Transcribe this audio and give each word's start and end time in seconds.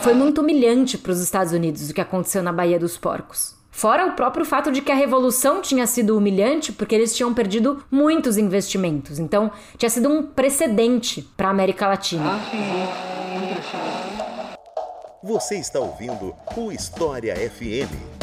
Foi 0.00 0.14
muito 0.14 0.40
humilhante 0.40 0.96
para 0.98 1.12
os 1.12 1.20
Estados 1.20 1.52
Unidos 1.52 1.90
o 1.90 1.94
que 1.94 2.00
aconteceu 2.00 2.42
na 2.42 2.52
Baía 2.52 2.78
dos 2.78 2.96
Porcos. 2.96 3.54
Fora 3.70 4.06
o 4.06 4.12
próprio 4.12 4.44
fato 4.44 4.72
de 4.72 4.80
que 4.80 4.90
a 4.90 4.94
revolução 4.94 5.60
tinha 5.60 5.86
sido 5.86 6.16
humilhante 6.16 6.72
porque 6.72 6.94
eles 6.94 7.14
tinham 7.14 7.34
perdido 7.34 7.84
muitos 7.90 8.38
investimentos. 8.38 9.18
Então, 9.18 9.50
tinha 9.76 9.90
sido 9.90 10.08
um 10.08 10.22
precedente 10.22 11.22
para 11.36 11.48
a 11.48 11.50
América 11.50 11.86
Latina. 11.86 12.40
Você 15.22 15.56
está 15.56 15.78
ouvindo 15.78 16.34
o 16.56 16.72
História 16.72 17.34
FM. 17.34 18.15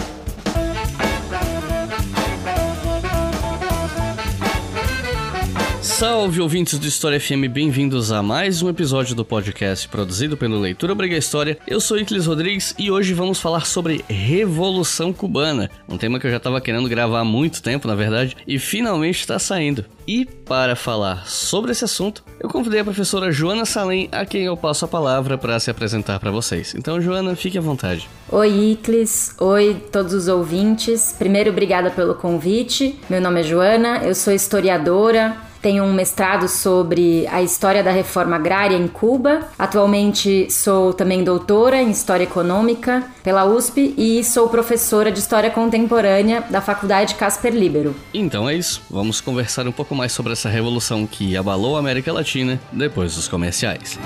Salve 5.93 6.41
ouvintes 6.41 6.79
do 6.79 6.87
História 6.87 7.19
FM, 7.19 7.47
bem-vindos 7.51 8.11
a 8.11 8.23
mais 8.23 8.63
um 8.63 8.67
episódio 8.67 9.15
do 9.15 9.23
podcast 9.23 9.87
produzido 9.87 10.35
pelo 10.35 10.59
Leitura 10.59 10.91
Obriga 10.91 11.15
História. 11.15 11.55
Eu 11.67 11.79
sou 11.79 11.99
Iclis 11.99 12.25
Rodrigues 12.25 12.73
e 12.79 12.89
hoje 12.89 13.13
vamos 13.13 13.39
falar 13.39 13.67
sobre 13.67 14.03
Revolução 14.09 15.13
Cubana, 15.13 15.69
um 15.87 15.95
tema 15.95 16.19
que 16.19 16.25
eu 16.25 16.31
já 16.31 16.37
estava 16.37 16.59
querendo 16.59 16.89
gravar 16.89 17.19
há 17.19 17.23
muito 17.23 17.61
tempo, 17.61 17.87
na 17.87 17.93
verdade, 17.93 18.35
e 18.47 18.57
finalmente 18.57 19.19
está 19.19 19.37
saindo. 19.37 19.85
E 20.07 20.25
para 20.25 20.75
falar 20.75 21.27
sobre 21.27 21.71
esse 21.71 21.85
assunto, 21.85 22.23
eu 22.39 22.49
convidei 22.49 22.79
a 22.79 22.83
professora 22.83 23.31
Joana 23.31 23.63
Salem, 23.63 24.09
a 24.11 24.25
quem 24.25 24.45
eu 24.45 24.57
passo 24.57 24.85
a 24.85 24.87
palavra 24.87 25.37
para 25.37 25.59
se 25.59 25.69
apresentar 25.69 26.19
para 26.19 26.31
vocês. 26.31 26.73
Então, 26.75 26.99
Joana, 26.99 27.35
fique 27.35 27.57
à 27.57 27.61
vontade. 27.61 28.09
Oi, 28.31 28.71
Iclis. 28.71 29.35
Oi, 29.39 29.75
todos 29.91 30.13
os 30.13 30.27
ouvintes. 30.27 31.15
Primeiro, 31.17 31.51
obrigada 31.51 31.91
pelo 31.91 32.15
convite. 32.15 32.99
Meu 33.07 33.21
nome 33.21 33.41
é 33.41 33.43
Joana, 33.43 33.99
eu 34.03 34.15
sou 34.15 34.33
historiadora 34.33 35.52
tenho 35.63 35.85
um 35.85 35.93
mestrado 35.93 36.49
sobre 36.49 37.25
a 37.27 37.41
história 37.41 37.81
da 37.81 37.89
reforma 37.89 38.35
agrária 38.35 38.75
em 38.75 38.85
Cuba. 38.85 39.47
Atualmente 39.57 40.51
sou 40.51 40.93
também 40.93 41.23
doutora 41.23 41.81
em 41.81 41.89
História 41.89 42.25
Econômica 42.25 43.01
pela 43.23 43.45
USP 43.45 43.95
e 43.97 44.21
sou 44.25 44.49
professora 44.49 45.09
de 45.09 45.19
História 45.19 45.49
Contemporânea 45.49 46.41
da 46.49 46.59
Faculdade 46.59 47.15
Casper 47.15 47.53
Libero. 47.53 47.95
Então 48.13 48.49
é 48.49 48.53
isso, 48.53 48.81
vamos 48.91 49.21
conversar 49.21 49.65
um 49.65 49.71
pouco 49.71 49.95
mais 49.95 50.11
sobre 50.11 50.33
essa 50.33 50.49
revolução 50.49 51.07
que 51.07 51.37
abalou 51.37 51.77
a 51.77 51.79
América 51.79 52.11
Latina 52.11 52.59
depois 52.73 53.15
dos 53.15 53.29
comerciais. 53.29 53.97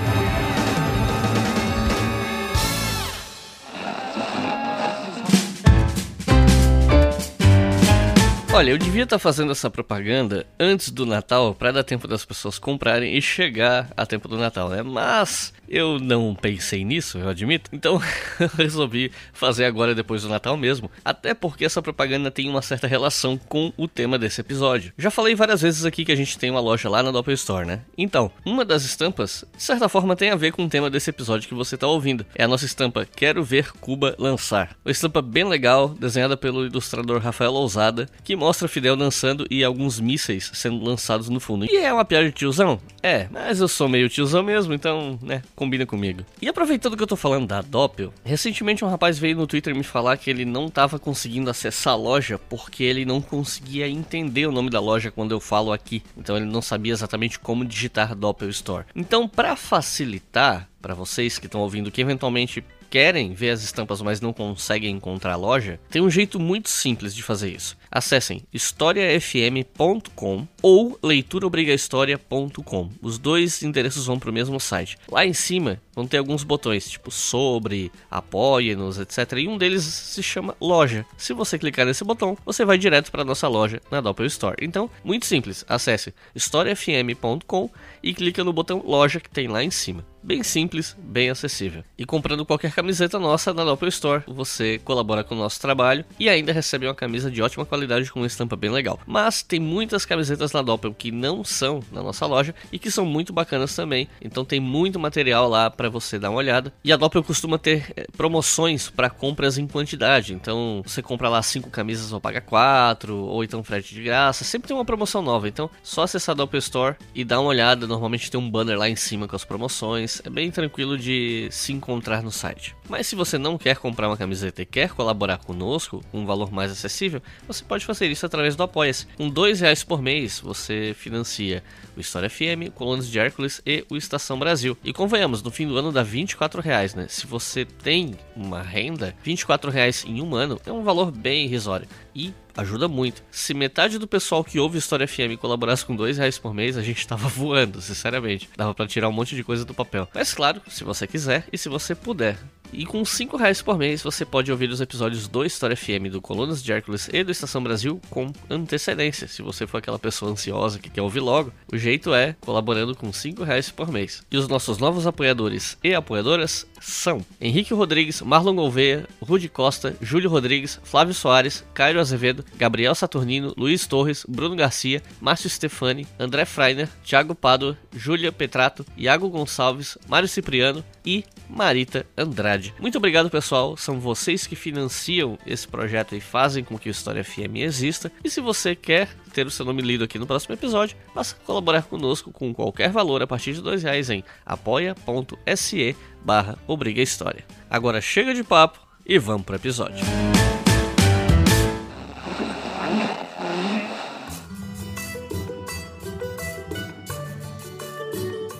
Olha, 8.57 8.71
eu 8.71 8.77
devia 8.79 9.03
estar 9.03 9.17
tá 9.17 9.19
fazendo 9.19 9.51
essa 9.51 9.69
propaganda 9.69 10.43
antes 10.59 10.89
do 10.89 11.05
Natal 11.05 11.53
para 11.53 11.71
dar 11.71 11.83
tempo 11.83 12.07
das 12.07 12.25
pessoas 12.25 12.57
comprarem 12.57 13.15
e 13.15 13.21
chegar 13.21 13.87
a 13.95 14.03
tempo 14.03 14.27
do 14.27 14.35
Natal, 14.35 14.67
né? 14.69 14.81
Mas 14.81 15.53
eu 15.67 15.99
não 15.99 16.35
pensei 16.35 16.83
nisso, 16.83 17.17
eu 17.17 17.29
admito. 17.29 17.69
Então 17.73 18.01
eu 18.39 18.49
resolvi 18.57 19.11
fazer 19.33 19.65
agora 19.65 19.93
depois 19.93 20.23
do 20.23 20.29
Natal 20.29 20.57
mesmo. 20.57 20.89
Até 21.03 21.33
porque 21.33 21.65
essa 21.65 21.81
propaganda 21.81 22.31
tem 22.31 22.49
uma 22.49 22.61
certa 22.61 22.87
relação 22.87 23.37
com 23.37 23.71
o 23.77 23.87
tema 23.87 24.17
desse 24.17 24.41
episódio. 24.41 24.93
Já 24.97 25.11
falei 25.11 25.35
várias 25.35 25.61
vezes 25.61 25.85
aqui 25.85 26.05
que 26.05 26.11
a 26.11 26.15
gente 26.15 26.37
tem 26.37 26.49
uma 26.49 26.59
loja 26.59 26.89
lá 26.89 27.03
na 27.03 27.11
Doppel 27.11 27.33
Store, 27.33 27.65
né? 27.65 27.81
Então, 27.97 28.31
uma 28.45 28.63
das 28.63 28.83
estampas, 28.83 29.45
de 29.55 29.63
certa 29.63 29.89
forma, 29.89 30.15
tem 30.15 30.29
a 30.29 30.35
ver 30.35 30.51
com 30.51 30.65
o 30.65 30.69
tema 30.69 30.89
desse 30.89 31.09
episódio 31.09 31.47
que 31.47 31.55
você 31.55 31.75
está 31.75 31.87
ouvindo. 31.87 32.25
É 32.35 32.43
a 32.43 32.47
nossa 32.47 32.65
estampa 32.65 33.05
Quero 33.05 33.43
Ver 33.43 33.71
Cuba 33.73 34.15
Lançar. 34.17 34.75
Uma 34.85 34.91
estampa 34.91 35.21
bem 35.21 35.43
legal, 35.43 35.89
desenhada 35.89 36.37
pelo 36.37 36.65
ilustrador 36.65 37.21
Rafael 37.21 37.53
Ousada, 37.53 38.07
que 38.23 38.35
mostra 38.35 38.67
Fidel 38.67 38.95
dançando 38.95 39.45
e 39.49 39.63
alguns 39.63 39.99
mísseis 39.99 40.51
sendo 40.53 40.83
lançados 40.83 41.29
no 41.29 41.39
fundo. 41.39 41.65
E 41.65 41.77
é 41.77 41.91
uma 41.93 42.05
piada 42.05 42.25
de 42.25 42.31
tiozão? 42.31 42.79
É, 43.01 43.27
mas 43.31 43.59
eu 43.59 43.67
sou 43.67 43.87
meio 43.87 44.09
tiozão 44.09 44.43
mesmo, 44.43 44.73
então, 44.73 45.19
né, 45.21 45.41
combina 45.57 45.87
comigo. 45.87 46.23
E 46.39 46.47
aproveitando 46.47 46.95
que 46.95 47.01
eu 47.01 47.07
tô 47.07 47.15
falando 47.15 47.47
da 47.47 47.61
Doppel, 47.61 48.13
recentemente 48.23 48.85
um 48.85 48.87
rapaz 48.87 49.17
veio 49.17 49.35
no 49.35 49.47
Twitter 49.47 49.75
me 49.75 49.83
falar 49.83 50.15
que 50.15 50.29
ele 50.29 50.45
não 50.45 50.69
tava 50.69 50.99
conseguindo 50.99 51.49
acessar 51.49 51.93
a 51.93 51.97
loja 51.97 52.37
porque 52.37 52.83
ele 52.83 53.03
não 53.03 53.19
conseguia 53.19 53.89
entender 53.89 54.45
o 54.45 54.51
nome 54.51 54.69
da 54.69 54.79
loja 54.79 55.09
quando 55.09 55.31
eu 55.31 55.39
falo 55.39 55.73
aqui. 55.73 56.03
Então 56.15 56.37
ele 56.37 56.45
não 56.45 56.61
sabia 56.61 56.93
exatamente 56.93 57.39
como 57.39 57.65
digitar 57.65 58.15
Doppel 58.15 58.49
Store. 58.49 58.85
Então, 58.95 59.27
para 59.27 59.55
facilitar 59.55 60.69
para 60.79 60.93
vocês 60.93 61.39
que 61.39 61.47
estão 61.47 61.61
ouvindo 61.61 61.91
que 61.91 62.01
eventualmente 62.01 62.63
querem 62.89 63.33
ver 63.33 63.49
as 63.49 63.63
estampas, 63.63 64.01
mas 64.01 64.21
não 64.21 64.33
conseguem 64.33 64.95
encontrar 64.95 65.33
a 65.33 65.37
loja, 65.37 65.79
tem 65.89 66.01
um 66.01 66.09
jeito 66.09 66.39
muito 66.39 66.69
simples 66.69 67.13
de 67.13 67.23
fazer 67.23 67.51
isso. 67.51 67.77
Acessem 67.91 68.43
historiafm.com 68.53 70.47
ou 70.61 70.99
leituraobrigahistoria.com. 71.01 72.89
Os 73.01 73.17
dois 73.17 73.63
endereços 73.63 74.05
vão 74.05 74.19
para 74.19 74.29
o 74.29 74.33
mesmo 74.33 74.59
site. 74.59 74.97
Lá 75.09 75.25
em 75.25 75.33
cima 75.33 75.81
vão 75.95 76.05
ter 76.05 76.17
alguns 76.17 76.43
botões, 76.43 76.89
tipo 76.89 77.09
sobre, 77.09 77.91
apoie-nos, 78.11 78.99
etc. 78.99 79.33
E 79.37 79.47
um 79.47 79.57
deles 79.57 79.83
se 79.83 80.21
chama 80.21 80.55
loja. 80.61 81.05
Se 81.17 81.33
você 81.33 81.57
clicar 81.57 81.85
nesse 81.85 82.03
botão, 82.03 82.37
você 82.45 82.63
vai 82.63 82.77
direto 82.77 83.11
para 83.11 83.23
nossa 83.23 83.47
loja 83.47 83.81
na 83.89 84.01
Doppel 84.01 84.25
Store. 84.27 84.57
Então, 84.61 84.89
muito 85.03 85.25
simples. 85.25 85.65
Acesse 85.67 86.13
historiafm.com 86.35 87.69
e 88.03 88.13
clica 88.13 88.43
no 88.43 88.53
botão 88.53 88.83
loja 88.85 89.19
que 89.19 89.29
tem 89.29 89.47
lá 89.47 89.63
em 89.63 89.71
cima. 89.71 90.05
Bem 90.21 90.43
simples, 90.43 90.95
bem 90.99 91.29
acessível. 91.29 91.83
E 91.97 92.05
comprando 92.05 92.45
qualquer 92.45 92.73
camiseta 92.73 93.17
nossa 93.17 93.53
na 93.53 93.63
Doppel 93.63 93.87
Store, 93.87 94.23
você 94.27 94.77
colabora 94.83 95.23
com 95.23 95.33
o 95.33 95.37
nosso 95.37 95.59
trabalho 95.61 96.03
e 96.19 96.27
ainda 96.27 96.51
recebe 96.51 96.85
uma 96.85 96.93
camisa 96.93 97.31
de 97.31 97.41
ótima 97.41 97.65
qualidade 97.65 97.76
com 98.11 98.19
uma 98.19 98.27
estampa 98.27 98.55
bem 98.55 98.69
legal. 98.69 98.99
Mas 99.05 99.41
tem 99.41 99.59
muitas 99.59 100.05
camisetas 100.05 100.51
na 100.51 100.61
Doppel 100.61 100.93
que 100.93 101.11
não 101.11 101.43
são 101.43 101.81
na 101.91 102.01
nossa 102.01 102.25
loja 102.25 102.53
e 102.71 102.79
que 102.79 102.89
são 102.89 103.05
muito 103.05 103.33
bacanas 103.33 103.75
também. 103.75 104.07
Então 104.21 104.43
tem 104.43 104.59
muito 104.59 104.99
material 104.99 105.47
lá 105.47 105.69
para 105.69 105.89
você 105.89 106.17
dar 106.17 106.29
uma 106.29 106.39
olhada. 106.39 106.73
E 106.83 106.91
a 106.91 106.97
Doppel 106.97 107.23
costuma 107.23 107.57
ter 107.57 107.93
eh, 107.95 108.05
promoções 108.15 108.89
para 108.89 109.09
compras 109.09 109.57
em 109.57 109.67
quantidade. 109.67 110.33
Então 110.33 110.81
você 110.85 111.01
compra 111.01 111.29
lá 111.29 111.41
cinco 111.41 111.69
camisas 111.69 112.11
ou 112.11 112.21
paga 112.21 112.41
quatro, 112.41 113.15
ou 113.15 113.43
então 113.43 113.63
frete 113.63 113.93
de 113.93 114.03
graça. 114.03 114.43
Sempre 114.43 114.69
tem 114.69 114.77
uma 114.77 114.85
promoção 114.85 115.21
nova. 115.21 115.47
Então 115.47 115.69
só 115.83 116.03
acessar 116.03 116.33
a 116.33 116.37
Doppel 116.37 116.59
Store 116.59 116.95
e 117.13 117.23
dar 117.23 117.39
uma 117.39 117.49
olhada. 117.49 117.87
Normalmente 117.87 118.31
tem 118.31 118.39
um 118.39 118.49
banner 118.49 118.77
lá 118.77 118.89
em 118.89 118.95
cima 118.95 119.27
com 119.27 119.35
as 119.35 119.45
promoções 119.45 120.21
é 120.23 120.29
bem 120.29 120.51
tranquilo 120.51 120.97
de 120.97 121.47
se 121.51 121.73
encontrar 121.73 122.21
no 122.21 122.31
site. 122.31 122.75
Mas 122.89 123.07
se 123.07 123.15
você 123.15 123.37
não 123.37 123.57
quer 123.57 123.77
comprar 123.77 124.07
uma 124.07 124.17
camiseta 124.17 124.61
e 124.61 124.65
quer 124.65 124.89
colaborar 124.91 125.37
conosco 125.37 126.03
com 126.11 126.21
um 126.21 126.25
valor 126.25 126.51
mais 126.51 126.71
acessível, 126.71 127.21
você 127.47 127.63
pode 127.67 127.85
fazer 127.85 128.07
isso 128.07 128.25
através 128.25 128.55
do 128.55 128.63
Apoia-se. 128.63 129.07
Com 129.15 129.29
dois 129.29 129.59
reais 129.59 129.83
por 129.83 130.01
mês 130.01 130.39
você 130.39 130.95
financia 130.97 131.63
o 131.95 131.99
História 131.99 132.29
FM, 132.29 132.69
o 132.69 132.71
Colunas 132.71 133.07
de 133.07 133.19
Hércules 133.19 133.61
e 133.65 133.85
o 133.89 133.97
Estação 133.97 134.39
Brasil. 134.39 134.77
E 134.83 134.93
convenhamos, 134.93 135.43
no 135.43 135.51
fim 135.51 135.67
do 135.67 135.77
ano 135.77 135.91
dá 135.91 136.03
24 136.03 136.61
reais, 136.61 136.95
né? 136.95 137.07
Se 137.09 137.27
você 137.27 137.65
tem 137.65 138.15
uma 138.35 138.61
renda, 138.61 139.15
24 139.23 139.69
reais 139.69 140.05
em 140.07 140.21
um 140.21 140.35
ano 140.35 140.59
é 140.65 140.71
um 140.71 140.83
valor 140.83 141.11
bem 141.11 141.45
irrisório. 141.45 141.87
E 142.15 142.33
ajuda 142.57 142.87
muito. 142.87 143.23
Se 143.31 143.53
metade 143.53 143.97
do 143.97 144.07
pessoal 144.07 144.43
que 144.43 144.59
ouve 144.59 144.77
História 144.77 145.07
FM 145.07 145.39
colaborasse 145.39 145.85
com 145.85 145.95
dois 145.95 146.17
reais 146.17 146.37
por 146.37 146.53
mês, 146.53 146.77
a 146.77 146.81
gente 146.81 147.07
tava 147.07 147.29
voando, 147.29 147.81
sinceramente. 147.81 148.49
Dava 148.57 148.73
para 148.73 148.87
tirar 148.87 149.07
um 149.07 149.13
monte 149.13 149.35
de 149.35 149.43
coisa 149.43 149.63
do 149.63 149.73
papel. 149.73 150.09
Mas 150.13 150.33
claro, 150.33 150.61
se 150.67 150.83
você 150.83 151.05
quiser 151.07 151.45
e 151.53 151.57
se 151.57 151.69
você 151.69 151.93
puder. 151.93 152.37
E 152.73 152.85
com 152.85 153.03
5 153.03 153.37
reais 153.37 153.61
por 153.61 153.77
mês 153.77 154.01
você 154.01 154.25
pode 154.25 154.51
ouvir 154.51 154.69
os 154.69 154.81
episódios 154.81 155.27
do 155.27 155.45
História 155.45 155.75
FM, 155.75 156.11
do 156.11 156.21
Colunas 156.21 156.61
de 156.61 156.71
Hércules 156.71 157.09
e 157.11 157.23
do 157.23 157.31
Estação 157.31 157.63
Brasil 157.63 158.01
com 158.09 158.31
antecedência. 158.49 159.27
Se 159.27 159.41
você 159.41 159.65
for 159.65 159.77
aquela 159.77 159.99
pessoa 159.99 160.31
ansiosa 160.31 160.79
que 160.79 160.89
quer 160.89 161.01
ouvir 161.01 161.19
logo, 161.19 161.51
o 161.71 161.77
jeito 161.77 162.13
é 162.13 162.35
colaborando 162.41 162.95
com 162.95 163.11
5 163.11 163.43
reais 163.43 163.69
por 163.71 163.91
mês. 163.91 164.21
E 164.29 164.37
os 164.37 164.47
nossos 164.47 164.77
novos 164.77 165.07
apoiadores 165.07 165.77
e 165.83 165.93
apoiadoras 165.93 166.67
são 166.81 167.25
Henrique 167.39 167.73
Rodrigues, 167.73 168.21
Marlon 168.21 168.55
Gouveia, 168.55 169.07
Rudy 169.21 169.49
Costa, 169.49 169.95
Júlio 170.01 170.29
Rodrigues, 170.29 170.79
Flávio 170.83 171.13
Soares, 171.13 171.63
Cairo 171.73 171.99
Azevedo, 171.99 172.43
Gabriel 172.55 172.95
Saturnino, 172.95 173.53
Luiz 173.57 173.85
Torres, 173.85 174.25
Bruno 174.27 174.55
Garcia, 174.55 175.01
Márcio 175.21 175.49
Stefani, 175.49 176.07
André 176.19 176.45
Freiner, 176.45 176.89
Thiago 177.03 177.35
Pádua, 177.35 177.77
Júlia 177.95 178.31
Petrato, 178.31 178.85
Iago 178.97 179.29
Gonçalves, 179.29 179.97
Mário 180.07 180.27
Cipriano 180.27 180.83
e 181.05 181.23
Marita 181.49 182.05
Andrade. 182.17 182.73
Muito 182.79 182.97
obrigado, 182.97 183.29
pessoal. 183.29 183.77
São 183.77 183.99
vocês 183.99 184.45
que 184.47 184.55
financiam 184.55 185.37
esse 185.45 185.67
projeto 185.67 186.15
e 186.15 186.19
fazem 186.19 186.63
com 186.63 186.77
que 186.77 186.89
o 186.89 186.91
História 186.91 187.23
FM 187.23 187.57
exista. 187.57 188.11
E 188.23 188.29
se 188.29 188.41
você 188.41 188.75
quer 188.75 189.09
ter 189.33 189.45
o 189.45 189.51
seu 189.51 189.65
nome 189.65 189.81
lido 189.81 190.03
aqui 190.03 190.19
no 190.19 190.27
próximo 190.27 190.55
episódio, 190.55 190.97
basta 191.13 191.37
colaborar 191.45 191.83
conosco 191.83 192.31
com 192.31 192.53
qualquer 192.53 192.89
valor 192.89 193.21
a 193.21 193.27
partir 193.27 193.53
de 193.53 193.61
dois 193.61 193.83
reais 193.83 194.09
em 194.09 194.23
apoia.se 194.45 195.95
barra 196.23 196.57
História. 196.97 197.45
Agora 197.69 198.01
chega 198.01 198.33
de 198.33 198.43
papo 198.43 198.79
e 199.05 199.17
vamos 199.17 199.45
para 199.45 199.53
o 199.53 199.57
episódio. 199.57 200.03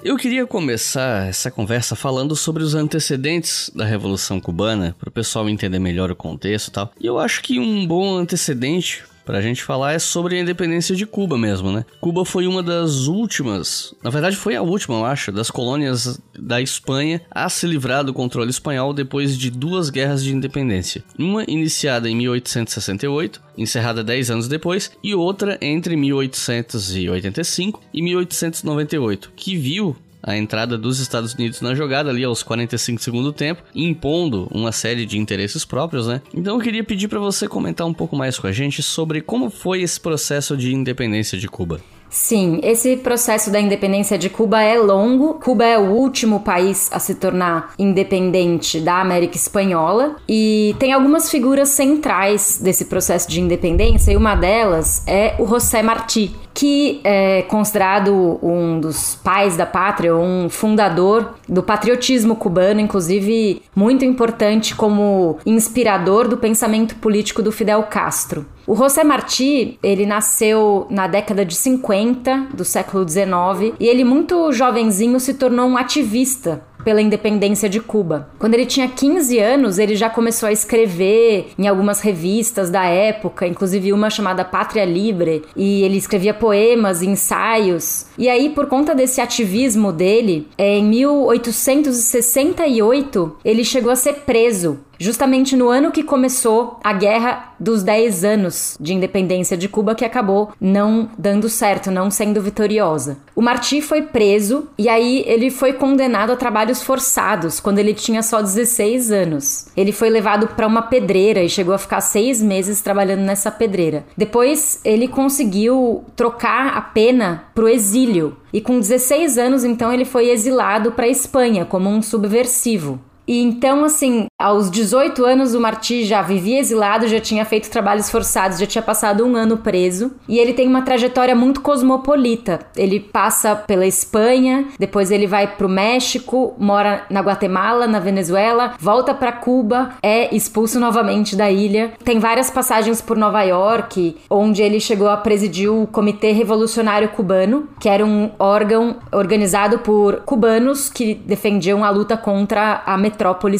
Eu 0.07 0.15
queria 0.15 0.47
começar 0.47 1.27
essa 1.27 1.51
conversa 1.51 1.93
falando 1.93 2.33
sobre 2.33 2.63
os 2.63 2.73
antecedentes 2.73 3.69
da 3.75 3.83
Revolução 3.83 4.39
Cubana, 4.39 4.95
para 4.97 5.09
o 5.09 5.11
pessoal 5.11 5.49
entender 5.49 5.79
melhor 5.79 6.09
o 6.09 6.15
contexto 6.15 6.69
e 6.69 6.71
tal. 6.71 6.93
E 6.97 7.05
eu 7.05 7.19
acho 7.19 7.43
que 7.43 7.59
um 7.59 7.85
bom 7.85 8.15
antecedente 8.15 9.03
pra 9.27 9.41
gente 9.41 9.61
falar 9.61 9.91
é 9.91 9.99
sobre 9.99 10.37
a 10.37 10.39
independência 10.39 10.95
de 10.95 11.05
Cuba 11.05 11.37
mesmo, 11.37 11.69
né? 11.69 11.83
Cuba 11.99 12.23
foi 12.23 12.47
uma 12.47 12.63
das 12.63 13.07
últimas, 13.07 13.93
na 14.01 14.09
verdade 14.09 14.37
foi 14.37 14.55
a 14.55 14.61
última, 14.61 14.95
eu 14.95 15.05
acho, 15.05 15.33
das 15.33 15.51
colônias 15.51 16.17
da 16.39 16.61
Espanha 16.61 17.21
a 17.29 17.49
se 17.49 17.67
livrar 17.67 18.05
do 18.05 18.13
controle 18.13 18.49
espanhol 18.49 18.93
depois 18.93 19.37
de 19.37 19.49
duas 19.51 19.89
guerras 19.89 20.23
de 20.23 20.33
independência. 20.33 21.03
Uma 21.19 21.43
iniciada 21.45 22.09
em 22.09 22.15
1868, 22.15 23.41
encerrada 23.57 24.01
10 24.01 24.31
anos 24.31 24.47
depois, 24.47 24.93
e 25.03 25.13
outra 25.13 25.57
entre 25.61 25.97
1885 25.97 27.81
e 27.93 28.01
1898, 28.01 29.33
que 29.35 29.57
viu 29.57 29.93
a 30.27 30.37
entrada 30.37 30.77
dos 30.77 30.99
Estados 30.99 31.33
Unidos 31.33 31.61
na 31.61 31.73
jogada 31.73 32.09
ali 32.09 32.23
aos 32.23 32.43
45 32.43 33.01
segundo 33.01 33.31
tempo, 33.31 33.63
impondo 33.73 34.49
uma 34.51 34.73
série 34.73 35.05
de 35.05 35.17
interesses 35.17 35.63
próprios, 35.63 36.05
né? 36.05 36.21
Então 36.33 36.55
eu 36.55 36.61
queria 36.61 36.83
pedir 36.83 37.07
para 37.07 37.19
você 37.19 37.47
comentar 37.47 37.87
um 37.87 37.93
pouco 37.93 38.15
mais 38.15 38.37
com 38.37 38.45
a 38.45 38.51
gente 38.51 38.83
sobre 38.83 39.21
como 39.21 39.49
foi 39.49 39.81
esse 39.81 39.99
processo 39.99 40.57
de 40.57 40.73
independência 40.73 41.37
de 41.37 41.47
Cuba. 41.47 41.79
Sim, 42.09 42.59
esse 42.63 42.95
processo 42.97 43.51
da 43.51 43.59
independência 43.59 44.17
de 44.17 44.29
Cuba 44.29 44.61
é 44.61 44.77
longo. 44.77 45.35
Cuba 45.35 45.65
é 45.65 45.77
o 45.77 45.91
último 45.91 46.39
país 46.39 46.89
a 46.91 46.99
se 46.99 47.15
tornar 47.15 47.73
independente 47.77 48.79
da 48.79 49.01
América 49.01 49.35
Espanhola 49.35 50.15
e 50.27 50.73
tem 50.79 50.93
algumas 50.93 51.29
figuras 51.29 51.69
centrais 51.69 52.59
desse 52.61 52.85
processo 52.85 53.29
de 53.29 53.41
independência, 53.41 54.11
e 54.11 54.17
uma 54.17 54.35
delas 54.35 55.03
é 55.05 55.35
o 55.37 55.45
José 55.45 55.83
Martí, 55.83 56.33
que 56.57 56.99
é 57.03 57.43
considerado 57.43 58.39
um 58.41 58.79
dos 58.79 59.13
pais 59.13 59.55
da 59.55 59.65
pátria, 59.67 60.15
um 60.15 60.49
fundador 60.49 61.35
do 61.47 61.61
patriotismo 61.61 62.35
cubano, 62.35 62.79
inclusive 62.79 63.61
muito 63.75 64.03
importante 64.03 64.73
como 64.73 65.37
inspirador 65.45 66.27
do 66.27 66.35
pensamento 66.35 66.95
político 66.95 67.43
do 67.43 67.51
Fidel 67.51 67.83
Castro. 67.83 68.43
O 68.65 68.75
José 68.75 69.03
Martí, 69.03 69.77
ele 69.83 70.07
nasceu 70.07 70.87
na 70.89 71.07
década 71.07 71.45
de 71.45 71.55
50 71.55 72.47
do 72.53 72.65
século 72.65 73.05
19 73.05 73.75
e 73.79 73.87
ele 73.87 74.03
muito 74.03 74.51
jovenzinho 74.51 75.19
se 75.19 75.35
tornou 75.35 75.67
um 75.67 75.77
ativista 75.77 76.63
pela 76.87 77.01
independência 77.01 77.67
de 77.67 77.81
Cuba. 77.81 78.29
Quando 78.39 78.53
ele 78.53 78.65
tinha 78.65 78.87
15 78.87 79.37
anos, 79.39 79.77
ele 79.77 79.93
já 79.93 80.09
começou 80.09 80.47
a 80.47 80.53
escrever 80.53 81.47
em 81.59 81.67
algumas 81.67 81.99
revistas 81.99 82.69
da 82.69 82.85
época, 82.85 83.45
inclusive 83.45 83.91
uma 83.91 84.09
chamada 84.09 84.45
Pátria 84.45 84.85
Libre, 84.85 85.43
e 85.53 85.83
ele 85.83 85.97
escrevia 85.97 86.33
poemas, 86.33 87.01
ensaios. 87.01 88.05
E 88.17 88.29
aí, 88.29 88.51
por 88.51 88.67
conta 88.67 88.95
desse 88.95 89.19
ativismo 89.19 89.91
dele, 89.91 90.47
em 90.57 90.81
1868, 90.81 93.35
ele 93.43 93.65
chegou 93.65 93.91
a 93.91 93.97
ser 93.97 94.21
preso 94.25 94.79
justamente 94.99 95.55
no 95.55 95.69
ano 95.69 95.91
que 95.91 96.03
começou 96.03 96.79
a 96.83 96.93
Guerra 96.93 97.53
dos 97.59 97.83
10 97.83 98.23
anos 98.23 98.77
de 98.79 98.93
independência 98.93 99.57
de 99.57 99.67
Cuba, 99.67 99.95
que 99.95 100.05
acabou 100.05 100.51
não 100.59 101.09
dando 101.17 101.49
certo, 101.49 101.91
não 101.91 102.11
sendo 102.11 102.41
vitoriosa. 102.41 103.17
O 103.35 103.41
Martí 103.41 103.81
foi 103.81 104.01
preso 104.01 104.69
e 104.77 104.89
aí 104.89 105.23
ele 105.27 105.49
foi 105.49 105.73
condenado 105.73 106.31
a 106.31 106.35
trabalhos 106.35 106.81
forçados 106.81 107.59
quando 107.59 107.79
ele 107.79 107.93
tinha 107.93 108.23
só 108.23 108.41
16 108.41 109.11
anos. 109.11 109.67
Ele 109.75 109.91
foi 109.91 110.09
levado 110.09 110.47
para 110.47 110.67
uma 110.67 110.83
pedreira 110.83 111.43
e 111.43 111.49
chegou 111.49 111.73
a 111.73 111.79
ficar 111.79 112.01
seis 112.01 112.41
meses 112.41 112.81
trabalhando 112.81 113.21
nessa 113.21 113.51
pedreira. 113.51 114.05
Depois 114.15 114.79
ele 114.83 115.07
conseguiu 115.07 116.03
trocar 116.15 116.75
a 116.75 116.81
pena 116.81 117.45
para 117.53 117.63
o 117.63 117.69
exílio 117.69 118.37
e 118.51 118.61
com 118.61 118.79
16 118.79 119.37
anos 119.37 119.63
então 119.63 119.91
ele 119.91 120.05
foi 120.05 120.29
exilado 120.29 120.91
para 120.91 121.05
a 121.05 121.09
Espanha 121.09 121.65
como 121.65 121.89
um 121.89 122.01
subversivo. 122.01 122.99
E 123.27 123.41
então, 123.41 123.83
assim, 123.83 124.27
aos 124.39 124.69
18 124.69 125.25
anos, 125.25 125.55
o 125.55 125.59
Marti 125.59 126.05
já 126.05 126.21
vivia 126.21 126.59
exilado, 126.59 127.07
já 127.07 127.19
tinha 127.19 127.43
feito 127.43 127.71
trabalhos 127.71 128.09
forçados, 128.09 128.59
já 128.59 128.67
tinha 128.67 128.81
passado 128.81 129.25
um 129.25 129.35
ano 129.35 129.57
preso. 129.57 130.11
E 130.27 130.37
ele 130.37 130.53
tem 130.53 130.67
uma 130.67 130.83
trajetória 130.83 131.35
muito 131.35 131.61
cosmopolita. 131.61 132.59
Ele 132.75 132.99
passa 132.99 133.55
pela 133.55 133.85
Espanha, 133.85 134.67
depois 134.77 135.09
ele 135.09 135.25
vai 135.25 135.47
pro 135.47 135.67
México, 135.67 136.53
mora 136.59 137.05
na 137.09 137.21
Guatemala, 137.21 137.87
na 137.87 137.99
Venezuela, 137.99 138.75
volta 138.79 139.13
para 139.13 139.31
Cuba, 139.31 139.95
é 140.03 140.33
expulso 140.35 140.79
novamente 140.79 141.35
da 141.35 141.49
ilha. 141.49 141.93
Tem 142.03 142.19
várias 142.19 142.51
passagens 142.51 143.01
por 143.01 143.17
Nova 143.17 143.41
York, 143.41 144.17
onde 144.29 144.61
ele 144.61 144.79
chegou 144.79 145.09
a 145.09 145.17
presidir 145.17 145.71
o 145.71 145.87
Comitê 145.87 146.31
Revolucionário 146.31 147.09
Cubano, 147.09 147.67
que 147.79 147.89
era 147.89 148.05
um 148.05 148.29
órgão 148.37 148.97
organizado 149.11 149.79
por 149.79 150.17
cubanos 150.17 150.89
que 150.89 151.15
defendiam 151.15 151.83
a 151.83 151.89
luta 151.89 152.15
contra 152.15 152.83
a 152.85 152.97
metrópole 152.97 153.37
metrópole 153.37 153.57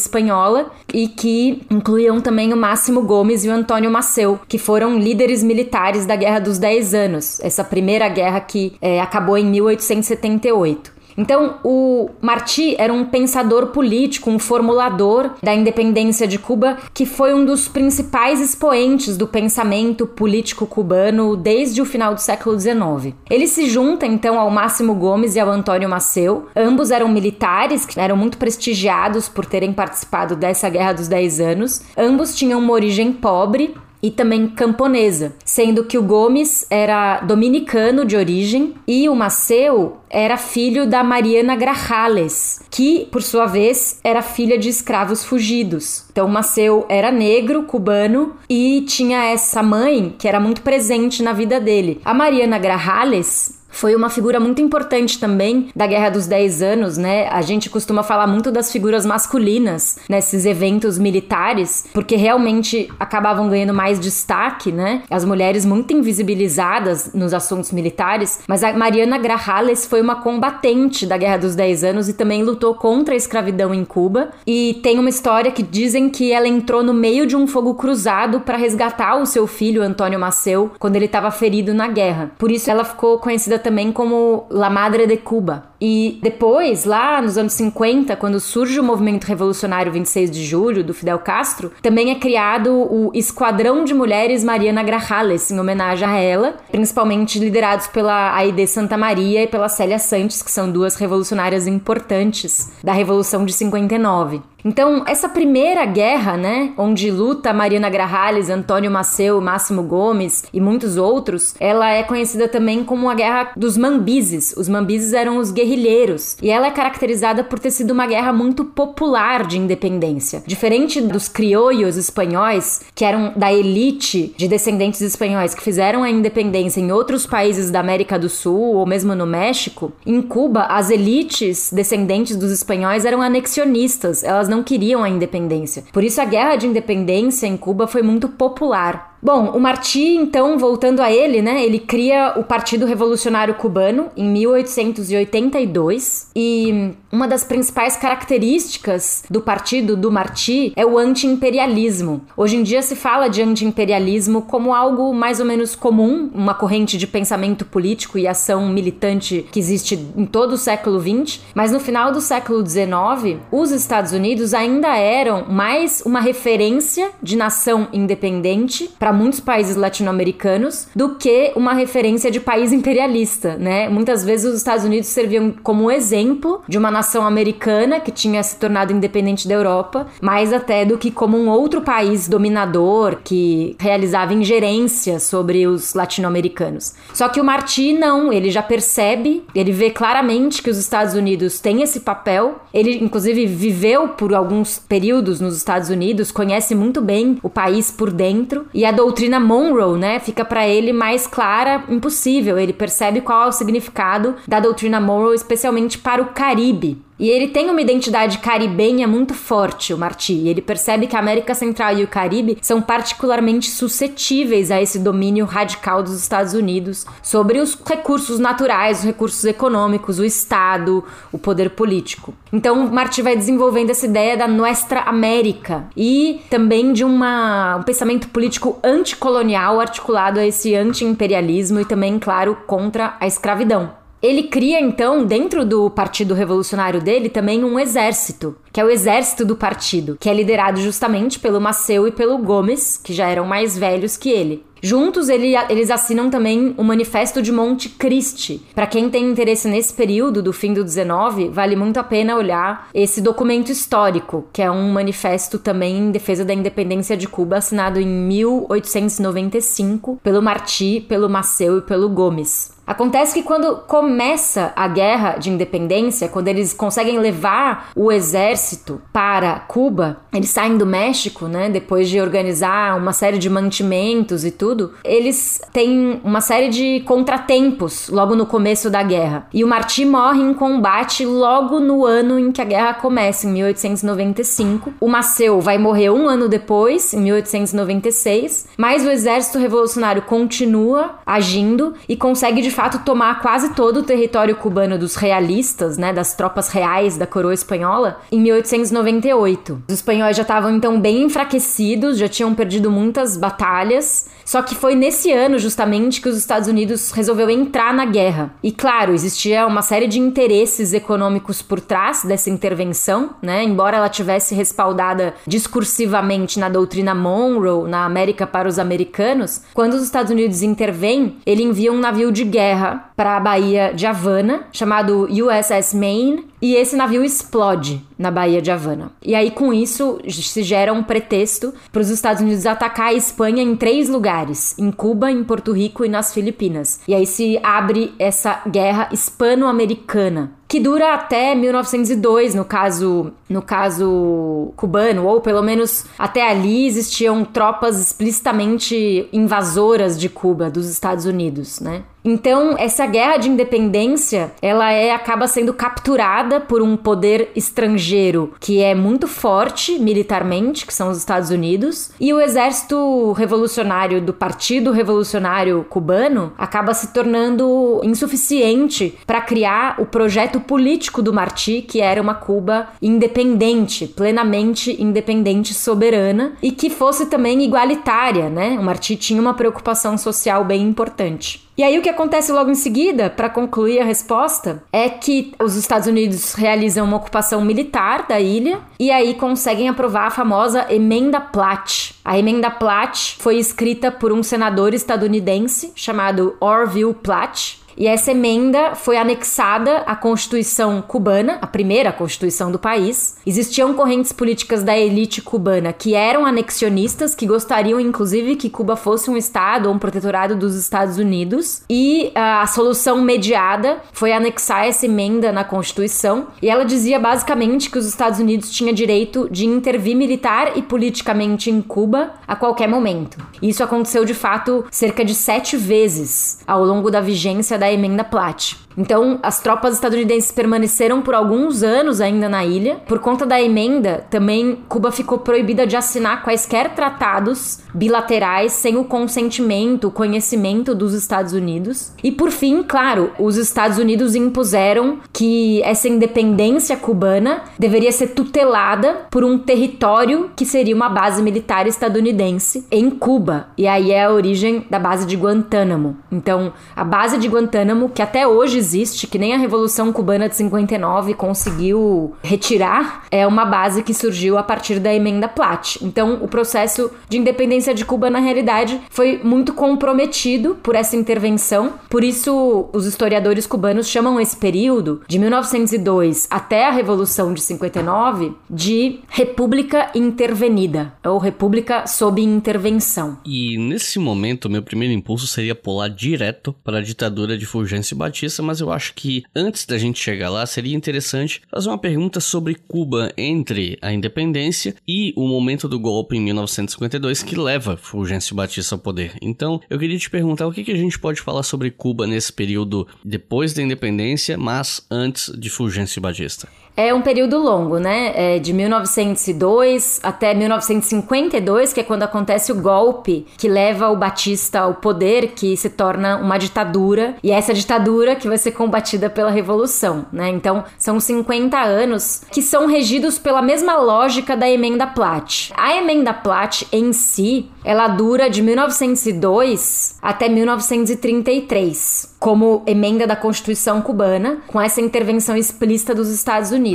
e 0.93 1.07
que 1.07 1.61
incluíam 1.69 2.21
também 2.21 2.53
o 2.53 2.57
Máximo 2.57 3.01
Gomes 3.01 3.43
e 3.43 3.49
o 3.49 3.53
Antônio 3.53 3.91
Maceu, 3.91 4.39
que 4.47 4.57
foram 4.57 4.97
líderes 4.97 5.43
militares 5.43 6.05
da 6.05 6.15
Guerra 6.15 6.39
dos 6.39 6.57
Dez 6.57 6.93
Anos, 6.93 7.39
essa 7.41 7.63
primeira 7.63 8.07
guerra 8.09 8.39
que 8.39 8.73
é, 8.81 8.99
acabou 9.01 9.37
em 9.37 9.45
1878. 9.45 10.97
Então, 11.17 11.55
o 11.63 12.09
Martí 12.21 12.75
era 12.77 12.93
um 12.93 13.03
pensador 13.03 13.67
político, 13.67 14.29
um 14.29 14.37
formulador 14.37 15.31
da 15.41 15.53
independência 15.53 16.27
de 16.27 16.37
Cuba, 16.37 16.77
que 16.93 17.05
foi 17.05 17.33
um 17.33 17.43
dos 17.43 17.67
principais 17.67 18.39
expoentes 18.39 19.17
do 19.17 19.27
pensamento 19.27 20.05
político 20.05 20.67
cubano 20.67 21.35
desde 21.35 21.81
o 21.81 21.85
final 21.85 22.13
do 22.13 22.21
século 22.21 22.59
XIX. 22.59 23.15
Ele 23.29 23.47
se 23.47 23.67
junta 23.67 24.05
então 24.05 24.39
ao 24.39 24.51
Máximo 24.51 24.93
Gomes 24.93 25.35
e 25.35 25.39
ao 25.39 25.49
Antônio 25.49 25.89
Maceu. 25.89 26.47
Ambos 26.55 26.91
eram 26.91 27.07
militares 27.07 27.85
que 27.85 27.99
eram 27.99 28.15
muito 28.15 28.37
prestigiados 28.37 29.27
por 29.27 29.45
terem 29.45 29.73
participado 29.73 30.35
dessa 30.35 30.69
Guerra 30.69 30.93
dos 30.93 31.07
Dez 31.07 31.39
Anos. 31.39 31.81
Ambos 31.97 32.35
tinham 32.35 32.59
uma 32.59 32.73
origem 32.73 33.11
pobre, 33.11 33.75
e 34.01 34.11
também 34.11 34.47
camponesa, 34.47 35.35
sendo 35.43 35.83
que 35.83 35.97
o 35.97 36.03
Gomes 36.03 36.65
era 36.69 37.19
dominicano 37.21 38.05
de 38.05 38.15
origem 38.15 38.75
e 38.87 39.09
o 39.09 39.15
Maceu 39.15 39.97
era 40.09 40.37
filho 40.37 40.87
da 40.87 41.03
Mariana 41.03 41.55
Grajales, 41.55 42.61
que, 42.69 43.07
por 43.11 43.21
sua 43.21 43.45
vez, 43.45 43.99
era 44.03 44.21
filha 44.21 44.57
de 44.57 44.69
escravos 44.69 45.23
fugidos. 45.23 46.05
Então, 46.11 46.27
Maceu 46.27 46.85
era 46.87 47.11
negro, 47.11 47.63
cubano 47.63 48.35
e 48.49 48.85
tinha 48.87 49.25
essa 49.25 49.61
mãe 49.61 50.15
que 50.17 50.27
era 50.27 50.39
muito 50.39 50.61
presente 50.61 51.21
na 51.21 51.33
vida 51.33 51.59
dele. 51.59 51.99
A 52.05 52.13
Mariana 52.13 52.57
Grajales 52.57 53.56
foi 53.69 53.95
uma 53.95 54.09
figura 54.09 54.39
muito 54.39 54.61
importante 54.61 55.19
também 55.19 55.69
da 55.75 55.85
Guerra 55.85 56.09
dos 56.09 56.27
Dez 56.27 56.61
Anos, 56.61 56.97
né? 56.97 57.27
A 57.27 57.41
gente 57.41 57.69
costuma 57.69 58.03
falar 58.03 58.27
muito 58.27 58.51
das 58.51 58.71
figuras 58.71 59.05
masculinas 59.05 59.99
nesses 60.09 60.45
eventos 60.45 60.97
militares, 60.97 61.85
porque 61.93 62.15
realmente 62.15 62.89
acabavam 62.99 63.49
ganhando 63.49 63.73
mais 63.73 63.99
destaque, 63.99 64.71
né? 64.71 65.03
As 65.09 65.23
mulheres 65.23 65.65
muito 65.65 65.93
invisibilizadas 65.93 67.13
nos 67.13 67.33
assuntos 67.33 67.71
militares, 67.71 68.41
mas 68.47 68.63
a 68.63 68.73
Mariana 68.73 69.17
Grajales 69.17 69.85
foi 69.85 70.01
uma 70.01 70.15
combatente 70.15 71.05
da 71.05 71.17
Guerra 71.17 71.37
dos 71.37 71.55
Dez 71.55 71.83
Anos 71.83 72.09
e 72.09 72.13
também 72.13 72.43
lutou 72.43 72.73
contra 72.75 73.13
a 73.13 73.17
escravidão 73.17 73.73
em 73.73 73.85
Cuba. 73.85 74.29
E 74.45 74.79
tem 74.81 74.99
uma 74.99 75.09
história 75.09 75.51
que 75.51 75.63
dizem 75.63 76.09
que 76.09 76.31
ela 76.31 76.47
entrou 76.47 76.83
no 76.83 76.93
meio 76.93 77.25
de 77.25 77.35
um 77.35 77.47
fogo 77.47 77.75
cruzado 77.75 78.41
para 78.41 78.57
resgatar 78.57 79.15
o 79.17 79.25
seu 79.25 79.45
filho, 79.45 79.83
Antônio 79.83 80.19
Maceu, 80.19 80.71
quando 80.79 80.95
ele 80.95 81.05
estava 81.05 81.31
ferido 81.31 81.73
na 81.73 81.87
guerra. 81.87 82.31
Por 82.37 82.51
isso 82.51 82.69
ela 82.69 82.83
ficou 82.83 83.19
conhecida 83.19 83.56
também 83.59 83.91
como 83.91 84.45
La 84.49 84.69
Madre 84.69 85.07
de 85.07 85.17
Cuba. 85.17 85.71
E 85.79 86.19
depois, 86.21 86.85
lá 86.85 87.21
nos 87.21 87.37
anos 87.37 87.53
50, 87.53 88.15
quando 88.15 88.39
surge 88.39 88.79
o 88.79 88.83
movimento 88.83 89.25
revolucionário 89.25 89.91
26 89.91 90.31
de 90.31 90.43
julho 90.43 90.83
do 90.83 90.93
Fidel 90.93 91.19
Castro, 91.19 91.71
também 91.81 92.11
é 92.11 92.15
criado 92.15 92.71
o 92.71 93.11
Esquadrão 93.13 93.83
de 93.83 93.93
Mulheres 93.93 94.43
Mariana 94.43 94.83
Grajales, 94.83 95.51
em 95.51 95.59
homenagem 95.59 96.07
a 96.07 96.17
ela, 96.17 96.55
principalmente 96.71 97.39
liderados 97.39 97.87
pela 97.87 98.35
Aide 98.35 98.65
Santa 98.67 98.97
Maria 98.97 99.43
e 99.43 99.47
pela 99.47 99.69
Célia 99.69 99.99
Santos, 99.99 100.41
que 100.41 100.51
são 100.51 100.71
duas 100.71 100.95
revolucionárias 100.95 101.67
importantes 101.67 102.71
da 102.83 102.93
Revolução 102.93 103.45
de 103.45 103.53
59. 103.53 104.41
Então, 104.65 105.03
essa 105.07 105.29
primeira 105.29 105.85
guerra, 105.85 106.35
né, 106.35 106.73
onde 106.77 107.09
luta 107.09 107.53
Mariana 107.53 107.89
Grajales, 107.89 108.49
Antônio 108.49 108.91
Maceu, 108.91 109.39
Máximo 109.39 109.83
Gomes 109.83 110.43
e 110.51 110.59
muitos 110.59 110.97
outros, 110.97 111.55
ela 111.59 111.89
é 111.89 112.03
conhecida 112.03 112.49
também 112.49 112.83
como 112.83 113.09
a 113.09 113.15
Guerra 113.15 113.51
dos 113.55 113.77
Mambizes. 113.77 114.53
Os 114.57 114.67
Mambizes 114.67 115.13
eram 115.13 115.37
os 115.37 115.51
guerrilheiros, 115.67 116.37
e 116.41 116.49
ela 116.49 116.67
é 116.67 116.71
caracterizada 116.71 117.43
por 117.43 117.59
ter 117.59 117.71
sido 117.71 117.91
uma 117.91 118.05
guerra 118.05 118.33
muito 118.33 118.65
popular 118.65 119.47
de 119.47 119.57
independência. 119.57 120.43
Diferente 120.45 120.99
dos 120.99 121.27
criollos 121.29 121.95
espanhóis, 121.95 122.81
que 122.93 123.05
eram 123.05 123.33
da 123.35 123.53
elite 123.53 124.33
de 124.37 124.47
descendentes 124.47 125.01
espanhóis 125.01 125.55
que 125.55 125.63
fizeram 125.63 126.03
a 126.03 126.09
independência 126.09 126.81
em 126.81 126.91
outros 126.91 127.25
países 127.25 127.71
da 127.71 127.79
América 127.79 128.19
do 128.19 128.29
Sul 128.29 128.75
ou 128.75 128.85
mesmo 128.85 129.15
no 129.15 129.25
México, 129.25 129.93
em 130.05 130.21
Cuba, 130.21 130.63
as 130.63 130.89
elites 130.89 131.71
descendentes 131.71 132.35
dos 132.35 132.51
espanhóis 132.51 133.05
eram 133.05 133.21
anexionistas, 133.21 134.23
elas 134.23 134.49
não 134.49 134.57
não 134.57 134.63
queriam 134.63 135.03
a 135.03 135.09
independência. 135.09 135.83
Por 135.93 136.03
isso 136.03 136.19
a 136.19 136.25
guerra 136.25 136.55
de 136.55 136.65
independência 136.65 137.45
em 137.45 137.55
Cuba 137.55 137.85
foi 137.85 138.01
muito 138.01 138.27
popular. 138.27 139.16
Bom, 139.21 139.51
o 139.51 139.59
Martí, 139.59 140.15
então, 140.15 140.57
voltando 140.57 141.01
a 141.01 141.11
ele, 141.11 141.41
né? 141.41 141.63
Ele 141.63 141.79
cria 141.79 142.33
o 142.37 142.43
Partido 142.43 142.85
Revolucionário 142.85 143.55
Cubano 143.55 144.09
em 144.15 144.29
1882 144.29 146.29
e 146.35 146.93
uma 147.11 147.27
das 147.27 147.43
principais 147.43 147.97
características 147.97 149.23
do 149.29 149.41
partido 149.41 149.97
do 149.97 150.11
Martí 150.11 150.71
é 150.75 150.85
o 150.85 150.97
anti-imperialismo. 150.97 152.21
Hoje 152.35 152.57
em 152.57 152.63
dia 152.63 152.81
se 152.81 152.95
fala 152.95 153.27
de 153.27 153.41
anti-imperialismo 153.41 154.43
como 154.43 154.73
algo 154.73 155.13
mais 155.13 155.39
ou 155.39 155.45
menos 155.45 155.73
comum, 155.73 156.29
uma 156.33 156.53
corrente 156.53 156.97
de 156.97 157.07
pensamento 157.07 157.65
político 157.65 158.17
e 158.17 158.27
ação 158.27 158.69
militante 158.69 159.47
que 159.51 159.59
existe 159.59 159.95
em 160.15 160.25
todo 160.25 160.53
o 160.53 160.57
século 160.57 160.99
XX, 160.99 161.41
mas 161.55 161.71
no 161.71 161.79
final 161.79 162.11
do 162.11 162.21
século 162.21 162.65
XIX, 162.65 163.39
os 163.51 163.71
Estados 163.71 164.11
Unidos 164.11 164.53
ainda 164.53 164.95
eram 164.95 165.45
mais 165.49 166.03
uma 166.05 166.19
referência 166.19 167.09
de 167.23 167.35
nação 167.35 167.87
independente 167.91 168.89
para 169.07 169.13
muitos 169.13 169.39
países 169.39 169.77
latino-americanos 169.77 170.89
do 170.93 171.15
que 171.15 171.53
uma 171.55 171.71
referência 171.71 172.29
de 172.29 172.41
país 172.41 172.73
imperialista, 172.73 173.55
né? 173.55 173.87
Muitas 173.87 174.25
vezes 174.25 174.51
os 174.51 174.57
Estados 174.57 174.83
Unidos 174.83 175.07
serviam 175.07 175.53
como 175.63 175.89
exemplo 175.89 176.61
de 176.67 176.77
uma 176.77 176.91
nação 176.91 177.25
americana 177.25 178.01
que 178.01 178.11
tinha 178.11 178.43
se 178.43 178.57
tornado 178.57 178.91
independente 178.91 179.47
da 179.47 179.53
Europa, 179.53 180.07
mais 180.21 180.51
até 180.51 180.83
do 180.83 180.97
que 180.97 181.09
como 181.09 181.37
um 181.37 181.47
outro 181.47 181.79
país 181.81 182.27
dominador 182.27 183.19
que 183.23 183.77
realizava 183.79 184.33
ingerência 184.33 185.21
sobre 185.21 185.65
os 185.65 185.93
latino-americanos. 185.93 186.93
Só 187.13 187.29
que 187.29 187.39
o 187.39 187.45
Martí 187.45 187.93
não, 187.93 188.33
ele 188.33 188.51
já 188.51 188.61
percebe, 188.61 189.45
ele 189.55 189.71
vê 189.71 189.89
claramente 189.89 190.61
que 190.61 190.69
os 190.69 190.77
Estados 190.77 191.13
Unidos 191.13 191.61
têm 191.61 191.81
esse 191.81 192.01
papel. 192.01 192.59
Ele 192.73 193.01
inclusive 193.01 193.45
viveu 193.45 194.09
por 194.09 194.33
alguns 194.33 194.77
períodos 194.77 195.39
nos 195.39 195.55
Estados 195.55 195.89
Unidos, 195.89 196.29
conhece 196.29 196.75
muito 196.75 196.99
bem 196.99 197.37
o 197.41 197.49
país 197.49 197.89
por 197.89 198.11
dentro 198.11 198.65
e 198.73 198.83
a 198.83 198.96
doutrina 198.97 199.39
Monroe, 199.39 199.97
né, 199.97 200.19
fica 200.19 200.43
para 200.43 200.67
ele 200.67 200.91
mais 200.91 201.27
clara 201.27 201.83
impossível. 201.87 202.57
Ele 202.57 202.73
percebe 202.73 203.21
qual 203.21 203.43
é 203.43 203.47
o 203.47 203.51
significado 203.51 204.35
da 204.47 204.59
doutrina 204.59 204.99
Monroe, 204.99 205.35
especialmente 205.35 205.99
para 205.99 206.21
o 206.21 206.33
Caribe. 206.33 207.06
E 207.19 207.29
ele 207.29 207.47
tem 207.47 207.69
uma 207.69 207.81
identidade 207.81 208.37
caribenha 208.37 209.07
muito 209.07 209.33
forte, 209.33 209.93
o 209.93 209.97
Marti. 209.97 210.47
Ele 210.47 210.61
percebe 210.61 211.07
que 211.07 211.15
a 211.15 211.19
América 211.19 211.55
Central 211.55 211.97
e 211.97 212.03
o 212.03 212.07
Caribe 212.07 212.57
são 212.61 212.81
particularmente 212.81 213.71
suscetíveis 213.71 214.69
a 214.69 214.81
esse 214.81 214.99
domínio 214.99 215.45
radical 215.45 216.03
dos 216.03 216.19
Estados 216.19 216.53
Unidos 216.53 217.05
sobre 217.23 217.59
os 217.59 217.77
recursos 217.85 218.39
naturais, 218.39 218.99
os 218.99 219.05
recursos 219.05 219.43
econômicos, 219.45 220.19
o 220.19 220.25
Estado, 220.25 221.03
o 221.31 221.39
poder 221.39 221.71
político. 221.71 222.33
Então, 222.53 222.87
Marti 222.87 223.21
vai 223.21 223.35
desenvolvendo 223.35 223.89
essa 223.89 224.05
ideia 224.05 224.37
da 224.37 224.47
Nuestra 224.47 225.01
América 225.01 225.87
e 225.97 226.41
também 226.49 226.93
de 226.93 227.03
uma, 227.03 227.77
um 227.77 227.83
pensamento 227.83 228.29
político 228.29 228.77
anticolonial 228.83 229.79
articulado 229.79 230.39
a 230.39 230.45
esse 230.45 230.75
anti-imperialismo 230.75 231.79
e 231.79 231.85
também, 231.85 232.19
claro, 232.19 232.57
contra 232.67 233.15
a 233.19 233.25
escravidão. 233.25 234.06
Ele 234.21 234.43
cria 234.43 234.81
então, 234.81 235.23
dentro 235.23 235.63
do 235.63 235.89
Partido 235.91 236.33
Revolucionário 236.33 236.99
dele, 236.99 237.29
também 237.29 237.63
um 237.63 237.79
exército, 237.79 238.55
que 238.73 238.81
é 238.81 238.83
o 238.83 238.89
exército 238.89 239.45
do 239.45 239.55
partido, 239.55 240.17
que 240.19 240.27
é 240.27 240.33
liderado 240.33 240.81
justamente 240.81 241.39
pelo 241.39 241.61
Maceu 241.61 242.07
e 242.07 242.11
pelo 242.11 242.39
Gomes, 242.39 242.97
que 242.97 243.13
já 243.13 243.27
eram 243.27 243.45
mais 243.45 243.77
velhos 243.77 244.17
que 244.17 244.29
ele. 244.29 244.65
Juntos, 244.81 245.29
ele, 245.29 245.53
eles 245.69 245.91
assinam 245.91 246.29
também 246.29 246.75
o 246.77 246.83
Manifesto 246.83 247.41
de 247.41 247.51
Monte 247.51 247.89
Cristi. 247.89 248.61
Para 248.75 248.85
quem 248.87 249.09
tem 249.09 249.29
interesse 249.29 249.67
nesse 249.67 249.93
período 249.93 250.41
do 250.41 250.53
fim 250.53 250.73
do 250.73 250.81
19, 250.83 251.49
vale 251.49 251.75
muito 251.75 251.99
a 251.99 252.03
pena 252.03 252.35
olhar 252.35 252.87
esse 252.93 253.19
documento 253.21 253.71
histórico, 253.71 254.45
que 254.53 254.61
é 254.61 254.69
um 254.69 254.91
manifesto 254.91 255.57
também 255.57 255.97
em 255.97 256.11
defesa 256.11 256.45
da 256.45 256.53
independência 256.53 257.17
de 257.17 257.27
Cuba, 257.27 257.57
assinado 257.57 257.99
em 257.99 258.07
1895 258.07 260.19
pelo 260.23 260.41
Martí, 260.41 261.03
pelo 261.07 261.29
Maceu 261.29 261.79
e 261.79 261.81
pelo 261.81 262.09
Gomes. 262.09 262.76
Acontece 262.87 263.33
que 263.33 263.43
quando 263.43 263.81
começa 263.85 264.71
a 264.73 264.87
guerra 264.87 265.37
de 265.37 265.49
independência, 265.49 266.29
quando 266.29 266.47
eles 266.47 266.73
conseguem 266.73 267.19
levar 267.19 267.89
o 267.93 268.09
exército 268.09 269.01
para 269.11 269.59
Cuba, 269.67 270.21
eles 270.33 270.49
saem 270.49 270.77
do 270.77 270.85
México, 270.85 271.47
né? 271.47 271.69
Depois 271.69 272.07
de 272.07 272.21
organizar 272.21 272.97
uma 272.97 273.11
série 273.11 273.37
de 273.37 273.49
mantimentos 273.49 274.45
e 274.45 274.51
tudo, 274.51 274.93
eles 275.03 275.59
têm 275.73 276.21
uma 276.23 276.39
série 276.39 276.69
de 276.69 277.01
contratempos 277.01 278.07
logo 278.07 278.35
no 278.35 278.45
começo 278.45 278.89
da 278.89 279.03
guerra. 279.03 279.47
E 279.53 279.65
o 279.65 279.67
Martí 279.67 280.05
morre 280.05 280.41
em 280.41 280.53
combate 280.53 281.25
logo 281.25 281.81
no 281.81 282.05
ano 282.05 282.39
em 282.39 282.53
que 282.53 282.61
a 282.61 282.65
guerra 282.65 282.93
começa, 282.93 283.45
em 283.45 283.51
1895. 283.51 284.93
O 285.01 285.09
Maceu 285.09 285.59
vai 285.59 285.77
morrer 285.77 286.09
um 286.09 286.29
ano 286.29 286.47
depois, 286.47 287.13
em 287.13 287.19
1896, 287.19 288.69
mas 288.77 289.05
o 289.05 289.09
exército 289.09 289.57
revolucionário 289.57 290.21
continua 290.21 291.15
agindo 291.25 291.93
e 292.07 292.15
consegue 292.15 292.61
de 292.61 292.76
fato 292.77 292.99
tomar 292.99 293.41
quase 293.41 293.73
todo 293.73 294.01
o 294.01 294.03
território 294.03 294.55
cubano 294.55 294.99
dos 294.99 295.15
realistas, 295.15 295.97
né, 295.97 296.13
das 296.13 296.35
tropas 296.35 296.69
reais 296.69 297.17
da 297.17 297.25
coroa 297.25 297.51
espanhola, 297.51 298.19
em 298.31 298.39
1898. 298.39 299.81
Os 299.87 299.95
espanhóis 299.95 300.37
já 300.37 300.43
estavam 300.43 300.69
então 300.75 301.01
bem 301.01 301.23
enfraquecidos, 301.23 302.19
já 302.19 302.29
tinham 302.29 302.53
perdido 302.53 302.91
muitas 302.91 303.35
batalhas, 303.35 304.27
só 304.47 304.61
que 304.61 304.73
foi 304.73 304.95
nesse 304.95 305.29
ano 305.29 305.59
justamente 305.59 306.21
que 306.21 306.29
os 306.29 306.37
Estados 306.37 306.69
Unidos 306.69 307.11
resolveu 307.11 307.49
entrar 307.49 307.93
na 307.93 308.05
guerra. 308.05 308.53
E 308.63 308.71
claro, 308.71 309.13
existia 309.13 309.67
uma 309.67 309.81
série 309.81 310.07
de 310.07 310.21
interesses 310.21 310.93
econômicos 310.93 311.61
por 311.61 311.81
trás 311.81 312.23
dessa 312.23 312.49
intervenção, 312.49 313.31
né? 313.41 313.61
Embora 313.61 313.97
ela 313.97 314.07
tivesse 314.07 314.55
respaldada 314.55 315.33
discursivamente 315.45 316.59
na 316.59 316.69
doutrina 316.69 317.13
Monroe, 317.13 317.89
na 317.89 318.05
América 318.05 318.47
para 318.47 318.69
os 318.69 318.79
americanos, 318.79 319.63
quando 319.73 319.95
os 319.95 320.03
Estados 320.03 320.31
Unidos 320.31 320.61
intervêm, 320.61 321.35
ele 321.45 321.63
envia 321.63 321.91
um 321.91 321.99
navio 321.99 322.31
de 322.31 322.45
guerra 322.45 323.11
para 323.17 323.35
a 323.35 323.39
Baía 323.41 323.91
de 323.93 324.05
Havana, 324.05 324.67
chamado 324.71 325.27
USS 325.29 325.93
Maine, 325.93 326.47
e 326.61 326.75
esse 326.75 326.95
navio 326.95 327.23
explode 327.23 328.01
na 328.17 328.31
Baía 328.31 328.61
de 328.61 328.71
Havana. 328.71 329.11
E 329.23 329.35
aí, 329.35 329.51
com 329.51 329.71
isso, 329.71 330.19
se 330.27 330.63
gera 330.63 330.91
um 330.91 331.03
pretexto 331.03 331.73
para 331.91 332.01
os 332.01 332.09
Estados 332.09 332.41
Unidos 332.41 332.65
atacar 332.65 333.09
a 333.09 333.13
Espanha 333.13 333.61
em 333.61 333.75
três 333.75 334.09
lugares: 334.09 334.77
em 334.77 334.91
Cuba, 334.91 335.31
em 335.31 335.43
Porto 335.43 335.71
Rico 335.71 336.03
e 336.03 336.09
nas 336.09 336.33
Filipinas. 336.33 336.99
E 337.07 337.13
aí 337.13 337.25
se 337.25 337.59
abre 337.61 338.13
essa 338.17 338.61
guerra 338.67 339.09
hispano-americana 339.11 340.51
que 340.67 340.79
dura 340.79 341.13
até 341.13 341.55
1902 341.55 342.53
no 342.53 342.65
caso 342.65 343.31
no 343.49 343.61
caso 343.61 344.73
cubano 344.75 345.25
ou 345.25 345.39
pelo 345.39 345.61
menos 345.61 346.05
até 346.19 346.49
ali 346.49 346.85
existiam 346.85 347.45
tropas 347.45 347.99
explicitamente 347.99 349.27
invasoras 349.31 350.19
de 350.19 350.27
Cuba 350.27 350.69
dos 350.69 350.89
Estados 350.89 351.25
Unidos, 351.25 351.79
né? 351.79 352.03
Então 352.25 352.75
essa 352.77 353.05
guerra 353.05 353.37
de 353.37 353.49
independência 353.49 354.51
ela 354.61 354.91
é 354.91 355.11
acaba 355.11 355.47
sendo 355.47 355.73
capturada 355.73 356.59
por 356.59 356.81
um 356.81 356.97
poder 356.97 357.49
estrangeiro 357.55 358.53
que 358.59 358.81
é 358.81 358.93
muito 358.93 359.27
forte 359.27 359.97
militarmente, 359.97 360.85
que 360.85 360.93
são 360.93 361.09
os 361.09 361.17
Estados 361.17 361.49
Unidos, 361.49 362.11
e 362.19 362.33
o 362.33 362.41
exército 362.41 363.31
revolucionário 363.31 364.21
do 364.21 364.33
Partido 364.33 364.91
Revolucionário 364.91 365.85
Cubano 365.89 366.51
acaba 366.57 366.93
se 366.93 367.13
tornando 367.13 368.01
insuficiente 368.03 369.17
para 369.25 369.39
criar 369.39 369.95
o 369.99 370.05
projeto 370.05 370.56
projeto 370.57 370.61
político 370.61 371.21
do 371.21 371.33
Martí, 371.33 371.81
que 371.81 372.01
era 372.01 372.21
uma 372.21 372.33
Cuba 372.33 372.89
independente, 373.01 374.07
plenamente 374.07 375.01
independente, 375.01 375.73
soberana 375.73 376.53
e 376.61 376.71
que 376.71 376.89
fosse 376.89 377.27
também 377.27 377.63
igualitária, 377.63 378.49
né? 378.49 378.77
O 378.79 378.83
Martí 378.83 379.15
tinha 379.15 379.41
uma 379.41 379.53
preocupação 379.53 380.17
social 380.17 380.63
bem 380.63 380.81
importante. 380.81 381.65
E 381.77 381.83
aí 381.83 381.97
o 381.99 382.01
que 382.01 382.09
acontece 382.09 382.51
logo 382.51 382.71
em 382.71 382.75
seguida, 382.75 383.29
para 383.29 383.49
concluir 383.49 383.99
a 383.99 384.03
resposta, 384.03 384.83
é 384.91 385.09
que 385.09 385.53
os 385.63 385.75
Estados 385.75 386.07
Unidos 386.07 386.55
realizam 386.55 387.05
uma 387.05 387.17
ocupação 387.17 387.63
militar 387.63 388.25
da 388.27 388.39
ilha 388.39 388.79
e 388.99 389.11
aí 389.11 389.35
conseguem 389.35 389.87
aprovar 389.87 390.25
a 390.27 390.31
famosa 390.31 390.87
Emenda 390.89 391.39
Platt. 391.39 392.15
A 392.25 392.37
Emenda 392.37 392.71
Platt 392.71 393.35
foi 393.37 393.57
escrita 393.57 394.11
por 394.11 394.31
um 394.31 394.41
senador 394.41 394.93
estadunidense 394.95 395.91
chamado 395.95 396.55
Orville 396.59 397.13
Platt 397.13 397.79
e 397.97 398.07
essa 398.07 398.31
emenda 398.31 398.93
foi 398.93 399.17
anexada 399.17 399.99
à 399.99 400.15
Constituição 400.15 401.01
cubana, 401.01 401.57
a 401.61 401.67
primeira 401.67 402.11
Constituição 402.11 402.71
do 402.71 402.77
país. 402.77 403.35
Existiam 403.45 403.93
correntes 403.93 404.31
políticas 404.31 404.83
da 404.83 404.97
elite 404.97 405.41
cubana 405.41 405.91
que 405.91 406.13
eram 406.13 406.45
anexionistas, 406.45 407.33
que 407.33 407.47
gostariam 407.47 407.99
inclusive 407.99 408.55
que 408.55 408.69
Cuba 408.69 408.95
fosse 408.95 409.31
um 409.31 409.35
estado 409.37 409.87
ou 409.87 409.95
um 409.95 409.99
protetorado 409.99 410.55
dos 410.55 410.75
Estados 410.75 411.17
Unidos. 411.17 411.81
E 411.89 412.31
a 412.35 412.67
solução 412.67 413.21
mediada 413.21 413.97
foi 414.13 414.31
anexar 414.31 414.85
essa 414.85 415.05
emenda 415.05 415.51
na 415.51 415.63
Constituição. 415.63 416.47
E 416.61 416.69
ela 416.69 416.85
dizia 416.85 417.19
basicamente 417.19 417.89
que 417.89 417.97
os 417.97 418.05
Estados 418.05 418.39
Unidos 418.39 418.69
tinham 418.69 418.93
direito 418.93 419.47
de 419.49 419.65
intervir 419.65 420.15
militar 420.15 420.77
e 420.77 420.83
politicamente 420.83 421.71
em 421.71 421.81
Cuba 421.81 422.33
a 422.47 422.55
qualquer 422.55 422.87
momento. 422.87 423.37
Isso 423.61 423.83
aconteceu 423.83 424.23
de 424.23 424.33
fato 424.33 424.85
cerca 424.91 425.25
de 425.25 425.33
sete 425.33 425.75
vezes 425.75 426.59
ao 426.67 426.83
longo 426.83 427.09
da 427.09 427.21
vigência 427.21 427.77
da 427.77 427.86
da 427.87 427.91
emenda 427.93 428.23
Platt. 428.23 428.86
Então, 428.97 429.39
as 429.43 429.59
tropas 429.59 429.93
estadunidenses 429.93 430.51
permaneceram 430.51 431.21
por 431.21 431.35
alguns 431.35 431.83
anos 431.83 432.19
ainda 432.19 432.49
na 432.49 432.65
ilha. 432.65 432.95
Por 433.07 433.19
conta 433.19 433.45
da 433.45 433.61
emenda, 433.61 434.25
também 434.29 434.79
Cuba 434.89 435.11
ficou 435.11 435.37
proibida 435.37 435.85
de 435.85 435.95
assinar 435.95 436.43
quaisquer 436.43 436.95
tratados 436.95 437.79
bilaterais 437.93 438.73
sem 438.73 438.97
o 438.97 439.03
consentimento, 439.03 440.07
o 440.07 440.11
conhecimento 440.11 440.95
dos 440.95 441.13
Estados 441.13 441.53
Unidos. 441.53 442.11
E 442.23 442.31
por 442.31 442.49
fim, 442.49 442.81
claro, 442.81 443.31
os 443.37 443.57
Estados 443.57 443.97
Unidos 443.97 444.33
impuseram 444.33 445.19
que 445.31 445.81
essa 445.83 446.07
independência 446.07 446.97
cubana 446.97 447.63
deveria 447.77 448.11
ser 448.11 448.29
tutelada 448.29 449.27
por 449.29 449.43
um 449.43 449.59
território 449.59 450.49
que 450.55 450.65
seria 450.65 450.95
uma 450.95 451.09
base 451.09 451.41
militar 451.41 451.85
estadunidense 451.85 452.85
em 452.89 453.09
Cuba. 453.09 453.67
E 453.77 453.87
aí 453.87 454.11
é 454.11 454.23
a 454.23 454.31
origem 454.31 454.85
da 454.89 454.97
base 454.97 455.25
de 455.27 455.35
Guantánamo. 455.35 456.17
Então, 456.31 456.73
a 456.95 457.03
base 457.03 457.37
de 457.37 457.47
Guantánamo, 457.47 458.09
que 458.09 458.21
até 458.21 458.47
hoje 458.47 458.79
existe, 458.87 459.27
que 459.27 459.37
nem 459.37 459.53
a 459.53 459.57
Revolução 459.57 460.13
Cubana 460.13 460.47
de 460.47 460.55
59 460.55 461.33
conseguiu 461.33 462.33
retirar, 462.41 463.25
é 463.29 463.45
uma 463.45 463.65
base 463.65 464.01
que 464.01 464.13
surgiu 464.13 464.57
a 464.57 464.63
partir 464.63 464.99
da 464.99 465.13
emenda 465.13 465.49
Platt. 465.49 465.97
Então, 466.01 466.39
o 466.41 466.47
processo 466.47 467.11
de 467.27 467.37
independência 467.37 467.93
de 467.93 468.05
Cuba, 468.05 468.29
na 468.29 468.39
realidade, 468.39 468.99
foi 469.09 469.41
muito 469.43 469.73
comprometido 469.73 470.75
por 470.81 470.95
essa 470.95 471.17
intervenção. 471.17 471.93
Por 472.09 472.23
isso, 472.23 472.89
os 472.93 473.05
historiadores 473.05 473.67
cubanos 473.67 474.07
chamam 474.07 474.39
esse 474.39 474.55
período, 474.55 475.21
de 475.27 475.37
1902 475.37 476.47
até 476.49 476.87
a 476.87 476.91
Revolução 476.91 477.53
de 477.53 477.61
59, 477.61 478.53
de 478.69 479.19
República 479.27 480.09
Intervenida, 480.15 481.13
ou 481.25 481.37
República 481.37 482.07
sob 482.07 482.41
intervenção. 482.41 483.37
E 483.45 483.77
nesse 483.77 484.17
momento, 484.17 484.69
meu 484.69 484.81
primeiro 484.81 485.13
impulso 485.13 485.45
seria 485.45 485.75
pular 485.75 486.07
direto 486.07 486.73
para 486.83 486.99
a 486.99 487.01
ditadura 487.01 487.57
de 487.57 487.65
Fulgêncio 487.65 488.15
Batista, 488.15 488.63
mas 488.63 488.76
eu 488.79 488.91
acho 488.91 489.13
que 489.13 489.43
antes 489.55 489.85
da 489.85 489.97
gente 489.97 490.19
chegar 490.19 490.49
lá, 490.49 490.65
seria 490.65 490.95
interessante 490.95 491.61
fazer 491.69 491.89
uma 491.89 491.97
pergunta 491.97 492.39
sobre 492.39 492.75
Cuba 492.75 493.31
entre 493.37 493.97
a 494.01 494.11
independência 494.11 494.95
e 495.07 495.33
o 495.35 495.47
momento 495.47 495.87
do 495.87 495.99
golpe 495.99 496.35
em 496.35 496.41
1952 496.41 497.43
que 497.43 497.55
leva 497.55 497.97
Fulgêncio 497.97 498.55
Batista 498.55 498.95
ao 498.95 498.99
poder. 498.99 499.33
Então, 499.41 499.81
eu 499.89 499.99
queria 499.99 500.17
te 500.17 500.29
perguntar 500.29 500.67
o 500.67 500.71
que, 500.71 500.83
que 500.83 500.91
a 500.91 500.97
gente 500.97 501.19
pode 501.19 501.41
falar 501.41 501.63
sobre 501.63 501.91
Cuba 501.91 502.27
nesse 502.27 502.51
período 502.51 503.07
depois 503.23 503.73
da 503.73 503.81
independência, 503.81 504.57
mas 504.57 505.05
antes 505.09 505.51
de 505.57 505.69
Fulgêncio 505.69 506.21
Batista. 506.21 506.67
É 506.97 507.13
um 507.13 507.21
período 507.21 507.59
longo, 507.59 507.99
né? 507.99 508.55
É 508.55 508.57
de 508.57 508.73
1902 508.73 510.19
até 510.23 510.55
1952, 510.55 511.93
que 511.93 511.99
é 511.99 512.03
quando 512.03 512.23
acontece 512.23 512.71
o 512.71 512.81
golpe 512.81 513.45
que 513.55 513.69
leva 513.69 514.09
o 514.09 514.15
Batista 514.15 514.79
ao 514.79 514.95
poder, 514.95 515.49
que 515.49 515.77
se 515.77 515.91
torna 515.91 516.37
uma 516.37 516.57
ditadura, 516.57 517.35
e 517.43 517.51
é 517.51 517.53
essa 517.53 517.71
ditadura 517.71 518.35
que 518.35 518.47
vai 518.47 518.57
ser 518.57 518.71
combatida 518.71 519.29
pela 519.29 519.51
revolução, 519.51 520.25
né? 520.33 520.49
Então, 520.49 520.85
são 520.97 521.19
50 521.19 521.79
anos 521.79 522.41
que 522.51 522.63
são 522.63 522.87
regidos 522.87 523.37
pela 523.37 523.61
mesma 523.61 523.95
lógica 523.97 524.57
da 524.57 524.67
emenda 524.67 525.05
Platt. 525.05 525.71
A 525.77 525.95
emenda 525.95 526.33
Platt 526.33 526.87
em 526.91 527.13
si, 527.13 527.69
ela 527.85 528.07
dura 528.07 528.49
de 528.49 528.63
1902 528.63 530.17
até 530.19 530.49
1933 530.49 532.35
como 532.39 532.83
emenda 532.85 533.25
da 533.25 533.35
Constituição 533.35 534.01
cubana, 534.01 534.59
com 534.67 534.79
essa 534.79 535.01
intervenção 535.01 535.57
explícita 535.57 536.13
dos 536.13 536.29
Estados 536.29 536.71
Unidos. 536.71 536.86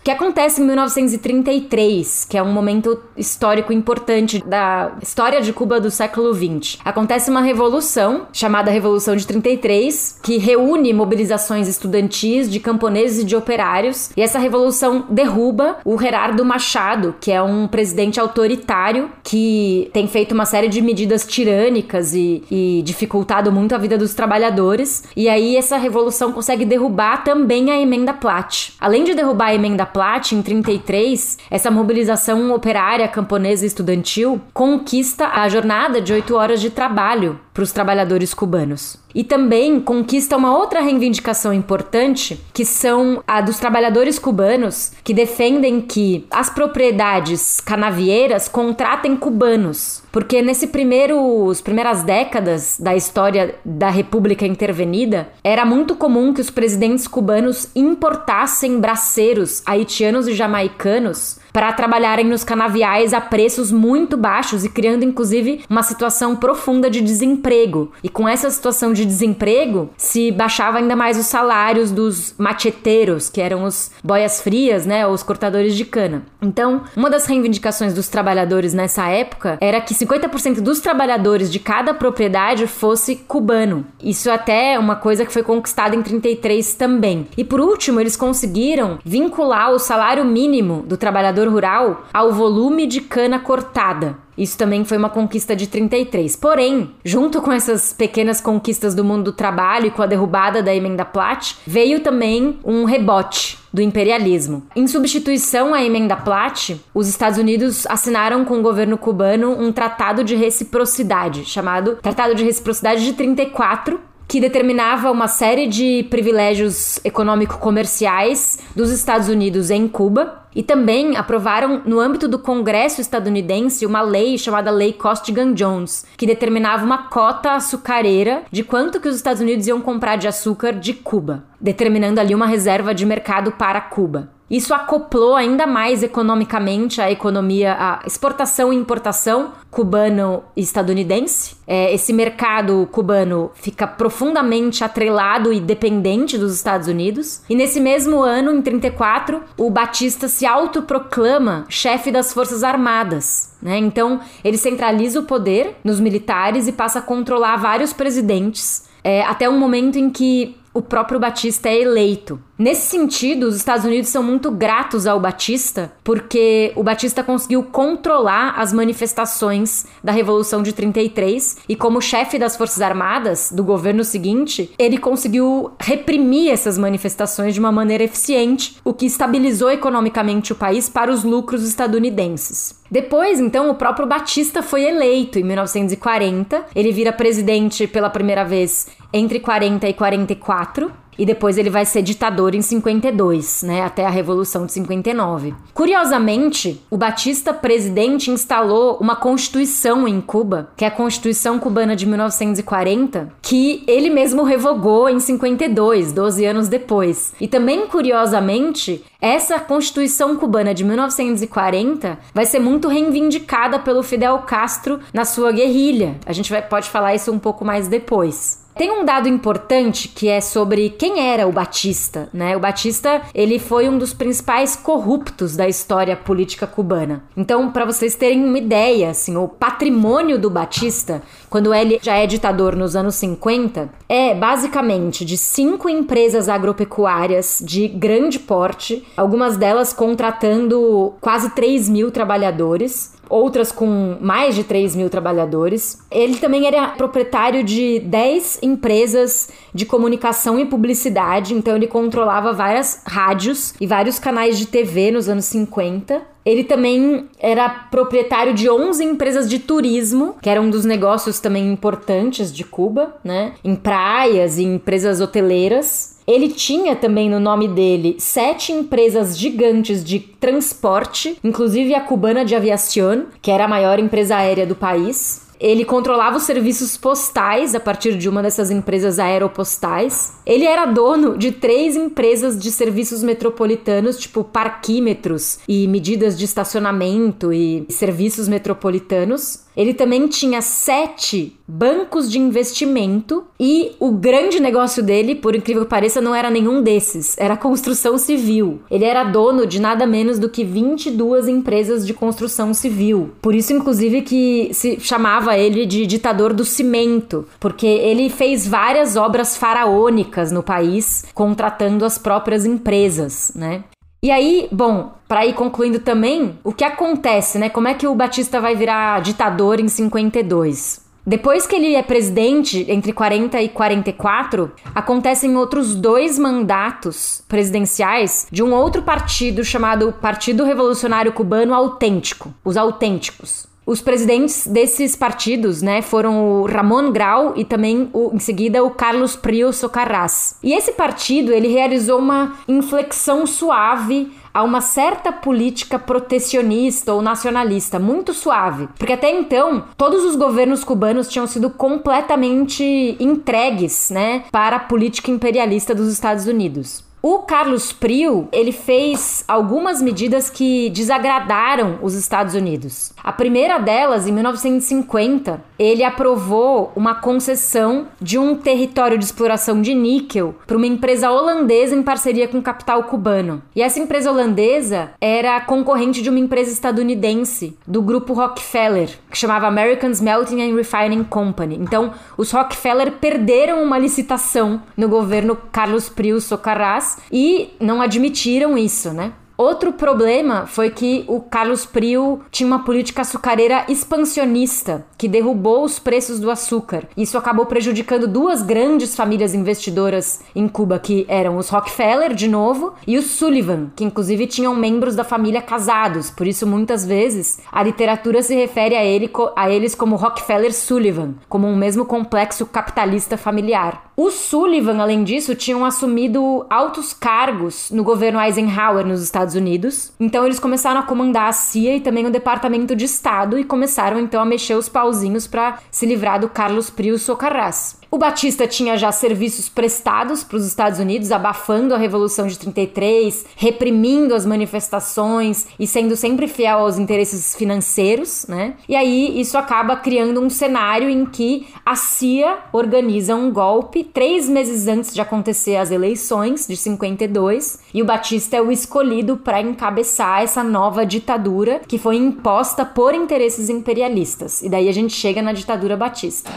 O 0.00 0.04
que 0.04 0.10
acontece 0.10 0.60
em 0.60 0.64
1933, 0.64 2.26
que 2.28 2.36
é 2.36 2.42
um 2.42 2.52
momento 2.52 3.00
histórico 3.16 3.72
importante 3.72 4.42
da 4.44 4.92
história 5.02 5.40
de 5.40 5.52
Cuba 5.52 5.80
do 5.80 5.90
século 5.90 6.34
XX. 6.34 6.78
Acontece 6.84 7.30
uma 7.30 7.40
revolução, 7.40 8.26
chamada 8.32 8.70
Revolução 8.70 9.16
de 9.16 9.26
33, 9.26 10.18
que 10.22 10.38
reúne 10.38 10.92
mobilizações 10.92 11.68
estudantis 11.68 12.50
de 12.50 12.60
camponeses 12.60 13.22
e 13.22 13.24
de 13.24 13.36
operários, 13.36 14.10
e 14.16 14.22
essa 14.22 14.38
revolução 14.38 15.04
derruba 15.08 15.78
o 15.84 15.98
Gerardo 15.98 16.44
Machado, 16.44 17.14
que 17.20 17.30
é 17.30 17.42
um 17.42 17.66
presidente 17.66 18.20
autoritário 18.20 19.10
que 19.22 19.90
tem 19.92 20.06
feito 20.06 20.32
uma 20.32 20.44
série 20.44 20.68
de 20.68 20.80
medidas 20.80 21.26
tirânicas 21.26 22.14
e, 22.14 22.42
e 22.50 22.82
dificultado 22.84 23.50
muito 23.52 23.74
a 23.74 23.78
vida 23.78 23.96
dos 23.96 24.14
trabalhadores 24.14 25.04
e 25.16 25.28
aí 25.28 25.56
essa 25.56 25.76
revolução 25.76 26.32
consegue 26.32 26.64
derrubar 26.64 27.24
também 27.24 27.70
a 27.70 27.80
emenda 27.80 28.12
Platt. 28.12 28.74
Além 28.80 29.04
de 29.04 29.14
derrubar 29.14 29.37
a 29.46 29.54
emenda 29.54 29.86
Platt 29.86 30.34
em 30.34 30.42
33, 30.42 31.38
essa 31.50 31.70
mobilização 31.70 32.52
operária 32.52 33.08
camponesa 33.08 33.64
estudantil 33.64 34.40
conquista 34.52 35.28
a 35.28 35.48
jornada 35.48 36.00
de 36.00 36.12
oito 36.12 36.34
horas 36.34 36.60
de 36.60 36.70
trabalho 36.70 37.38
para 37.54 37.62
os 37.62 37.72
trabalhadores 37.72 38.34
cubanos. 38.34 38.96
E 39.18 39.24
também 39.24 39.80
conquista 39.80 40.36
uma 40.36 40.56
outra 40.56 40.80
reivindicação 40.80 41.52
importante, 41.52 42.40
que 42.54 42.64
são 42.64 43.20
a 43.26 43.40
dos 43.40 43.58
trabalhadores 43.58 44.16
cubanos 44.16 44.92
que 45.02 45.12
defendem 45.12 45.80
que 45.80 46.24
as 46.30 46.48
propriedades 46.48 47.58
canavieiras 47.58 48.46
contratem 48.46 49.16
cubanos, 49.16 50.04
porque 50.12 50.40
nesse 50.40 50.68
primeiro, 50.68 51.50
as 51.50 51.60
primeiras 51.60 52.04
décadas 52.04 52.76
da 52.78 52.94
história 52.94 53.56
da 53.64 53.90
República 53.90 54.46
Intervenida, 54.46 55.28
era 55.42 55.64
muito 55.64 55.96
comum 55.96 56.32
que 56.32 56.40
os 56.40 56.50
presidentes 56.50 57.08
cubanos 57.08 57.66
importassem 57.74 58.78
braceiros 58.78 59.64
haitianos 59.66 60.28
e 60.28 60.32
jamaicanos 60.32 61.40
para 61.58 61.72
trabalharem 61.72 62.24
nos 62.24 62.44
canaviais 62.44 63.12
a 63.12 63.20
preços 63.20 63.72
muito 63.72 64.16
baixos 64.16 64.64
e 64.64 64.68
criando 64.68 65.04
inclusive 65.04 65.64
uma 65.68 65.82
situação 65.82 66.36
profunda 66.36 66.88
de 66.88 67.00
desemprego. 67.00 67.90
E 68.00 68.08
com 68.08 68.28
essa 68.28 68.48
situação 68.48 68.92
de 68.92 69.04
desemprego, 69.04 69.90
se 69.96 70.30
baixava 70.30 70.78
ainda 70.78 70.94
mais 70.94 71.18
os 71.18 71.26
salários 71.26 71.90
dos 71.90 72.32
macheteiros, 72.38 73.28
que 73.28 73.40
eram 73.40 73.64
os 73.64 73.90
boias 74.04 74.40
frias, 74.40 74.86
né, 74.86 75.04
os 75.04 75.24
cortadores 75.24 75.74
de 75.74 75.84
cana. 75.84 76.22
Então, 76.40 76.82
uma 76.94 77.10
das 77.10 77.26
reivindicações 77.26 77.92
dos 77.92 78.06
trabalhadores 78.06 78.72
nessa 78.72 79.08
época 79.08 79.58
era 79.60 79.80
que 79.80 79.94
50% 79.94 80.60
dos 80.60 80.78
trabalhadores 80.78 81.50
de 81.50 81.58
cada 81.58 81.92
propriedade 81.92 82.68
fosse 82.68 83.16
cubano. 83.16 83.84
Isso 84.00 84.30
até 84.30 84.74
é 84.74 84.78
uma 84.78 84.94
coisa 84.94 85.26
que 85.26 85.32
foi 85.32 85.42
conquistada 85.42 85.96
em 85.96 86.02
33 86.02 86.76
também. 86.76 87.26
E 87.36 87.42
por 87.42 87.60
último, 87.60 87.98
eles 87.98 88.14
conseguiram 88.14 89.00
vincular 89.04 89.72
o 89.72 89.80
salário 89.80 90.24
mínimo 90.24 90.84
do 90.86 90.96
trabalhador 90.96 91.47
rural 91.48 92.04
ao 92.12 92.32
volume 92.32 92.86
de 92.86 93.00
cana 93.00 93.38
cortada. 93.38 94.16
Isso 94.38 94.56
também 94.56 94.84
foi 94.84 94.96
uma 94.96 95.10
conquista 95.10 95.56
de 95.56 95.66
33. 95.66 96.36
Porém, 96.36 96.94
junto 97.04 97.42
com 97.42 97.50
essas 97.50 97.92
pequenas 97.92 98.40
conquistas 98.40 98.94
do 98.94 99.04
mundo 99.04 99.24
do 99.24 99.32
trabalho 99.32 99.86
e 99.86 99.90
com 99.90 100.00
a 100.00 100.06
derrubada 100.06 100.62
da 100.62 100.72
emenda 100.72 101.04
Platt, 101.04 101.56
veio 101.66 102.00
também 102.00 102.58
um 102.64 102.84
rebote 102.84 103.58
do 103.72 103.82
imperialismo. 103.82 104.62
Em 104.76 104.86
substituição 104.86 105.74
à 105.74 105.82
emenda 105.82 106.16
Platt, 106.16 106.80
os 106.94 107.08
Estados 107.08 107.38
Unidos 107.38 107.84
assinaram 107.86 108.44
com 108.44 108.60
o 108.60 108.62
governo 108.62 108.96
cubano 108.96 109.50
um 109.50 109.72
tratado 109.72 110.22
de 110.22 110.36
reciprocidade, 110.36 111.44
chamado 111.44 111.96
Tratado 111.96 112.34
de 112.34 112.44
Reciprocidade 112.44 113.04
de 113.04 113.14
34, 113.14 114.00
que 114.28 114.40
determinava 114.40 115.10
uma 115.10 115.26
série 115.26 115.66
de 115.66 116.06
privilégios 116.10 117.00
econômico-comerciais 117.02 118.58
dos 118.76 118.90
Estados 118.90 119.28
Unidos 119.28 119.70
em 119.70 119.88
Cuba. 119.88 120.46
E 120.54 120.62
também 120.62 121.16
aprovaram, 121.16 121.82
no 121.84 122.00
âmbito 122.00 122.26
do 122.26 122.38
Congresso 122.38 123.00
estadunidense, 123.00 123.86
uma 123.86 124.00
lei 124.00 124.36
chamada 124.38 124.70
Lei 124.70 124.92
Costigan-Jones, 124.92 126.06
que 126.16 126.26
determinava 126.26 126.84
uma 126.84 127.08
cota 127.08 127.52
açucareira 127.52 128.42
de 128.50 128.64
quanto 128.64 129.00
que 129.00 129.08
os 129.08 129.16
Estados 129.16 129.40
Unidos 129.40 129.66
iam 129.66 129.80
comprar 129.80 130.16
de 130.16 130.28
açúcar 130.28 130.72
de 130.72 130.94
Cuba, 130.94 131.44
determinando 131.60 132.20
ali 132.20 132.34
uma 132.34 132.46
reserva 132.46 132.94
de 132.94 133.04
mercado 133.06 133.52
para 133.52 133.80
Cuba. 133.80 134.30
Isso 134.50 134.72
acoplou 134.72 135.36
ainda 135.36 135.66
mais 135.66 136.02
economicamente 136.02 137.02
a 137.02 137.10
economia, 137.10 137.76
a 137.78 138.00
exportação 138.06 138.72
e 138.72 138.76
importação 138.76 139.52
cubano-estadunidense. 139.70 141.56
É, 141.66 141.92
esse 141.92 142.14
mercado 142.14 142.88
cubano 142.90 143.50
fica 143.54 143.86
profundamente 143.86 144.82
atrelado 144.82 145.52
e 145.52 145.60
dependente 145.60 146.38
dos 146.38 146.54
Estados 146.54 146.88
Unidos. 146.88 147.42
E 147.48 147.54
nesse 147.54 147.78
mesmo 147.78 148.22
ano, 148.22 148.50
em 148.50 148.62
34, 148.62 149.42
o 149.58 149.68
Batista 149.68 150.28
se 150.38 150.46
autoproclama 150.46 151.66
chefe 151.68 152.12
das 152.12 152.32
Forças 152.32 152.62
Armadas. 152.62 153.50
Né? 153.60 153.76
Então, 153.78 154.20
ele 154.44 154.56
centraliza 154.56 155.18
o 155.18 155.24
poder 155.24 155.76
nos 155.82 155.98
militares 155.98 156.68
e 156.68 156.72
passa 156.72 157.00
a 157.00 157.02
controlar 157.02 157.56
vários 157.56 157.92
presidentes. 157.92 158.84
É, 159.02 159.22
até 159.22 159.50
um 159.50 159.58
momento 159.58 159.98
em 159.98 160.08
que 160.08 160.56
o 160.78 160.82
próprio 160.82 161.18
Batista 161.18 161.68
é 161.68 161.80
eleito. 161.80 162.40
Nesse 162.56 162.88
sentido, 162.88 163.44
os 163.44 163.56
Estados 163.56 163.84
Unidos 163.84 164.10
são 164.10 164.22
muito 164.22 164.48
gratos 164.48 165.08
ao 165.08 165.18
Batista, 165.18 165.92
porque 166.04 166.72
o 166.76 166.84
Batista 166.84 167.22
conseguiu 167.24 167.64
controlar 167.64 168.54
as 168.56 168.72
manifestações 168.72 169.86
da 170.02 170.12
Revolução 170.12 170.62
de 170.62 170.72
33 170.72 171.58
e 171.68 171.74
como 171.74 172.00
chefe 172.00 172.38
das 172.38 172.56
Forças 172.56 172.80
Armadas 172.80 173.50
do 173.52 173.64
governo 173.64 174.04
seguinte, 174.04 174.72
ele 174.78 174.98
conseguiu 174.98 175.72
reprimir 175.80 176.52
essas 176.52 176.78
manifestações 176.78 177.54
de 177.54 177.60
uma 177.60 177.72
maneira 177.72 178.04
eficiente, 178.04 178.76
o 178.84 178.94
que 178.94 179.06
estabilizou 179.06 179.70
economicamente 179.70 180.52
o 180.52 180.56
país 180.56 180.88
para 180.88 181.10
os 181.10 181.24
lucros 181.24 181.66
estadunidenses. 181.66 182.78
Depois, 182.90 183.38
então, 183.38 183.70
o 183.70 183.74
próprio 183.74 184.06
Batista 184.06 184.62
foi 184.62 184.84
eleito 184.84 185.38
em 185.38 185.44
1940. 185.44 186.64
Ele 186.74 186.90
vira 186.90 187.12
presidente 187.12 187.86
pela 187.86 188.08
primeira 188.08 188.44
vez 188.44 188.86
entre 189.12 189.40
40 189.40 189.88
e 189.88 189.92
44 189.92 190.92
e 191.18 191.26
depois 191.26 191.58
ele 191.58 191.68
vai 191.68 191.84
ser 191.84 192.00
ditador 192.00 192.54
em 192.54 192.62
52, 192.62 193.64
né, 193.64 193.82
até 193.82 194.06
a 194.06 194.10
Revolução 194.10 194.64
de 194.64 194.72
59. 194.72 195.54
Curiosamente, 195.74 196.80
o 196.88 196.96
Batista 196.96 197.52
presidente 197.52 198.30
instalou 198.30 198.98
uma 199.00 199.16
constituição 199.16 200.06
em 200.06 200.20
Cuba, 200.20 200.70
que 200.76 200.84
é 200.84 200.88
a 200.88 200.92
Constituição 200.92 201.58
Cubana 201.58 201.96
de 201.96 202.06
1940, 202.06 203.32
que 203.42 203.82
ele 203.88 204.08
mesmo 204.08 204.44
revogou 204.44 205.08
em 205.08 205.18
52, 205.18 206.12
12 206.12 206.44
anos 206.44 206.68
depois. 206.68 207.34
E 207.40 207.48
também 207.48 207.88
curiosamente, 207.88 209.04
essa 209.20 209.58
Constituição 209.58 210.36
Cubana 210.36 210.72
de 210.72 210.84
1940 210.84 212.18
vai 212.32 212.46
ser 212.46 212.60
muito 212.60 212.86
reivindicada 212.86 213.80
pelo 213.80 214.04
Fidel 214.04 214.38
Castro 214.40 215.00
na 215.12 215.24
sua 215.24 215.50
guerrilha. 215.50 216.16
A 216.24 216.32
gente 216.32 216.50
vai, 216.50 216.62
pode 216.62 216.88
falar 216.88 217.14
isso 217.14 217.32
um 217.32 217.38
pouco 217.38 217.64
mais 217.64 217.88
depois. 217.88 218.67
Tem 218.78 218.92
um 218.92 219.04
dado 219.04 219.28
importante 219.28 220.06
que 220.06 220.28
é 220.28 220.40
sobre 220.40 220.90
quem 220.90 221.18
era 221.18 221.48
o 221.48 221.50
Batista, 221.50 222.28
né? 222.32 222.56
O 222.56 222.60
Batista, 222.60 223.22
ele 223.34 223.58
foi 223.58 223.88
um 223.88 223.98
dos 223.98 224.14
principais 224.14 224.76
corruptos 224.76 225.56
da 225.56 225.68
história 225.68 226.14
política 226.14 226.64
cubana. 226.64 227.24
Então, 227.36 227.72
para 227.72 227.84
vocês 227.84 228.14
terem 228.14 228.44
uma 228.44 228.56
ideia, 228.56 229.10
assim, 229.10 229.36
o 229.36 229.48
patrimônio 229.48 230.38
do 230.38 230.48
Batista, 230.48 231.20
quando 231.50 231.74
ele 231.74 231.98
já 232.00 232.18
é 232.18 232.24
ditador 232.24 232.76
nos 232.76 232.94
anos 232.94 233.16
50, 233.16 233.90
é 234.08 234.32
basicamente 234.32 235.24
de 235.24 235.36
cinco 235.36 235.88
empresas 235.88 236.48
agropecuárias 236.48 237.60
de 237.60 237.88
grande 237.88 238.38
porte, 238.38 239.04
algumas 239.16 239.56
delas 239.56 239.92
contratando 239.92 241.14
quase 241.20 241.50
3 241.50 241.88
mil 241.88 242.12
trabalhadores 242.12 243.17
outras 243.28 243.70
com 243.72 244.16
mais 244.20 244.54
de 244.54 244.64
3 244.64 244.96
mil 244.96 245.10
trabalhadores. 245.10 245.98
Ele 246.10 246.36
também 246.36 246.66
era 246.66 246.88
proprietário 246.88 247.62
de 247.62 248.00
10 248.00 248.60
empresas 248.62 249.48
de 249.74 249.86
comunicação 249.86 250.58
e 250.58 250.64
publicidade, 250.64 251.54
então 251.54 251.76
ele 251.76 251.86
controlava 251.86 252.52
várias 252.52 253.02
rádios 253.06 253.74
e 253.80 253.86
vários 253.86 254.18
canais 254.18 254.58
de 254.58 254.66
TV 254.66 255.10
nos 255.10 255.28
anos 255.28 255.44
50. 255.46 256.37
Ele 256.48 256.64
também 256.64 257.28
era 257.38 257.68
proprietário 257.68 258.54
de 258.54 258.70
11 258.70 259.04
empresas 259.04 259.50
de 259.50 259.58
turismo, 259.58 260.34
que 260.40 260.48
era 260.48 260.62
um 260.62 260.70
dos 260.70 260.82
negócios 260.82 261.40
também 261.40 261.70
importantes 261.70 262.50
de 262.50 262.64
Cuba, 262.64 263.14
né? 263.22 263.52
Em 263.62 263.76
praias 263.76 264.56
e 264.56 264.64
empresas 264.64 265.20
hoteleiras. 265.20 266.16
Ele 266.26 266.48
tinha 266.48 266.96
também 266.96 267.28
no 267.28 267.38
nome 267.38 267.68
dele 267.68 268.16
sete 268.18 268.72
empresas 268.72 269.38
gigantes 269.38 270.02
de 270.02 270.20
transporte, 270.20 271.38
inclusive 271.44 271.94
a 271.94 272.00
cubana 272.00 272.46
de 272.46 272.54
aviación, 272.54 273.26
que 273.42 273.50
era 273.50 273.66
a 273.66 273.68
maior 273.68 273.98
empresa 273.98 274.36
aérea 274.36 274.66
do 274.66 274.74
país. 274.74 275.47
Ele 275.60 275.84
controlava 275.84 276.36
os 276.36 276.44
serviços 276.44 276.96
postais 276.96 277.74
a 277.74 277.80
partir 277.80 278.16
de 278.16 278.28
uma 278.28 278.42
dessas 278.42 278.70
empresas 278.70 279.18
aeropostais. 279.18 280.34
Ele 280.46 280.64
era 280.64 280.86
dono 280.86 281.36
de 281.36 281.52
três 281.52 281.96
empresas 281.96 282.58
de 282.58 282.70
serviços 282.70 283.22
metropolitanos, 283.22 284.18
tipo 284.18 284.44
parquímetros 284.44 285.58
e 285.68 285.88
medidas 285.88 286.38
de 286.38 286.44
estacionamento 286.44 287.52
e 287.52 287.86
serviços 287.88 288.46
metropolitanos. 288.46 289.64
Ele 289.76 289.94
também 289.94 290.28
tinha 290.28 290.62
sete 290.62 291.57
bancos 291.68 292.30
de 292.30 292.38
investimento 292.38 293.44
e 293.60 293.92
o 294.00 294.10
grande 294.10 294.58
negócio 294.58 295.02
dele, 295.02 295.34
por 295.34 295.54
incrível 295.54 295.84
que 295.84 295.90
pareça, 295.90 296.18
não 296.18 296.34
era 296.34 296.48
nenhum 296.48 296.82
desses, 296.82 297.36
era 297.36 297.58
construção 297.58 298.16
civil. 298.16 298.80
Ele 298.90 299.04
era 299.04 299.22
dono 299.22 299.66
de 299.66 299.78
nada 299.78 300.06
menos 300.06 300.38
do 300.38 300.48
que 300.48 300.64
22 300.64 301.46
empresas 301.46 302.06
de 302.06 302.14
construção 302.14 302.72
civil. 302.72 303.32
Por 303.42 303.54
isso, 303.54 303.74
inclusive, 303.74 304.22
que 304.22 304.70
se 304.72 304.98
chamava 304.98 305.58
ele 305.58 305.84
de 305.84 306.06
ditador 306.06 306.54
do 306.54 306.64
cimento, 306.64 307.46
porque 307.60 307.86
ele 307.86 308.30
fez 308.30 308.66
várias 308.66 309.16
obras 309.16 309.56
faraônicas 309.56 310.50
no 310.50 310.62
país, 310.62 311.26
contratando 311.34 312.04
as 312.04 312.16
próprias 312.16 312.64
empresas, 312.64 313.52
né? 313.54 313.84
E 314.22 314.32
aí, 314.32 314.68
bom, 314.72 315.12
para 315.28 315.46
ir 315.46 315.52
concluindo 315.52 316.00
também, 316.00 316.58
o 316.64 316.72
que 316.72 316.82
acontece, 316.82 317.58
né? 317.58 317.68
Como 317.68 317.86
é 317.86 317.94
que 317.94 318.06
o 318.06 318.14
Batista 318.14 318.60
vai 318.60 318.74
virar 318.74 319.20
ditador 319.20 319.78
em 319.78 319.86
52? 319.86 321.07
Depois 321.28 321.66
que 321.66 321.76
ele 321.76 321.94
é 321.94 322.02
presidente, 322.02 322.86
entre 322.88 323.12
40 323.12 323.60
e 323.60 323.68
44, 323.68 324.72
acontecem 324.94 325.58
outros 325.58 325.94
dois 325.94 326.38
mandatos 326.38 327.44
presidenciais 327.46 328.46
de 328.50 328.62
um 328.62 328.72
outro 328.72 329.02
partido 329.02 329.62
chamado 329.62 330.10
Partido 330.10 330.64
Revolucionário 330.64 331.30
Cubano 331.30 331.74
Autêntico, 331.74 332.54
os 332.64 332.78
Autênticos. 332.78 333.67
Os 333.88 334.02
presidentes 334.02 334.66
desses 334.66 335.16
partidos, 335.16 335.80
né, 335.80 336.02
foram 336.02 336.60
o 336.60 336.66
Ramon 336.66 337.10
Grau 337.10 337.54
e 337.56 337.64
também 337.64 338.10
o, 338.12 338.30
em 338.34 338.38
seguida 338.38 338.84
o 338.84 338.90
Carlos 338.90 339.34
Prio 339.34 339.72
Socarrás. 339.72 340.58
E 340.62 340.74
esse 340.74 340.92
partido, 340.92 341.54
ele 341.54 341.68
realizou 341.68 342.18
uma 342.18 342.52
inflexão 342.68 343.46
suave 343.46 344.30
a 344.52 344.62
uma 344.62 344.82
certa 344.82 345.32
política 345.32 345.98
protecionista 345.98 347.14
ou 347.14 347.22
nacionalista, 347.22 347.98
muito 347.98 348.34
suave. 348.34 348.90
Porque 348.98 349.14
até 349.14 349.30
então, 349.30 349.84
todos 349.96 350.22
os 350.22 350.36
governos 350.36 350.84
cubanos 350.84 351.26
tinham 351.26 351.46
sido 351.46 351.70
completamente 351.70 353.16
entregues, 353.18 354.10
né, 354.10 354.44
para 354.52 354.76
a 354.76 354.80
política 354.80 355.30
imperialista 355.30 355.94
dos 355.94 356.12
Estados 356.12 356.46
Unidos. 356.46 357.07
O 357.20 357.40
Carlos 357.40 357.92
Prio, 357.92 358.48
ele 358.52 358.70
fez 358.70 359.44
algumas 359.48 360.00
medidas 360.00 360.48
que 360.48 360.88
desagradaram 360.90 361.98
os 362.00 362.14
Estados 362.14 362.54
Unidos. 362.54 363.12
A 363.24 363.32
primeira 363.32 363.78
delas, 363.78 364.28
em 364.28 364.32
1950, 364.32 365.60
ele 365.76 366.04
aprovou 366.04 366.92
uma 366.94 367.16
concessão 367.16 368.06
de 368.20 368.38
um 368.38 368.54
território 368.54 369.18
de 369.18 369.24
exploração 369.24 369.82
de 369.82 369.94
níquel 369.94 370.54
para 370.64 370.76
uma 370.76 370.86
empresa 370.86 371.30
holandesa 371.30 371.96
em 371.96 372.04
parceria 372.04 372.46
com 372.46 372.58
o 372.58 372.62
capital 372.62 373.02
cubano. 373.04 373.62
E 373.74 373.82
essa 373.82 373.98
empresa 373.98 374.30
holandesa 374.30 375.10
era 375.20 375.60
concorrente 375.60 376.22
de 376.22 376.30
uma 376.30 376.38
empresa 376.38 376.70
estadunidense 376.70 377.76
do 377.84 378.00
grupo 378.00 378.32
Rockefeller, 378.32 379.10
que 379.28 379.36
chamava 379.36 379.66
American 379.66 380.10
Smelting 380.10 380.62
and 380.62 380.76
Refining 380.76 381.24
Company. 381.24 381.76
Então, 381.80 382.12
os 382.36 382.52
Rockefeller 382.52 383.12
perderam 383.12 383.82
uma 383.82 383.98
licitação 383.98 384.80
no 384.96 385.08
governo 385.08 385.58
Carlos 385.72 386.08
Prio 386.08 386.40
Socarrás 386.40 387.07
e 387.30 387.70
não 387.80 388.00
admitiram 388.00 388.76
isso, 388.76 389.12
né? 389.12 389.32
Outro 389.58 389.92
problema 389.92 390.66
foi 390.66 390.88
que 390.88 391.24
o 391.26 391.40
Carlos 391.40 391.84
Prio 391.84 392.42
tinha 392.48 392.64
uma 392.64 392.84
política 392.84 393.22
açucareira 393.22 393.84
expansionista, 393.88 395.04
que 395.18 395.26
derrubou 395.26 395.82
os 395.82 395.98
preços 395.98 396.38
do 396.38 396.48
açúcar. 396.48 397.08
Isso 397.16 397.36
acabou 397.36 397.66
prejudicando 397.66 398.28
duas 398.28 398.62
grandes 398.62 399.16
famílias 399.16 399.54
investidoras 399.54 400.42
em 400.54 400.68
Cuba, 400.68 401.00
que 401.00 401.26
eram 401.28 401.56
os 401.56 401.70
Rockefeller, 401.70 402.34
de 402.34 402.46
novo, 402.46 402.94
e 403.04 403.18
os 403.18 403.32
Sullivan, 403.32 403.90
que 403.96 404.04
inclusive 404.04 404.46
tinham 404.46 404.76
membros 404.76 405.16
da 405.16 405.24
família 405.24 405.60
casados. 405.60 406.30
Por 406.30 406.46
isso, 406.46 406.64
muitas 406.64 407.04
vezes, 407.04 407.58
a 407.72 407.82
literatura 407.82 408.44
se 408.44 408.54
refere 408.54 408.94
a, 408.94 409.04
ele, 409.04 409.28
a 409.56 409.68
eles 409.68 409.92
como 409.92 410.14
Rockefeller-Sullivan, 410.14 411.34
como 411.48 411.66
um 411.66 411.74
mesmo 411.74 412.04
complexo 412.04 412.64
capitalista 412.64 413.36
familiar. 413.36 414.08
Os 414.16 414.34
Sullivan, 414.34 415.00
além 415.00 415.22
disso, 415.22 415.54
tinham 415.54 415.84
assumido 415.84 416.66
altos 416.68 417.12
cargos 417.12 417.88
no 417.90 418.02
governo 418.02 418.40
Eisenhower 418.40 419.06
nos 419.06 419.22
Estados 419.22 419.47
Estados 419.48 419.54
Unidos. 419.54 420.12
Então 420.20 420.44
eles 420.44 420.60
começaram 420.60 421.00
a 421.00 421.02
comandar 421.02 421.48
a 421.48 421.52
CIA 421.52 421.96
e 421.96 422.00
também 422.00 422.26
o 422.26 422.30
Departamento 422.30 422.94
de 422.94 423.04
Estado 423.04 423.58
e 423.58 423.64
começaram 423.64 424.20
então 424.20 424.40
a 424.40 424.44
mexer 424.44 424.74
os 424.74 424.88
pauzinhos 424.88 425.46
para 425.46 425.78
se 425.90 426.06
livrar 426.06 426.40
do 426.40 426.48
Carlos 426.48 426.90
Prio 426.90 427.18
Socarrás. 427.18 427.98
O 428.10 428.16
Batista 428.16 428.66
tinha 428.66 428.96
já 428.96 429.12
serviços 429.12 429.68
prestados 429.68 430.42
para 430.42 430.56
os 430.56 430.66
Estados 430.66 430.98
Unidos, 430.98 431.30
abafando 431.30 431.94
a 431.94 431.98
Revolução 431.98 432.46
de 432.46 432.58
33, 432.58 433.44
reprimindo 433.54 434.34
as 434.34 434.46
manifestações 434.46 435.66
e 435.78 435.86
sendo 435.86 436.16
sempre 436.16 436.48
fiel 436.48 436.78
aos 436.78 436.98
interesses 436.98 437.54
financeiros, 437.54 438.46
né? 438.48 438.76
E 438.88 438.96
aí 438.96 439.38
isso 439.38 439.58
acaba 439.58 439.94
criando 439.94 440.40
um 440.40 440.48
cenário 440.48 441.10
em 441.10 441.26
que 441.26 441.68
a 441.84 441.94
CIA 441.94 442.56
organiza 442.72 443.36
um 443.36 443.52
golpe 443.52 444.02
três 444.02 444.48
meses 444.48 444.88
antes 444.88 445.12
de 445.12 445.20
acontecer 445.20 445.76
as 445.76 445.90
eleições 445.90 446.66
de 446.66 446.78
52 446.78 447.80
e 447.92 448.00
o 448.00 448.06
Batista 448.06 448.56
é 448.56 448.62
o 448.62 448.72
escolhido 448.72 449.36
para 449.36 449.60
encabeçar 449.60 450.42
essa 450.42 450.64
nova 450.64 451.04
ditadura 451.04 451.82
que 451.86 451.98
foi 451.98 452.16
imposta 452.16 452.86
por 452.86 453.14
interesses 453.14 453.68
imperialistas. 453.68 454.62
E 454.62 454.70
daí 454.70 454.88
a 454.88 454.92
gente 454.92 455.12
chega 455.12 455.42
na 455.42 455.52
ditadura 455.52 455.94
Batista. 455.94 456.50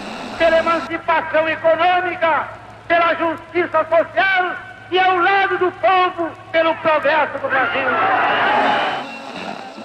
Emancipação 0.62 1.41
econômica, 1.48 2.50
pela 2.88 3.16
justiça 3.16 3.86
social 3.86 4.56
e 4.92 5.00
ao 5.00 5.18
lado 5.18 5.58
do 5.58 5.72
povo 5.72 6.32
pelo 6.52 6.76
progresso 6.76 7.38
do 7.40 7.48
Brasil. 7.48 7.88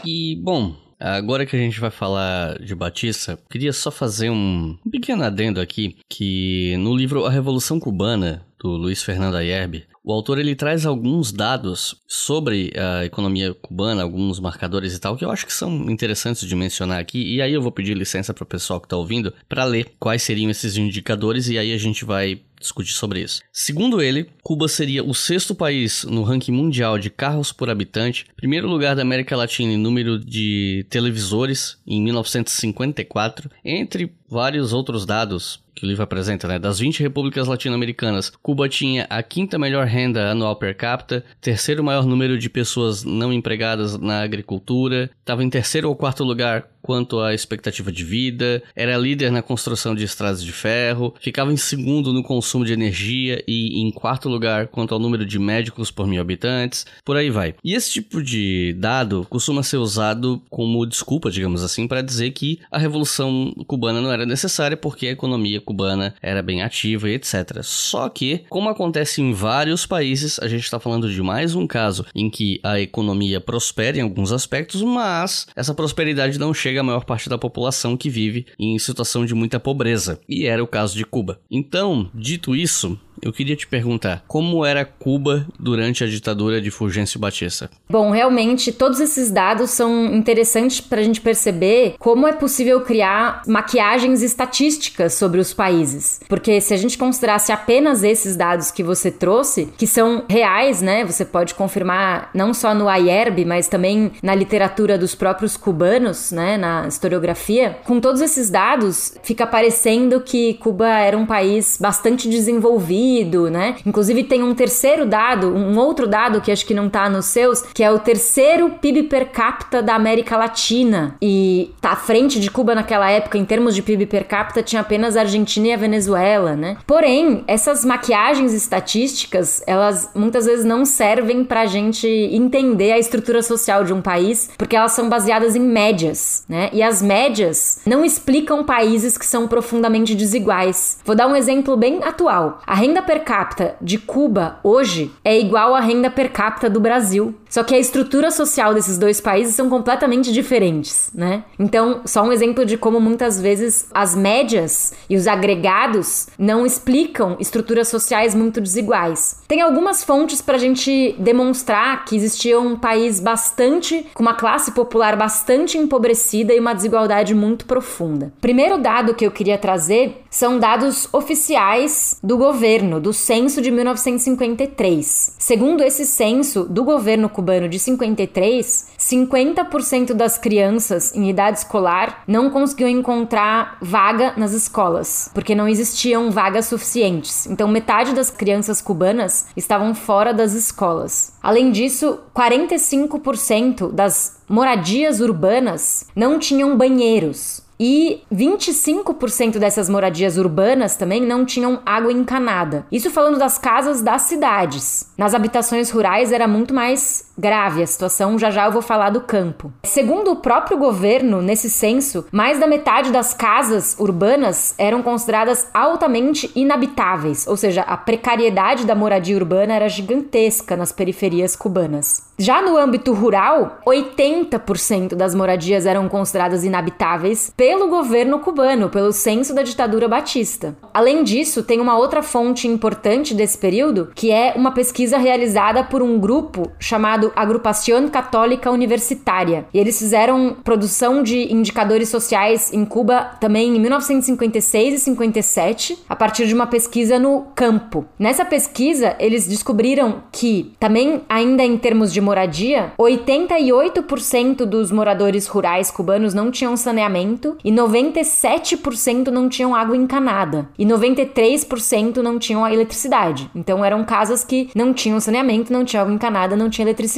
E, 0.04 0.36
bom, 0.42 0.74
Agora 0.98 1.44
que 1.44 1.54
a 1.54 1.58
gente 1.58 1.78
vai 1.78 1.90
falar 1.90 2.58
de 2.58 2.74
Batista, 2.74 3.38
queria 3.50 3.72
só 3.72 3.90
fazer 3.90 4.30
um 4.30 4.76
pequeno 4.90 5.24
adendo 5.24 5.60
aqui, 5.60 5.96
que 6.08 6.76
no 6.78 6.96
livro 6.96 7.26
A 7.26 7.30
Revolução 7.30 7.78
Cubana, 7.78 8.46
do 8.58 8.70
Luiz 8.70 9.02
Fernando 9.02 9.36
Ayerbe, 9.36 9.86
o 10.02 10.12
autor 10.12 10.38
ele 10.38 10.54
traz 10.54 10.86
alguns 10.86 11.32
dados 11.32 12.00
sobre 12.06 12.72
a 12.76 13.04
economia 13.04 13.52
cubana, 13.52 14.04
alguns 14.04 14.38
marcadores 14.38 14.94
e 14.94 15.00
tal, 15.00 15.16
que 15.16 15.24
eu 15.24 15.30
acho 15.32 15.44
que 15.44 15.52
são 15.52 15.90
interessantes 15.90 16.46
de 16.46 16.54
mencionar 16.54 17.00
aqui. 17.00 17.34
E 17.34 17.42
aí 17.42 17.52
eu 17.52 17.60
vou 17.60 17.72
pedir 17.72 17.94
licença 17.94 18.32
para 18.32 18.44
o 18.44 18.46
pessoal 18.46 18.80
que 18.80 18.86
está 18.86 18.96
ouvindo 18.96 19.34
para 19.48 19.64
ler 19.64 19.94
quais 19.98 20.22
seriam 20.22 20.48
esses 20.48 20.76
indicadores 20.76 21.48
e 21.48 21.58
aí 21.58 21.72
a 21.72 21.78
gente 21.78 22.04
vai 22.04 22.40
discutir 22.60 22.92
sobre 22.92 23.20
isso. 23.20 23.42
Segundo 23.52 24.00
ele, 24.00 24.28
Cuba 24.42 24.68
seria 24.68 25.04
o 25.04 25.14
sexto 25.14 25.54
país 25.54 26.04
no 26.04 26.22
ranking 26.22 26.52
mundial 26.52 26.98
de 26.98 27.10
carros 27.10 27.52
por 27.52 27.70
habitante, 27.70 28.26
primeiro 28.36 28.68
lugar 28.68 28.96
da 28.96 29.02
América 29.02 29.36
Latina 29.36 29.72
em 29.72 29.78
número 29.78 30.18
de 30.18 30.86
televisores 30.88 31.78
em 31.86 32.00
1954, 32.02 33.50
entre 33.64 34.12
vários 34.28 34.72
outros 34.72 35.06
dados 35.06 35.64
que 35.76 35.84
o 35.84 35.88
livro 35.88 36.02
apresenta, 36.02 36.48
né? 36.48 36.58
Das 36.58 36.78
20 36.78 37.02
repúblicas 37.02 37.46
latino-americanas, 37.46 38.32
Cuba 38.42 38.66
tinha 38.66 39.06
a 39.10 39.22
quinta 39.22 39.58
melhor 39.58 39.86
renda 39.86 40.30
anual 40.30 40.56
per 40.56 40.74
capita, 40.74 41.22
terceiro 41.38 41.84
maior 41.84 42.06
número 42.06 42.38
de 42.38 42.48
pessoas 42.48 43.04
não 43.04 43.30
empregadas 43.30 43.98
na 43.98 44.22
agricultura, 44.22 45.10
estava 45.20 45.44
em 45.44 45.50
terceiro 45.50 45.88
ou 45.90 45.94
quarto 45.94 46.24
lugar 46.24 46.66
quanto 46.86 47.18
à 47.18 47.34
expectativa 47.34 47.90
de 47.90 48.04
vida, 48.04 48.62
era 48.76 48.96
líder 48.96 49.32
na 49.32 49.42
construção 49.42 49.92
de 49.92 50.04
estradas 50.04 50.40
de 50.40 50.52
ferro, 50.52 51.12
ficava 51.20 51.52
em 51.52 51.56
segundo 51.56 52.12
no 52.12 52.22
consumo 52.22 52.64
de 52.64 52.72
energia 52.72 53.42
e 53.44 53.80
em 53.80 53.90
quarto 53.90 54.28
lugar 54.28 54.68
quanto 54.68 54.94
ao 54.94 55.00
número 55.00 55.26
de 55.26 55.36
médicos 55.36 55.90
por 55.90 56.06
mil 56.06 56.20
habitantes, 56.20 56.86
por 57.04 57.16
aí 57.16 57.28
vai. 57.28 57.56
E 57.64 57.74
esse 57.74 57.90
tipo 57.90 58.22
de 58.22 58.72
dado 58.78 59.26
costuma 59.28 59.64
ser 59.64 59.78
usado 59.78 60.40
como 60.48 60.86
desculpa, 60.86 61.28
digamos 61.28 61.64
assim, 61.64 61.88
para 61.88 62.02
dizer 62.02 62.30
que 62.30 62.60
a 62.70 62.78
revolução 62.78 63.52
cubana 63.66 64.00
não 64.00 64.12
era 64.12 64.24
necessária 64.24 64.76
porque 64.76 65.08
a 65.08 65.12
economia 65.12 65.60
cubana 65.60 66.14
era 66.22 66.40
bem 66.40 66.62
ativa 66.62 67.10
e 67.10 67.14
etc. 67.14 67.62
Só 67.62 68.08
que, 68.08 68.44
como 68.48 68.68
acontece 68.68 69.20
em 69.20 69.32
vários 69.32 69.84
países, 69.86 70.38
a 70.38 70.46
gente 70.46 70.62
está 70.62 70.78
falando 70.78 71.10
de 71.10 71.20
mais 71.20 71.56
um 71.56 71.66
caso 71.66 72.06
em 72.14 72.30
que 72.30 72.60
a 72.62 72.78
economia 72.78 73.40
prospera 73.40 73.98
em 73.98 74.02
alguns 74.02 74.30
aspectos, 74.30 74.82
mas 74.82 75.48
essa 75.56 75.74
prosperidade 75.74 76.38
não 76.38 76.54
chega 76.54 76.75
à 76.78 76.82
maior 76.82 77.04
parte 77.04 77.28
da 77.28 77.38
população 77.38 77.96
que 77.96 78.10
vive 78.10 78.46
em 78.58 78.78
situação 78.78 79.24
de 79.24 79.34
muita 79.34 79.60
pobreza. 79.60 80.20
E 80.28 80.46
era 80.46 80.62
o 80.62 80.66
caso 80.66 80.96
de 80.96 81.04
Cuba. 81.04 81.40
Então, 81.50 82.10
dito 82.14 82.54
isso, 82.54 82.98
eu 83.22 83.32
queria 83.32 83.56
te 83.56 83.66
perguntar, 83.66 84.24
como 84.26 84.64
era 84.64 84.84
Cuba 84.84 85.46
durante 85.58 86.04
a 86.04 86.06
ditadura 86.06 86.60
de 86.60 86.70
Fulgêncio 86.70 87.18
Batista? 87.18 87.70
Bom, 87.88 88.10
realmente 88.10 88.72
todos 88.72 89.00
esses 89.00 89.30
dados 89.30 89.70
são 89.70 90.14
interessantes 90.14 90.80
para 90.80 91.00
a 91.00 91.04
gente 91.04 91.20
perceber 91.20 91.94
como 91.98 92.26
é 92.26 92.32
possível 92.32 92.80
criar 92.80 93.42
maquiagens 93.46 94.22
estatísticas 94.22 95.14
sobre 95.14 95.40
os 95.40 95.52
países. 95.54 96.20
Porque 96.28 96.60
se 96.60 96.74
a 96.74 96.76
gente 96.76 96.98
considerasse 96.98 97.52
apenas 97.52 98.02
esses 98.02 98.36
dados 98.36 98.70
que 98.70 98.82
você 98.82 99.10
trouxe, 99.10 99.66
que 99.76 99.86
são 99.86 100.24
reais, 100.28 100.82
né? 100.82 101.04
Você 101.04 101.24
pode 101.24 101.54
confirmar 101.54 102.30
não 102.34 102.52
só 102.52 102.74
no 102.74 102.90
IERB, 102.90 103.44
mas 103.44 103.68
também 103.68 104.12
na 104.22 104.34
literatura 104.34 104.98
dos 104.98 105.14
próprios 105.14 105.56
cubanos, 105.56 106.32
né? 106.32 106.56
Na 106.56 106.86
historiografia. 106.86 107.78
Com 107.84 108.00
todos 108.00 108.20
esses 108.20 108.50
dados, 108.50 109.14
fica 109.22 109.46
parecendo 109.46 110.20
que 110.20 110.54
Cuba 110.54 110.88
era 110.88 111.16
um 111.16 111.26
país 111.26 111.78
bastante 111.80 112.28
desenvolvido 112.28 113.05
né? 113.50 113.76
Inclusive 113.84 114.24
tem 114.24 114.42
um 114.42 114.54
terceiro 114.54 115.06
dado, 115.06 115.48
um 115.54 115.78
outro 115.78 116.06
dado 116.06 116.40
que 116.40 116.50
acho 116.50 116.66
que 116.66 116.74
não 116.74 116.88
tá 116.88 117.08
nos 117.08 117.26
seus, 117.26 117.62
que 117.62 117.82
é 117.82 117.90
o 117.90 117.98
terceiro 117.98 118.70
PIB 118.80 119.04
per 119.04 119.30
capita 119.30 119.82
da 119.82 119.94
América 119.94 120.36
Latina. 120.36 121.16
E 121.20 121.70
tá 121.80 121.90
à 121.90 121.96
frente 121.96 122.40
de 122.40 122.50
Cuba 122.50 122.74
naquela 122.74 123.10
época, 123.10 123.38
em 123.38 123.44
termos 123.44 123.74
de 123.74 123.82
PIB 123.82 124.06
per 124.06 124.26
capita, 124.26 124.62
tinha 124.62 124.82
apenas 124.82 125.16
a 125.16 125.20
Argentina 125.20 125.68
e 125.68 125.72
a 125.72 125.76
Venezuela, 125.76 126.54
né? 126.56 126.76
Porém, 126.86 127.44
essas 127.46 127.84
maquiagens 127.84 128.52
estatísticas, 128.52 129.62
elas 129.66 130.10
muitas 130.14 130.46
vezes 130.46 130.64
não 130.64 130.84
servem 130.84 131.44
pra 131.44 131.66
gente 131.66 132.06
entender 132.06 132.92
a 132.92 132.98
estrutura 132.98 133.42
social 133.42 133.84
de 133.84 133.92
um 133.92 134.02
país, 134.02 134.50
porque 134.56 134.76
elas 134.76 134.92
são 134.92 135.08
baseadas 135.08 135.54
em 135.54 135.60
médias, 135.60 136.44
né? 136.48 136.70
E 136.72 136.82
as 136.82 137.02
médias 137.02 137.80
não 137.86 138.04
explicam 138.04 138.64
países 138.64 139.16
que 139.16 139.26
são 139.26 139.46
profundamente 139.46 140.14
desiguais. 140.14 140.98
Vou 141.04 141.14
dar 141.14 141.26
um 141.26 141.36
exemplo 141.36 141.76
bem 141.76 142.02
atual. 142.02 142.60
A 142.66 142.74
renda 142.74 142.95
renda 142.96 143.02
per 143.02 143.24
capita 143.24 143.76
de 143.80 143.98
Cuba 143.98 144.58
hoje 144.62 145.12
é 145.22 145.38
igual 145.38 145.74
à 145.74 145.80
renda 145.80 146.10
per 146.10 146.30
capita 146.30 146.70
do 146.70 146.80
Brasil. 146.80 147.34
Só 147.48 147.62
que 147.62 147.74
a 147.74 147.78
estrutura 147.78 148.30
social 148.30 148.74
desses 148.74 148.98
dois 148.98 149.20
países 149.20 149.54
são 149.54 149.68
completamente 149.68 150.32
diferentes, 150.32 151.10
né? 151.14 151.44
Então, 151.58 152.02
só 152.04 152.22
um 152.22 152.32
exemplo 152.32 152.64
de 152.64 152.76
como 152.76 153.00
muitas 153.00 153.40
vezes 153.40 153.88
as 153.94 154.14
médias 154.14 154.92
e 155.08 155.16
os 155.16 155.26
agregados 155.26 156.28
não 156.38 156.66
explicam 156.66 157.36
estruturas 157.38 157.88
sociais 157.88 158.34
muito 158.34 158.60
desiguais. 158.60 159.42
Tem 159.46 159.60
algumas 159.60 160.02
fontes 160.02 160.42
para 160.42 160.56
a 160.56 160.58
gente 160.58 161.14
demonstrar 161.18 162.04
que 162.04 162.16
existia 162.16 162.58
um 162.58 162.76
país 162.76 163.20
bastante 163.20 164.06
com 164.12 164.22
uma 164.22 164.34
classe 164.34 164.72
popular 164.72 165.16
bastante 165.16 165.78
empobrecida 165.78 166.52
e 166.52 166.60
uma 166.60 166.74
desigualdade 166.74 167.34
muito 167.34 167.64
profunda. 167.64 168.32
Primeiro 168.40 168.78
dado 168.78 169.14
que 169.14 169.24
eu 169.24 169.30
queria 169.30 169.58
trazer 169.58 170.22
são 170.30 170.58
dados 170.58 171.08
oficiais 171.12 172.18
do 172.22 172.36
governo, 172.36 172.85
do 173.00 173.12
censo 173.12 173.60
de 173.60 173.70
1953. 173.70 175.34
Segundo 175.38 175.82
esse 175.82 176.06
censo 176.06 176.64
do 176.64 176.84
governo 176.84 177.28
cubano 177.28 177.68
de 177.68 177.78
53, 177.78 178.88
50% 178.98 180.14
das 180.14 180.38
crianças 180.38 181.14
em 181.14 181.28
idade 181.28 181.58
escolar 181.58 182.22
não 182.26 182.50
conseguiam 182.50 182.88
encontrar 182.88 183.76
vaga 183.82 184.32
nas 184.36 184.52
escolas, 184.52 185.30
porque 185.34 185.54
não 185.54 185.68
existiam 185.68 186.30
vagas 186.30 186.66
suficientes. 186.66 187.46
Então, 187.46 187.68
metade 187.68 188.14
das 188.14 188.30
crianças 188.30 188.80
cubanas 188.80 189.46
estavam 189.56 189.94
fora 189.94 190.32
das 190.32 190.52
escolas. 190.52 191.32
Além 191.42 191.70
disso, 191.72 192.20
45% 192.34 193.92
das 193.92 194.36
moradias 194.48 195.20
urbanas 195.20 196.06
não 196.14 196.38
tinham 196.38 196.76
banheiros. 196.76 197.65
E 197.78 198.22
25% 198.32 199.58
dessas 199.58 199.88
moradias 199.88 200.38
urbanas 200.38 200.96
também 200.96 201.20
não 201.20 201.44
tinham 201.44 201.80
água 201.84 202.12
encanada. 202.12 202.86
Isso 202.90 203.10
falando 203.10 203.38
das 203.38 203.58
casas 203.58 204.02
das 204.02 204.22
cidades. 204.22 205.12
Nas 205.16 205.34
habitações 205.34 205.90
rurais 205.90 206.32
era 206.32 206.48
muito 206.48 206.72
mais 206.72 207.25
grave 207.38 207.82
a 207.82 207.86
situação, 207.86 208.38
já 208.38 208.50
já 208.50 208.66
eu 208.66 208.72
vou 208.72 208.82
falar 208.82 209.10
do 209.10 209.20
campo. 209.20 209.72
Segundo 209.84 210.32
o 210.32 210.36
próprio 210.36 210.78
governo, 210.78 211.42
nesse 211.42 211.68
censo, 211.68 212.26
mais 212.32 212.58
da 212.58 212.66
metade 212.66 213.10
das 213.10 213.34
casas 213.34 213.96
urbanas 213.98 214.74
eram 214.78 215.02
consideradas 215.02 215.68
altamente 215.72 216.50
inabitáveis, 216.54 217.46
ou 217.46 217.56
seja, 217.56 217.82
a 217.82 217.96
precariedade 217.96 218.86
da 218.86 218.94
moradia 218.94 219.36
urbana 219.36 219.74
era 219.74 219.88
gigantesca 219.88 220.76
nas 220.76 220.92
periferias 220.92 221.54
cubanas. 221.54 222.26
Já 222.38 222.60
no 222.60 222.76
âmbito 222.76 223.14
rural, 223.14 223.78
80% 223.86 225.14
das 225.14 225.34
moradias 225.34 225.86
eram 225.86 226.06
consideradas 226.06 226.64
inabitáveis 226.64 227.50
pelo 227.56 227.88
governo 227.88 228.40
cubano, 228.40 228.90
pelo 228.90 229.10
censo 229.10 229.54
da 229.54 229.62
ditadura 229.62 230.06
batista. 230.06 230.76
Além 230.92 231.24
disso, 231.24 231.62
tem 231.62 231.80
uma 231.80 231.96
outra 231.96 232.22
fonte 232.22 232.68
importante 232.68 233.34
desse 233.34 233.56
período, 233.56 234.10
que 234.14 234.30
é 234.30 234.52
uma 234.54 234.72
pesquisa 234.72 235.16
realizada 235.16 235.82
por 235.82 236.02
um 236.02 236.18
grupo 236.18 236.70
chamado 236.78 237.25
Agrupación 237.34 238.08
Católica 238.08 238.70
Universitária. 238.70 239.66
E 239.72 239.78
eles 239.78 239.98
fizeram 239.98 240.56
produção 240.62 241.22
de 241.22 241.52
indicadores 241.52 242.08
sociais 242.08 242.72
em 242.72 242.84
Cuba 242.84 243.32
também 243.40 243.76
em 243.76 243.80
1956 243.80 244.94
e 244.94 244.98
57, 244.98 245.98
a 246.08 246.16
partir 246.16 246.46
de 246.46 246.54
uma 246.54 246.66
pesquisa 246.66 247.18
no 247.18 247.46
campo. 247.54 248.04
Nessa 248.18 248.44
pesquisa, 248.44 249.16
eles 249.18 249.46
descobriram 249.46 250.22
que, 250.30 250.72
também 250.78 251.22
ainda 251.28 251.62
em 251.62 251.76
termos 251.76 252.12
de 252.12 252.20
moradia, 252.20 252.92
88% 252.98 254.64
dos 254.64 254.90
moradores 254.90 255.46
rurais 255.46 255.90
cubanos 255.90 256.34
não 256.34 256.50
tinham 256.50 256.76
saneamento 256.76 257.56
e 257.64 257.70
97% 257.70 259.28
não 259.28 259.48
tinham 259.48 259.74
água 259.74 259.96
encanada 259.96 260.68
e 260.78 260.84
93% 260.84 262.16
não 262.18 262.38
tinham 262.38 262.64
a 262.64 262.72
eletricidade. 262.72 263.50
Então 263.54 263.84
eram 263.84 264.04
casas 264.04 264.44
que 264.44 264.70
não 264.74 264.92
tinham 264.92 265.20
saneamento, 265.20 265.72
não 265.72 265.84
tinham 265.84 266.02
água 266.02 266.14
encanada, 266.14 266.56
não 266.56 266.70
tinha 266.70 266.84
eletricidade. 266.84 267.15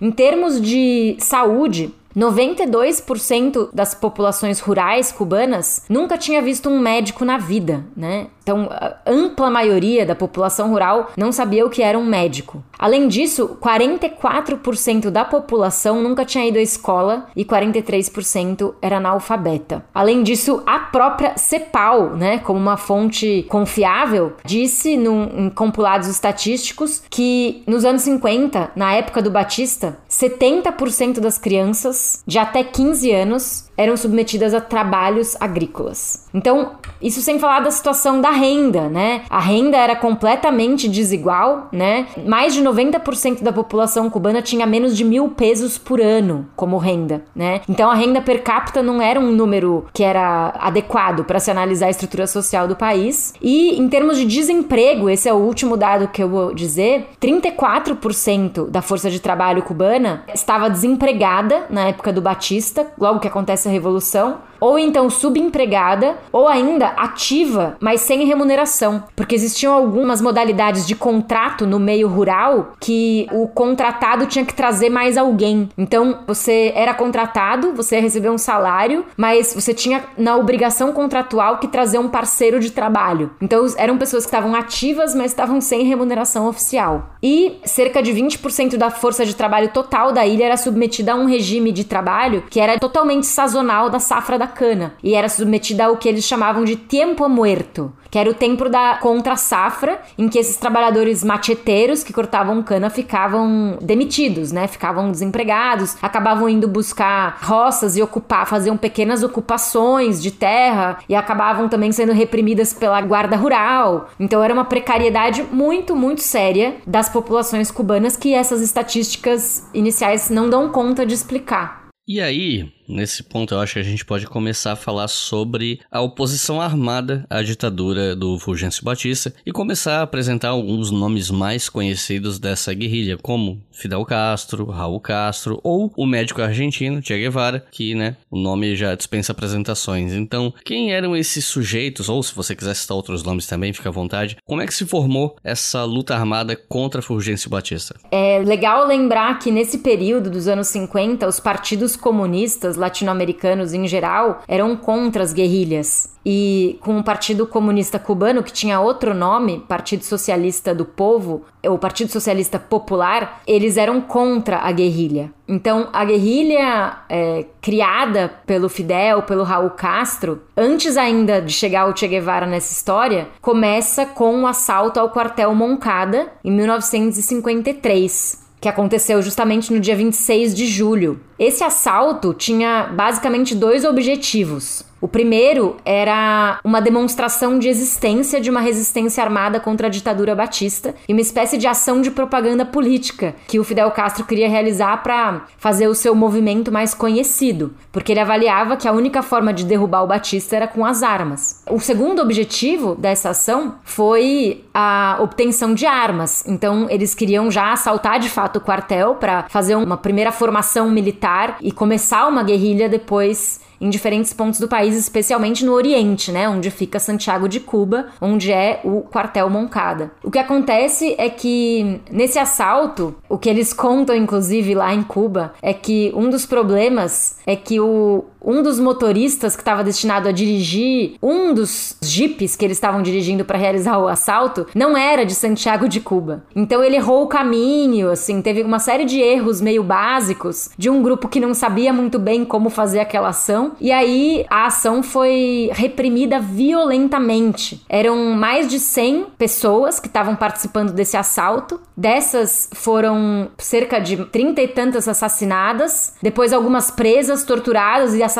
Em 0.00 0.10
termos 0.10 0.60
de 0.60 1.16
saúde, 1.18 1.94
92% 2.16 3.68
das 3.72 3.94
populações 3.94 4.60
rurais 4.60 5.12
cubanas 5.12 5.84
nunca 5.88 6.18
tinha 6.18 6.42
visto 6.42 6.68
um 6.68 6.80
médico 6.80 7.24
na 7.24 7.38
vida, 7.38 7.84
né? 7.96 8.26
Então, 8.48 8.66
a 8.70 8.96
ampla 9.06 9.50
maioria 9.50 10.06
da 10.06 10.14
população 10.14 10.70
rural 10.70 11.10
não 11.18 11.30
sabia 11.30 11.66
o 11.66 11.68
que 11.68 11.82
era 11.82 11.98
um 11.98 12.06
médico. 12.06 12.64
Além 12.78 13.06
disso, 13.06 13.58
44% 13.60 15.10
da 15.10 15.22
população 15.22 16.00
nunca 16.00 16.24
tinha 16.24 16.46
ido 16.46 16.56
à 16.56 16.62
escola 16.62 17.26
e 17.36 17.44
43% 17.44 18.72
era 18.80 18.96
analfabeta. 18.96 19.84
Além 19.94 20.22
disso, 20.22 20.62
a 20.64 20.78
própria 20.78 21.36
CEPAL, 21.36 22.16
né, 22.16 22.38
como 22.38 22.58
uma 22.58 22.78
fonte 22.78 23.44
confiável, 23.50 24.32
disse 24.46 24.96
num, 24.96 25.24
em 25.24 25.50
compilados 25.50 26.08
estatísticos 26.08 27.02
que 27.10 27.62
nos 27.66 27.84
anos 27.84 28.00
50, 28.00 28.70
na 28.74 28.94
época 28.94 29.20
do 29.20 29.30
Batista, 29.30 29.98
70% 30.08 31.20
das 31.20 31.36
crianças 31.36 32.22
de 32.26 32.38
até 32.38 32.64
15 32.64 33.12
anos 33.12 33.68
eram 33.78 33.96
submetidas 33.96 34.52
a 34.52 34.60
trabalhos 34.60 35.36
agrícolas. 35.40 36.26
Então, 36.34 36.72
isso 37.00 37.22
sem 37.22 37.38
falar 37.38 37.60
da 37.60 37.70
situação 37.70 38.20
da 38.20 38.30
renda, 38.38 38.88
né? 38.88 39.22
A 39.28 39.40
renda 39.40 39.76
era 39.76 39.96
completamente 39.96 40.88
desigual, 40.88 41.68
né? 41.72 42.06
Mais 42.26 42.54
de 42.54 42.62
90% 42.62 43.42
da 43.42 43.52
população 43.52 44.08
cubana 44.08 44.40
tinha 44.40 44.66
menos 44.66 44.96
de 44.96 45.04
mil 45.04 45.28
pesos 45.30 45.76
por 45.76 46.00
ano 46.00 46.46
como 46.56 46.78
renda, 46.78 47.22
né? 47.34 47.60
Então 47.68 47.90
a 47.90 47.94
renda 47.94 48.20
per 48.20 48.42
capita 48.42 48.82
não 48.82 49.02
era 49.02 49.18
um 49.20 49.32
número 49.32 49.86
que 49.92 50.02
era 50.02 50.54
adequado 50.58 51.24
para 51.24 51.40
se 51.40 51.50
analisar 51.50 51.86
a 51.86 51.90
estrutura 51.90 52.26
social 52.26 52.66
do 52.68 52.76
país. 52.76 53.34
E 53.42 53.78
em 53.78 53.88
termos 53.88 54.16
de 54.16 54.24
desemprego, 54.24 55.10
esse 55.10 55.28
é 55.28 55.32
o 55.32 55.36
último 55.36 55.76
dado 55.76 56.08
que 56.08 56.22
eu 56.22 56.28
vou 56.28 56.54
dizer, 56.54 57.08
34% 57.20 58.70
da 58.70 58.80
força 58.80 59.10
de 59.10 59.20
trabalho 59.20 59.62
cubana 59.62 60.24
estava 60.32 60.70
desempregada 60.70 61.66
na 61.68 61.88
época 61.88 62.12
do 62.12 62.22
Batista, 62.22 62.86
logo 62.98 63.20
que 63.20 63.28
acontece 63.28 63.68
a 63.68 63.70
revolução, 63.70 64.38
ou 64.60 64.78
então 64.78 65.08
subempregada, 65.08 66.16
ou 66.32 66.48
ainda 66.48 66.88
ativa, 66.88 67.76
mas 67.80 68.00
sem 68.00 68.24
remuneração, 68.28 69.02
porque 69.16 69.34
existiam 69.34 69.74
algumas 69.74 70.20
modalidades 70.20 70.86
de 70.86 70.94
contrato 70.94 71.66
no 71.66 71.80
meio 71.80 72.06
rural 72.06 72.74
que 72.80 73.26
o 73.32 73.48
contratado 73.48 74.26
tinha 74.26 74.44
que 74.44 74.54
trazer 74.54 74.88
mais 74.90 75.16
alguém. 75.16 75.68
Então, 75.76 76.20
você 76.26 76.72
era 76.74 76.94
contratado, 76.94 77.72
você 77.72 77.98
recebeu 77.98 78.32
um 78.32 78.38
salário, 78.38 79.04
mas 79.16 79.52
você 79.52 79.74
tinha 79.74 80.04
na 80.16 80.36
obrigação 80.36 80.92
contratual 80.92 81.58
que 81.58 81.66
trazer 81.66 81.98
um 81.98 82.08
parceiro 82.08 82.60
de 82.60 82.70
trabalho. 82.70 83.30
Então, 83.40 83.66
eram 83.76 83.98
pessoas 83.98 84.24
que 84.24 84.28
estavam 84.28 84.54
ativas, 84.54 85.14
mas 85.14 85.32
estavam 85.32 85.60
sem 85.60 85.84
remuneração 85.84 86.46
oficial. 86.46 87.10
E 87.22 87.58
cerca 87.64 88.02
de 88.02 88.12
20% 88.12 88.76
da 88.76 88.90
força 88.90 89.24
de 89.24 89.34
trabalho 89.34 89.70
total 89.70 90.12
da 90.12 90.26
ilha 90.26 90.44
era 90.44 90.56
submetida 90.56 91.12
a 91.12 91.16
um 91.16 91.26
regime 91.26 91.72
de 91.72 91.84
trabalho 91.84 92.44
que 92.48 92.60
era 92.60 92.78
totalmente 92.78 93.26
sazonal 93.26 93.90
da 93.90 93.98
safra 93.98 94.38
da 94.38 94.46
cana 94.46 94.94
e 95.02 95.14
era 95.14 95.28
submetida 95.28 95.86
ao 95.86 95.96
que 95.96 96.08
eles 96.08 96.24
chamavam 96.24 96.64
de 96.64 96.76
tempo 96.76 97.28
muerto, 97.28 97.92
que 98.10 98.18
era 98.18 98.30
o 98.30 98.34
tempo 98.34 98.68
da 98.68 98.98
contra-safra, 99.00 100.00
em 100.16 100.28
que 100.28 100.38
esses 100.38 100.56
trabalhadores 100.56 101.22
macheteiros 101.22 102.02
que 102.02 102.12
cortavam 102.12 102.62
cana 102.62 102.90
ficavam 102.90 103.78
demitidos, 103.80 104.52
né? 104.52 104.66
Ficavam 104.66 105.10
desempregados, 105.10 105.96
acabavam 106.02 106.48
indo 106.48 106.68
buscar 106.68 107.38
roças 107.42 107.96
e 107.96 108.02
ocupar, 108.02 108.46
faziam 108.46 108.76
pequenas 108.76 109.22
ocupações 109.22 110.22
de 110.22 110.30
terra 110.30 110.98
e 111.08 111.14
acabavam 111.14 111.68
também 111.68 111.92
sendo 111.92 112.12
reprimidas 112.12 112.72
pela 112.72 113.00
guarda 113.00 113.36
rural. 113.36 114.10
Então 114.18 114.42
era 114.42 114.54
uma 114.54 114.64
precariedade 114.64 115.42
muito, 115.42 115.94
muito 115.94 116.22
séria 116.22 116.76
das 116.86 117.08
populações 117.08 117.70
cubanas 117.70 118.16
que 118.16 118.34
essas 118.34 118.60
estatísticas 118.60 119.68
iniciais 119.74 120.30
não 120.30 120.48
dão 120.48 120.70
conta 120.70 121.04
de 121.04 121.14
explicar. 121.14 121.88
E 122.06 122.20
aí, 122.20 122.72
Nesse 122.88 123.22
ponto, 123.22 123.52
eu 123.52 123.60
acho 123.60 123.74
que 123.74 123.80
a 123.80 123.82
gente 123.82 124.02
pode 124.02 124.26
começar 124.26 124.72
a 124.72 124.76
falar 124.76 125.08
sobre 125.08 125.78
a 125.92 126.00
oposição 126.00 126.58
armada 126.58 127.26
à 127.28 127.42
ditadura 127.42 128.16
do 128.16 128.38
Fulgêncio 128.38 128.82
Batista 128.82 129.34
e 129.44 129.52
começar 129.52 129.98
a 129.98 130.02
apresentar 130.02 130.48
alguns 130.48 130.90
nomes 130.90 131.30
mais 131.30 131.68
conhecidos 131.68 132.38
dessa 132.38 132.72
guerrilha, 132.72 133.18
como 133.18 133.62
Fidel 133.70 134.06
Castro, 134.06 134.64
Raul 134.64 135.00
Castro 135.00 135.60
ou 135.62 135.92
o 135.94 136.06
médico 136.06 136.40
argentino 136.40 137.02
Che 137.02 137.18
Guevara, 137.18 137.66
que, 137.70 137.94
né, 137.94 138.16
o 138.30 138.38
nome 138.38 138.74
já 138.74 138.94
dispensa 138.94 139.32
apresentações. 139.32 140.14
Então, 140.14 140.54
quem 140.64 140.90
eram 140.90 141.14
esses 141.14 141.44
sujeitos, 141.44 142.08
ou 142.08 142.22
se 142.22 142.34
você 142.34 142.56
quiser 142.56 142.74
citar 142.74 142.96
outros 142.96 143.22
nomes 143.22 143.46
também, 143.46 143.74
fica 143.74 143.90
à 143.90 143.92
vontade, 143.92 144.38
como 144.46 144.62
é 144.62 144.66
que 144.66 144.74
se 144.74 144.86
formou 144.86 145.36
essa 145.44 145.84
luta 145.84 146.14
armada 146.14 146.56
contra 146.56 147.02
Fulgêncio 147.02 147.50
Batista? 147.50 147.94
É 148.10 148.38
legal 148.38 148.86
lembrar 148.86 149.38
que 149.38 149.50
nesse 149.50 149.78
período 149.78 150.30
dos 150.30 150.48
anos 150.48 150.68
50, 150.68 151.28
os 151.28 151.38
partidos 151.38 151.94
comunistas 151.94 152.77
latino-americanos 152.78 153.74
em 153.74 153.86
geral 153.86 154.42
eram 154.48 154.76
contra 154.76 155.22
as 155.22 155.32
guerrilhas. 155.32 156.16
E 156.24 156.78
com 156.82 156.98
o 156.98 157.02
Partido 157.02 157.46
Comunista 157.46 157.98
Cubano, 157.98 158.42
que 158.42 158.52
tinha 158.52 158.80
outro 158.80 159.14
nome, 159.14 159.64
Partido 159.66 160.04
Socialista 160.04 160.74
do 160.74 160.84
Povo, 160.84 161.44
ou 161.66 161.78
Partido 161.78 162.10
Socialista 162.10 162.58
Popular, 162.58 163.40
eles 163.46 163.76
eram 163.78 164.00
contra 164.00 164.58
a 164.58 164.70
guerrilha. 164.70 165.32
Então, 165.46 165.88
a 165.90 166.04
guerrilha 166.04 166.98
é, 167.08 167.46
criada 167.62 168.30
pelo 168.46 168.68
Fidel, 168.68 169.22
pelo 169.22 169.42
Raul 169.42 169.70
Castro, 169.70 170.42
antes 170.54 170.98
ainda 170.98 171.40
de 171.40 171.52
chegar 171.52 171.88
o 171.88 171.96
Che 171.96 172.06
Guevara 172.06 172.46
nessa 172.46 172.72
história, 172.72 173.28
começa 173.40 174.04
com 174.04 174.42
o 174.42 174.46
assalto 174.46 175.00
ao 175.00 175.10
quartel 175.10 175.54
Moncada 175.54 176.28
em 176.44 176.50
1953 176.52 178.48
que 178.60 178.68
aconteceu 178.68 179.22
justamente 179.22 179.72
no 179.72 179.80
dia 179.80 179.96
26 179.96 180.54
de 180.54 180.66
julho. 180.66 181.20
Esse 181.38 181.62
assalto 181.62 182.34
tinha 182.34 182.90
basicamente 182.92 183.54
dois 183.54 183.84
objetivos. 183.84 184.84
O 185.00 185.06
primeiro 185.06 185.76
era 185.84 186.58
uma 186.64 186.80
demonstração 186.80 187.58
de 187.58 187.68
existência 187.68 188.40
de 188.40 188.50
uma 188.50 188.60
resistência 188.60 189.22
armada 189.22 189.60
contra 189.60 189.86
a 189.86 189.90
ditadura 189.90 190.34
batista 190.34 190.94
e 191.08 191.12
uma 191.12 191.20
espécie 191.20 191.56
de 191.56 191.68
ação 191.68 192.00
de 192.00 192.10
propaganda 192.10 192.64
política 192.64 193.36
que 193.46 193.60
o 193.60 193.64
Fidel 193.64 193.90
Castro 193.92 194.24
queria 194.24 194.48
realizar 194.48 195.02
para 195.04 195.42
fazer 195.56 195.86
o 195.86 195.94
seu 195.94 196.16
movimento 196.16 196.72
mais 196.72 196.94
conhecido, 196.94 197.72
porque 197.92 198.12
ele 198.12 198.20
avaliava 198.20 198.76
que 198.76 198.88
a 198.88 198.92
única 198.92 199.22
forma 199.22 199.52
de 199.52 199.64
derrubar 199.64 200.02
o 200.02 200.08
Batista 200.08 200.56
era 200.56 200.66
com 200.66 200.84
as 200.84 201.04
armas. 201.04 201.62
O 201.70 201.78
segundo 201.78 202.20
objetivo 202.20 202.96
dessa 202.96 203.30
ação 203.30 203.76
foi 203.84 204.64
a 204.74 205.18
obtenção 205.20 205.74
de 205.74 205.86
armas. 205.86 206.44
Então, 206.46 206.88
eles 206.90 207.14
queriam 207.14 207.50
já 207.50 207.72
assaltar 207.72 208.18
de 208.18 208.28
fato 208.28 208.56
o 208.56 208.60
quartel 208.60 209.14
para 209.14 209.44
fazer 209.48 209.76
uma 209.76 209.96
primeira 209.96 210.32
formação 210.32 210.90
militar 210.90 211.27
e 211.60 211.70
começar 211.70 212.26
uma 212.26 212.42
guerrilha 212.42 212.88
depois 212.88 213.60
em 213.80 213.88
diferentes 213.88 214.32
pontos 214.32 214.58
do 214.58 214.68
país, 214.68 214.96
especialmente 214.96 215.64
no 215.64 215.72
Oriente, 215.72 216.32
né, 216.32 216.48
onde 216.48 216.70
fica 216.70 216.98
Santiago 216.98 217.48
de 217.48 217.60
Cuba, 217.60 218.08
onde 218.20 218.52
é 218.52 218.80
o 218.84 219.02
quartel 219.02 219.48
Moncada. 219.48 220.10
O 220.22 220.30
que 220.30 220.38
acontece 220.38 221.14
é 221.16 221.28
que 221.28 222.00
nesse 222.10 222.38
assalto, 222.38 223.14
o 223.28 223.38
que 223.38 223.48
eles 223.48 223.72
contam 223.72 224.16
inclusive 224.16 224.74
lá 224.74 224.92
em 224.92 225.02
Cuba 225.02 225.54
é 225.62 225.72
que 225.72 226.12
um 226.14 226.28
dos 226.28 226.44
problemas 226.44 227.38
é 227.46 227.54
que 227.54 227.78
o 227.78 228.24
um 228.48 228.62
dos 228.62 228.80
motoristas 228.80 229.54
que 229.54 229.60
estava 229.60 229.84
destinado 229.84 230.26
a 230.26 230.32
dirigir 230.32 231.16
um 231.22 231.52
dos 231.52 231.96
jipes 232.00 232.56
que 232.56 232.64
eles 232.64 232.78
estavam 232.78 233.02
dirigindo 233.02 233.44
para 233.44 233.58
realizar 233.58 233.98
o 233.98 234.08
assalto 234.08 234.66
não 234.74 234.96
era 234.96 235.26
de 235.26 235.34
Santiago 235.34 235.86
de 235.86 236.00
Cuba. 236.00 236.44
Então 236.56 236.82
ele 236.82 236.96
errou 236.96 237.24
o 237.24 237.26
caminho, 237.26 238.10
assim, 238.10 238.40
teve 238.40 238.62
uma 238.62 238.78
série 238.78 239.04
de 239.04 239.20
erros 239.20 239.60
meio 239.60 239.82
básicos 239.82 240.70
de 240.78 240.88
um 240.88 241.02
grupo 241.02 241.28
que 241.28 241.38
não 241.38 241.52
sabia 241.52 241.92
muito 241.92 242.18
bem 242.18 242.42
como 242.42 242.70
fazer 242.70 243.00
aquela 243.00 243.28
ação. 243.28 243.72
E 243.78 243.92
aí 243.92 244.46
a 244.48 244.64
ação 244.64 245.02
foi 245.02 245.70
reprimida 245.74 246.40
violentamente. 246.40 247.84
Eram 247.86 248.16
mais 248.32 248.66
de 248.66 248.80
100 248.80 249.26
pessoas 249.36 250.00
que 250.00 250.06
estavam 250.06 250.34
participando 250.34 250.92
desse 250.92 251.18
assalto. 251.18 251.78
Dessas 251.94 252.70
foram 252.72 253.50
cerca 253.58 253.98
de 253.98 254.24
30 254.24 254.62
e 254.62 254.68
tantas 254.68 255.06
assassinadas, 255.06 256.14
depois 256.22 256.52
algumas 256.52 256.90
presas, 256.90 257.42
torturadas 257.42 258.14
e 258.14 258.22
assassinadas 258.22 258.37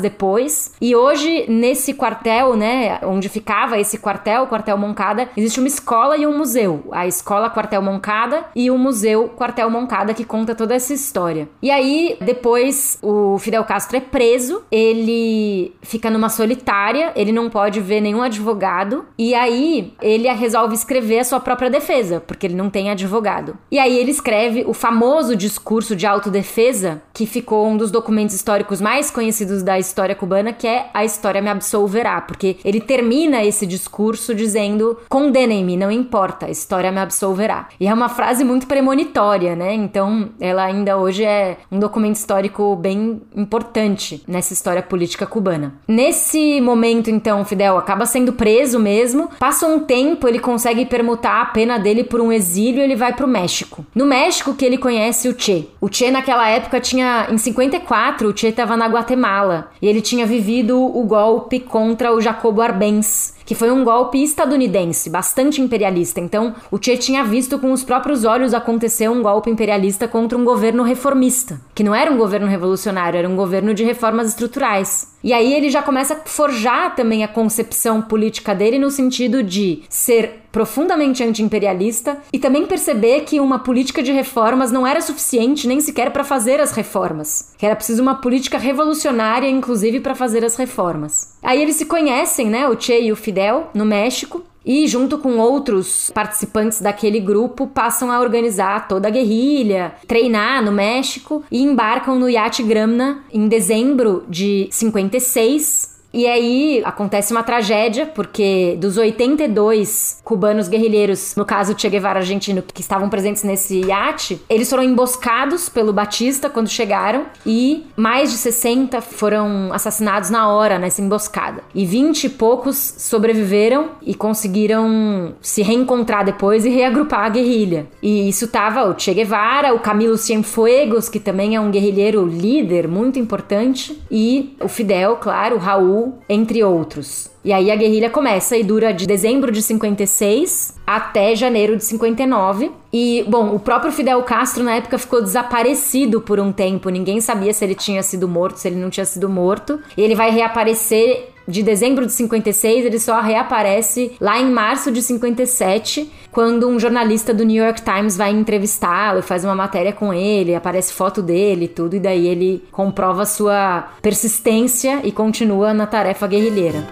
depois. 0.00 0.72
E 0.80 0.94
hoje, 0.94 1.46
nesse 1.48 1.94
quartel, 1.94 2.56
né, 2.56 2.98
onde 3.02 3.28
ficava 3.28 3.78
esse 3.78 3.98
quartel, 3.98 4.44
o 4.44 4.46
quartel 4.46 4.76
Moncada, 4.76 5.28
existe 5.36 5.58
uma 5.58 5.68
escola 5.68 6.16
e 6.16 6.26
um 6.26 6.36
museu. 6.36 6.84
A 6.92 7.06
escola 7.06 7.50
Quartel 7.50 7.82
Moncada 7.82 8.44
e 8.54 8.70
o 8.70 8.78
museu 8.78 9.28
Quartel 9.28 9.70
Moncada, 9.70 10.14
que 10.14 10.24
conta 10.24 10.54
toda 10.54 10.74
essa 10.74 10.92
história. 10.92 11.48
E 11.62 11.70
aí, 11.70 12.16
depois, 12.20 12.98
o 13.02 13.38
Fidel 13.38 13.64
Castro 13.64 13.96
é 13.96 14.00
preso, 14.00 14.62
ele 14.70 15.74
fica 15.82 16.10
numa 16.10 16.28
solitária, 16.28 17.12
ele 17.16 17.32
não 17.32 17.48
pode 17.48 17.80
ver 17.80 18.00
nenhum 18.00 18.22
advogado, 18.22 19.06
e 19.18 19.34
aí 19.34 19.94
ele 20.02 20.28
resolve 20.32 20.74
escrever 20.74 21.20
a 21.20 21.24
sua 21.24 21.40
própria 21.40 21.70
defesa, 21.70 22.22
porque 22.26 22.46
ele 22.46 22.54
não 22.54 22.70
tem 22.70 22.90
advogado. 22.90 23.56
E 23.70 23.78
aí 23.78 23.96
ele 23.96 24.10
escreve 24.10 24.64
o 24.66 24.74
famoso 24.74 25.36
discurso 25.36 25.96
de 25.96 26.06
autodefesa, 26.06 27.02
que 27.12 27.26
ficou 27.26 27.66
um 27.66 27.76
dos 27.76 27.90
documentos 27.90 28.34
históricos 28.34 28.80
mais 28.80 29.10
conhecidos 29.10 29.27
conhecidos 29.28 29.62
da 29.62 29.78
história 29.78 30.14
cubana, 30.14 30.54
que 30.54 30.66
é 30.66 30.88
A 30.94 31.04
História 31.04 31.42
Me 31.42 31.50
Absolverá, 31.50 32.20
porque 32.22 32.56
ele 32.64 32.80
termina 32.80 33.44
esse 33.44 33.66
discurso 33.66 34.34
dizendo: 34.34 34.98
condenem-me, 35.08 35.76
não 35.76 35.90
importa, 35.90 36.46
a 36.46 36.50
história 36.50 36.90
me 36.90 36.98
absolverá. 36.98 37.68
E 37.78 37.86
é 37.86 37.92
uma 37.92 38.08
frase 38.08 38.42
muito 38.42 38.66
premonitória, 38.66 39.54
né? 39.54 39.74
Então, 39.74 40.30
ela 40.40 40.64
ainda 40.64 40.96
hoje 40.96 41.24
é 41.24 41.58
um 41.70 41.78
documento 41.78 42.16
histórico 42.16 42.74
bem 42.74 43.20
importante 43.36 44.22
nessa 44.26 44.54
história 44.54 44.82
política 44.82 45.26
cubana. 45.26 45.74
Nesse 45.86 46.58
momento, 46.62 47.10
então, 47.10 47.44
Fidel 47.44 47.76
acaba 47.76 48.06
sendo 48.06 48.32
preso 48.32 48.78
mesmo. 48.78 49.28
Passa 49.38 49.66
um 49.66 49.80
tempo, 49.80 50.26
ele 50.26 50.38
consegue 50.38 50.86
permutar 50.86 51.42
a 51.42 51.46
pena 51.46 51.78
dele 51.78 52.02
por 52.02 52.20
um 52.20 52.32
exílio 52.32 52.80
e 52.80 52.84
ele 52.84 52.96
vai 52.96 53.12
pro 53.12 53.28
México. 53.28 53.84
No 53.94 54.06
México 54.06 54.54
que 54.54 54.64
ele 54.64 54.78
conhece 54.78 55.28
o 55.28 55.38
Che. 55.38 55.68
O 55.80 55.88
Che 55.92 56.10
naquela 56.10 56.48
época 56.48 56.80
tinha 56.80 57.26
em 57.30 57.36
54, 57.36 58.30
o 58.30 58.36
Che 58.36 58.48
estava 58.48 58.74
na 58.74 58.86
Guatemala 58.86 59.17
Guatemala. 59.18 59.70
E 59.82 59.86
ele 59.86 60.00
tinha 60.00 60.24
vivido 60.24 60.80
o 60.80 61.04
golpe 61.04 61.60
contra 61.60 62.12
o 62.14 62.20
Jacobo 62.20 62.62
Arbenz, 62.62 63.34
que 63.48 63.54
foi 63.54 63.70
um 63.70 63.82
golpe 63.82 64.22
estadunidense, 64.22 65.08
bastante 65.08 65.62
imperialista. 65.62 66.20
Então, 66.20 66.54
o 66.70 66.76
Che 66.76 66.98
tinha 66.98 67.24
visto 67.24 67.58
com 67.58 67.72
os 67.72 67.82
próprios 67.82 68.26
olhos 68.26 68.52
acontecer 68.52 69.08
um 69.08 69.22
golpe 69.22 69.48
imperialista 69.48 70.06
contra 70.06 70.36
um 70.36 70.44
governo 70.44 70.82
reformista, 70.82 71.58
que 71.74 71.82
não 71.82 71.94
era 71.94 72.12
um 72.12 72.18
governo 72.18 72.46
revolucionário, 72.46 73.16
era 73.16 73.26
um 73.26 73.36
governo 73.36 73.72
de 73.72 73.82
reformas 73.82 74.28
estruturais. 74.28 75.16
E 75.24 75.32
aí 75.32 75.54
ele 75.54 75.70
já 75.70 75.82
começa 75.82 76.12
a 76.12 76.28
forjar 76.28 76.94
também 76.94 77.24
a 77.24 77.28
concepção 77.28 78.02
política 78.02 78.54
dele 78.54 78.78
no 78.78 78.90
sentido 78.90 79.42
de 79.42 79.82
ser 79.88 80.42
profundamente 80.52 81.22
anti-imperialista 81.22 82.18
e 82.32 82.38
também 82.38 82.66
perceber 82.66 83.20
que 83.20 83.38
uma 83.38 83.58
política 83.58 84.02
de 84.02 84.12
reformas 84.12 84.72
não 84.72 84.86
era 84.86 85.00
suficiente 85.00 85.68
nem 85.68 85.80
sequer 85.80 86.10
para 86.10 86.24
fazer 86.24 86.60
as 86.60 86.72
reformas, 86.72 87.52
que 87.58 87.66
era 87.66 87.76
preciso 87.76 88.02
uma 88.02 88.16
política 88.16 88.58
revolucionária, 88.58 89.48
inclusive, 89.48 90.00
para 90.00 90.14
fazer 90.14 90.44
as 90.44 90.56
reformas. 90.56 91.36
Aí 91.42 91.60
eles 91.60 91.76
se 91.76 91.84
conhecem, 91.84 92.48
né, 92.48 92.68
o 92.68 92.80
Che 92.80 92.98
e 92.98 93.12
o 93.12 93.16
Fidel, 93.16 93.37
no 93.74 93.84
México, 93.84 94.42
e, 94.64 94.86
junto 94.86 95.16
com 95.16 95.38
outros 95.38 96.10
participantes 96.14 96.80
daquele 96.80 97.20
grupo, 97.20 97.66
passam 97.66 98.12
a 98.12 98.20
organizar 98.20 98.86
toda 98.86 99.08
a 99.08 99.10
guerrilha, 99.10 99.94
treinar 100.06 100.62
no 100.62 100.70
México 100.70 101.42
e 101.50 101.62
embarcam 101.62 102.18
no 102.18 102.28
iate 102.28 102.62
Gramna 102.62 103.24
em 103.32 103.48
dezembro 103.48 104.24
de 104.28 104.68
56 104.70 105.97
e 106.12 106.26
aí 106.26 106.82
acontece 106.84 107.32
uma 107.32 107.42
tragédia, 107.42 108.06
porque 108.06 108.76
dos 108.80 108.96
82 108.96 110.20
cubanos 110.24 110.68
guerrilheiros, 110.68 111.34
no 111.36 111.44
caso 111.44 111.78
Che 111.78 111.88
Guevara 111.88 112.20
argentino, 112.20 112.62
que 112.62 112.80
estavam 112.80 113.08
presentes 113.10 113.42
nesse 113.42 113.80
iate, 113.82 114.40
eles 114.48 114.70
foram 114.70 114.82
emboscados 114.82 115.68
pelo 115.68 115.92
Batista 115.92 116.48
quando 116.48 116.68
chegaram 116.68 117.26
e 117.44 117.86
mais 117.94 118.30
de 118.30 118.38
60 118.38 119.00
foram 119.02 119.70
assassinados 119.72 120.30
na 120.30 120.48
hora 120.48 120.78
nessa 120.78 121.02
emboscada. 121.02 121.62
E 121.74 121.84
20 121.84 122.24
e 122.24 122.30
poucos 122.30 122.94
sobreviveram 122.98 123.90
e 124.02 124.14
conseguiram 124.14 125.34
se 125.42 125.62
reencontrar 125.62 126.24
depois 126.24 126.64
e 126.64 126.70
reagrupar 126.70 127.26
a 127.26 127.28
guerrilha. 127.28 127.86
E 128.02 128.28
isso 128.28 128.48
tava 128.48 128.88
o 128.88 128.98
Che 128.98 129.12
Guevara, 129.12 129.74
o 129.74 129.80
Camilo 129.80 130.16
Cienfuegos, 130.16 131.08
que 131.08 131.20
também 131.20 131.54
é 131.54 131.60
um 131.60 131.70
guerrilheiro 131.70 132.24
líder 132.24 132.88
muito 132.88 133.18
importante, 133.18 134.00
e 134.10 134.56
o 134.60 134.68
Fidel, 134.68 135.16
claro, 135.16 135.56
o 135.56 135.58
Raul 135.58 135.97
entre 136.28 136.62
outros. 136.62 137.30
E 137.44 137.52
aí 137.52 137.70
a 137.70 137.76
guerrilha 137.76 138.10
começa 138.10 138.56
e 138.56 138.64
dura 138.64 138.92
de 138.92 139.06
dezembro 139.06 139.50
de 139.50 139.62
56 139.62 140.74
até 140.86 141.34
janeiro 141.34 141.76
de 141.76 141.84
59. 141.84 142.70
E, 142.92 143.24
bom, 143.28 143.54
o 143.54 143.58
próprio 143.58 143.92
Fidel 143.92 144.22
Castro 144.22 144.64
na 144.64 144.76
época 144.76 144.98
ficou 144.98 145.22
desaparecido 145.22 146.20
por 146.20 146.38
um 146.40 146.52
tempo. 146.52 146.88
Ninguém 146.88 147.20
sabia 147.20 147.52
se 147.52 147.64
ele 147.64 147.74
tinha 147.74 148.02
sido 148.02 148.28
morto, 148.28 148.56
se 148.56 148.68
ele 148.68 148.76
não 148.76 148.90
tinha 148.90 149.06
sido 149.06 149.28
morto. 149.28 149.80
E 149.96 150.02
ele 150.02 150.14
vai 150.14 150.30
reaparecer 150.30 151.30
de 151.48 151.62
dezembro 151.62 152.04
de 152.04 152.12
56, 152.12 152.84
ele 152.84 152.98
só 152.98 153.20
reaparece 153.20 154.12
lá 154.20 154.38
em 154.38 154.50
março 154.50 154.92
de 154.92 155.00
57, 155.00 156.12
quando 156.30 156.68
um 156.68 156.78
jornalista 156.78 157.32
do 157.32 157.42
New 157.42 157.64
York 157.64 157.80
Times 157.82 158.16
vai 158.16 158.30
entrevistá-lo, 158.30 159.22
faz 159.22 159.44
uma 159.44 159.54
matéria 159.54 159.92
com 159.92 160.12
ele, 160.12 160.54
aparece 160.54 160.92
foto 160.92 161.22
dele 161.22 161.64
e 161.64 161.68
tudo, 161.68 161.96
e 161.96 162.00
daí 162.00 162.26
ele 162.26 162.62
comprova 162.70 163.24
sua 163.24 163.88
persistência 164.02 165.00
e 165.02 165.10
continua 165.10 165.72
na 165.72 165.86
tarefa 165.86 166.26
guerrilheira. 166.26 166.86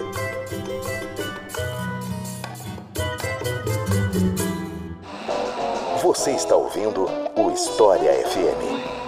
Você 6.02 6.30
está 6.30 6.56
ouvindo 6.56 7.06
o 7.36 7.50
História 7.50 8.10
FM. 8.12 9.05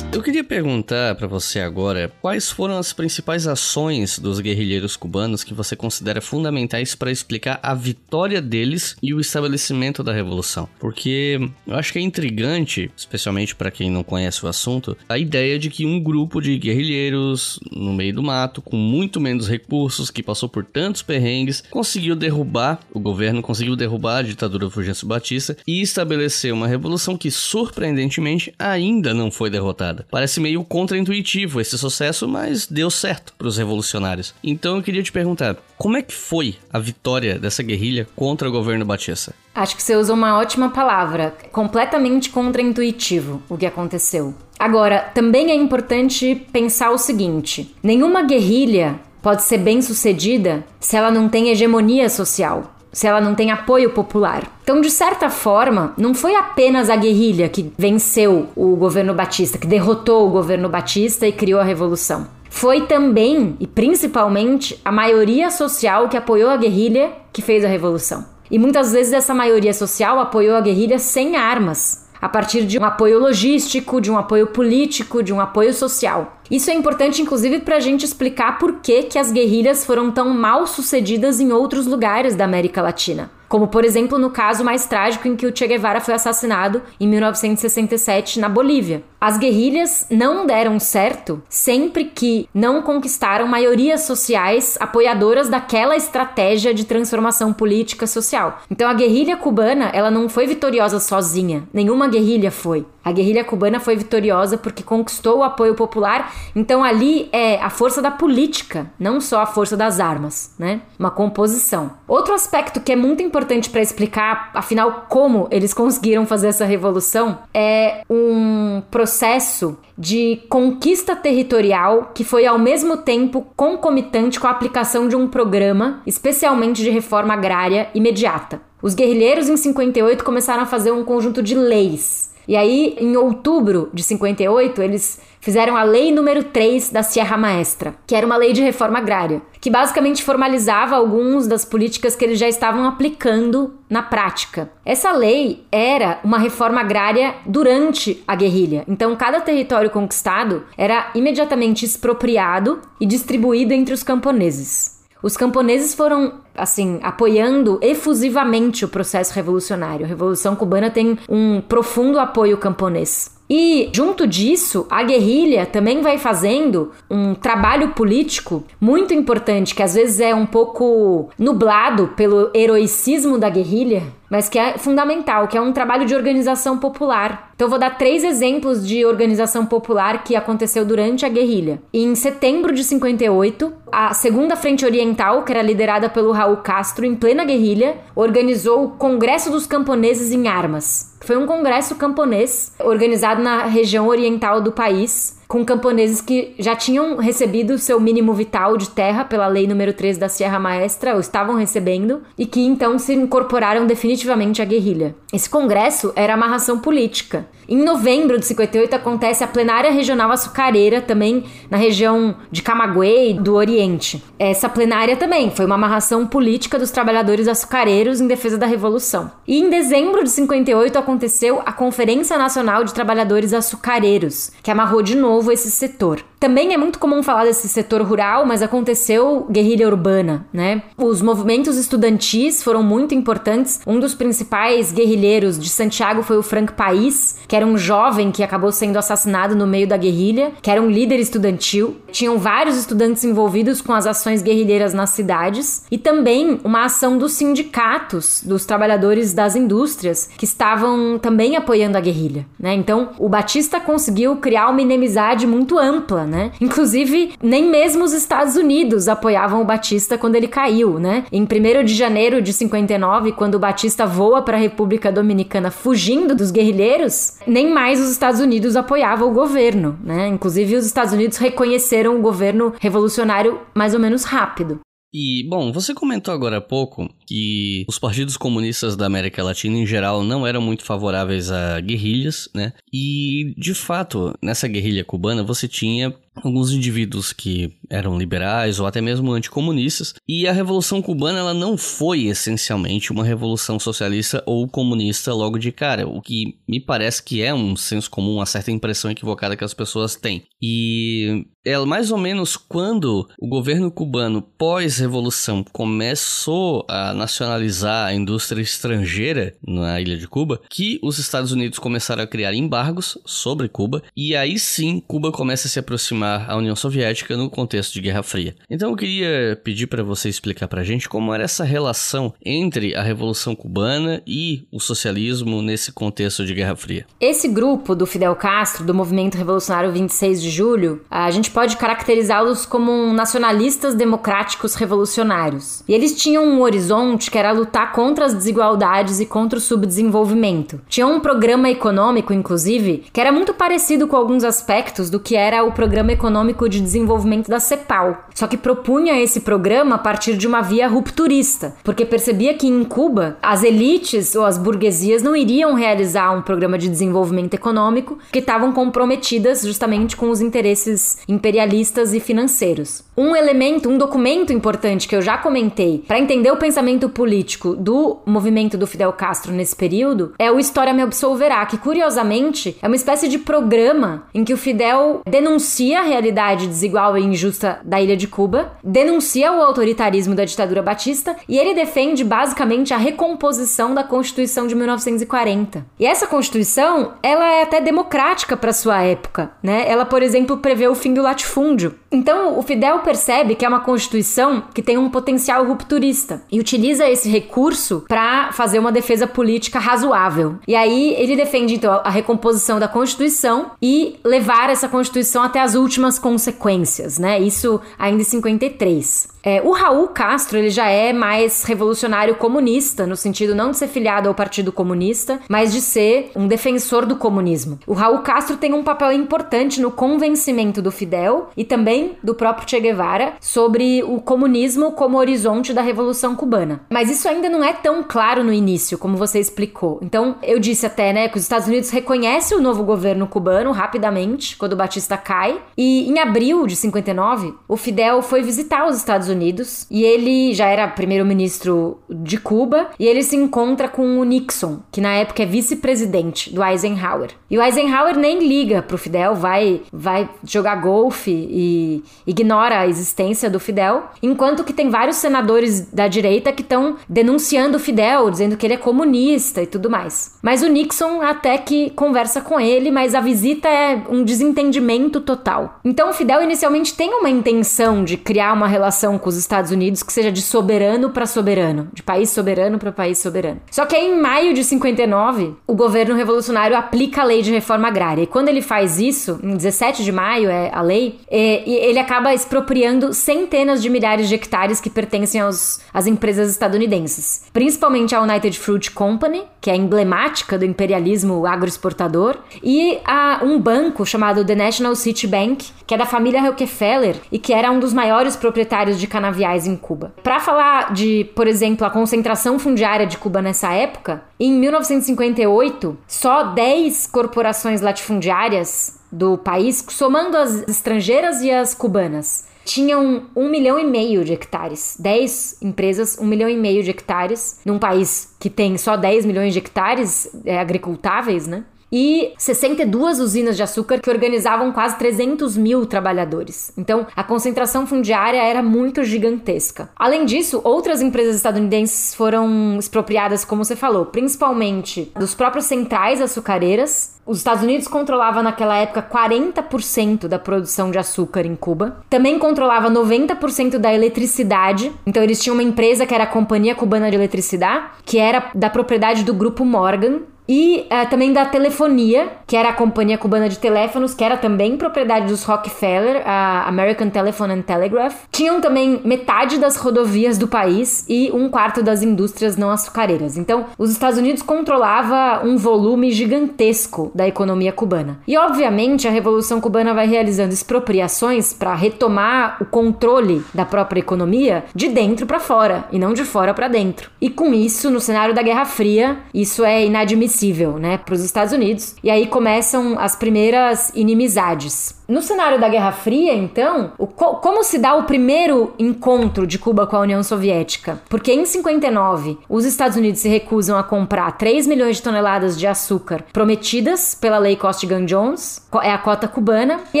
Queria 0.28 0.44
perguntar 0.44 1.14
para 1.14 1.26
você 1.26 1.58
agora 1.58 2.12
quais 2.20 2.50
foram 2.50 2.76
as 2.76 2.92
principais 2.92 3.46
ações 3.46 4.18
dos 4.18 4.40
guerrilheiros 4.40 4.94
cubanos 4.94 5.42
que 5.42 5.54
você 5.54 5.74
considera 5.74 6.20
fundamentais 6.20 6.94
para 6.94 7.10
explicar 7.10 7.58
a 7.62 7.72
vitória 7.74 8.42
deles 8.42 8.94
e 9.02 9.14
o 9.14 9.20
estabelecimento 9.20 10.02
da 10.02 10.12
revolução. 10.12 10.68
Porque 10.78 11.40
eu 11.66 11.74
acho 11.74 11.94
que 11.94 11.98
é 11.98 12.02
intrigante, 12.02 12.90
especialmente 12.94 13.56
para 13.56 13.70
quem 13.70 13.90
não 13.90 14.04
conhece 14.04 14.44
o 14.44 14.48
assunto, 14.50 14.94
a 15.08 15.16
ideia 15.16 15.58
de 15.58 15.70
que 15.70 15.86
um 15.86 15.98
grupo 15.98 16.42
de 16.42 16.58
guerrilheiros 16.58 17.58
no 17.72 17.94
meio 17.94 18.12
do 18.12 18.22
mato, 18.22 18.60
com 18.60 18.76
muito 18.76 19.18
menos 19.18 19.48
recursos, 19.48 20.10
que 20.10 20.22
passou 20.22 20.46
por 20.46 20.62
tantos 20.62 21.00
perrengues, 21.00 21.64
conseguiu 21.70 22.14
derrubar 22.14 22.80
o 22.92 23.00
governo, 23.00 23.40
conseguiu 23.40 23.74
derrubar 23.74 24.18
a 24.18 24.22
ditadura 24.22 24.68
Fulgêncio 24.68 25.08
Batista 25.08 25.56
e 25.66 25.80
estabelecer 25.80 26.52
uma 26.52 26.68
revolução 26.68 27.16
que 27.16 27.30
surpreendentemente 27.30 28.52
ainda 28.58 29.14
não 29.14 29.30
foi 29.30 29.48
derrotada. 29.48 30.06
Parece 30.18 30.40
meio 30.40 30.64
contraintuitivo 30.64 31.60
esse 31.60 31.78
sucesso, 31.78 32.26
mas 32.26 32.66
deu 32.66 32.90
certo 32.90 33.32
para 33.38 33.46
os 33.46 33.56
revolucionários. 33.56 34.34
Então 34.42 34.76
eu 34.76 34.82
queria 34.82 35.00
te 35.00 35.12
perguntar, 35.12 35.56
como 35.76 35.96
é 35.96 36.02
que 36.02 36.12
foi 36.12 36.56
a 36.72 36.78
vitória 36.80 37.38
dessa 37.38 37.62
guerrilha 37.62 38.08
contra 38.16 38.48
o 38.48 38.50
governo 38.50 38.84
Batista? 38.84 39.32
Acho 39.54 39.76
que 39.76 39.82
você 39.82 39.94
usou 39.94 40.16
uma 40.16 40.36
ótima 40.36 40.70
palavra, 40.70 41.36
completamente 41.52 42.30
contraintuitivo 42.30 43.40
o 43.48 43.56
que 43.56 43.64
aconteceu. 43.64 44.34
Agora, 44.58 45.02
também 45.14 45.52
é 45.52 45.54
importante 45.54 46.34
pensar 46.52 46.90
o 46.90 46.98
seguinte: 46.98 47.72
nenhuma 47.80 48.24
guerrilha 48.24 48.98
pode 49.22 49.44
ser 49.44 49.58
bem 49.58 49.80
sucedida 49.80 50.66
se 50.80 50.96
ela 50.96 51.12
não 51.12 51.28
tem 51.28 51.50
hegemonia 51.50 52.10
social 52.10 52.74
se 52.92 53.06
ela 53.06 53.20
não 53.20 53.34
tem 53.34 53.50
apoio 53.50 53.90
popular. 53.90 54.42
Então, 54.62 54.80
de 54.80 54.90
certa 54.90 55.30
forma, 55.30 55.94
não 55.96 56.14
foi 56.14 56.34
apenas 56.34 56.90
a 56.90 56.96
guerrilha 56.96 57.48
que 57.48 57.72
venceu 57.76 58.48
o 58.54 58.76
governo 58.76 59.14
Batista, 59.14 59.58
que 59.58 59.66
derrotou 59.66 60.26
o 60.26 60.30
governo 60.30 60.68
Batista 60.68 61.26
e 61.26 61.32
criou 61.32 61.60
a 61.60 61.64
revolução. 61.64 62.26
Foi 62.50 62.82
também 62.82 63.56
e 63.60 63.66
principalmente 63.66 64.80
a 64.84 64.90
maioria 64.90 65.50
social 65.50 66.08
que 66.08 66.16
apoiou 66.16 66.50
a 66.50 66.56
guerrilha 66.56 67.12
que 67.32 67.42
fez 67.42 67.64
a 67.64 67.68
revolução. 67.68 68.24
E 68.50 68.58
muitas 68.58 68.92
vezes 68.92 69.12
essa 69.12 69.34
maioria 69.34 69.74
social 69.74 70.18
apoiou 70.18 70.56
a 70.56 70.60
guerrilha 70.60 70.98
sem 70.98 71.36
armas, 71.36 72.07
a 72.20 72.28
partir 72.28 72.66
de 72.66 72.78
um 72.78 72.84
apoio 72.84 73.18
logístico, 73.18 74.00
de 74.00 74.10
um 74.10 74.18
apoio 74.18 74.48
político, 74.48 75.22
de 75.22 75.32
um 75.32 75.40
apoio 75.40 75.72
social. 75.72 76.40
Isso 76.50 76.70
é 76.70 76.74
importante, 76.74 77.22
inclusive, 77.22 77.60
para 77.60 77.76
a 77.76 77.80
gente 77.80 78.04
explicar 78.04 78.58
por 78.58 78.80
que, 78.80 79.04
que 79.04 79.18
as 79.18 79.30
guerrilhas 79.30 79.84
foram 79.84 80.10
tão 80.10 80.30
mal 80.30 80.66
sucedidas 80.66 81.40
em 81.40 81.52
outros 81.52 81.86
lugares 81.86 82.34
da 82.34 82.44
América 82.44 82.82
Latina. 82.82 83.30
Como, 83.48 83.68
por 83.68 83.84
exemplo, 83.84 84.18
no 84.18 84.30
caso 84.30 84.62
mais 84.62 84.86
trágico 84.86 85.26
em 85.26 85.34
que 85.34 85.46
o 85.46 85.56
Che 85.56 85.66
Guevara 85.66 86.00
foi 86.00 86.14
assassinado 86.14 86.82
em 87.00 87.08
1967 87.08 88.38
na 88.38 88.48
Bolívia. 88.48 89.02
As 89.20 89.36
guerrilhas 89.36 90.06
não 90.10 90.46
deram 90.46 90.78
certo 90.78 91.42
sempre 91.48 92.04
que 92.04 92.48
não 92.54 92.82
conquistaram 92.82 93.48
maiorias 93.48 94.02
sociais 94.02 94.76
apoiadoras 94.78 95.48
daquela 95.48 95.96
estratégia 95.96 96.72
de 96.72 96.84
transformação 96.84 97.52
política 97.52 98.06
social. 98.06 98.60
Então 98.70 98.88
a 98.88 98.94
guerrilha 98.94 99.36
cubana, 99.36 99.90
ela 99.92 100.10
não 100.10 100.28
foi 100.28 100.46
vitoriosa 100.46 101.00
sozinha. 101.00 101.64
Nenhuma 101.72 102.06
guerrilha 102.06 102.50
foi. 102.50 102.86
A 103.04 103.10
guerrilha 103.10 103.42
cubana 103.42 103.80
foi 103.80 103.96
vitoriosa 103.96 104.58
porque 104.58 104.82
conquistou 104.82 105.38
o 105.38 105.42
apoio 105.42 105.74
popular. 105.74 106.32
Então 106.54 106.84
ali 106.84 107.28
é 107.32 107.56
a 107.56 107.70
força 107.70 108.02
da 108.02 108.10
política, 108.10 108.90
não 109.00 109.20
só 109.20 109.40
a 109.40 109.46
força 109.46 109.76
das 109.76 109.98
armas, 109.98 110.54
né? 110.58 110.82
Uma 110.98 111.10
composição. 111.10 111.92
Outro 112.06 112.34
aspecto 112.34 112.80
que 112.80 112.92
é 112.92 112.96
muito 112.96 113.22
importante 113.22 113.37
para 113.70 113.80
explicar, 113.80 114.50
afinal, 114.54 115.06
como 115.08 115.48
eles 115.50 115.74
conseguiram 115.74 116.26
fazer 116.26 116.48
essa 116.48 116.64
revolução 116.64 117.38
é 117.52 118.02
um 118.08 118.82
processo 118.90 119.78
de 119.96 120.40
conquista 120.48 121.16
territorial 121.16 122.12
que 122.14 122.24
foi 122.24 122.46
ao 122.46 122.58
mesmo 122.58 122.98
tempo 122.98 123.46
concomitante 123.56 124.38
com 124.38 124.46
a 124.46 124.50
aplicação 124.50 125.08
de 125.08 125.16
um 125.16 125.26
programa, 125.28 126.02
especialmente 126.06 126.82
de 126.82 126.90
reforma 126.90 127.34
agrária 127.34 127.88
imediata. 127.94 128.60
Os 128.80 128.94
guerrilheiros 128.94 129.48
em 129.48 129.56
58 129.56 130.24
começaram 130.24 130.62
a 130.62 130.66
fazer 130.66 130.92
um 130.92 131.04
conjunto 131.04 131.42
de 131.42 131.54
leis 131.54 132.27
e 132.48 132.56
aí, 132.56 132.96
em 132.98 133.14
outubro 133.14 133.90
de 133.92 134.02
58, 134.02 134.80
eles 134.80 135.20
fizeram 135.38 135.76
a 135.76 135.82
Lei 135.82 136.10
número 136.10 136.44
3 136.44 136.88
da 136.88 137.02
Sierra 137.02 137.36
Maestra, 137.36 137.94
que 138.06 138.14
era 138.14 138.24
uma 138.24 138.38
lei 138.38 138.54
de 138.54 138.62
reforma 138.62 138.98
agrária, 138.98 139.42
que 139.60 139.68
basicamente 139.68 140.22
formalizava 140.24 140.96
algumas 140.96 141.46
das 141.46 141.66
políticas 141.66 142.16
que 142.16 142.24
eles 142.24 142.38
já 142.38 142.48
estavam 142.48 142.86
aplicando 142.86 143.74
na 143.88 144.02
prática. 144.02 144.70
Essa 144.82 145.12
lei 145.12 145.66
era 145.70 146.20
uma 146.24 146.38
reforma 146.38 146.80
agrária 146.80 147.34
durante 147.44 148.24
a 148.26 148.34
guerrilha. 148.34 148.82
Então, 148.88 149.14
cada 149.14 149.42
território 149.42 149.90
conquistado 149.90 150.64
era 150.76 151.10
imediatamente 151.14 151.84
expropriado 151.84 152.80
e 152.98 153.04
distribuído 153.04 153.74
entre 153.74 153.92
os 153.92 154.02
camponeses. 154.02 154.97
Os 155.22 155.36
camponeses 155.36 155.94
foram, 155.94 156.34
assim, 156.56 157.00
apoiando 157.02 157.78
efusivamente 157.82 158.84
o 158.84 158.88
processo 158.88 159.34
revolucionário. 159.34 160.04
A 160.04 160.08
Revolução 160.08 160.54
Cubana 160.54 160.90
tem 160.90 161.18
um 161.28 161.60
profundo 161.60 162.18
apoio 162.18 162.56
camponês. 162.56 163.36
E, 163.50 163.88
junto 163.92 164.26
disso, 164.26 164.86
a 164.90 165.02
guerrilha 165.02 165.64
também 165.64 166.02
vai 166.02 166.18
fazendo 166.18 166.92
um 167.10 167.34
trabalho 167.34 167.88
político 167.94 168.62
muito 168.78 169.14
importante, 169.14 169.74
que 169.74 169.82
às 169.82 169.94
vezes 169.94 170.20
é 170.20 170.34
um 170.34 170.44
pouco 170.44 171.30
nublado 171.38 172.08
pelo 172.08 172.50
heroicismo 172.54 173.38
da 173.38 173.48
guerrilha, 173.48 174.02
mas 174.30 174.48
que 174.48 174.58
é 174.58 174.76
fundamental, 174.78 175.48
que 175.48 175.56
é 175.56 175.60
um 175.60 175.72
trabalho 175.72 176.06
de 176.06 176.14
organização 176.14 176.78
popular. 176.78 177.50
Então, 177.54 177.68
vou 177.68 177.78
dar 177.78 177.98
três 177.98 178.22
exemplos 178.22 178.86
de 178.86 179.04
organização 179.04 179.66
popular 179.66 180.22
que 180.22 180.36
aconteceu 180.36 180.84
durante 180.84 181.26
a 181.26 181.28
guerrilha. 181.28 181.82
Em 181.92 182.14
setembro 182.14 182.72
de 182.72 182.84
58, 182.84 183.72
a 183.90 184.14
Segunda 184.14 184.54
Frente 184.54 184.84
Oriental, 184.84 185.42
que 185.42 185.52
era 185.52 185.62
liderada 185.62 186.08
pelo 186.08 186.30
Raul 186.30 186.58
Castro, 186.58 187.04
em 187.04 187.16
plena 187.16 187.44
guerrilha, 187.44 187.96
organizou 188.14 188.84
o 188.84 188.90
Congresso 188.90 189.50
dos 189.50 189.66
Camponeses 189.66 190.30
em 190.30 190.46
Armas 190.46 191.16
Foi 191.20 191.36
um 191.36 191.46
congresso 191.46 191.96
camponês 191.96 192.74
organizado 192.78 193.42
na 193.42 193.64
região 193.64 194.06
oriental 194.06 194.60
do 194.60 194.70
país 194.70 195.38
com 195.48 195.64
camponeses 195.64 196.20
que 196.20 196.54
já 196.58 196.76
tinham 196.76 197.16
recebido 197.16 197.78
seu 197.78 197.98
mínimo 197.98 198.34
vital 198.34 198.76
de 198.76 198.90
terra 198.90 199.24
pela 199.24 199.48
lei 199.48 199.66
número 199.66 199.94
3 199.94 200.18
da 200.18 200.28
Sierra 200.28 200.58
Maestra, 200.58 201.14
ou 201.14 201.20
estavam 201.20 201.56
recebendo, 201.56 202.20
e 202.36 202.44
que 202.44 202.60
então 202.60 202.98
se 202.98 203.14
incorporaram 203.14 203.86
definitivamente 203.86 204.60
à 204.60 204.64
guerrilha. 204.66 205.16
Esse 205.32 205.48
congresso 205.48 206.12
era 206.14 206.34
amarração 206.34 206.78
política. 206.78 207.46
Em 207.66 207.82
novembro 207.82 208.38
de 208.38 208.46
58 208.46 208.94
acontece 208.94 209.44
a 209.44 209.46
plenária 209.46 209.90
regional 209.90 210.30
açucareira, 210.30 211.02
também 211.02 211.44
na 211.70 211.76
região 211.76 212.34
de 212.50 212.62
Camagüey, 212.62 213.34
do 213.34 213.54
Oriente. 213.54 214.24
Essa 214.38 214.70
plenária 214.70 215.16
também 215.16 215.50
foi 215.50 215.66
uma 215.66 215.74
amarração 215.74 216.26
política 216.26 216.78
dos 216.78 216.90
trabalhadores 216.90 217.46
açucareiros 217.46 218.22
em 218.22 218.26
defesa 218.26 218.56
da 218.56 218.66
revolução. 218.66 219.30
E 219.46 219.58
em 219.58 219.68
dezembro 219.68 220.24
de 220.24 220.30
58 220.30 220.98
aconteceu 220.98 221.60
a 221.64 221.72
Conferência 221.72 222.38
Nacional 222.38 222.84
de 222.84 222.94
Trabalhadores 222.94 223.52
Açucareiros, 223.52 224.50
que 224.62 224.70
amarrou 224.70 225.02
de 225.02 225.14
novo 225.14 225.37
novo 225.38 225.52
esse 225.52 225.70
setor. 225.70 226.24
Também 226.38 226.72
é 226.72 226.76
muito 226.76 227.00
comum 227.00 227.20
falar 227.20 227.44
desse 227.44 227.68
setor 227.68 228.00
rural, 228.02 228.46
mas 228.46 228.62
aconteceu 228.62 229.46
guerrilha 229.50 229.88
urbana, 229.88 230.46
né? 230.52 230.82
Os 230.96 231.20
movimentos 231.20 231.76
estudantis 231.76 232.62
foram 232.62 232.80
muito 232.80 233.12
importantes. 233.12 233.80
Um 233.84 233.98
dos 233.98 234.14
principais 234.14 234.92
guerrilheiros 234.92 235.58
de 235.58 235.68
Santiago 235.68 236.22
foi 236.22 236.38
o 236.38 236.42
Frank 236.42 236.74
País, 236.74 237.38
que 237.48 237.56
era 237.56 237.66
um 237.66 237.76
jovem 237.76 238.30
que 238.30 238.44
acabou 238.44 238.70
sendo 238.70 238.98
assassinado 238.98 239.56
no 239.56 239.66
meio 239.66 239.88
da 239.88 239.96
guerrilha, 239.96 240.52
que 240.62 240.70
era 240.70 240.80
um 240.80 240.88
líder 240.88 241.18
estudantil. 241.18 241.96
Tinham 242.12 242.38
vários 242.38 242.76
estudantes 242.76 243.24
envolvidos 243.24 243.80
com 243.80 243.92
as 243.92 244.06
ações 244.06 244.40
guerrilheiras 244.40 244.94
nas 244.94 245.10
cidades 245.10 245.84
e 245.90 245.98
também 245.98 246.60
uma 246.62 246.84
ação 246.84 247.18
dos 247.18 247.32
sindicatos, 247.32 248.42
dos 248.44 248.64
trabalhadores 248.64 249.34
das 249.34 249.56
indústrias, 249.56 250.30
que 250.38 250.44
estavam 250.44 251.18
também 251.18 251.56
apoiando 251.56 251.98
a 251.98 252.00
guerrilha, 252.00 252.46
né? 252.58 252.74
Então, 252.74 253.10
o 253.18 253.28
Batista 253.28 253.80
conseguiu 253.80 254.36
criar 254.36 254.68
uma 254.68 254.80
inimizade 254.80 255.44
muito 255.44 255.76
ampla 255.78 256.27
né? 256.28 256.52
Inclusive, 256.60 257.32
nem 257.42 257.68
mesmo 257.68 258.04
os 258.04 258.12
Estados 258.12 258.56
Unidos 258.56 259.08
apoiavam 259.08 259.62
o 259.62 259.64
Batista 259.64 260.16
quando 260.16 260.36
ele 260.36 260.46
caiu, 260.46 260.98
né? 260.98 261.24
Em 261.32 261.42
1 261.42 261.84
de 261.84 261.94
janeiro 261.94 262.40
de 262.40 262.52
59, 262.52 263.32
quando 263.32 263.56
o 263.56 263.58
Batista 263.58 264.06
voa 264.06 264.42
para 264.42 264.56
a 264.56 264.60
República 264.60 265.10
Dominicana 265.10 265.70
fugindo 265.70 266.34
dos 266.34 266.50
guerrilheiros, 266.50 267.38
nem 267.46 267.72
mais 267.72 268.00
os 268.00 268.10
Estados 268.10 268.40
Unidos 268.40 268.76
apoiavam 268.76 269.28
o 269.28 269.34
governo, 269.34 269.98
né? 270.04 270.28
Inclusive, 270.28 270.76
os 270.76 270.86
Estados 270.86 271.12
Unidos 271.12 271.38
reconheceram 271.38 272.16
o 272.16 272.22
governo 272.22 272.72
revolucionário 272.78 273.58
mais 273.74 273.94
ou 273.94 274.00
menos 274.00 274.24
rápido. 274.24 274.80
E, 275.12 275.42
bom, 275.48 275.72
você 275.72 275.94
comentou 275.94 276.34
agora 276.34 276.58
há 276.58 276.60
pouco 276.60 277.08
que 277.26 277.84
os 277.88 277.98
partidos 277.98 278.36
comunistas 278.36 278.94
da 278.94 279.06
América 279.06 279.42
Latina 279.42 279.76
em 279.76 279.86
geral 279.86 280.22
não 280.22 280.46
eram 280.46 280.60
muito 280.60 280.84
favoráveis 280.84 281.50
a 281.50 281.80
guerrilhas, 281.80 282.48
né? 282.54 282.72
E, 282.92 283.54
de 283.56 283.72
fato, 283.74 284.34
nessa 284.42 284.68
guerrilha 284.68 285.04
cubana 285.04 285.42
você 285.42 285.66
tinha 285.66 286.14
alguns 286.44 286.72
indivíduos 286.72 287.32
que 287.32 287.72
eram 287.90 288.18
liberais 288.18 288.78
ou 288.78 288.86
até 288.86 289.00
mesmo 289.00 289.32
anticomunistas, 289.32 290.14
e 290.26 290.46
a 290.46 290.52
Revolução 290.52 291.00
Cubana 291.02 291.38
ela 291.38 291.54
não 291.54 291.76
foi 291.76 292.26
essencialmente 292.26 293.12
uma 293.12 293.24
revolução 293.24 293.78
socialista 293.78 294.42
ou 294.46 294.68
comunista 294.68 295.32
logo 295.32 295.58
de 295.58 295.72
cara, 295.72 296.06
o 296.06 296.20
que 296.20 296.58
me 296.68 296.80
parece 296.80 297.22
que 297.22 297.42
é 297.42 297.54
um 297.54 297.76
senso 297.76 298.10
comum, 298.10 298.36
uma 298.36 298.46
certa 298.46 298.70
impressão 298.70 299.10
equivocada 299.10 299.56
que 299.56 299.64
as 299.64 299.74
pessoas 299.74 300.16
têm. 300.16 300.44
E 300.60 301.46
é 301.64 301.78
mais 301.84 302.10
ou 302.10 302.18
menos 302.18 302.56
quando 302.56 303.28
o 303.38 303.46
governo 303.46 303.90
cubano 303.90 304.40
pós-revolução 304.40 305.64
começou 305.72 306.84
a 306.88 307.12
nacionalizar 307.12 308.06
a 308.06 308.14
indústria 308.14 308.62
estrangeira 308.62 309.54
na 309.66 310.00
ilha 310.00 310.16
de 310.16 310.26
Cuba, 310.26 310.60
que 310.70 310.98
os 311.02 311.18
Estados 311.18 311.52
Unidos 311.52 311.78
começaram 311.78 312.22
a 312.22 312.26
criar 312.26 312.54
embargos 312.54 313.18
sobre 313.26 313.68
Cuba, 313.68 314.02
e 314.16 314.34
aí 314.34 314.58
sim 314.58 315.02
Cuba 315.06 315.30
começa 315.30 315.68
a 315.68 315.70
se 315.70 315.78
aproximar 315.78 316.27
a 316.36 316.56
União 316.56 316.76
Soviética 316.76 317.36
no 317.36 317.50
contexto 317.50 317.94
de 317.94 318.00
Guerra 318.00 318.22
Fria. 318.22 318.54
Então 318.68 318.90
eu 318.90 318.96
queria 318.96 319.60
pedir 319.62 319.86
para 319.86 320.02
você 320.02 320.28
explicar 320.28 320.68
para 320.68 320.82
a 320.82 320.84
gente 320.84 321.08
como 321.08 321.34
era 321.34 321.44
essa 321.44 321.64
relação 321.64 322.34
entre 322.44 322.94
a 322.94 323.02
Revolução 323.02 323.54
Cubana 323.54 324.22
e 324.26 324.66
o 324.70 324.80
socialismo 324.80 325.62
nesse 325.62 325.92
contexto 325.92 326.44
de 326.44 326.54
Guerra 326.54 326.76
Fria. 326.76 327.06
Esse 327.20 327.48
grupo 327.48 327.94
do 327.94 328.06
Fidel 328.06 328.34
Castro, 328.36 328.84
do 328.84 328.94
Movimento 328.94 329.36
Revolucionário 329.36 329.92
26 329.92 330.42
de 330.42 330.50
Julho, 330.50 331.02
a 331.10 331.30
gente 331.30 331.50
pode 331.50 331.76
caracterizá-los 331.76 332.66
como 332.66 333.12
nacionalistas 333.12 333.94
democráticos 333.94 334.74
revolucionários. 334.74 335.82
E 335.88 335.94
eles 335.94 336.14
tinham 336.14 336.44
um 336.44 336.60
horizonte 336.60 337.30
que 337.30 337.38
era 337.38 337.52
lutar 337.52 337.92
contra 337.92 338.26
as 338.26 338.34
desigualdades 338.34 339.20
e 339.20 339.26
contra 339.26 339.58
o 339.58 339.62
subdesenvolvimento. 339.62 340.80
Tinha 340.88 341.06
um 341.06 341.20
programa 341.20 341.70
econômico, 341.70 342.32
inclusive, 342.32 343.04
que 343.12 343.20
era 343.20 343.32
muito 343.32 343.54
parecido 343.54 344.06
com 344.06 344.16
alguns 344.16 344.44
aspectos 344.44 345.10
do 345.10 345.20
que 345.20 345.36
era 345.36 345.64
o 345.64 345.72
programa 345.72 346.12
Econômico 346.18 346.68
de 346.68 346.80
Desenvolvimento 346.80 347.48
da 347.48 347.60
CEPAL. 347.60 348.24
Só 348.34 348.46
que 348.46 348.56
propunha 348.56 349.20
esse 349.20 349.40
programa 349.40 349.94
a 349.94 349.98
partir 349.98 350.36
de 350.36 350.46
uma 350.46 350.60
via 350.60 350.88
rupturista, 350.88 351.76
porque 351.84 352.04
percebia 352.04 352.54
que 352.54 352.66
em 352.66 352.84
Cuba 352.84 353.36
as 353.42 353.62
elites 353.62 354.34
ou 354.34 354.44
as 354.44 354.58
burguesias 354.58 355.22
não 355.22 355.34
iriam 355.34 355.74
realizar 355.74 356.36
um 356.36 356.42
programa 356.42 356.76
de 356.76 356.88
desenvolvimento 356.88 357.54
econômico 357.54 358.18
que 358.32 358.40
estavam 358.40 358.72
comprometidas 358.72 359.62
justamente 359.62 360.16
com 360.16 360.30
os 360.30 360.40
interesses 360.40 361.18
imperialistas 361.28 362.12
e 362.12 362.20
financeiros. 362.20 363.04
Um 363.16 363.34
elemento, 363.34 363.88
um 363.88 363.98
documento 363.98 364.52
importante 364.52 365.08
que 365.08 365.16
eu 365.16 365.22
já 365.22 365.38
comentei 365.38 366.04
para 366.06 366.18
entender 366.18 366.50
o 366.50 366.56
pensamento 366.56 367.08
político 367.08 367.74
do 367.74 368.18
movimento 368.26 368.76
do 368.76 368.86
Fidel 368.86 369.12
Castro 369.12 369.52
nesse 369.52 369.74
período 369.74 370.32
é 370.38 370.50
o 370.50 370.58
História 370.58 370.92
Me 370.92 371.02
Absolverá, 371.02 371.64
que 371.66 371.78
curiosamente 371.78 372.76
é 372.80 372.86
uma 372.86 372.96
espécie 372.96 373.28
de 373.28 373.38
programa 373.38 374.24
em 374.34 374.44
que 374.44 374.54
o 374.54 374.56
Fidel 374.56 375.20
denuncia 375.28 375.97
realidade 376.02 376.66
desigual 376.66 377.16
e 377.16 377.24
injusta 377.24 377.80
da 377.84 378.00
ilha 378.00 378.16
de 378.16 378.26
Cuba, 378.26 378.72
denuncia 378.82 379.52
o 379.52 379.62
autoritarismo 379.62 380.34
da 380.34 380.44
ditadura 380.44 380.82
batista 380.82 381.36
e 381.48 381.58
ele 381.58 381.74
defende 381.74 382.24
basicamente 382.24 382.92
a 382.94 382.96
recomposição 382.96 383.94
da 383.94 384.04
Constituição 384.04 384.66
de 384.66 384.74
1940. 384.74 385.84
E 385.98 386.06
essa 386.06 386.26
Constituição, 386.26 387.14
ela 387.22 387.50
é 387.52 387.62
até 387.62 387.80
democrática 387.80 388.56
para 388.56 388.72
sua 388.72 389.02
época, 389.02 389.50
né? 389.62 389.84
Ela, 389.88 390.04
por 390.04 390.22
exemplo, 390.22 390.58
prevê 390.58 390.88
o 390.88 390.94
fim 390.94 391.14
do 391.14 391.22
latifúndio. 391.22 391.94
Então, 392.10 392.58
o 392.58 392.62
Fidel 392.62 393.00
percebe 393.00 393.54
que 393.54 393.64
é 393.64 393.68
uma 393.68 393.80
Constituição 393.80 394.62
que 394.74 394.82
tem 394.82 394.96
um 394.96 395.10
potencial 395.10 395.64
rupturista 395.64 396.42
e 396.50 396.58
utiliza 396.58 397.08
esse 397.08 397.28
recurso 397.28 398.04
para 398.08 398.52
fazer 398.52 398.78
uma 398.78 398.92
defesa 398.92 399.26
política 399.26 399.78
razoável. 399.78 400.56
E 400.66 400.74
aí 400.74 401.14
ele 401.18 401.36
defende 401.36 401.74
então 401.74 402.00
a 402.02 402.10
recomposição 402.10 402.78
da 402.78 402.88
Constituição 402.88 403.72
e 403.80 404.16
levar 404.24 404.70
essa 404.70 404.88
Constituição 404.88 405.42
até 405.42 405.60
as 405.60 405.74
últimas 405.74 405.87
últimas 405.88 406.18
consequências, 406.18 407.18
né? 407.18 407.40
Isso 407.40 407.80
ainda 407.98 408.20
em 408.20 408.24
53. 408.24 409.38
É, 409.42 409.62
o 409.62 409.72
Raul 409.72 410.08
Castro 410.08 410.58
ele 410.58 410.68
já 410.68 410.88
é 410.88 411.10
mais 411.10 411.64
revolucionário 411.64 412.34
comunista, 412.34 413.06
no 413.06 413.16
sentido 413.16 413.54
não 413.54 413.70
de 413.70 413.78
ser 413.78 413.88
filiado 413.88 414.28
ao 414.28 414.34
Partido 414.34 414.70
Comunista, 414.70 415.40
mas 415.48 415.72
de 415.72 415.80
ser 415.80 416.30
um 416.36 416.46
defensor 416.46 417.06
do 417.06 417.16
comunismo. 417.16 417.78
O 417.86 417.94
Raul 417.94 418.18
Castro 418.18 418.58
tem 418.58 418.74
um 418.74 418.84
papel 418.84 419.12
importante 419.12 419.80
no 419.80 419.90
convencimento 419.90 420.82
do 420.82 420.90
Fidel 420.90 421.48
e 421.56 421.64
também 421.64 422.18
do 422.22 422.34
próprio 422.34 422.68
Che 422.68 422.78
Guevara 422.78 423.34
sobre 423.40 424.02
o 424.02 424.20
comunismo 424.20 424.92
como 424.92 425.16
horizonte 425.16 425.72
da 425.72 425.80
Revolução 425.80 426.36
Cubana. 426.36 426.82
Mas 426.90 427.10
isso 427.10 427.26
ainda 427.26 427.48
não 427.48 427.64
é 427.64 427.72
tão 427.72 428.02
claro 428.02 428.44
no 428.44 428.52
início, 428.52 428.98
como 428.98 429.16
você 429.16 429.38
explicou. 429.38 429.98
Então, 430.02 430.36
eu 430.42 430.58
disse 430.58 430.84
até, 430.84 431.10
né, 431.12 431.28
que 431.28 431.38
os 431.38 431.44
Estados 431.44 431.68
Unidos 431.68 431.88
reconhecem 431.88 432.58
o 432.58 432.60
novo 432.60 432.84
governo 432.84 433.26
cubano 433.26 433.72
rapidamente, 433.72 434.58
quando 434.58 434.74
o 434.74 434.76
Batista 434.76 435.16
cai, 435.16 435.58
e 435.80 436.08
em 436.10 436.18
abril 436.18 436.66
de 436.66 436.74
59, 436.74 437.54
o 437.68 437.76
Fidel 437.76 438.20
foi 438.20 438.42
visitar 438.42 438.88
os 438.88 438.96
Estados 438.96 439.28
Unidos 439.28 439.86
e 439.88 440.02
ele 440.02 440.52
já 440.52 440.66
era 440.66 440.88
primeiro-ministro 440.88 441.98
de 442.10 442.36
Cuba 442.36 442.88
e 442.98 443.06
ele 443.06 443.22
se 443.22 443.36
encontra 443.36 443.88
com 443.88 444.18
o 444.18 444.24
Nixon, 444.24 444.80
que 444.90 445.00
na 445.00 445.14
época 445.14 445.44
é 445.44 445.46
vice-presidente 445.46 446.52
do 446.52 446.64
Eisenhower. 446.64 447.30
E 447.48 447.56
o 447.56 447.62
Eisenhower 447.62 448.18
nem 448.18 448.40
liga 448.40 448.82
pro 448.82 448.98
Fidel, 448.98 449.36
vai 449.36 449.82
vai 449.92 450.28
jogar 450.42 450.74
golfe 450.80 451.30
e 451.30 452.02
ignora 452.26 452.80
a 452.80 452.86
existência 452.88 453.48
do 453.48 453.60
Fidel, 453.60 454.02
enquanto 454.20 454.64
que 454.64 454.72
tem 454.72 454.90
vários 454.90 455.18
senadores 455.18 455.92
da 455.92 456.08
direita 456.08 456.52
que 456.52 456.62
estão 456.62 456.96
denunciando 457.08 457.76
o 457.76 457.80
Fidel, 457.80 458.28
dizendo 458.30 458.56
que 458.56 458.66
ele 458.66 458.74
é 458.74 458.78
comunista 458.78 459.62
e 459.62 459.66
tudo 459.66 459.88
mais. 459.88 460.36
Mas 460.42 460.60
o 460.64 460.68
Nixon 460.68 461.22
até 461.22 461.56
que 461.56 461.90
conversa 461.90 462.40
com 462.40 462.58
ele, 462.58 462.90
mas 462.90 463.14
a 463.14 463.20
visita 463.20 463.68
é 463.68 464.02
um 464.10 464.24
desentendimento 464.24 465.20
total. 465.20 465.67
Então 465.84 466.10
o 466.10 466.12
Fidel 466.12 466.42
inicialmente 466.42 466.94
tem 466.94 467.10
uma 467.14 467.30
intenção 467.30 468.04
de 468.04 468.16
criar 468.16 468.52
uma 468.52 468.66
relação 468.66 469.18
com 469.18 469.28
os 469.28 469.36
Estados 469.36 469.70
Unidos 469.70 470.02
que 470.02 470.12
seja 470.12 470.30
de 470.30 470.42
soberano 470.42 471.10
para 471.10 471.26
soberano, 471.26 471.88
de 471.92 472.02
país 472.02 472.30
soberano 472.30 472.78
para 472.78 472.92
país 472.92 473.18
soberano. 473.18 473.60
Só 473.70 473.86
que 473.86 473.96
aí, 473.96 474.06
em 474.06 474.20
maio 474.20 474.54
de 474.54 474.64
59, 474.64 475.54
o 475.66 475.74
governo 475.74 476.14
revolucionário 476.14 476.76
aplica 476.76 477.22
a 477.22 477.24
lei 477.24 477.42
de 477.42 477.50
reforma 477.50 477.88
agrária. 477.88 478.22
E 478.22 478.26
quando 478.26 478.48
ele 478.48 478.62
faz 478.62 478.98
isso, 478.98 479.38
em 479.42 479.56
17 479.56 480.04
de 480.04 480.12
maio 480.12 480.50
é 480.50 480.70
a 480.72 480.80
lei, 480.80 481.20
é, 481.30 481.68
ele 481.68 481.98
acaba 481.98 482.34
expropriando 482.34 483.12
centenas 483.12 483.82
de 483.82 483.90
milhares 483.90 484.28
de 484.28 484.34
hectares 484.34 484.80
que 484.80 484.90
pertencem 484.90 485.40
aos, 485.40 485.80
às 485.92 486.06
empresas 486.06 486.50
estadunidenses, 486.50 487.44
principalmente 487.52 488.14
a 488.14 488.22
United 488.22 488.58
Fruit 488.58 488.90
Company, 488.90 489.42
que 489.60 489.70
é 489.70 489.76
emblemática 489.76 490.58
do 490.58 490.64
imperialismo 490.64 491.46
agroexportador, 491.46 492.36
e 492.62 492.98
a 493.04 493.40
um 493.42 493.60
banco 493.60 494.04
chamado 494.06 494.44
The 494.44 494.54
National 494.54 494.94
City 494.94 495.26
Bank, 495.26 495.57
que 495.86 495.94
é 495.94 495.98
da 495.98 496.06
família 496.06 496.42
Rockefeller 496.42 497.16
e 497.30 497.38
que 497.38 497.52
era 497.52 497.70
um 497.70 497.80
dos 497.80 497.92
maiores 497.92 498.36
proprietários 498.36 498.98
de 498.98 499.06
canaviais 499.06 499.66
em 499.66 499.76
Cuba. 499.76 500.14
Para 500.22 500.40
falar 500.40 500.92
de, 500.92 501.30
por 501.34 501.46
exemplo, 501.46 501.86
a 501.86 501.90
concentração 501.90 502.58
fundiária 502.58 503.06
de 503.06 503.18
Cuba 503.18 503.42
nessa 503.42 503.72
época, 503.72 504.22
em 504.38 504.52
1958, 504.52 505.98
só 506.06 506.44
10 506.44 507.06
corporações 507.08 507.80
latifundiárias 507.80 508.98
do 509.10 509.38
país, 509.38 509.84
somando 509.88 510.36
as 510.36 510.68
estrangeiras 510.68 511.40
e 511.40 511.50
as 511.50 511.74
cubanas, 511.74 512.46
tinham 512.68 513.22
um 513.34 513.48
milhão 513.48 513.78
e 513.78 513.84
meio 513.84 514.22
de 514.24 514.34
hectares. 514.34 514.96
10 515.00 515.62
empresas, 515.62 516.18
um 516.20 516.26
milhão 516.26 516.48
e 516.48 516.56
meio 516.56 516.82
de 516.82 516.90
hectares, 516.90 517.60
num 517.64 517.78
país 517.78 518.34
que 518.38 518.50
tem 518.50 518.76
só 518.76 518.96
10 518.96 519.24
milhões 519.24 519.54
de 519.54 519.58
hectares 519.58 520.30
é, 520.44 520.58
agricultáveis, 520.58 521.46
né? 521.46 521.64
E 521.90 522.32
62 522.38 523.20
usinas 523.20 523.56
de 523.56 523.62
açúcar 523.62 523.98
que 523.98 524.10
organizavam 524.10 524.72
quase 524.72 524.96
300 524.98 525.56
mil 525.56 525.86
trabalhadores. 525.86 526.72
Então, 526.76 527.06
a 527.16 527.24
concentração 527.24 527.86
fundiária 527.86 528.42
era 528.42 528.62
muito 528.62 529.04
gigantesca. 529.04 529.90
Além 529.96 530.24
disso, 530.24 530.60
outras 530.64 531.00
empresas 531.00 531.36
estadunidenses 531.36 532.14
foram 532.14 532.76
expropriadas, 532.78 533.44
como 533.44 533.64
você 533.64 533.76
falou, 533.76 534.06
principalmente 534.06 535.12
dos 535.18 535.34
próprios 535.34 535.64
centrais 535.64 536.20
açucareiras. 536.20 537.18
Os 537.26 537.38
Estados 537.38 537.62
Unidos 537.62 537.86
controlava 537.86 538.42
naquela 538.42 538.76
época 538.78 539.02
40% 539.02 540.26
da 540.28 540.38
produção 540.38 540.90
de 540.90 540.98
açúcar 540.98 541.44
em 541.44 541.54
Cuba. 541.54 541.98
Também 542.08 542.38
controlava 542.38 542.90
90% 542.90 543.76
da 543.76 543.92
eletricidade. 543.92 544.90
Então 545.06 545.22
eles 545.22 545.42
tinham 545.42 545.54
uma 545.54 545.62
empresa 545.62 546.06
que 546.06 546.14
era 546.14 546.24
a 546.24 546.28
Companhia 546.28 546.74
Cubana 546.74 547.10
de 547.10 547.16
Eletricidade, 547.16 547.86
que 548.04 548.18
era 548.18 548.50
da 548.54 548.70
propriedade 548.70 549.24
do 549.24 549.34
grupo 549.34 549.62
Morgan, 549.62 550.20
e 550.48 550.86
uh, 550.86 551.08
também 551.10 551.32
da 551.32 551.44
telefonia, 551.44 552.28
que 552.46 552.56
era 552.56 552.70
a 552.70 552.72
companhia 552.72 553.18
cubana 553.18 553.48
de 553.48 553.58
teléfonos, 553.58 554.14
que 554.14 554.24
era 554.24 554.36
também 554.36 554.78
propriedade 554.78 555.26
dos 555.26 555.44
Rockefeller, 555.44 556.22
a 556.24 556.66
American 556.66 557.10
Telephone 557.10 557.52
and 557.52 557.62
Telegraph. 557.62 558.14
Tinham 558.32 558.60
também 558.60 559.00
metade 559.04 559.58
das 559.58 559.76
rodovias 559.76 560.38
do 560.38 560.48
país 560.48 561.04
e 561.06 561.30
um 561.32 561.50
quarto 561.50 561.82
das 561.82 562.02
indústrias 562.02 562.56
não 562.56 562.70
açucareiras. 562.70 563.36
Então, 563.36 563.66
os 563.76 563.90
Estados 563.90 564.18
Unidos 564.18 564.42
controlava 564.42 565.46
um 565.46 565.58
volume 565.58 566.10
gigantesco 566.10 567.12
da 567.14 567.28
economia 567.28 567.72
cubana. 567.72 568.18
E 568.26 568.38
obviamente 568.38 569.06
a 569.06 569.10
Revolução 569.10 569.60
Cubana 569.60 569.92
vai 569.92 570.06
realizando 570.06 570.54
expropriações 570.54 571.52
para 571.52 571.74
retomar 571.74 572.56
o 572.60 572.64
controle 572.64 573.44
da 573.52 573.66
própria 573.66 574.00
economia 574.00 574.64
de 574.74 574.88
dentro 574.88 575.26
para 575.26 575.40
fora 575.40 575.84
e 575.92 575.98
não 575.98 576.14
de 576.14 576.24
fora 576.24 576.54
para 576.54 576.68
dentro. 576.68 577.10
E 577.20 577.28
com 577.28 577.52
isso, 577.52 577.90
no 577.90 578.00
cenário 578.00 578.34
da 578.34 578.42
Guerra 578.42 578.64
Fria, 578.64 579.18
isso 579.34 579.64
é 579.64 579.84
inadmissível 579.84 580.37
né, 580.78 580.98
para 580.98 581.14
os 581.14 581.24
Estados 581.24 581.52
Unidos. 581.52 581.94
E 582.02 582.10
aí 582.10 582.26
começam 582.26 582.98
as 582.98 583.16
primeiras 583.16 583.90
inimizades. 583.94 584.97
No 585.08 585.22
cenário 585.22 585.58
da 585.58 585.70
Guerra 585.70 585.90
Fria, 585.90 586.34
então, 586.34 586.92
o, 586.98 587.06
como 587.06 587.64
se 587.64 587.78
dá 587.78 587.94
o 587.94 588.02
primeiro 588.02 588.74
encontro 588.78 589.46
de 589.46 589.58
Cuba 589.58 589.86
com 589.86 589.96
a 589.96 590.00
União 590.00 590.22
Soviética? 590.22 591.00
Porque 591.08 591.32
em 591.32 591.46
59, 591.46 592.36
os 592.46 592.66
Estados 592.66 592.98
Unidos 592.98 593.20
se 593.20 593.28
recusam 593.28 593.78
a 593.78 593.82
comprar 593.82 594.32
3 594.32 594.66
milhões 594.66 594.96
de 594.96 595.02
toneladas 595.02 595.58
de 595.58 595.66
açúcar 595.66 596.26
prometidas 596.30 597.14
pela 597.14 597.38
Lei 597.38 597.56
Costigan-Jones, 597.56 598.68
é 598.82 598.92
a 598.92 598.98
cota 598.98 599.26
cubana, 599.26 599.80
e 599.94 600.00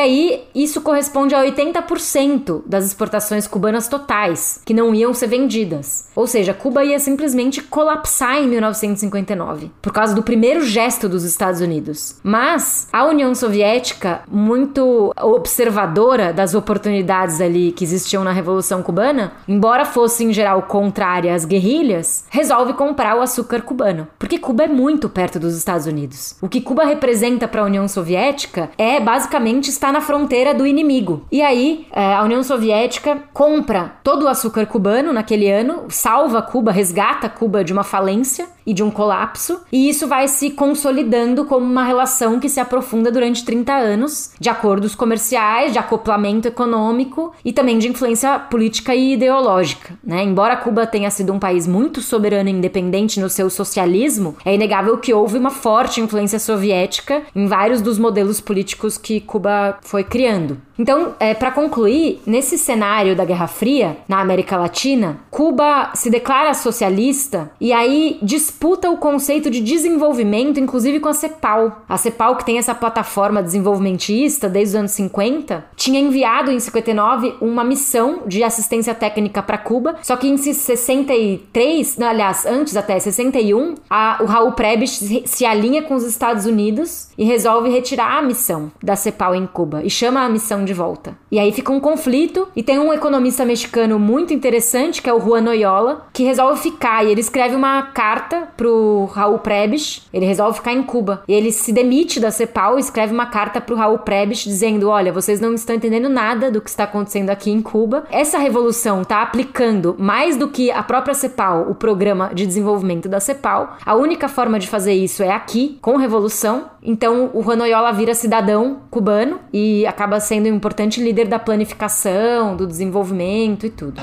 aí 0.00 0.42
isso 0.52 0.80
corresponde 0.80 1.36
a 1.36 1.44
80% 1.44 2.62
das 2.66 2.84
exportações 2.84 3.46
cubanas 3.46 3.86
totais, 3.86 4.60
que 4.64 4.74
não 4.74 4.92
iam 4.92 5.14
ser 5.14 5.28
vendidas. 5.28 6.08
Ou 6.16 6.26
seja, 6.26 6.52
Cuba 6.52 6.84
ia 6.84 6.98
simplesmente 6.98 7.62
colapsar 7.62 8.38
em 8.38 8.48
1959, 8.48 9.70
por 9.80 9.92
causa 9.92 10.16
do 10.16 10.22
primeiro 10.24 10.64
gesto 10.64 11.08
dos 11.08 11.22
Estados 11.22 11.60
Unidos. 11.60 12.18
Mas 12.24 12.88
a 12.92 13.04
União 13.04 13.32
Soviética, 13.36 14.22
muito 14.28 14.95
observadora 15.20 16.32
das 16.32 16.54
oportunidades 16.54 17.40
ali 17.40 17.72
que 17.72 17.84
existiam 17.84 18.24
na 18.24 18.32
Revolução 18.32 18.82
Cubana, 18.82 19.32
embora 19.48 19.84
fosse 19.84 20.24
em 20.24 20.32
geral 20.32 20.62
contrária 20.62 21.34
às 21.34 21.44
guerrilhas, 21.44 22.24
resolve 22.30 22.72
comprar 22.74 23.16
o 23.16 23.22
açúcar 23.22 23.62
cubano, 23.62 24.08
porque 24.18 24.38
Cuba 24.38 24.64
é 24.64 24.68
muito 24.68 25.08
perto 25.08 25.38
dos 25.38 25.56
Estados 25.56 25.86
Unidos. 25.86 26.36
O 26.40 26.48
que 26.48 26.60
Cuba 26.60 26.84
representa 26.84 27.48
para 27.48 27.62
a 27.62 27.64
União 27.64 27.86
Soviética 27.88 28.70
é 28.76 29.00
basicamente 29.00 29.68
estar 29.68 29.92
na 29.92 30.00
fronteira 30.00 30.54
do 30.54 30.66
inimigo. 30.66 31.24
E 31.30 31.42
aí 31.42 31.86
é, 31.92 32.14
a 32.14 32.22
União 32.22 32.42
Soviética 32.42 33.22
compra 33.32 33.94
todo 34.02 34.24
o 34.24 34.28
açúcar 34.28 34.66
cubano 34.66 35.12
naquele 35.12 35.50
ano, 35.50 35.84
salva 35.88 36.42
Cuba, 36.42 36.72
resgata 36.72 37.28
Cuba 37.28 37.64
de 37.64 37.72
uma 37.72 37.84
falência 37.84 38.55
e 38.66 38.74
de 38.74 38.82
um 38.82 38.90
colapso, 38.90 39.60
e 39.70 39.88
isso 39.88 40.06
vai 40.06 40.26
se 40.28 40.50
consolidando 40.50 41.44
como 41.44 41.64
uma 41.64 41.84
relação 41.84 42.40
que 42.40 42.48
se 42.48 42.58
aprofunda 42.58 43.10
durante 43.10 43.44
30 43.44 43.72
anos, 43.72 44.32
de 44.40 44.48
acordos 44.48 44.94
comerciais, 44.94 45.72
de 45.72 45.78
acoplamento 45.78 46.48
econômico 46.48 47.32
e 47.44 47.52
também 47.52 47.78
de 47.78 47.88
influência 47.88 48.38
política 48.38 48.94
e 48.94 49.12
ideológica. 49.12 49.94
Né? 50.02 50.24
Embora 50.24 50.56
Cuba 50.56 50.86
tenha 50.86 51.10
sido 51.10 51.32
um 51.32 51.38
país 51.38 51.66
muito 51.66 52.00
soberano 52.00 52.48
e 52.48 52.52
independente 52.52 53.20
no 53.20 53.30
seu 53.30 53.48
socialismo, 53.48 54.36
é 54.44 54.54
inegável 54.54 54.98
que 54.98 55.14
houve 55.14 55.38
uma 55.38 55.50
forte 55.50 56.00
influência 56.00 56.38
soviética 56.38 57.22
em 57.34 57.46
vários 57.46 57.80
dos 57.80 57.98
modelos 57.98 58.40
políticos 58.40 58.98
que 58.98 59.20
Cuba 59.20 59.78
foi 59.82 60.02
criando. 60.02 60.60
Então, 60.78 61.14
é, 61.18 61.32
para 61.32 61.50
concluir, 61.50 62.20
nesse 62.26 62.58
cenário 62.58 63.16
da 63.16 63.24
Guerra 63.24 63.46
Fria, 63.46 63.96
na 64.06 64.20
América 64.20 64.56
Latina, 64.58 65.18
Cuba 65.30 65.90
se 65.94 66.10
declara 66.10 66.52
socialista 66.52 67.50
e 67.60 67.72
aí 67.72 68.18
disputa 68.56 68.88
o 68.88 68.96
conceito 68.96 69.50
de 69.50 69.60
desenvolvimento, 69.60 70.58
inclusive 70.58 70.98
com 70.98 71.10
a 71.10 71.12
CEPAL. 71.12 71.82
A 71.86 71.98
CEPAL, 71.98 72.36
que 72.36 72.44
tem 72.46 72.56
essa 72.56 72.74
plataforma 72.74 73.42
desenvolvimentista 73.42 74.48
desde 74.48 74.70
os 74.70 74.80
anos 74.80 74.92
50, 74.92 75.66
tinha 75.76 76.00
enviado 76.00 76.50
em 76.50 76.58
59 76.58 77.34
uma 77.42 77.62
missão 77.62 78.22
de 78.26 78.42
assistência 78.42 78.94
técnica 78.94 79.42
para 79.42 79.58
Cuba, 79.58 79.96
só 80.02 80.16
que 80.16 80.26
em 80.26 80.38
63, 80.38 81.98
não, 81.98 82.08
aliás, 82.08 82.46
antes 82.46 82.78
até 82.78 82.98
61, 82.98 83.74
a, 83.90 84.20
o 84.22 84.24
Raul 84.24 84.52
Prebisch 84.52 84.96
se, 85.00 85.22
se 85.26 85.44
alinha 85.44 85.82
com 85.82 85.94
os 85.94 86.04
Estados 86.04 86.46
Unidos 86.46 87.10
e 87.18 87.24
resolve 87.24 87.68
retirar 87.68 88.16
a 88.16 88.22
missão 88.22 88.72
da 88.82 88.96
CEPAL 88.96 89.34
em 89.34 89.46
Cuba 89.46 89.82
e 89.84 89.90
chama 89.90 90.24
a 90.24 90.30
missão 90.30 90.64
de 90.64 90.72
volta. 90.72 91.14
E 91.30 91.38
aí 91.38 91.52
fica 91.52 91.72
um 91.72 91.80
conflito 91.80 92.48
e 92.56 92.62
tem 92.62 92.78
um 92.78 92.92
economista 92.94 93.44
mexicano 93.44 93.98
muito 93.98 94.32
interessante, 94.32 95.02
que 95.02 95.10
é 95.10 95.12
o 95.12 95.20
Juan 95.20 95.42
Noyola, 95.42 96.06
que 96.10 96.24
resolve 96.24 96.62
ficar 96.62 97.04
e 97.04 97.10
ele 97.10 97.20
escreve 97.20 97.54
uma 97.54 97.82
carta 97.82 98.45
pro 98.56 99.08
Raul 99.12 99.38
Prebisch, 99.38 100.02
ele 100.12 100.26
resolve 100.26 100.58
ficar 100.58 100.72
em 100.72 100.82
Cuba. 100.82 101.22
E 101.26 101.32
ele 101.32 101.52
se 101.52 101.72
demite 101.72 102.20
da 102.20 102.30
CEPAL 102.30 102.76
e 102.76 102.80
escreve 102.80 103.12
uma 103.12 103.26
carta 103.26 103.60
pro 103.60 103.76
Raul 103.76 103.98
Prebisch 103.98 104.44
dizendo: 104.44 104.88
"Olha, 104.88 105.12
vocês 105.12 105.40
não 105.40 105.54
estão 105.54 105.76
entendendo 105.76 106.08
nada 106.08 106.50
do 106.50 106.60
que 106.60 106.70
está 106.70 106.84
acontecendo 106.84 107.30
aqui 107.30 107.50
em 107.50 107.60
Cuba. 107.60 108.04
Essa 108.10 108.38
revolução 108.38 109.02
está 109.02 109.22
aplicando 109.22 109.96
mais 109.98 110.36
do 110.36 110.48
que 110.48 110.70
a 110.70 110.82
própria 110.82 111.14
CEPAL, 111.14 111.70
o 111.70 111.74
programa 111.74 112.30
de 112.34 112.46
desenvolvimento 112.46 113.08
da 113.08 113.20
CEPAL. 113.20 113.76
A 113.84 113.94
única 113.94 114.28
forma 114.28 114.58
de 114.58 114.68
fazer 114.68 114.94
isso 114.94 115.22
é 115.22 115.30
aqui, 115.30 115.78
com 115.80 115.96
revolução. 115.96 116.70
Então 116.82 117.30
o 117.34 117.42
Juan 117.42 117.56
Noyola 117.56 117.92
vira 117.92 118.14
cidadão 118.14 118.78
cubano 118.90 119.40
e 119.52 119.86
acaba 119.86 120.20
sendo 120.20 120.48
importante 120.48 121.02
líder 121.02 121.26
da 121.26 121.38
planificação, 121.38 122.56
do 122.56 122.66
desenvolvimento 122.66 123.66
e 123.66 123.70
tudo. 123.70 124.00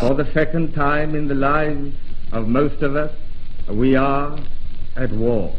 For 0.00 0.14
the 0.14 0.24
second 0.32 0.72
time 0.72 1.18
in 1.18 1.28
the 1.28 1.34
lives 1.34 1.92
of 2.32 2.46
most 2.48 2.82
of 2.82 2.96
us, 2.96 3.12
we 3.68 3.96
are 3.96 4.38
at 4.96 5.12
war. 5.12 5.54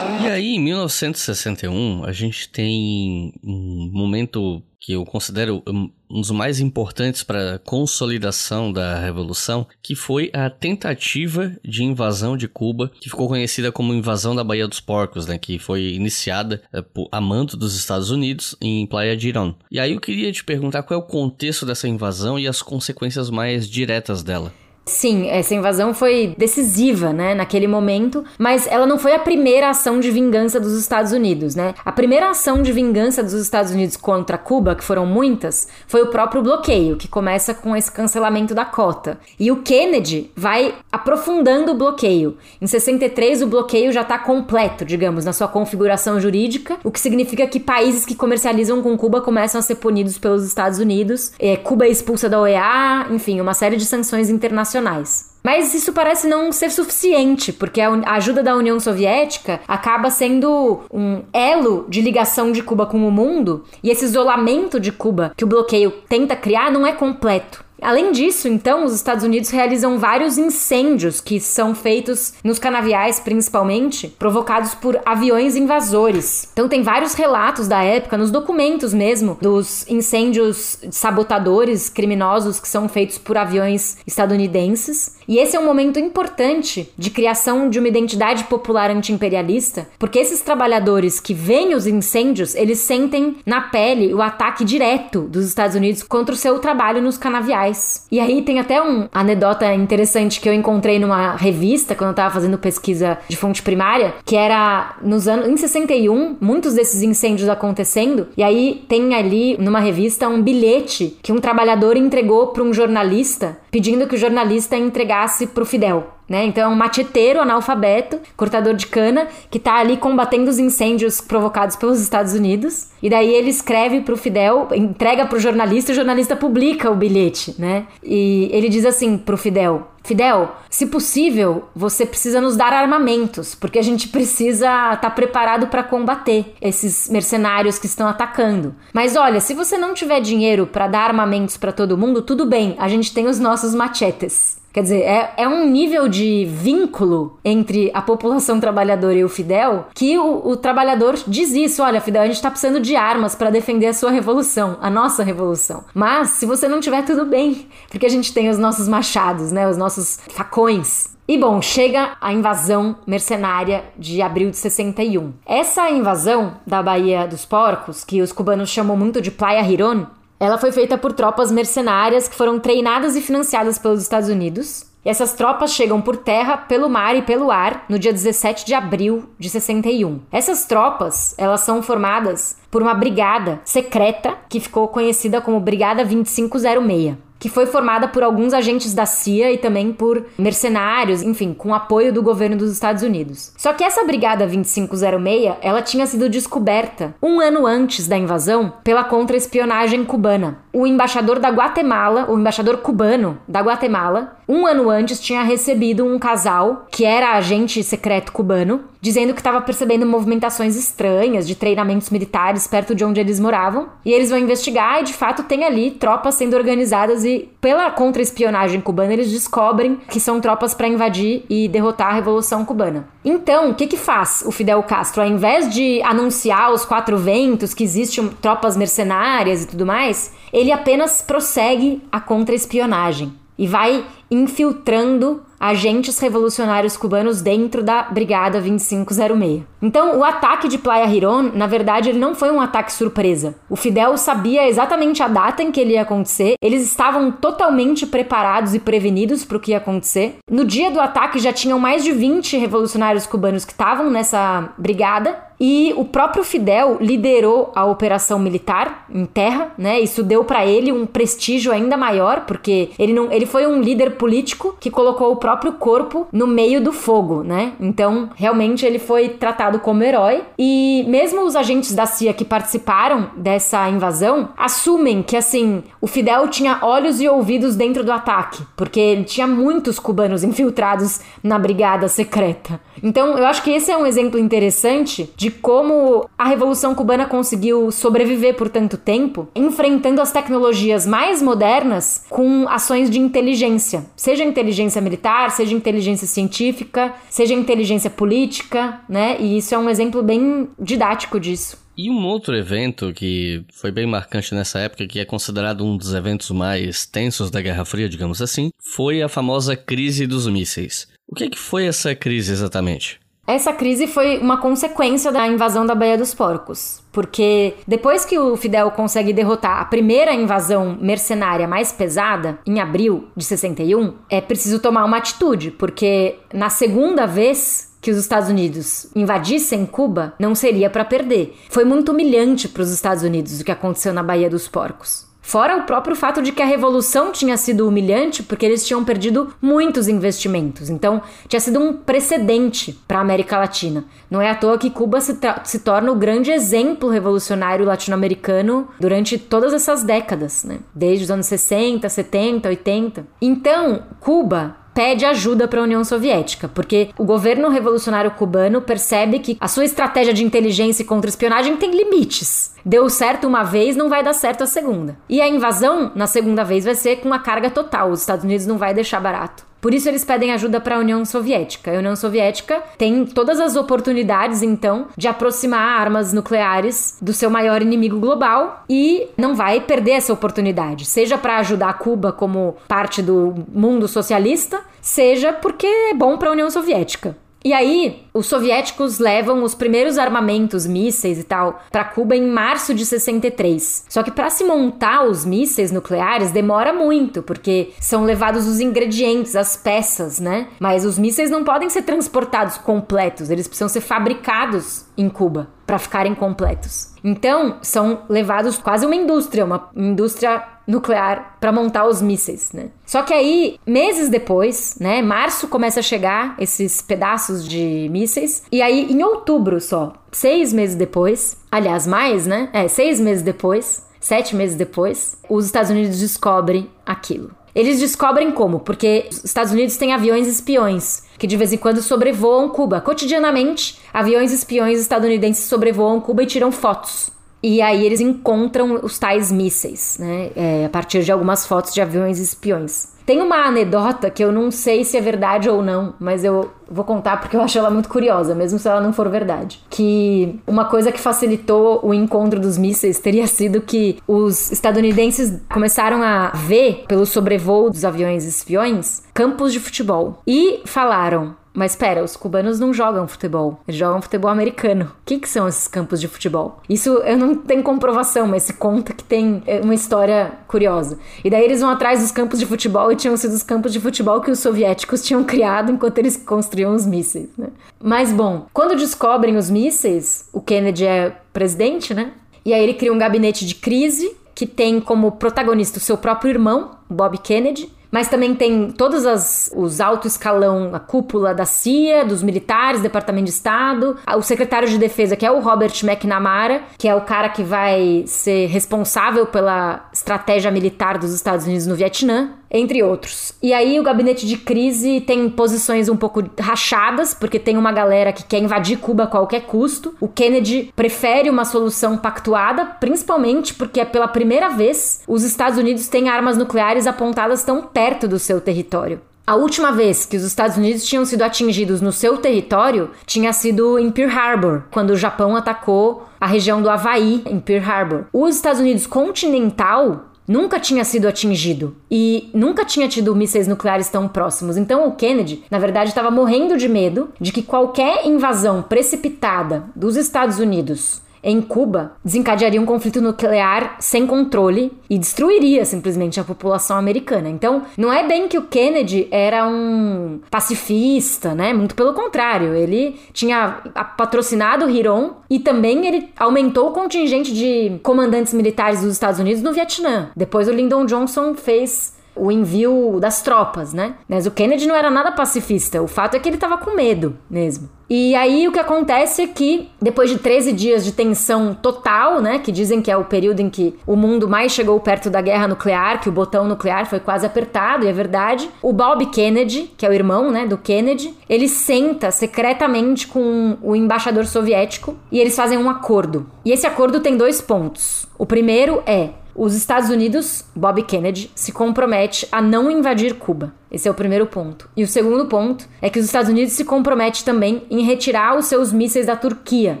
E 0.22 0.26
aí, 0.28 0.54
em 0.56 0.60
1961, 0.60 2.04
a 2.04 2.12
gente 2.12 2.48
tem 2.48 3.32
um 3.44 3.90
momento 3.92 4.62
que 4.80 4.92
eu 4.92 5.04
considero 5.04 5.62
um 5.66 5.90
dos 6.08 6.30
mais 6.30 6.60
importantes 6.60 7.22
para 7.22 7.56
a 7.56 7.58
consolidação 7.58 8.72
da 8.72 8.98
revolução, 8.98 9.66
que 9.82 9.94
foi 9.94 10.30
a 10.32 10.48
tentativa 10.48 11.54
de 11.62 11.84
invasão 11.84 12.36
de 12.36 12.48
Cuba, 12.48 12.90
que 13.00 13.10
ficou 13.10 13.28
conhecida 13.28 13.70
como 13.70 13.92
invasão 13.92 14.34
da 14.34 14.42
Baía 14.42 14.66
dos 14.66 14.80
Porcos, 14.80 15.26
né, 15.26 15.36
que 15.36 15.58
foi 15.58 15.92
iniciada 15.92 16.62
uh, 16.72 16.82
por, 16.82 17.08
a 17.12 17.20
mando 17.20 17.56
dos 17.56 17.76
Estados 17.76 18.10
Unidos 18.10 18.56
em 18.60 18.86
Playa 18.86 19.18
Girón. 19.18 19.54
E 19.70 19.78
aí 19.78 19.92
eu 19.92 20.00
queria 20.00 20.32
te 20.32 20.42
perguntar 20.42 20.82
qual 20.82 20.98
é 20.98 21.02
o 21.02 21.06
contexto 21.06 21.66
dessa 21.66 21.88
invasão 21.88 22.38
e 22.38 22.48
as 22.48 22.62
consequências 22.62 23.28
mais 23.28 23.68
diretas 23.68 24.22
dela. 24.22 24.52
Sim, 24.88 25.28
essa 25.28 25.54
invasão 25.54 25.92
foi 25.92 26.34
decisiva, 26.36 27.12
né, 27.12 27.34
naquele 27.34 27.66
momento, 27.66 28.24
mas 28.38 28.66
ela 28.66 28.86
não 28.86 28.98
foi 28.98 29.14
a 29.14 29.18
primeira 29.18 29.68
ação 29.68 30.00
de 30.00 30.10
vingança 30.10 30.58
dos 30.58 30.72
Estados 30.72 31.12
Unidos, 31.12 31.54
né? 31.54 31.74
A 31.84 31.92
primeira 31.92 32.30
ação 32.30 32.62
de 32.62 32.72
vingança 32.72 33.22
dos 33.22 33.34
Estados 33.34 33.70
Unidos 33.70 33.98
contra 33.98 34.38
Cuba, 34.38 34.74
que 34.74 34.82
foram 34.82 35.04
muitas, 35.04 35.68
foi 35.86 36.02
o 36.02 36.06
próprio 36.06 36.42
bloqueio, 36.42 36.96
que 36.96 37.06
começa 37.06 37.52
com 37.52 37.76
esse 37.76 37.92
cancelamento 37.92 38.54
da 38.54 38.64
cota. 38.64 39.18
E 39.38 39.52
o 39.52 39.56
Kennedy 39.56 40.30
vai 40.34 40.74
aprofundando 40.90 41.72
o 41.72 41.74
bloqueio. 41.74 42.38
Em 42.60 42.66
63, 42.66 43.42
o 43.42 43.46
bloqueio 43.46 43.92
já 43.92 44.00
está 44.00 44.18
completo, 44.18 44.86
digamos, 44.86 45.24
na 45.26 45.34
sua 45.34 45.48
configuração 45.48 46.18
jurídica, 46.18 46.78
o 46.82 46.90
que 46.90 46.98
significa 46.98 47.46
que 47.46 47.60
países 47.60 48.06
que 48.06 48.14
comercializam 48.14 48.80
com 48.82 48.96
Cuba 48.96 49.20
começam 49.20 49.58
a 49.58 49.62
ser 49.62 49.74
punidos 49.74 50.16
pelos 50.16 50.46
Estados 50.46 50.78
Unidos. 50.78 51.32
É, 51.38 51.56
Cuba 51.56 51.84
é 51.84 51.90
expulsa 51.90 52.26
da 52.26 52.40
OEA, 52.40 53.06
enfim, 53.10 53.38
uma 53.38 53.52
série 53.52 53.76
de 53.76 53.84
sanções 53.84 54.30
internacionais 54.30 54.77
internacionais. 54.78 55.28
Mas 55.42 55.72
isso 55.72 55.92
parece 55.92 56.26
não 56.26 56.52
ser 56.52 56.70
suficiente, 56.70 57.52
porque 57.52 57.80
a 57.80 57.92
ajuda 58.14 58.42
da 58.42 58.56
União 58.56 58.78
Soviética 58.78 59.60
acaba 59.66 60.10
sendo 60.10 60.80
um 60.92 61.22
elo 61.32 61.86
de 61.88 62.02
ligação 62.02 62.52
de 62.52 62.62
Cuba 62.62 62.86
com 62.86 63.06
o 63.06 63.10
mundo, 63.10 63.64
e 63.82 63.90
esse 63.90 64.04
isolamento 64.04 64.80
de 64.80 64.92
Cuba 64.92 65.32
que 65.36 65.44
o 65.44 65.48
bloqueio 65.48 65.92
tenta 66.08 66.36
criar 66.36 66.70
não 66.70 66.86
é 66.86 66.92
completo. 66.92 67.64
Além 67.80 68.12
disso, 68.12 68.48
então, 68.48 68.84
os 68.84 68.92
Estados 68.92 69.24
Unidos 69.24 69.50
realizam 69.50 69.98
vários 69.98 70.36
incêndios 70.36 71.20
que 71.20 71.40
são 71.40 71.74
feitos 71.74 72.34
nos 72.42 72.58
canaviais, 72.58 73.20
principalmente, 73.20 74.08
provocados 74.08 74.74
por 74.74 75.00
aviões 75.04 75.54
invasores. 75.56 76.48
Então, 76.52 76.68
tem 76.68 76.82
vários 76.82 77.14
relatos 77.14 77.68
da 77.68 77.82
época, 77.82 78.16
nos 78.16 78.30
documentos 78.30 78.92
mesmo, 78.92 79.38
dos 79.40 79.86
incêndios 79.88 80.78
sabotadores 80.90 81.88
criminosos 81.88 82.58
que 82.58 82.68
são 82.68 82.88
feitos 82.88 83.18
por 83.18 83.36
aviões 83.36 83.98
estadunidenses. 84.06 85.17
E 85.28 85.38
esse 85.38 85.54
é 85.54 85.60
um 85.60 85.66
momento 85.66 85.98
importante 85.98 86.90
de 86.96 87.10
criação 87.10 87.68
de 87.68 87.78
uma 87.78 87.88
identidade 87.88 88.44
popular 88.44 88.90
anti-imperialista, 88.90 89.86
porque 89.98 90.18
esses 90.18 90.40
trabalhadores 90.40 91.20
que 91.20 91.34
veem 91.34 91.74
os 91.74 91.86
incêndios, 91.86 92.54
eles 92.54 92.78
sentem 92.78 93.36
na 93.44 93.60
pele 93.60 94.14
o 94.14 94.22
ataque 94.22 94.64
direto 94.64 95.20
dos 95.20 95.44
Estados 95.44 95.76
Unidos 95.76 96.02
contra 96.02 96.34
o 96.34 96.38
seu 96.38 96.58
trabalho 96.60 97.02
nos 97.02 97.18
canaviais. 97.18 98.06
E 98.10 98.18
aí 98.18 98.40
tem 98.40 98.58
até 98.58 98.80
uma 98.80 99.08
anedota 99.12 99.74
interessante 99.74 100.40
que 100.40 100.48
eu 100.48 100.54
encontrei 100.54 100.98
numa 100.98 101.36
revista 101.36 101.94
quando 101.94 102.10
eu 102.10 102.16
tava 102.16 102.32
fazendo 102.32 102.56
pesquisa 102.56 103.18
de 103.28 103.36
fonte 103.36 103.62
primária, 103.62 104.14
que 104.24 104.34
era 104.34 104.96
nos 105.02 105.28
anos 105.28 105.46
em 105.46 105.56
61, 105.58 106.36
muitos 106.40 106.72
desses 106.72 107.02
incêndios 107.02 107.50
acontecendo, 107.50 108.28
e 108.34 108.42
aí 108.42 108.82
tem 108.88 109.14
ali 109.14 109.58
numa 109.58 109.80
revista 109.80 110.26
um 110.26 110.40
bilhete 110.40 111.18
que 111.22 111.32
um 111.32 111.38
trabalhador 111.38 111.96
entregou 111.98 112.46
para 112.48 112.62
um 112.62 112.72
jornalista, 112.72 113.58
pedindo 113.70 114.06
que 114.06 114.14
o 114.14 114.18
jornalista 114.18 114.76
entregasse 114.76 115.46
pro 115.46 115.66
Fidel 115.66 116.17
né? 116.28 116.44
Então 116.44 116.64
é 116.64 116.68
um 116.68 116.76
macheteiro 116.76 117.40
analfabeto, 117.40 118.20
cortador 118.36 118.74
de 118.74 118.86
cana, 118.86 119.28
que 119.50 119.58
tá 119.58 119.76
ali 119.76 119.96
combatendo 119.96 120.50
os 120.50 120.58
incêndios 120.58 121.20
provocados 121.20 121.76
pelos 121.76 122.00
Estados 122.00 122.34
Unidos. 122.34 122.88
E 123.02 123.08
daí 123.08 123.32
ele 123.32 123.50
escreve 123.50 124.00
pro 124.00 124.16
Fidel, 124.16 124.68
entrega 124.74 125.26
pro 125.26 125.38
jornalista 125.38 125.90
e 125.90 125.94
o 125.94 125.96
jornalista 125.96 126.36
publica 126.36 126.90
o 126.90 126.96
bilhete, 126.96 127.54
né? 127.58 127.86
E 128.02 128.50
ele 128.52 128.68
diz 128.68 128.84
assim 128.84 129.16
pro 129.16 129.36
Fidel: 129.36 129.88
Fidel, 130.02 130.56
se 130.70 130.86
possível, 130.86 131.68
você 131.74 132.06
precisa 132.06 132.40
nos 132.40 132.56
dar 132.56 132.72
armamentos, 132.72 133.54
porque 133.54 133.78
a 133.78 133.82
gente 133.82 134.08
precisa 134.08 134.66
estar 134.66 134.96
tá 134.96 135.10
preparado 135.10 135.68
para 135.68 135.82
combater 135.82 136.54
esses 136.60 137.08
mercenários 137.08 137.78
que 137.78 137.86
estão 137.86 138.08
atacando. 138.08 138.74
Mas 138.92 139.16
olha, 139.16 139.38
se 139.38 139.54
você 139.54 139.76
não 139.76 139.94
tiver 139.94 140.20
dinheiro 140.20 140.66
para 140.66 140.88
dar 140.88 141.08
armamentos 141.08 141.56
para 141.56 141.72
todo 141.72 141.98
mundo, 141.98 142.22
tudo 142.22 142.46
bem, 142.46 142.74
a 142.78 142.88
gente 142.88 143.12
tem 143.12 143.26
os 143.26 143.38
nossos 143.38 143.74
machetes. 143.74 144.57
Quer 144.72 144.82
dizer, 144.82 145.00
é, 145.00 145.34
é 145.36 145.48
um 145.48 145.68
nível 145.68 146.08
de 146.08 146.44
vínculo 146.44 147.38
entre 147.44 147.90
a 147.94 148.02
população 148.02 148.60
trabalhadora 148.60 149.14
e 149.14 149.24
o 149.24 149.28
Fidel 149.28 149.86
que 149.94 150.18
o, 150.18 150.48
o 150.48 150.56
trabalhador 150.56 151.18
diz 151.26 151.52
isso: 151.52 151.82
olha, 151.82 152.00
Fidel, 152.00 152.22
a 152.22 152.26
gente 152.26 152.42
tá 152.42 152.50
precisando 152.50 152.80
de 152.80 152.94
armas 152.94 153.34
para 153.34 153.50
defender 153.50 153.86
a 153.86 153.94
sua 153.94 154.10
revolução, 154.10 154.76
a 154.80 154.90
nossa 154.90 155.22
revolução. 155.22 155.84
Mas 155.94 156.30
se 156.30 156.46
você 156.46 156.68
não 156.68 156.80
tiver, 156.80 157.02
tudo 157.02 157.24
bem, 157.24 157.66
porque 157.88 158.06
a 158.06 158.10
gente 158.10 158.32
tem 158.32 158.48
os 158.48 158.58
nossos 158.58 158.88
machados, 158.88 159.50
né? 159.50 159.68
Os 159.68 159.76
nossos 159.76 160.18
facões. 160.28 161.16
E 161.30 161.36
bom, 161.36 161.60
chega 161.60 162.16
a 162.22 162.32
invasão 162.32 162.96
mercenária 163.06 163.84
de 163.98 164.22
abril 164.22 164.50
de 164.50 164.56
61. 164.56 165.34
Essa 165.44 165.90
invasão 165.90 166.54
da 166.66 166.82
Baía 166.82 167.26
dos 167.26 167.44
Porcos, 167.44 168.02
que 168.02 168.22
os 168.22 168.32
cubanos 168.32 168.70
chamam 168.70 168.96
muito 168.96 169.20
de 169.20 169.30
Playa 169.30 169.62
Girón, 169.62 170.06
ela 170.40 170.58
foi 170.58 170.70
feita 170.70 170.96
por 170.96 171.12
tropas 171.12 171.50
mercenárias 171.50 172.28
que 172.28 172.36
foram 172.36 172.60
treinadas 172.60 173.16
e 173.16 173.20
financiadas 173.20 173.78
pelos 173.78 174.02
Estados 174.02 174.28
Unidos. 174.28 174.86
E 175.04 175.08
essas 175.08 175.32
tropas 175.32 175.72
chegam 175.72 176.00
por 176.00 176.16
terra, 176.16 176.56
pelo 176.56 176.88
mar 176.88 177.16
e 177.16 177.22
pelo 177.22 177.50
ar 177.50 177.84
no 177.88 177.98
dia 177.98 178.12
17 178.12 178.64
de 178.64 178.74
abril 178.74 179.28
de 179.38 179.48
61. 179.48 180.20
Essas 180.30 180.64
tropas, 180.64 181.34
elas 181.38 181.60
são 181.60 181.82
formadas 181.82 182.56
por 182.70 182.82
uma 182.82 182.94
brigada 182.94 183.60
secreta 183.64 184.36
que 184.48 184.60
ficou 184.60 184.88
conhecida 184.88 185.40
como 185.40 185.60
Brigada 185.60 186.04
2506 186.04 187.28
que 187.38 187.48
foi 187.48 187.66
formada 187.66 188.08
por 188.08 188.22
alguns 188.22 188.52
agentes 188.52 188.92
da 188.92 189.06
CIA 189.06 189.52
e 189.52 189.58
também 189.58 189.92
por 189.92 190.26
mercenários, 190.36 191.22
enfim, 191.22 191.54
com 191.54 191.74
apoio 191.74 192.12
do 192.12 192.22
governo 192.22 192.56
dos 192.56 192.72
Estados 192.72 193.02
Unidos. 193.02 193.52
Só 193.56 193.72
que 193.72 193.84
essa 193.84 194.04
Brigada 194.04 194.46
2506, 194.46 195.56
ela 195.60 195.82
tinha 195.82 196.06
sido 196.06 196.28
descoberta 196.28 197.14
um 197.22 197.40
ano 197.40 197.66
antes 197.66 198.08
da 198.08 198.18
invasão 198.18 198.72
pela 198.82 199.04
contra-espionagem 199.04 200.04
cubana. 200.04 200.58
O 200.72 200.86
embaixador 200.86 201.38
da 201.38 201.48
Guatemala, 201.48 202.26
o 202.28 202.38
embaixador 202.38 202.78
cubano 202.78 203.38
da 203.46 203.60
Guatemala, 203.60 204.36
um 204.48 204.66
ano 204.66 204.90
antes 204.90 205.20
tinha 205.20 205.42
recebido 205.42 206.04
um 206.04 206.18
casal 206.18 206.86
que 206.90 207.04
era 207.04 207.32
agente 207.32 207.82
secreto 207.82 208.32
cubano, 208.32 208.84
dizendo 209.00 209.32
que 209.32 209.40
estava 209.40 209.60
percebendo 209.60 210.06
movimentações 210.06 210.76
estranhas 210.76 211.46
de 211.46 211.54
treinamentos 211.54 212.10
militares 212.10 212.66
perto 212.66 212.94
de 212.94 213.04
onde 213.04 213.20
eles 213.20 213.38
moravam. 213.38 213.88
E 214.04 214.12
eles 214.12 214.30
vão 214.30 214.38
investigar 214.38 215.00
e 215.00 215.04
de 215.04 215.12
fato 215.12 215.42
tem 215.44 215.64
ali 215.64 215.90
tropas 215.90 216.34
sendo 216.34 216.56
organizadas 216.56 217.24
e 217.24 217.48
pela 217.60 217.90
contra-espionagem 217.90 218.80
cubana 218.80 219.12
eles 219.12 219.30
descobrem 219.30 219.96
que 220.08 220.20
são 220.20 220.40
tropas 220.40 220.74
para 220.74 220.88
invadir 220.88 221.44
e 221.48 221.68
derrotar 221.68 222.08
a 222.08 222.14
revolução 222.14 222.64
cubana. 222.64 223.08
Então, 223.24 223.70
o 223.70 223.74
que 223.74 223.86
que 223.86 223.96
faz 223.96 224.42
o 224.46 224.50
Fidel 224.50 224.82
Castro? 224.82 225.22
Ao 225.22 225.28
invés 225.28 225.72
de 225.72 226.00
anunciar 226.02 226.72
os 226.72 226.84
quatro 226.84 227.16
ventos 227.18 227.74
que 227.74 227.84
existem 227.84 228.28
tropas 228.40 228.76
mercenárias 228.76 229.62
e 229.62 229.68
tudo 229.68 229.84
mais, 229.84 230.32
ele 230.52 230.72
apenas 230.72 231.20
prossegue 231.20 232.02
a 232.10 232.20
contra-espionagem 232.20 233.32
e 233.58 233.66
vai 233.66 234.04
infiltrando 234.30 235.42
agentes 235.58 236.18
revolucionários 236.18 236.96
cubanos 236.96 237.42
dentro 237.42 237.82
da 237.82 238.02
Brigada 238.02 238.60
2506. 238.60 239.62
Então, 239.80 240.18
o 240.18 240.24
ataque 240.24 240.68
de 240.68 240.78
Playa 240.78 241.08
Girón, 241.08 241.50
na 241.54 241.66
verdade, 241.66 242.08
ele 242.08 242.18
não 242.18 242.34
foi 242.34 242.50
um 242.50 242.60
ataque 242.60 242.92
surpresa. 242.92 243.54
O 243.68 243.76
Fidel 243.76 244.16
sabia 244.16 244.68
exatamente 244.68 245.22
a 245.22 245.28
data 245.28 245.62
em 245.62 245.70
que 245.70 245.80
ele 245.80 245.92
ia 245.92 246.02
acontecer, 246.02 246.54
eles 246.62 246.82
estavam 246.82 247.30
totalmente 247.30 248.06
preparados 248.06 248.74
e 248.74 248.78
prevenidos 248.78 249.44
para 249.44 249.56
o 249.56 249.60
que 249.60 249.70
ia 249.72 249.78
acontecer. 249.78 250.36
No 250.50 250.64
dia 250.64 250.90
do 250.90 251.00
ataque 251.00 251.38
já 251.38 251.52
tinham 251.52 251.78
mais 251.78 252.02
de 252.02 252.12
20 252.12 252.56
revolucionários 252.56 253.26
cubanos 253.26 253.64
que 253.64 253.72
estavam 253.72 254.10
nessa 254.10 254.72
brigada, 254.76 255.47
e 255.60 255.92
o 255.96 256.04
próprio 256.04 256.44
Fidel 256.44 256.98
liderou 257.00 257.72
a 257.74 257.84
operação 257.84 258.38
militar 258.38 259.06
em 259.12 259.24
terra, 259.26 259.72
né? 259.76 259.98
Isso 260.00 260.22
deu 260.22 260.44
para 260.44 260.64
ele 260.64 260.92
um 260.92 261.04
prestígio 261.04 261.72
ainda 261.72 261.96
maior, 261.96 262.44
porque 262.46 262.90
ele 262.98 263.12
não, 263.12 263.32
ele 263.32 263.46
foi 263.46 263.66
um 263.66 263.80
líder 263.80 264.12
político 264.12 264.76
que 264.78 264.90
colocou 264.90 265.32
o 265.32 265.36
próprio 265.36 265.72
corpo 265.72 266.26
no 266.32 266.46
meio 266.46 266.80
do 266.80 266.92
fogo, 266.92 267.42
né? 267.42 267.72
Então, 267.80 268.30
realmente 268.36 268.86
ele 268.86 268.98
foi 268.98 269.28
tratado 269.30 269.80
como 269.80 270.02
herói. 270.02 270.42
E 270.58 271.04
mesmo 271.08 271.42
os 271.42 271.56
agentes 271.56 271.94
da 271.94 272.06
CIA 272.06 272.32
que 272.32 272.44
participaram 272.44 273.30
dessa 273.36 273.88
invasão 273.88 274.50
assumem 274.56 275.22
que 275.22 275.36
assim, 275.36 275.82
o 276.00 276.06
Fidel 276.06 276.48
tinha 276.48 276.78
olhos 276.82 277.20
e 277.20 277.28
ouvidos 277.28 277.74
dentro 277.74 278.04
do 278.04 278.12
ataque, 278.12 278.62
porque 278.76 279.00
ele 279.00 279.24
tinha 279.24 279.46
muitos 279.46 279.98
cubanos 279.98 280.44
infiltrados 280.44 281.20
na 281.42 281.58
brigada 281.58 282.08
secreta. 282.08 282.80
Então, 283.02 283.38
eu 283.38 283.46
acho 283.46 283.62
que 283.62 283.70
esse 283.70 283.90
é 283.90 283.96
um 283.96 284.06
exemplo 284.06 284.38
interessante 284.38 285.30
de 285.36 285.47
como 285.50 286.28
a 286.36 286.48
Revolução 286.48 286.94
Cubana 286.94 287.26
conseguiu 287.26 287.90
sobreviver 287.90 288.54
por 288.54 288.68
tanto 288.68 288.96
tempo, 288.96 289.48
enfrentando 289.54 290.20
as 290.20 290.32
tecnologias 290.32 291.06
mais 291.06 291.42
modernas 291.42 292.24
com 292.28 292.68
ações 292.68 293.10
de 293.10 293.18
inteligência, 293.18 294.04
seja 294.16 294.44
inteligência 294.44 295.00
militar, 295.00 295.50
seja 295.50 295.74
inteligência 295.74 296.26
científica, 296.26 297.14
seja 297.30 297.54
inteligência 297.54 298.10
política, 298.10 299.00
né? 299.08 299.36
E 299.40 299.58
isso 299.58 299.74
é 299.74 299.78
um 299.78 299.88
exemplo 299.88 300.22
bem 300.22 300.68
didático 300.78 301.38
disso. 301.38 301.88
E 301.96 302.08
um 302.10 302.24
outro 302.26 302.56
evento 302.56 303.12
que 303.12 303.64
foi 303.72 303.90
bem 303.90 304.06
marcante 304.06 304.54
nessa 304.54 304.78
época, 304.78 305.04
que 305.04 305.18
é 305.18 305.24
considerado 305.24 305.84
um 305.84 305.96
dos 305.96 306.14
eventos 306.14 306.48
mais 306.52 307.04
tensos 307.04 307.50
da 307.50 307.60
Guerra 307.60 307.84
Fria, 307.84 308.08
digamos 308.08 308.40
assim, 308.40 308.70
foi 308.78 309.20
a 309.20 309.28
famosa 309.28 309.74
crise 309.74 310.24
dos 310.24 310.46
mísseis. 310.46 311.08
O 311.26 311.34
que, 311.34 311.50
que 311.50 311.58
foi 311.58 311.86
essa 311.86 312.14
crise 312.14 312.52
exatamente? 312.52 313.18
Essa 313.48 313.72
crise 313.72 314.06
foi 314.06 314.36
uma 314.36 314.58
consequência 314.58 315.32
da 315.32 315.48
invasão 315.48 315.86
da 315.86 315.94
Baía 315.94 316.18
dos 316.18 316.34
Porcos. 316.34 317.00
Porque 317.10 317.76
depois 317.86 318.22
que 318.26 318.38
o 318.38 318.58
Fidel 318.58 318.90
consegue 318.90 319.32
derrotar 319.32 319.80
a 319.80 319.86
primeira 319.86 320.34
invasão 320.34 320.98
mercenária 321.00 321.66
mais 321.66 321.90
pesada, 321.90 322.58
em 322.66 322.78
abril 322.78 323.28
de 323.34 323.42
61, 323.42 324.12
é 324.28 324.42
preciso 324.42 324.80
tomar 324.80 325.06
uma 325.06 325.16
atitude, 325.16 325.70
porque 325.70 326.36
na 326.52 326.68
segunda 326.68 327.24
vez 327.24 327.90
que 328.02 328.10
os 328.10 328.18
Estados 328.18 328.50
Unidos 328.50 329.10
invadissem 329.16 329.86
Cuba, 329.86 330.34
não 330.38 330.54
seria 330.54 330.90
para 330.90 331.04
perder. 331.04 331.56
Foi 331.70 331.86
muito 331.86 332.12
humilhante 332.12 332.68
para 332.68 332.82
os 332.82 332.90
Estados 332.90 333.22
Unidos 333.22 333.60
o 333.60 333.64
que 333.64 333.72
aconteceu 333.72 334.12
na 334.12 334.22
Baía 334.22 334.50
dos 334.50 334.68
Porcos. 334.68 335.27
Fora 335.48 335.78
o 335.78 335.84
próprio 335.84 336.14
fato 336.14 336.42
de 336.42 336.52
que 336.52 336.60
a 336.60 336.66
revolução 336.66 337.32
tinha 337.32 337.56
sido 337.56 337.88
humilhante 337.88 338.42
porque 338.42 338.66
eles 338.66 338.86
tinham 338.86 339.02
perdido 339.02 339.54
muitos 339.62 340.06
investimentos. 340.06 340.90
Então, 340.90 341.22
tinha 341.48 341.58
sido 341.58 341.80
um 341.80 341.94
precedente 341.94 342.92
para 343.08 343.16
a 343.16 343.22
América 343.22 343.56
Latina. 343.56 344.04
Não 344.30 344.42
é 344.42 344.50
à 344.50 344.54
toa 344.54 344.76
que 344.76 344.90
Cuba 344.90 345.22
se, 345.22 345.38
se 345.64 345.78
torna 345.78 346.12
o 346.12 346.16
grande 346.16 346.50
exemplo 346.50 347.08
revolucionário 347.08 347.86
latino-americano 347.86 348.88
durante 349.00 349.38
todas 349.38 349.72
essas 349.72 350.02
décadas, 350.02 350.64
né? 350.64 350.80
Desde 350.94 351.24
os 351.24 351.30
anos 351.30 351.46
60, 351.46 352.06
70, 352.06 352.68
80. 352.68 353.26
Então, 353.40 354.02
Cuba 354.20 354.76
pede 354.98 355.24
ajuda 355.24 355.68
para 355.68 355.78
a 355.78 355.84
União 355.84 356.02
Soviética, 356.02 356.66
porque 356.66 357.10
o 357.16 357.24
governo 357.24 357.68
revolucionário 357.68 358.32
cubano 358.32 358.82
percebe 358.82 359.38
que 359.38 359.56
a 359.60 359.68
sua 359.68 359.84
estratégia 359.84 360.34
de 360.34 360.42
inteligência 360.42 361.04
e 361.04 361.06
contra-espionagem 361.06 361.76
tem 361.76 361.92
limites. 361.92 362.74
Deu 362.84 363.08
certo 363.08 363.46
uma 363.46 363.62
vez, 363.62 363.94
não 363.94 364.08
vai 364.08 364.24
dar 364.24 364.32
certo 364.32 364.64
a 364.64 364.66
segunda. 364.66 365.16
E 365.28 365.40
a 365.40 365.46
invasão, 365.46 366.10
na 366.16 366.26
segunda 366.26 366.64
vez, 366.64 366.84
vai 366.84 366.96
ser 366.96 367.20
com 367.20 367.32
a 367.32 367.38
carga 367.38 367.70
total. 367.70 368.10
Os 368.10 368.22
Estados 368.22 368.44
Unidos 368.44 368.66
não 368.66 368.76
vai 368.76 368.92
deixar 368.92 369.20
barato. 369.20 369.67
Por 369.80 369.94
isso 369.94 370.08
eles 370.08 370.24
pedem 370.24 370.52
ajuda 370.52 370.80
para 370.80 370.96
a 370.96 370.98
União 370.98 371.24
Soviética. 371.24 371.92
A 371.92 371.98
União 371.98 372.16
Soviética 372.16 372.82
tem 372.96 373.24
todas 373.24 373.60
as 373.60 373.76
oportunidades, 373.76 374.62
então, 374.62 375.06
de 375.16 375.28
aproximar 375.28 376.00
armas 376.00 376.32
nucleares 376.32 377.16
do 377.20 377.32
seu 377.32 377.50
maior 377.50 377.80
inimigo 377.82 378.18
global 378.18 378.84
e 378.88 379.28
não 379.36 379.54
vai 379.54 379.80
perder 379.80 380.12
essa 380.12 380.32
oportunidade, 380.32 381.04
seja 381.04 381.38
para 381.38 381.58
ajudar 381.58 381.98
Cuba 381.98 382.32
como 382.32 382.76
parte 382.86 383.22
do 383.22 383.66
mundo 383.72 384.08
socialista, 384.08 384.80
seja 385.00 385.52
porque 385.52 385.86
é 385.86 386.14
bom 386.14 386.36
para 386.36 386.48
a 386.48 386.52
União 386.52 386.70
Soviética. 386.70 387.36
E 387.68 387.72
aí, 387.74 388.22
os 388.32 388.46
soviéticos 388.46 389.18
levam 389.18 389.62
os 389.62 389.74
primeiros 389.74 390.16
armamentos, 390.16 390.86
mísseis 390.86 391.38
e 391.38 391.44
tal, 391.44 391.82
para 391.92 392.02
Cuba 392.02 392.34
em 392.34 392.48
março 392.48 392.94
de 392.94 393.04
63. 393.04 394.06
Só 394.08 394.22
que 394.22 394.30
para 394.30 394.48
se 394.48 394.64
montar 394.64 395.24
os 395.24 395.44
mísseis 395.44 395.92
nucleares 395.92 396.50
demora 396.50 396.94
muito, 396.94 397.42
porque 397.42 397.90
são 398.00 398.24
levados 398.24 398.66
os 398.66 398.80
ingredientes, 398.80 399.54
as 399.54 399.76
peças, 399.76 400.40
né? 400.40 400.68
Mas 400.80 401.04
os 401.04 401.18
mísseis 401.18 401.50
não 401.50 401.62
podem 401.62 401.90
ser 401.90 402.04
transportados 402.04 402.78
completos, 402.78 403.50
eles 403.50 403.68
precisam 403.68 403.90
ser 403.90 404.00
fabricados 404.00 405.04
em 405.14 405.28
Cuba 405.28 405.68
para 405.86 405.98
ficarem 405.98 406.34
completos. 406.34 407.07
Então, 407.22 407.78
são 407.82 408.22
levados 408.28 408.78
quase 408.78 409.06
uma 409.06 409.14
indústria, 409.14 409.64
uma 409.64 409.90
indústria 409.94 410.62
nuclear 410.86 411.58
para 411.60 411.70
montar 411.70 412.06
os 412.06 412.22
mísseis, 412.22 412.72
né? 412.72 412.88
Só 413.04 413.22
que 413.22 413.34
aí, 413.34 413.78
meses 413.86 414.30
depois, 414.30 414.96
né, 414.98 415.20
março 415.20 415.68
começa 415.68 416.00
a 416.00 416.02
chegar 416.02 416.56
esses 416.58 417.02
pedaços 417.02 417.68
de 417.68 418.08
mísseis 418.10 418.62
e 418.72 418.80
aí 418.80 419.12
em 419.12 419.22
outubro 419.22 419.80
só, 419.80 420.14
seis 420.32 420.72
meses 420.72 420.96
depois, 420.96 421.58
aliás 421.70 422.06
mais, 422.06 422.46
né? 422.46 422.70
É 422.72 422.88
seis 422.88 423.20
meses 423.20 423.42
depois, 423.42 424.06
sete 424.18 424.56
meses 424.56 424.76
depois, 424.76 425.36
os 425.48 425.66
Estados 425.66 425.90
Unidos 425.90 426.18
descobrem 426.18 426.90
aquilo. 427.04 427.50
Eles 427.78 428.00
descobrem 428.00 428.50
como? 428.50 428.80
Porque 428.80 429.28
os 429.30 429.44
Estados 429.44 429.72
Unidos 429.72 429.96
têm 429.96 430.12
aviões 430.12 430.48
espiões 430.48 431.22
que 431.38 431.46
de 431.46 431.56
vez 431.56 431.72
em 431.72 431.76
quando 431.76 432.02
sobrevoam 432.02 432.68
Cuba. 432.70 433.00
Cotidianamente, 433.00 434.00
aviões 434.12 434.50
espiões 434.50 434.98
estadunidenses 434.98 435.66
sobrevoam 435.66 436.20
Cuba 436.20 436.42
e 436.42 436.46
tiram 436.46 436.72
fotos. 436.72 437.30
E 437.62 437.82
aí 437.82 438.04
eles 438.04 438.20
encontram 438.20 439.00
os 439.02 439.18
tais 439.18 439.50
mísseis, 439.50 440.16
né? 440.18 440.50
É, 440.54 440.84
a 440.86 440.88
partir 440.88 441.22
de 441.22 441.32
algumas 441.32 441.66
fotos 441.66 441.92
de 441.92 442.00
aviões 442.00 442.38
espiões. 442.38 443.18
Tem 443.28 443.42
uma 443.42 443.66
anedota 443.66 444.30
que 444.30 444.42
eu 444.42 444.50
não 444.50 444.70
sei 444.70 445.04
se 445.04 445.14
é 445.14 445.20
verdade 445.20 445.68
ou 445.68 445.82
não, 445.82 446.14
mas 446.18 446.44
eu 446.44 446.70
vou 446.90 447.04
contar 447.04 447.38
porque 447.38 447.54
eu 447.54 447.60
acho 447.60 447.78
ela 447.78 447.90
muito 447.90 448.08
curiosa, 448.08 448.54
mesmo 448.54 448.78
se 448.78 448.88
ela 448.88 449.02
não 449.02 449.12
for 449.12 449.28
verdade. 449.28 449.84
Que 449.90 450.58
uma 450.66 450.86
coisa 450.86 451.12
que 451.12 451.20
facilitou 451.20 452.00
o 452.02 452.14
encontro 452.14 452.58
dos 452.58 452.78
mísseis 452.78 453.18
teria 453.18 453.46
sido 453.46 453.82
que 453.82 454.16
os 454.26 454.72
estadunidenses 454.72 455.60
começaram 455.70 456.22
a 456.22 456.52
ver, 456.54 457.04
pelo 457.06 457.26
sobrevoo 457.26 457.90
dos 457.90 458.02
aviões 458.02 458.46
espiões, 458.46 459.22
campos 459.34 459.74
de 459.74 459.80
futebol. 459.80 460.40
E 460.46 460.80
falaram: 460.86 461.54
mas 461.78 461.92
espera, 461.92 462.24
os 462.24 462.36
cubanos 462.36 462.80
não 462.80 462.92
jogam 462.92 463.28
futebol, 463.28 463.80
eles 463.86 463.98
jogam 463.98 464.20
futebol 464.20 464.50
americano. 464.50 465.04
O 465.04 465.24
que, 465.24 465.38
que 465.38 465.48
são 465.48 465.68
esses 465.68 465.86
campos 465.86 466.20
de 466.20 466.26
futebol? 466.26 466.80
Isso 466.88 467.10
eu 467.18 467.38
não 467.38 467.54
tenho 467.54 467.84
comprovação, 467.84 468.48
mas 468.48 468.64
se 468.64 468.72
conta 468.72 469.12
que 469.12 469.22
tem 469.22 469.62
é, 469.64 469.80
uma 469.80 469.94
história 469.94 470.52
curiosa. 470.66 471.18
E 471.44 471.48
daí 471.48 471.64
eles 471.64 471.80
vão 471.80 471.90
atrás 471.90 472.20
dos 472.20 472.32
campos 472.32 472.58
de 472.58 472.66
futebol 472.66 473.12
e 473.12 473.16
tinham 473.16 473.36
sido 473.36 473.52
os 473.52 473.62
campos 473.62 473.92
de 473.92 474.00
futebol 474.00 474.40
que 474.40 474.50
os 474.50 474.58
soviéticos 474.58 475.22
tinham 475.22 475.44
criado 475.44 475.92
enquanto 475.92 476.18
eles 476.18 476.36
construíam 476.36 476.94
os 476.94 477.06
mísseis, 477.06 477.48
né? 477.56 477.68
Mas 478.02 478.32
bom, 478.32 478.66
quando 478.72 478.96
descobrem 478.96 479.56
os 479.56 479.70
mísseis, 479.70 480.48
o 480.52 480.60
Kennedy 480.60 481.06
é 481.06 481.36
presidente, 481.52 482.12
né? 482.12 482.32
E 482.64 482.74
aí 482.74 482.82
ele 482.82 482.94
cria 482.94 483.12
um 483.12 483.18
gabinete 483.18 483.64
de 483.64 483.76
crise 483.76 484.36
que 484.54 484.66
tem 484.66 485.00
como 485.00 485.30
protagonista 485.32 485.98
o 485.98 486.00
seu 486.00 486.18
próprio 486.18 486.50
irmão, 486.50 486.90
Bob 487.08 487.38
Kennedy, 487.38 487.88
mas 488.10 488.28
também 488.28 488.54
tem 488.54 488.90
todos 488.90 489.26
as, 489.26 489.70
os 489.74 490.00
alto 490.00 490.26
escalão, 490.26 490.90
a 490.94 491.00
cúpula 491.00 491.54
da 491.54 491.64
CIA, 491.64 492.24
dos 492.24 492.42
militares, 492.42 493.00
Departamento 493.00 493.44
de 493.44 493.50
Estado, 493.50 494.16
o 494.36 494.42
secretário 494.42 494.88
de 494.88 494.98
Defesa, 494.98 495.36
que 495.36 495.46
é 495.46 495.50
o 495.50 495.60
Robert 495.60 495.92
McNamara, 496.02 496.82
que 496.96 497.08
é 497.08 497.14
o 497.14 497.22
cara 497.22 497.48
que 497.48 497.62
vai 497.62 498.24
ser 498.26 498.66
responsável 498.66 499.46
pela 499.46 500.08
estratégia 500.12 500.70
militar 500.70 501.18
dos 501.18 501.32
Estados 501.32 501.66
Unidos 501.66 501.86
no 501.86 501.94
Vietnã, 501.94 502.52
entre 502.70 503.02
outros. 503.02 503.52
E 503.62 503.72
aí 503.72 503.98
o 503.98 504.02
gabinete 504.02 504.46
de 504.46 504.56
crise 504.56 505.20
tem 505.20 505.48
posições 505.48 506.08
um 506.08 506.16
pouco 506.16 506.44
rachadas, 506.60 507.32
porque 507.34 507.58
tem 507.58 507.76
uma 507.76 507.92
galera 507.92 508.32
que 508.32 508.44
quer 508.44 508.58
invadir 508.58 508.98
Cuba 508.98 509.24
a 509.24 509.26
qualquer 509.26 509.62
custo. 509.62 510.14
O 510.20 510.28
Kennedy 510.28 510.92
prefere 510.94 511.48
uma 511.48 511.64
solução 511.64 512.16
pactuada, 512.16 512.84
principalmente 512.84 513.74
porque 513.74 514.00
é 514.00 514.04
pela 514.04 514.28
primeira 514.28 514.68
vez 514.68 515.22
os 515.26 515.42
Estados 515.42 515.78
Unidos 515.78 516.08
têm 516.08 516.28
armas 516.28 516.56
nucleares 516.56 517.06
apontadas 517.06 517.64
tão 517.64 517.82
perto 517.98 518.28
do 518.28 518.38
seu 518.38 518.60
território. 518.60 519.20
A 519.44 519.56
última 519.56 519.90
vez 519.90 520.24
que 520.24 520.36
os 520.36 520.44
Estados 520.44 520.76
Unidos 520.76 521.04
tinham 521.04 521.24
sido 521.24 521.42
atingidos 521.42 522.00
no 522.00 522.12
seu 522.12 522.36
território 522.36 523.10
tinha 523.26 523.52
sido 523.52 523.98
em 523.98 524.08
Pearl 524.08 524.30
Harbor, 524.30 524.82
quando 524.88 525.10
o 525.10 525.16
Japão 525.16 525.56
atacou 525.56 526.28
a 526.40 526.46
região 526.46 526.80
do 526.80 526.88
Havaí, 526.88 527.42
em 527.44 527.58
Pearl 527.58 527.84
Harbor. 527.84 528.24
Os 528.32 528.54
Estados 528.54 528.80
Unidos 528.80 529.04
continental 529.04 530.26
nunca 530.46 530.78
tinha 530.78 531.04
sido 531.04 531.26
atingido 531.26 531.96
e 532.08 532.50
nunca 532.54 532.84
tinha 532.84 533.08
tido 533.08 533.34
mísseis 533.34 533.66
nucleares 533.66 534.08
tão 534.08 534.28
próximos. 534.28 534.76
Então 534.76 535.08
o 535.08 535.16
Kennedy, 535.16 535.64
na 535.68 535.80
verdade, 535.80 536.10
estava 536.10 536.30
morrendo 536.30 536.76
de 536.76 536.88
medo 536.88 537.30
de 537.40 537.50
que 537.50 537.62
qualquer 537.62 538.26
invasão 538.26 538.80
precipitada 538.80 539.86
dos 539.96 540.14
Estados 540.14 540.60
Unidos 540.60 541.20
em 541.50 541.60
Cuba 541.60 542.12
desencadearia 542.24 542.80
um 542.80 542.86
conflito 542.86 543.20
nuclear 543.20 543.96
sem 543.98 544.26
controle 544.26 544.92
e 545.08 545.18
destruiria 545.18 545.84
simplesmente 545.84 546.38
a 546.38 546.44
população 546.44 546.96
americana. 546.96 547.48
Então, 547.48 547.82
não 547.96 548.12
é 548.12 548.26
bem 548.26 548.48
que 548.48 548.58
o 548.58 548.62
Kennedy 548.62 549.28
era 549.30 549.66
um 549.66 550.40
pacifista, 550.50 551.54
né? 551.54 551.72
Muito 551.72 551.94
pelo 551.94 552.12
contrário, 552.12 552.74
ele 552.74 553.18
tinha 553.32 553.80
patrocinado 554.16 554.88
Hiron 554.88 555.36
e 555.48 555.58
também 555.58 556.06
ele 556.06 556.28
aumentou 556.38 556.88
o 556.88 556.92
contingente 556.92 557.52
de 557.52 557.98
comandantes 558.02 558.52
militares 558.52 559.00
dos 559.00 559.12
Estados 559.12 559.40
Unidos 559.40 559.62
no 559.62 559.72
Vietnã. 559.72 560.30
Depois 560.36 560.68
o 560.68 560.72
Lyndon 560.72 561.06
Johnson 561.06 561.54
fez 561.54 562.16
o 562.36 562.52
envio 562.52 563.18
das 563.20 563.42
tropas, 563.42 563.92
né? 563.92 564.14
Mas 564.28 564.46
o 564.46 564.50
Kennedy 564.50 564.86
não 564.86 564.94
era 564.94 565.10
nada 565.10 565.32
pacifista. 565.32 566.00
O 566.02 566.06
fato 566.06 566.36
é 566.36 566.38
que 566.38 566.48
ele 566.48 566.56
estava 566.56 566.78
com 566.78 566.94
medo 566.94 567.36
mesmo. 567.50 567.88
E 568.10 568.34
aí 568.34 568.66
o 568.66 568.72
que 568.72 568.78
acontece 568.78 569.42
é 569.42 569.46
que, 569.46 569.88
depois 570.00 570.30
de 570.30 570.38
13 570.38 570.72
dias 570.72 571.04
de 571.04 571.12
tensão 571.12 571.74
total, 571.74 572.40
né? 572.40 572.58
Que 572.58 572.72
dizem 572.72 573.02
que 573.02 573.10
é 573.10 573.16
o 573.16 573.24
período 573.24 573.60
em 573.60 573.68
que 573.68 573.94
o 574.06 574.16
mundo 574.16 574.48
mais 574.48 574.72
chegou 574.72 574.98
perto 574.98 575.28
da 575.28 575.40
guerra 575.40 575.68
nuclear, 575.68 576.20
que 576.20 576.28
o 576.28 576.32
botão 576.32 576.66
nuclear 576.66 577.04
foi 577.06 577.20
quase 577.20 577.44
apertado, 577.44 578.06
e 578.06 578.08
é 578.08 578.12
verdade. 578.12 578.70
O 578.80 578.92
Bob 578.92 579.26
Kennedy, 579.26 579.92
que 579.96 580.06
é 580.06 580.08
o 580.08 580.12
irmão, 580.12 580.50
né, 580.50 580.66
do 580.66 580.78
Kennedy, 580.78 581.34
ele 581.48 581.68
senta 581.68 582.30
secretamente 582.30 583.26
com 583.26 583.76
o 583.82 583.94
embaixador 583.94 584.46
soviético 584.46 585.16
e 585.30 585.38
eles 585.38 585.54
fazem 585.54 585.76
um 585.76 585.90
acordo. 585.90 586.46
E 586.64 586.72
esse 586.72 586.86
acordo 586.86 587.20
tem 587.20 587.36
dois 587.36 587.60
pontos. 587.60 588.26
O 588.38 588.46
primeiro 588.46 589.02
é 589.04 589.30
os 589.58 589.74
Estados 589.74 590.08
Unidos, 590.08 590.64
Bob 590.72 591.02
Kennedy, 591.02 591.50
se 591.52 591.72
compromete 591.72 592.46
a 592.52 592.62
não 592.62 592.88
invadir 592.88 593.34
Cuba. 593.34 593.74
Esse 593.90 594.06
é 594.06 594.10
o 594.10 594.14
primeiro 594.14 594.46
ponto. 594.46 594.88
E 594.96 595.02
o 595.02 595.08
segundo 595.08 595.46
ponto 595.46 595.84
é 596.00 596.08
que 596.08 596.20
os 596.20 596.24
Estados 596.24 596.48
Unidos 596.48 596.74
se 596.74 596.84
compromete 596.84 597.44
também 597.44 597.82
em 597.90 598.04
retirar 598.04 598.56
os 598.56 598.66
seus 598.66 598.92
mísseis 598.92 599.26
da 599.26 599.34
Turquia, 599.34 600.00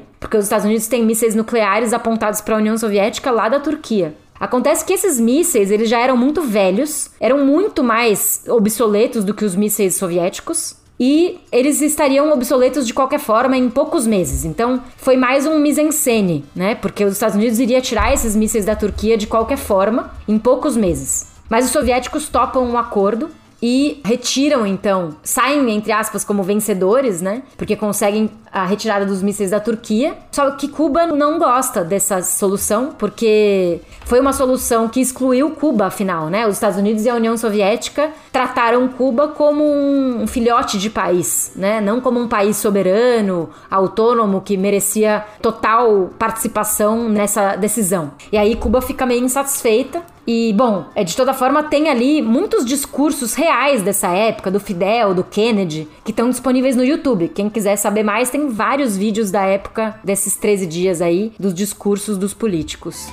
porque 0.20 0.36
os 0.36 0.44
Estados 0.44 0.64
Unidos 0.64 0.86
têm 0.86 1.04
mísseis 1.04 1.34
nucleares 1.34 1.92
apontados 1.92 2.40
para 2.40 2.54
a 2.54 2.58
União 2.58 2.78
Soviética 2.78 3.32
lá 3.32 3.48
da 3.48 3.58
Turquia. 3.58 4.14
Acontece 4.38 4.84
que 4.84 4.92
esses 4.92 5.18
mísseis, 5.18 5.72
eles 5.72 5.90
já 5.90 5.98
eram 5.98 6.16
muito 6.16 6.42
velhos, 6.42 7.10
eram 7.18 7.44
muito 7.44 7.82
mais 7.82 8.44
obsoletos 8.48 9.24
do 9.24 9.34
que 9.34 9.44
os 9.44 9.56
mísseis 9.56 9.96
soviéticos, 9.96 10.76
e 10.98 11.38
eles 11.52 11.80
estariam 11.80 12.32
obsoletos 12.32 12.86
de 12.86 12.92
qualquer 12.92 13.20
forma 13.20 13.56
em 13.56 13.70
poucos 13.70 14.06
meses. 14.06 14.44
Então, 14.44 14.82
foi 14.96 15.16
mais 15.16 15.46
um 15.46 15.58
mise-en-scène, 15.58 16.44
né? 16.54 16.74
Porque 16.74 17.04
os 17.04 17.12
Estados 17.12 17.36
Unidos 17.36 17.58
iria 17.60 17.80
tirar 17.80 18.12
esses 18.12 18.34
mísseis 18.34 18.64
da 18.64 18.74
Turquia 18.74 19.16
de 19.16 19.26
qualquer 19.26 19.58
forma 19.58 20.12
em 20.26 20.38
poucos 20.38 20.76
meses. 20.76 21.28
Mas 21.48 21.66
os 21.66 21.70
soviéticos 21.70 22.28
topam 22.28 22.64
um 22.64 22.76
acordo 22.76 23.30
e 23.60 24.00
retiram 24.04 24.64
então, 24.64 25.16
saem 25.22 25.70
entre 25.70 25.90
aspas 25.90 26.24
como 26.24 26.42
vencedores, 26.42 27.20
né? 27.20 27.42
Porque 27.56 27.74
conseguem 27.74 28.30
a 28.52 28.64
retirada 28.64 29.04
dos 29.04 29.22
mísseis 29.22 29.50
da 29.50 29.60
Turquia. 29.60 30.16
Só 30.30 30.52
que 30.52 30.68
Cuba 30.68 31.06
não 31.06 31.38
gosta 31.38 31.84
dessa 31.84 32.22
solução, 32.22 32.94
porque 32.96 33.80
foi 34.04 34.20
uma 34.20 34.32
solução 34.32 34.88
que 34.88 35.00
excluiu 35.00 35.50
Cuba, 35.50 35.86
afinal, 35.86 36.28
né? 36.28 36.46
Os 36.46 36.54
Estados 36.54 36.78
Unidos 36.78 37.04
e 37.04 37.10
a 37.10 37.14
União 37.14 37.36
Soviética 37.36 38.10
trataram 38.32 38.88
Cuba 38.88 39.28
como 39.28 39.64
um 39.64 40.26
filhote 40.26 40.78
de 40.78 40.88
país, 40.88 41.52
né? 41.56 41.80
Não 41.80 42.00
como 42.00 42.20
um 42.20 42.28
país 42.28 42.56
soberano, 42.56 43.50
autônomo 43.70 44.40
que 44.40 44.56
merecia 44.56 45.24
total 45.42 46.10
participação 46.18 47.08
nessa 47.08 47.56
decisão. 47.56 48.12
E 48.30 48.38
aí 48.38 48.54
Cuba 48.54 48.80
fica 48.80 49.04
meio 49.04 49.24
insatisfeita 49.24 50.02
e, 50.30 50.52
bom, 50.52 50.84
é 50.94 51.02
de 51.02 51.16
toda 51.16 51.32
forma, 51.32 51.62
tem 51.62 51.88
ali 51.88 52.20
muitos 52.20 52.62
discursos 52.62 53.32
reais 53.32 53.80
dessa 53.80 54.08
época, 54.08 54.50
do 54.50 54.60
Fidel, 54.60 55.14
do 55.14 55.24
Kennedy, 55.24 55.88
que 56.04 56.10
estão 56.10 56.28
disponíveis 56.28 56.76
no 56.76 56.84
YouTube. 56.84 57.28
Quem 57.28 57.48
quiser 57.48 57.76
saber 57.76 58.02
mais, 58.02 58.28
tem 58.28 58.46
vários 58.46 58.94
vídeos 58.94 59.30
da 59.30 59.46
época 59.46 59.98
desses 60.04 60.36
13 60.36 60.66
dias 60.66 61.00
aí, 61.00 61.32
dos 61.40 61.54
discursos 61.54 62.18
dos 62.18 62.34
políticos. 62.34 63.08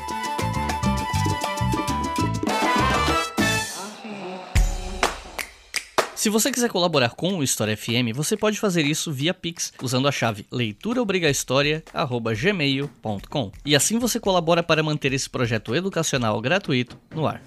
Se 6.25 6.29
você 6.31 6.51
quiser 6.51 6.71
colaborar 6.71 7.11
com 7.11 7.37
o 7.37 7.43
História 7.43 7.77
FM, 7.77 8.09
você 8.15 8.35
pode 8.35 8.59
fazer 8.59 8.83
isso 8.83 9.11
via 9.11 9.31
Pix 9.31 9.71
usando 9.79 10.07
a 10.07 10.11
chave 10.11 10.43
leituraobrigahistoria@gmail.com. 10.51 13.51
E 13.63 13.75
assim 13.75 13.99
você 13.99 14.19
colabora 14.19 14.63
para 14.63 14.81
manter 14.81 15.13
esse 15.13 15.29
projeto 15.29 15.75
educacional 15.75 16.41
gratuito 16.41 16.97
no 17.13 17.27
ar. 17.27 17.43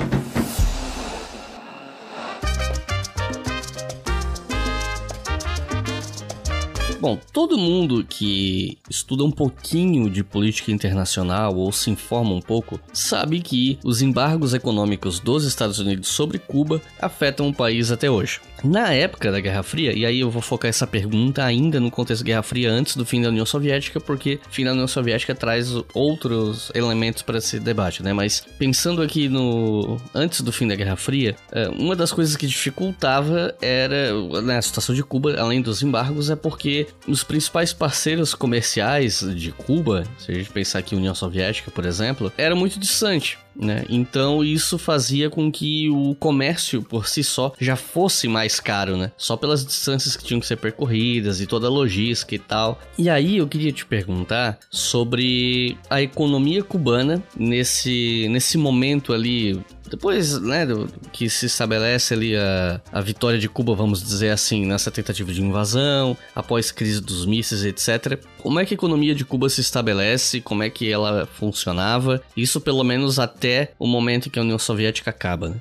Bom, 7.00 7.18
todo 7.32 7.58
mundo 7.58 8.06
que 8.08 8.78
estuda 8.88 9.24
um 9.24 9.32
pouquinho 9.32 10.08
de 10.08 10.22
política 10.22 10.70
internacional 10.70 11.56
ou 11.56 11.72
se 11.72 11.90
informa 11.90 12.32
um 12.32 12.40
pouco 12.40 12.78
sabe 12.92 13.40
que 13.40 13.76
os 13.84 14.02
embargos 14.02 14.54
econômicos 14.54 15.18
dos 15.18 15.44
Estados 15.44 15.80
Unidos 15.80 16.06
sobre 16.08 16.38
Cuba 16.38 16.80
afetam 17.00 17.48
o 17.48 17.54
país 17.54 17.90
até 17.90 18.08
hoje. 18.08 18.38
Na 18.64 18.92
época 18.92 19.30
da 19.30 19.40
Guerra 19.40 19.62
Fria, 19.62 19.92
e 19.96 20.04
aí 20.04 20.20
eu 20.20 20.30
vou 20.30 20.42
focar 20.42 20.68
essa 20.68 20.86
pergunta 20.86 21.44
ainda 21.44 21.78
no 21.78 21.90
contexto 21.90 22.22
da 22.22 22.26
Guerra 22.26 22.42
Fria 22.42 22.70
antes 22.70 22.96
do 22.96 23.04
fim 23.04 23.22
da 23.22 23.28
União 23.28 23.46
Soviética, 23.46 24.00
porque 24.00 24.40
o 24.48 24.52
fim 24.52 24.64
da 24.64 24.72
União 24.72 24.88
Soviética 24.88 25.34
traz 25.34 25.72
outros 25.94 26.70
elementos 26.74 27.22
para 27.22 27.38
esse 27.38 27.60
debate, 27.60 28.02
né? 28.02 28.12
Mas 28.12 28.40
pensando 28.58 29.02
aqui 29.02 29.28
no 29.28 29.96
antes 30.14 30.40
do 30.40 30.52
fim 30.52 30.66
da 30.66 30.74
Guerra 30.74 30.96
Fria, 30.96 31.36
é, 31.52 31.68
uma 31.68 31.94
das 31.94 32.12
coisas 32.12 32.36
que 32.36 32.46
dificultava 32.46 33.54
era 33.60 34.12
né, 34.42 34.58
a 34.58 34.62
situação 34.62 34.94
de 34.94 35.02
Cuba, 35.02 35.38
além 35.38 35.62
dos 35.62 35.82
embargos, 35.82 36.30
é 36.30 36.36
porque 36.36 36.86
os 37.06 37.22
principais 37.22 37.72
parceiros 37.72 38.34
comerciais 38.34 39.20
de 39.34 39.52
Cuba, 39.52 40.04
se 40.18 40.32
a 40.32 40.34
gente 40.34 40.50
pensar 40.50 40.80
aqui 40.80 40.94
União 40.94 41.14
Soviética, 41.14 41.70
por 41.70 41.84
exemplo, 41.84 42.32
era 42.36 42.54
muito 42.54 42.78
distante. 42.78 43.38
Né? 43.58 43.84
Então 43.88 44.44
isso 44.44 44.78
fazia 44.78 45.28
com 45.28 45.50
que 45.50 45.90
o 45.90 46.14
comércio 46.14 46.80
por 46.80 47.08
si 47.08 47.24
só 47.24 47.52
já 47.60 47.74
fosse 47.74 48.28
mais 48.28 48.60
caro, 48.60 48.96
né? 48.96 49.10
Só 49.16 49.36
pelas 49.36 49.66
distâncias 49.66 50.16
que 50.16 50.22
tinham 50.22 50.38
que 50.38 50.46
ser 50.46 50.56
percorridas 50.56 51.40
e 51.40 51.46
toda 51.46 51.66
a 51.66 51.70
logística 51.70 52.36
e 52.36 52.38
tal. 52.38 52.78
E 52.96 53.10
aí 53.10 53.38
eu 53.38 53.48
queria 53.48 53.72
te 53.72 53.84
perguntar 53.84 54.58
sobre 54.70 55.76
a 55.90 56.00
economia 56.00 56.62
cubana 56.62 57.22
nesse, 57.36 58.28
nesse 58.30 58.56
momento 58.56 59.12
ali 59.12 59.60
depois, 59.88 60.38
né, 60.40 60.66
do, 60.66 60.88
que 61.12 61.28
se 61.28 61.46
estabelece 61.46 62.14
ali 62.14 62.36
a, 62.36 62.80
a 62.92 63.00
vitória 63.00 63.38
de 63.38 63.48
Cuba, 63.48 63.74
vamos 63.74 64.02
dizer 64.02 64.30
assim, 64.30 64.66
nessa 64.66 64.90
tentativa 64.90 65.32
de 65.32 65.42
invasão, 65.42 66.16
após 66.34 66.70
crise 66.70 67.00
dos 67.00 67.26
mísseis, 67.26 67.64
etc. 67.64 68.22
Como 68.38 68.60
é 68.60 68.64
que 68.64 68.74
a 68.74 68.76
economia 68.76 69.14
de 69.14 69.24
Cuba 69.24 69.48
se 69.48 69.60
estabelece? 69.60 70.40
Como 70.40 70.62
é 70.62 70.70
que 70.70 70.90
ela 70.90 71.26
funcionava? 71.26 72.22
Isso 72.36 72.60
pelo 72.60 72.84
menos 72.84 73.18
até 73.18 73.72
o 73.78 73.86
momento 73.86 74.28
em 74.28 74.30
que 74.30 74.38
a 74.38 74.42
União 74.42 74.58
Soviética 74.58 75.10
acaba, 75.10 75.48
né? 75.48 75.56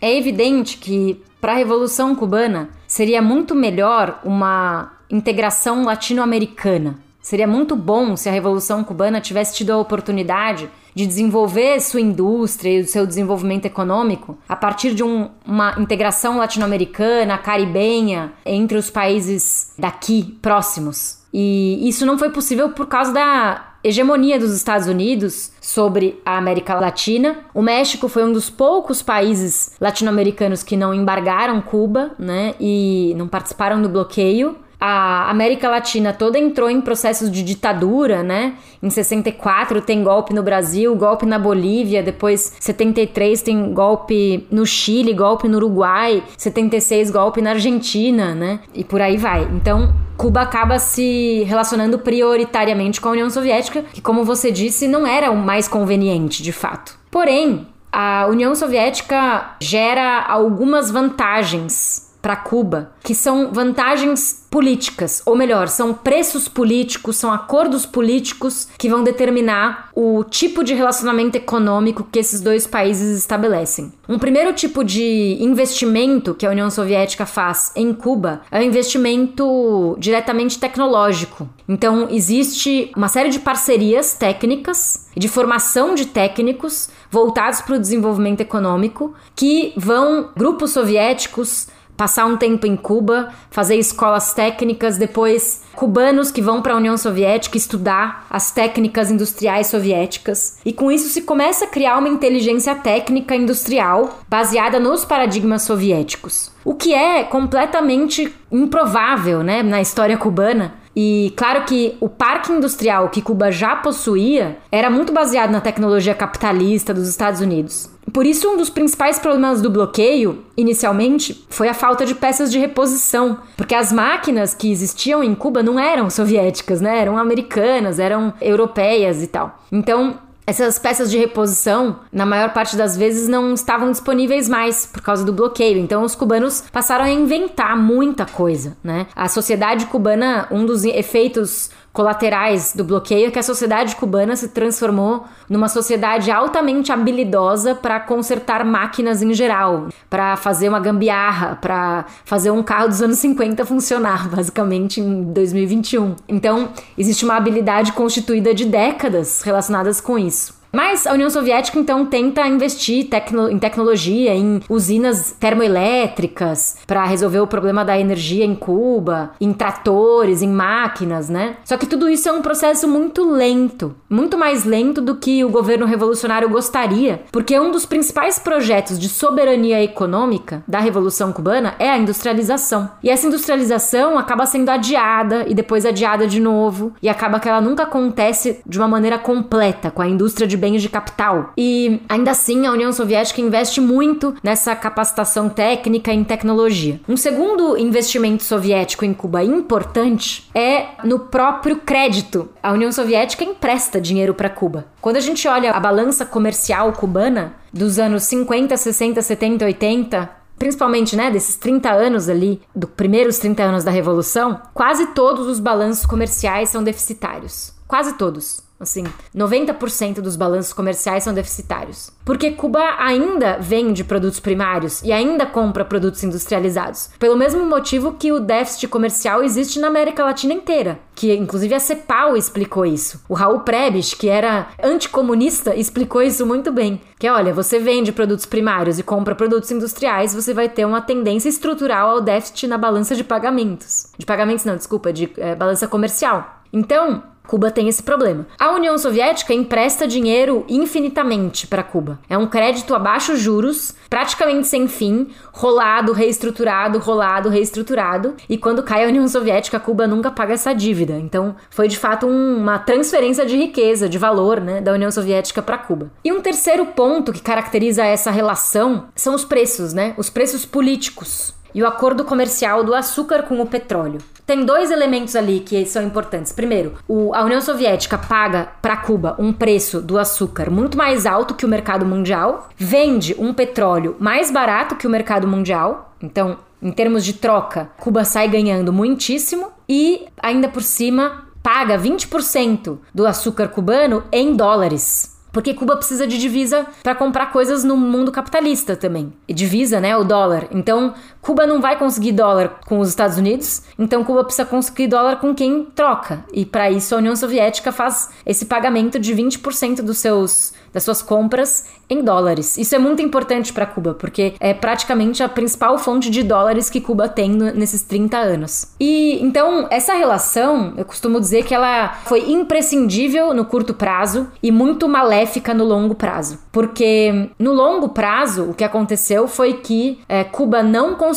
É 0.00 0.16
evidente 0.16 0.76
que 0.76 1.20
para 1.40 1.52
a 1.52 1.56
Revolução 1.56 2.14
Cubana 2.14 2.70
seria 2.86 3.20
muito 3.20 3.54
melhor 3.54 4.20
uma 4.24 4.92
integração 5.10 5.84
latino-americana. 5.84 6.98
Seria 7.20 7.46
muito 7.46 7.74
bom 7.74 8.16
se 8.16 8.28
a 8.28 8.32
Revolução 8.32 8.84
Cubana 8.84 9.20
tivesse 9.20 9.56
tido 9.56 9.70
a 9.70 9.78
oportunidade 9.78 10.70
de 10.94 11.06
desenvolver 11.06 11.80
sua 11.80 12.00
indústria 12.00 12.78
e 12.78 12.80
o 12.80 12.86
seu 12.86 13.06
desenvolvimento 13.06 13.66
econômico 13.66 14.36
a 14.48 14.56
partir 14.56 14.94
de 14.94 15.02
um, 15.02 15.30
uma 15.46 15.74
integração 15.78 16.38
latino-americana, 16.38 17.38
caribenha, 17.38 18.32
entre 18.44 18.76
os 18.76 18.90
países 18.90 19.72
daqui 19.78 20.38
próximos. 20.42 21.18
E 21.32 21.88
isso 21.88 22.06
não 22.06 22.18
foi 22.18 22.30
possível 22.30 22.70
por 22.70 22.86
causa 22.86 23.12
da 23.12 23.68
hegemonia 23.84 24.38
dos 24.38 24.52
Estados 24.54 24.88
Unidos 24.88 25.52
sobre 25.60 26.20
a 26.24 26.36
América 26.36 26.74
Latina. 26.74 27.38
O 27.54 27.62
México 27.62 28.08
foi 28.08 28.24
um 28.24 28.32
dos 28.32 28.50
poucos 28.50 29.02
países 29.02 29.76
latino-americanos 29.80 30.62
que 30.62 30.76
não 30.76 30.92
embargaram 30.92 31.60
Cuba, 31.60 32.12
né, 32.18 32.54
e 32.58 33.14
não 33.16 33.28
participaram 33.28 33.80
do 33.80 33.88
bloqueio 33.88 34.56
a 34.80 35.28
América 35.30 35.68
Latina 35.68 36.12
toda 36.12 36.38
entrou 36.38 36.70
em 36.70 36.80
processos 36.80 37.30
de 37.30 37.42
ditadura, 37.42 38.22
né? 38.22 38.54
Em 38.82 38.88
64 38.88 39.80
tem 39.80 40.04
golpe 40.04 40.32
no 40.32 40.42
Brasil, 40.42 40.94
golpe 40.94 41.26
na 41.26 41.38
Bolívia, 41.38 42.02
depois 42.02 42.54
73 42.60 43.42
tem 43.42 43.72
golpe 43.72 44.46
no 44.50 44.64
Chile, 44.64 45.12
golpe 45.12 45.48
no 45.48 45.56
Uruguai, 45.56 46.22
76 46.36 47.10
golpe 47.10 47.42
na 47.42 47.50
Argentina, 47.50 48.34
né? 48.34 48.60
E 48.72 48.84
por 48.84 49.00
aí 49.00 49.16
vai. 49.16 49.48
Então, 49.52 49.92
Cuba 50.16 50.42
acaba 50.42 50.78
se 50.78 51.42
relacionando 51.44 51.98
prioritariamente 51.98 53.00
com 53.00 53.08
a 53.08 53.12
União 53.12 53.30
Soviética, 53.30 53.82
que 53.92 54.00
como 54.00 54.24
você 54.24 54.52
disse, 54.52 54.86
não 54.86 55.06
era 55.06 55.30
o 55.30 55.36
mais 55.36 55.66
conveniente, 55.66 56.42
de 56.42 56.52
fato. 56.52 56.96
Porém, 57.10 57.66
a 57.90 58.26
União 58.28 58.54
Soviética 58.54 59.56
gera 59.60 60.22
algumas 60.22 60.90
vantagens 60.90 62.07
para 62.20 62.36
Cuba, 62.36 62.92
que 63.02 63.14
são 63.14 63.52
vantagens 63.52 64.46
políticas, 64.50 65.22
ou 65.26 65.36
melhor, 65.36 65.68
são 65.68 65.92
preços 65.92 66.48
políticos, 66.48 67.16
são 67.16 67.32
acordos 67.32 67.84
políticos 67.84 68.68
que 68.78 68.88
vão 68.88 69.04
determinar 69.04 69.90
o 69.94 70.24
tipo 70.24 70.64
de 70.64 70.74
relacionamento 70.74 71.36
econômico 71.36 72.06
que 72.10 72.18
esses 72.18 72.40
dois 72.40 72.66
países 72.66 73.18
estabelecem. 73.18 73.92
Um 74.08 74.18
primeiro 74.18 74.52
tipo 74.54 74.82
de 74.82 75.36
investimento 75.40 76.34
que 76.34 76.46
a 76.46 76.50
União 76.50 76.70
Soviética 76.70 77.26
faz 77.26 77.72
em 77.76 77.92
Cuba 77.92 78.40
é 78.50 78.58
o 78.58 78.62
investimento 78.62 79.96
diretamente 79.98 80.58
tecnológico. 80.58 81.48
Então, 81.68 82.08
existe 82.10 82.90
uma 82.96 83.08
série 83.08 83.28
de 83.28 83.40
parcerias 83.40 84.14
técnicas 84.14 85.08
de 85.14 85.28
formação 85.28 85.94
de 85.94 86.06
técnicos 86.06 86.88
voltados 87.10 87.60
para 87.60 87.74
o 87.74 87.78
desenvolvimento 87.78 88.40
econômico 88.40 89.14
que 89.34 89.72
vão 89.76 90.30
grupos 90.36 90.70
soviéticos 90.70 91.66
passar 91.98 92.26
um 92.26 92.36
tempo 92.36 92.64
em 92.64 92.76
Cuba, 92.76 93.30
fazer 93.50 93.74
escolas 93.74 94.32
técnicas, 94.32 94.96
depois 94.96 95.64
cubanos 95.74 96.30
que 96.30 96.40
vão 96.40 96.62
para 96.62 96.74
a 96.74 96.76
União 96.76 96.96
Soviética 96.96 97.58
estudar 97.58 98.24
as 98.30 98.52
técnicas 98.52 99.10
industriais 99.10 99.66
soviéticas. 99.66 100.58
E 100.64 100.72
com 100.72 100.92
isso 100.92 101.08
se 101.08 101.22
começa 101.22 101.64
a 101.64 101.68
criar 101.68 101.98
uma 101.98 102.08
inteligência 102.08 102.74
técnica 102.76 103.34
industrial 103.34 104.20
baseada 104.28 104.78
nos 104.78 105.04
paradigmas 105.04 105.62
soviéticos. 105.62 106.52
O 106.64 106.74
que 106.74 106.94
é 106.94 107.24
completamente 107.24 108.32
improvável, 108.52 109.42
né, 109.42 109.62
na 109.62 109.80
história 109.80 110.16
cubana. 110.16 110.74
E 110.96 111.32
claro 111.36 111.64
que 111.64 111.96
o 112.00 112.08
parque 112.08 112.52
industrial 112.52 113.08
que 113.08 113.22
Cuba 113.22 113.52
já 113.52 113.76
possuía 113.76 114.58
era 114.70 114.90
muito 114.90 115.12
baseado 115.12 115.50
na 115.50 115.60
tecnologia 115.60 116.14
capitalista 116.14 116.92
dos 116.92 117.08
Estados 117.08 117.40
Unidos. 117.40 117.90
Por 118.12 118.26
isso, 118.26 118.48
um 118.48 118.56
dos 118.56 118.70
principais 118.70 119.18
problemas 119.18 119.60
do 119.60 119.70
bloqueio, 119.70 120.44
inicialmente, 120.56 121.44
foi 121.50 121.68
a 121.68 121.74
falta 121.74 122.06
de 122.06 122.14
peças 122.14 122.50
de 122.50 122.58
reposição, 122.58 123.38
porque 123.56 123.74
as 123.74 123.92
máquinas 123.92 124.54
que 124.54 124.72
existiam 124.72 125.22
em 125.22 125.34
Cuba 125.34 125.62
não 125.62 125.78
eram 125.78 126.08
soviéticas, 126.08 126.80
né? 126.80 126.98
Eram 126.98 127.18
americanas, 127.18 127.98
eram 127.98 128.32
europeias 128.40 129.22
e 129.22 129.26
tal. 129.26 129.62
Então, 129.70 130.18
essas 130.48 130.78
peças 130.78 131.10
de 131.10 131.18
reposição, 131.18 132.00
na 132.10 132.24
maior 132.24 132.54
parte 132.54 132.74
das 132.74 132.96
vezes, 132.96 133.28
não 133.28 133.52
estavam 133.52 133.90
disponíveis 133.90 134.48
mais 134.48 134.86
por 134.86 135.02
causa 135.02 135.22
do 135.22 135.30
bloqueio. 135.30 135.76
Então, 135.78 136.02
os 136.02 136.14
cubanos 136.14 136.64
passaram 136.72 137.04
a 137.04 137.10
inventar 137.10 137.76
muita 137.76 138.24
coisa, 138.24 138.74
né? 138.82 139.08
A 139.14 139.28
sociedade 139.28 139.84
cubana, 139.84 140.48
um 140.50 140.64
dos 140.64 140.86
efeitos 140.86 141.70
colaterais 141.98 142.74
do 142.76 142.84
bloqueio 142.84 143.26
é 143.26 143.30
que 143.32 143.40
a 143.40 143.42
sociedade 143.42 143.96
cubana 143.96 144.36
se 144.36 144.50
transformou 144.50 145.24
numa 145.50 145.68
sociedade 145.68 146.30
altamente 146.30 146.92
habilidosa 146.92 147.74
para 147.74 147.98
consertar 147.98 148.64
máquinas 148.64 149.20
em 149.20 149.34
geral, 149.34 149.88
para 150.08 150.36
fazer 150.36 150.68
uma 150.68 150.78
gambiarra, 150.78 151.58
para 151.60 152.04
fazer 152.24 152.52
um 152.52 152.62
carro 152.62 152.86
dos 152.86 153.02
anos 153.02 153.18
50 153.18 153.66
funcionar, 153.66 154.28
basicamente 154.30 155.00
em 155.00 155.24
2021. 155.24 156.14
Então, 156.28 156.68
existe 156.96 157.24
uma 157.24 157.34
habilidade 157.34 157.90
constituída 157.90 158.54
de 158.54 158.66
décadas 158.66 159.42
relacionadas 159.42 160.00
com 160.00 160.16
isso. 160.16 160.57
Mas 160.72 161.06
a 161.06 161.12
União 161.12 161.30
Soviética 161.30 161.78
então 161.78 162.04
tenta 162.04 162.46
investir 162.46 163.08
tecno 163.08 163.50
em 163.50 163.58
tecnologia, 163.58 164.34
em 164.34 164.60
usinas 164.68 165.32
termoelétricas 165.38 166.76
para 166.86 167.04
resolver 167.04 167.40
o 167.40 167.46
problema 167.46 167.84
da 167.84 167.98
energia 167.98 168.44
em 168.44 168.54
Cuba, 168.54 169.30
em 169.40 169.52
tratores, 169.52 170.42
em 170.42 170.48
máquinas, 170.48 171.28
né? 171.28 171.56
Só 171.64 171.76
que 171.76 171.86
tudo 171.86 172.08
isso 172.08 172.28
é 172.28 172.32
um 172.32 172.42
processo 172.42 172.86
muito 172.86 173.28
lento, 173.28 173.94
muito 174.08 174.36
mais 174.36 174.64
lento 174.64 175.00
do 175.00 175.16
que 175.16 175.44
o 175.44 175.48
governo 175.48 175.86
revolucionário 175.86 176.48
gostaria, 176.48 177.22
porque 177.32 177.58
um 177.58 177.70
dos 177.70 177.86
principais 177.86 178.38
projetos 178.38 178.98
de 178.98 179.08
soberania 179.08 179.82
econômica 179.82 180.62
da 180.68 180.80
Revolução 180.80 181.32
Cubana 181.32 181.74
é 181.78 181.88
a 181.88 181.96
industrialização. 181.98 182.90
E 183.02 183.08
essa 183.08 183.26
industrialização 183.26 184.18
acaba 184.18 184.46
sendo 184.46 184.68
adiada 184.68 185.46
e 185.48 185.54
depois 185.54 185.86
adiada 185.86 186.26
de 186.26 186.40
novo, 186.40 186.92
e 187.02 187.08
acaba 187.08 187.40
que 187.40 187.48
ela 187.48 187.60
nunca 187.60 187.84
acontece 187.84 188.60
de 188.66 188.78
uma 188.78 188.88
maneira 188.88 189.18
completa 189.18 189.90
com 189.90 190.02
a 190.02 190.08
indústria 190.08 190.46
de 190.46 190.57
bens 190.58 190.82
de 190.82 190.88
capital. 190.88 191.52
E 191.56 192.00
ainda 192.08 192.32
assim, 192.32 192.66
a 192.66 192.72
União 192.72 192.92
Soviética 192.92 193.40
investe 193.40 193.80
muito 193.80 194.34
nessa 194.42 194.74
capacitação 194.76 195.48
técnica 195.48 196.12
em 196.12 196.24
tecnologia. 196.24 197.00
Um 197.08 197.16
segundo 197.16 197.76
investimento 197.78 198.42
soviético 198.42 199.04
em 199.04 199.14
Cuba 199.14 199.42
importante 199.42 200.48
é 200.54 200.88
no 201.04 201.20
próprio 201.20 201.76
crédito. 201.76 202.48
A 202.62 202.72
União 202.72 202.92
Soviética 202.92 203.44
empresta 203.44 204.00
dinheiro 204.00 204.34
para 204.34 204.50
Cuba. 204.50 204.86
Quando 205.00 205.16
a 205.16 205.20
gente 205.20 205.46
olha 205.48 205.72
a 205.72 205.80
balança 205.80 206.26
comercial 206.26 206.92
cubana 206.92 207.54
dos 207.72 207.98
anos 207.98 208.24
50, 208.24 208.76
60, 208.76 209.22
70, 209.22 209.64
80, 209.64 210.30
principalmente, 210.58 211.16
né, 211.16 211.30
desses 211.30 211.56
30 211.56 211.90
anos 211.90 212.28
ali, 212.28 212.60
dos 212.74 212.90
primeiros 212.90 213.38
30 213.38 213.62
anos 213.62 213.84
da 213.84 213.90
Revolução, 213.90 214.60
quase 214.74 215.06
todos 215.08 215.46
os 215.46 215.60
balanços 215.60 216.04
comerciais 216.04 216.68
são 216.68 216.82
deficitários. 216.82 217.72
Quase 217.86 218.14
todos. 218.14 218.67
Assim, 218.80 219.04
90% 219.34 220.20
dos 220.20 220.36
balanços 220.36 220.72
comerciais 220.72 221.24
são 221.24 221.34
deficitários. 221.34 222.12
Porque 222.24 222.52
Cuba 222.52 222.94
ainda 222.98 223.58
vende 223.60 224.04
produtos 224.04 224.38
primários 224.38 225.02
e 225.02 225.10
ainda 225.10 225.44
compra 225.44 225.84
produtos 225.84 226.22
industrializados. 226.22 227.10
Pelo 227.18 227.36
mesmo 227.36 227.66
motivo 227.66 228.12
que 228.12 228.30
o 228.30 228.38
déficit 228.38 228.86
comercial 228.86 229.42
existe 229.42 229.80
na 229.80 229.88
América 229.88 230.24
Latina 230.24 230.54
inteira. 230.54 231.00
Que 231.16 231.34
inclusive 231.34 231.74
a 231.74 231.80
CEPAL 231.80 232.36
explicou 232.36 232.86
isso. 232.86 233.20
O 233.28 233.34
Raul 233.34 233.60
Prebisch, 233.60 234.14
que 234.14 234.28
era 234.28 234.68
anticomunista, 234.80 235.74
explicou 235.74 236.22
isso 236.22 236.46
muito 236.46 236.70
bem. 236.70 237.00
Que 237.18 237.28
olha, 237.28 237.52
você 237.52 237.80
vende 237.80 238.12
produtos 238.12 238.46
primários 238.46 239.00
e 239.00 239.02
compra 239.02 239.34
produtos 239.34 239.72
industriais, 239.72 240.32
você 240.32 240.54
vai 240.54 240.68
ter 240.68 240.84
uma 240.84 241.00
tendência 241.00 241.48
estrutural 241.48 242.10
ao 242.10 242.20
déficit 242.20 242.68
na 242.68 242.78
balança 242.78 243.16
de 243.16 243.24
pagamentos. 243.24 244.12
De 244.16 244.24
pagamentos, 244.24 244.64
não, 244.64 244.76
desculpa, 244.76 245.12
de 245.12 245.28
é, 245.36 245.56
balança 245.56 245.88
comercial. 245.88 246.58
Então, 246.72 247.22
Cuba 247.48 247.70
tem 247.70 247.88
esse 247.88 248.02
problema. 248.02 248.46
A 248.60 248.72
União 248.72 248.98
Soviética 248.98 249.54
empresta 249.54 250.06
dinheiro 250.06 250.66
infinitamente 250.68 251.66
para 251.66 251.82
Cuba. 251.82 252.18
É 252.28 252.36
um 252.36 252.46
crédito 252.46 252.94
a 252.94 252.98
baixos 252.98 253.40
juros, 253.40 253.94
praticamente 254.10 254.66
sem 254.66 254.86
fim, 254.86 255.28
rolado, 255.50 256.12
reestruturado, 256.12 256.98
rolado, 256.98 257.48
reestruturado. 257.48 258.34
E 258.50 258.58
quando 258.58 258.82
cai 258.82 259.02
a 259.02 259.08
União 259.08 259.26
Soviética, 259.26 259.80
Cuba 259.80 260.06
nunca 260.06 260.30
paga 260.30 260.52
essa 260.52 260.74
dívida. 260.74 261.14
Então, 261.14 261.56
foi 261.70 261.88
de 261.88 261.96
fato 261.96 262.26
um, 262.26 262.58
uma 262.58 262.78
transferência 262.78 263.46
de 263.46 263.56
riqueza, 263.56 264.10
de 264.10 264.18
valor, 264.18 264.60
né, 264.60 264.82
da 264.82 264.92
União 264.92 265.10
Soviética 265.10 265.62
para 265.62 265.78
Cuba. 265.78 266.10
E 266.22 266.30
um 266.30 266.42
terceiro 266.42 266.84
ponto 266.84 267.32
que 267.32 267.40
caracteriza 267.40 268.04
essa 268.04 268.30
relação 268.30 269.06
são 269.16 269.34
os 269.34 269.46
preços, 269.46 269.94
né? 269.94 270.12
Os 270.18 270.28
preços 270.28 270.66
políticos 270.66 271.54
e 271.74 271.82
o 271.82 271.86
acordo 271.86 272.24
comercial 272.24 272.82
do 272.84 272.94
açúcar 272.94 273.42
com 273.42 273.60
o 273.60 273.66
petróleo. 273.66 274.18
Tem 274.46 274.64
dois 274.64 274.90
elementos 274.90 275.36
ali 275.36 275.60
que 275.60 275.84
são 275.84 276.02
importantes. 276.02 276.52
Primeiro, 276.52 276.94
o, 277.06 277.34
a 277.34 277.44
União 277.44 277.60
Soviética 277.60 278.16
paga 278.16 278.68
para 278.80 278.96
Cuba 278.96 279.36
um 279.38 279.52
preço 279.52 280.00
do 280.00 280.18
açúcar 280.18 280.70
muito 280.70 280.96
mais 280.96 281.26
alto 281.26 281.54
que 281.54 281.66
o 281.66 281.68
mercado 281.68 282.06
mundial, 282.06 282.70
vende 282.76 283.36
um 283.38 283.52
petróleo 283.52 284.16
mais 284.18 284.50
barato 284.50 284.96
que 284.96 285.06
o 285.06 285.10
mercado 285.10 285.46
mundial. 285.46 286.14
Então, 286.22 286.56
em 286.80 286.90
termos 286.90 287.24
de 287.24 287.34
troca, 287.34 287.90
Cuba 287.98 288.24
sai 288.24 288.48
ganhando 288.48 288.92
muitíssimo 288.92 289.70
e 289.88 290.26
ainda 290.42 290.68
por 290.68 290.82
cima 290.82 291.44
paga 291.62 291.98
20% 291.98 292.98
do 293.12 293.26
açúcar 293.26 293.68
cubano 293.68 294.24
em 294.32 294.56
dólares. 294.56 295.36
Porque 295.52 295.74
Cuba 295.74 295.96
precisa 295.96 296.26
de 296.26 296.38
divisa 296.38 296.86
para 297.02 297.14
comprar 297.14 297.46
coisas 297.52 297.82
no 297.82 297.96
mundo 297.96 298.30
capitalista 298.30 298.94
também. 298.94 299.32
E 299.46 299.54
divisa, 299.54 300.00
né, 300.00 300.16
o 300.16 300.24
dólar. 300.24 300.68
Então, 300.70 301.14
Cuba 301.40 301.66
não 301.66 301.80
vai 301.80 301.98
conseguir 301.98 302.32
dólar 302.32 302.80
com 302.86 302.98
os 303.00 303.08
Estados 303.08 303.38
Unidos, 303.38 303.82
então 303.98 304.24
Cuba 304.24 304.44
precisa 304.44 304.66
conseguir 304.66 305.08
dólar 305.08 305.36
com 305.36 305.54
quem 305.54 305.84
troca. 305.94 306.44
E 306.52 306.64
para 306.64 306.90
isso 306.90 307.14
a 307.14 307.18
União 307.18 307.34
Soviética 307.34 307.92
faz 307.92 308.30
esse 308.44 308.66
pagamento 308.66 309.18
de 309.18 309.34
20% 309.34 310.02
dos 310.02 310.18
seus 310.18 310.72
das 310.92 311.04
suas 311.04 311.22
compras 311.22 311.86
em 312.10 312.22
dólares. 312.22 312.78
Isso 312.78 312.94
é 312.94 312.98
muito 312.98 313.20
importante 313.20 313.72
para 313.72 313.84
Cuba, 313.84 314.14
porque 314.14 314.54
é 314.58 314.72
praticamente 314.72 315.42
a 315.42 315.48
principal 315.48 315.98
fonte 315.98 316.30
de 316.30 316.42
dólares 316.42 316.88
que 316.88 317.00
Cuba 317.00 317.28
tem 317.28 317.50
nesses 317.50 318.02
30 318.02 318.36
anos. 318.36 318.94
E 318.98 319.38
então, 319.42 319.86
essa 319.90 320.14
relação, 320.14 320.94
eu 320.96 321.04
costumo 321.04 321.38
dizer 321.38 321.64
que 321.64 321.74
ela 321.74 322.14
foi 322.24 322.50
imprescindível 322.50 323.52
no 323.52 323.66
curto 323.66 323.92
prazo 323.92 324.48
e 324.62 324.72
muito 324.72 325.06
maléfica 325.06 325.74
no 325.74 325.84
longo 325.84 326.14
prazo. 326.14 326.58
Porque 326.72 327.50
no 327.58 327.72
longo 327.72 328.08
prazo, 328.08 328.70
o 328.70 328.74
que 328.74 328.84
aconteceu 328.84 329.46
foi 329.46 329.74
que 329.74 330.18
é, 330.28 330.44
Cuba 330.44 330.82
não 330.82 331.14
conseguiu 331.14 331.27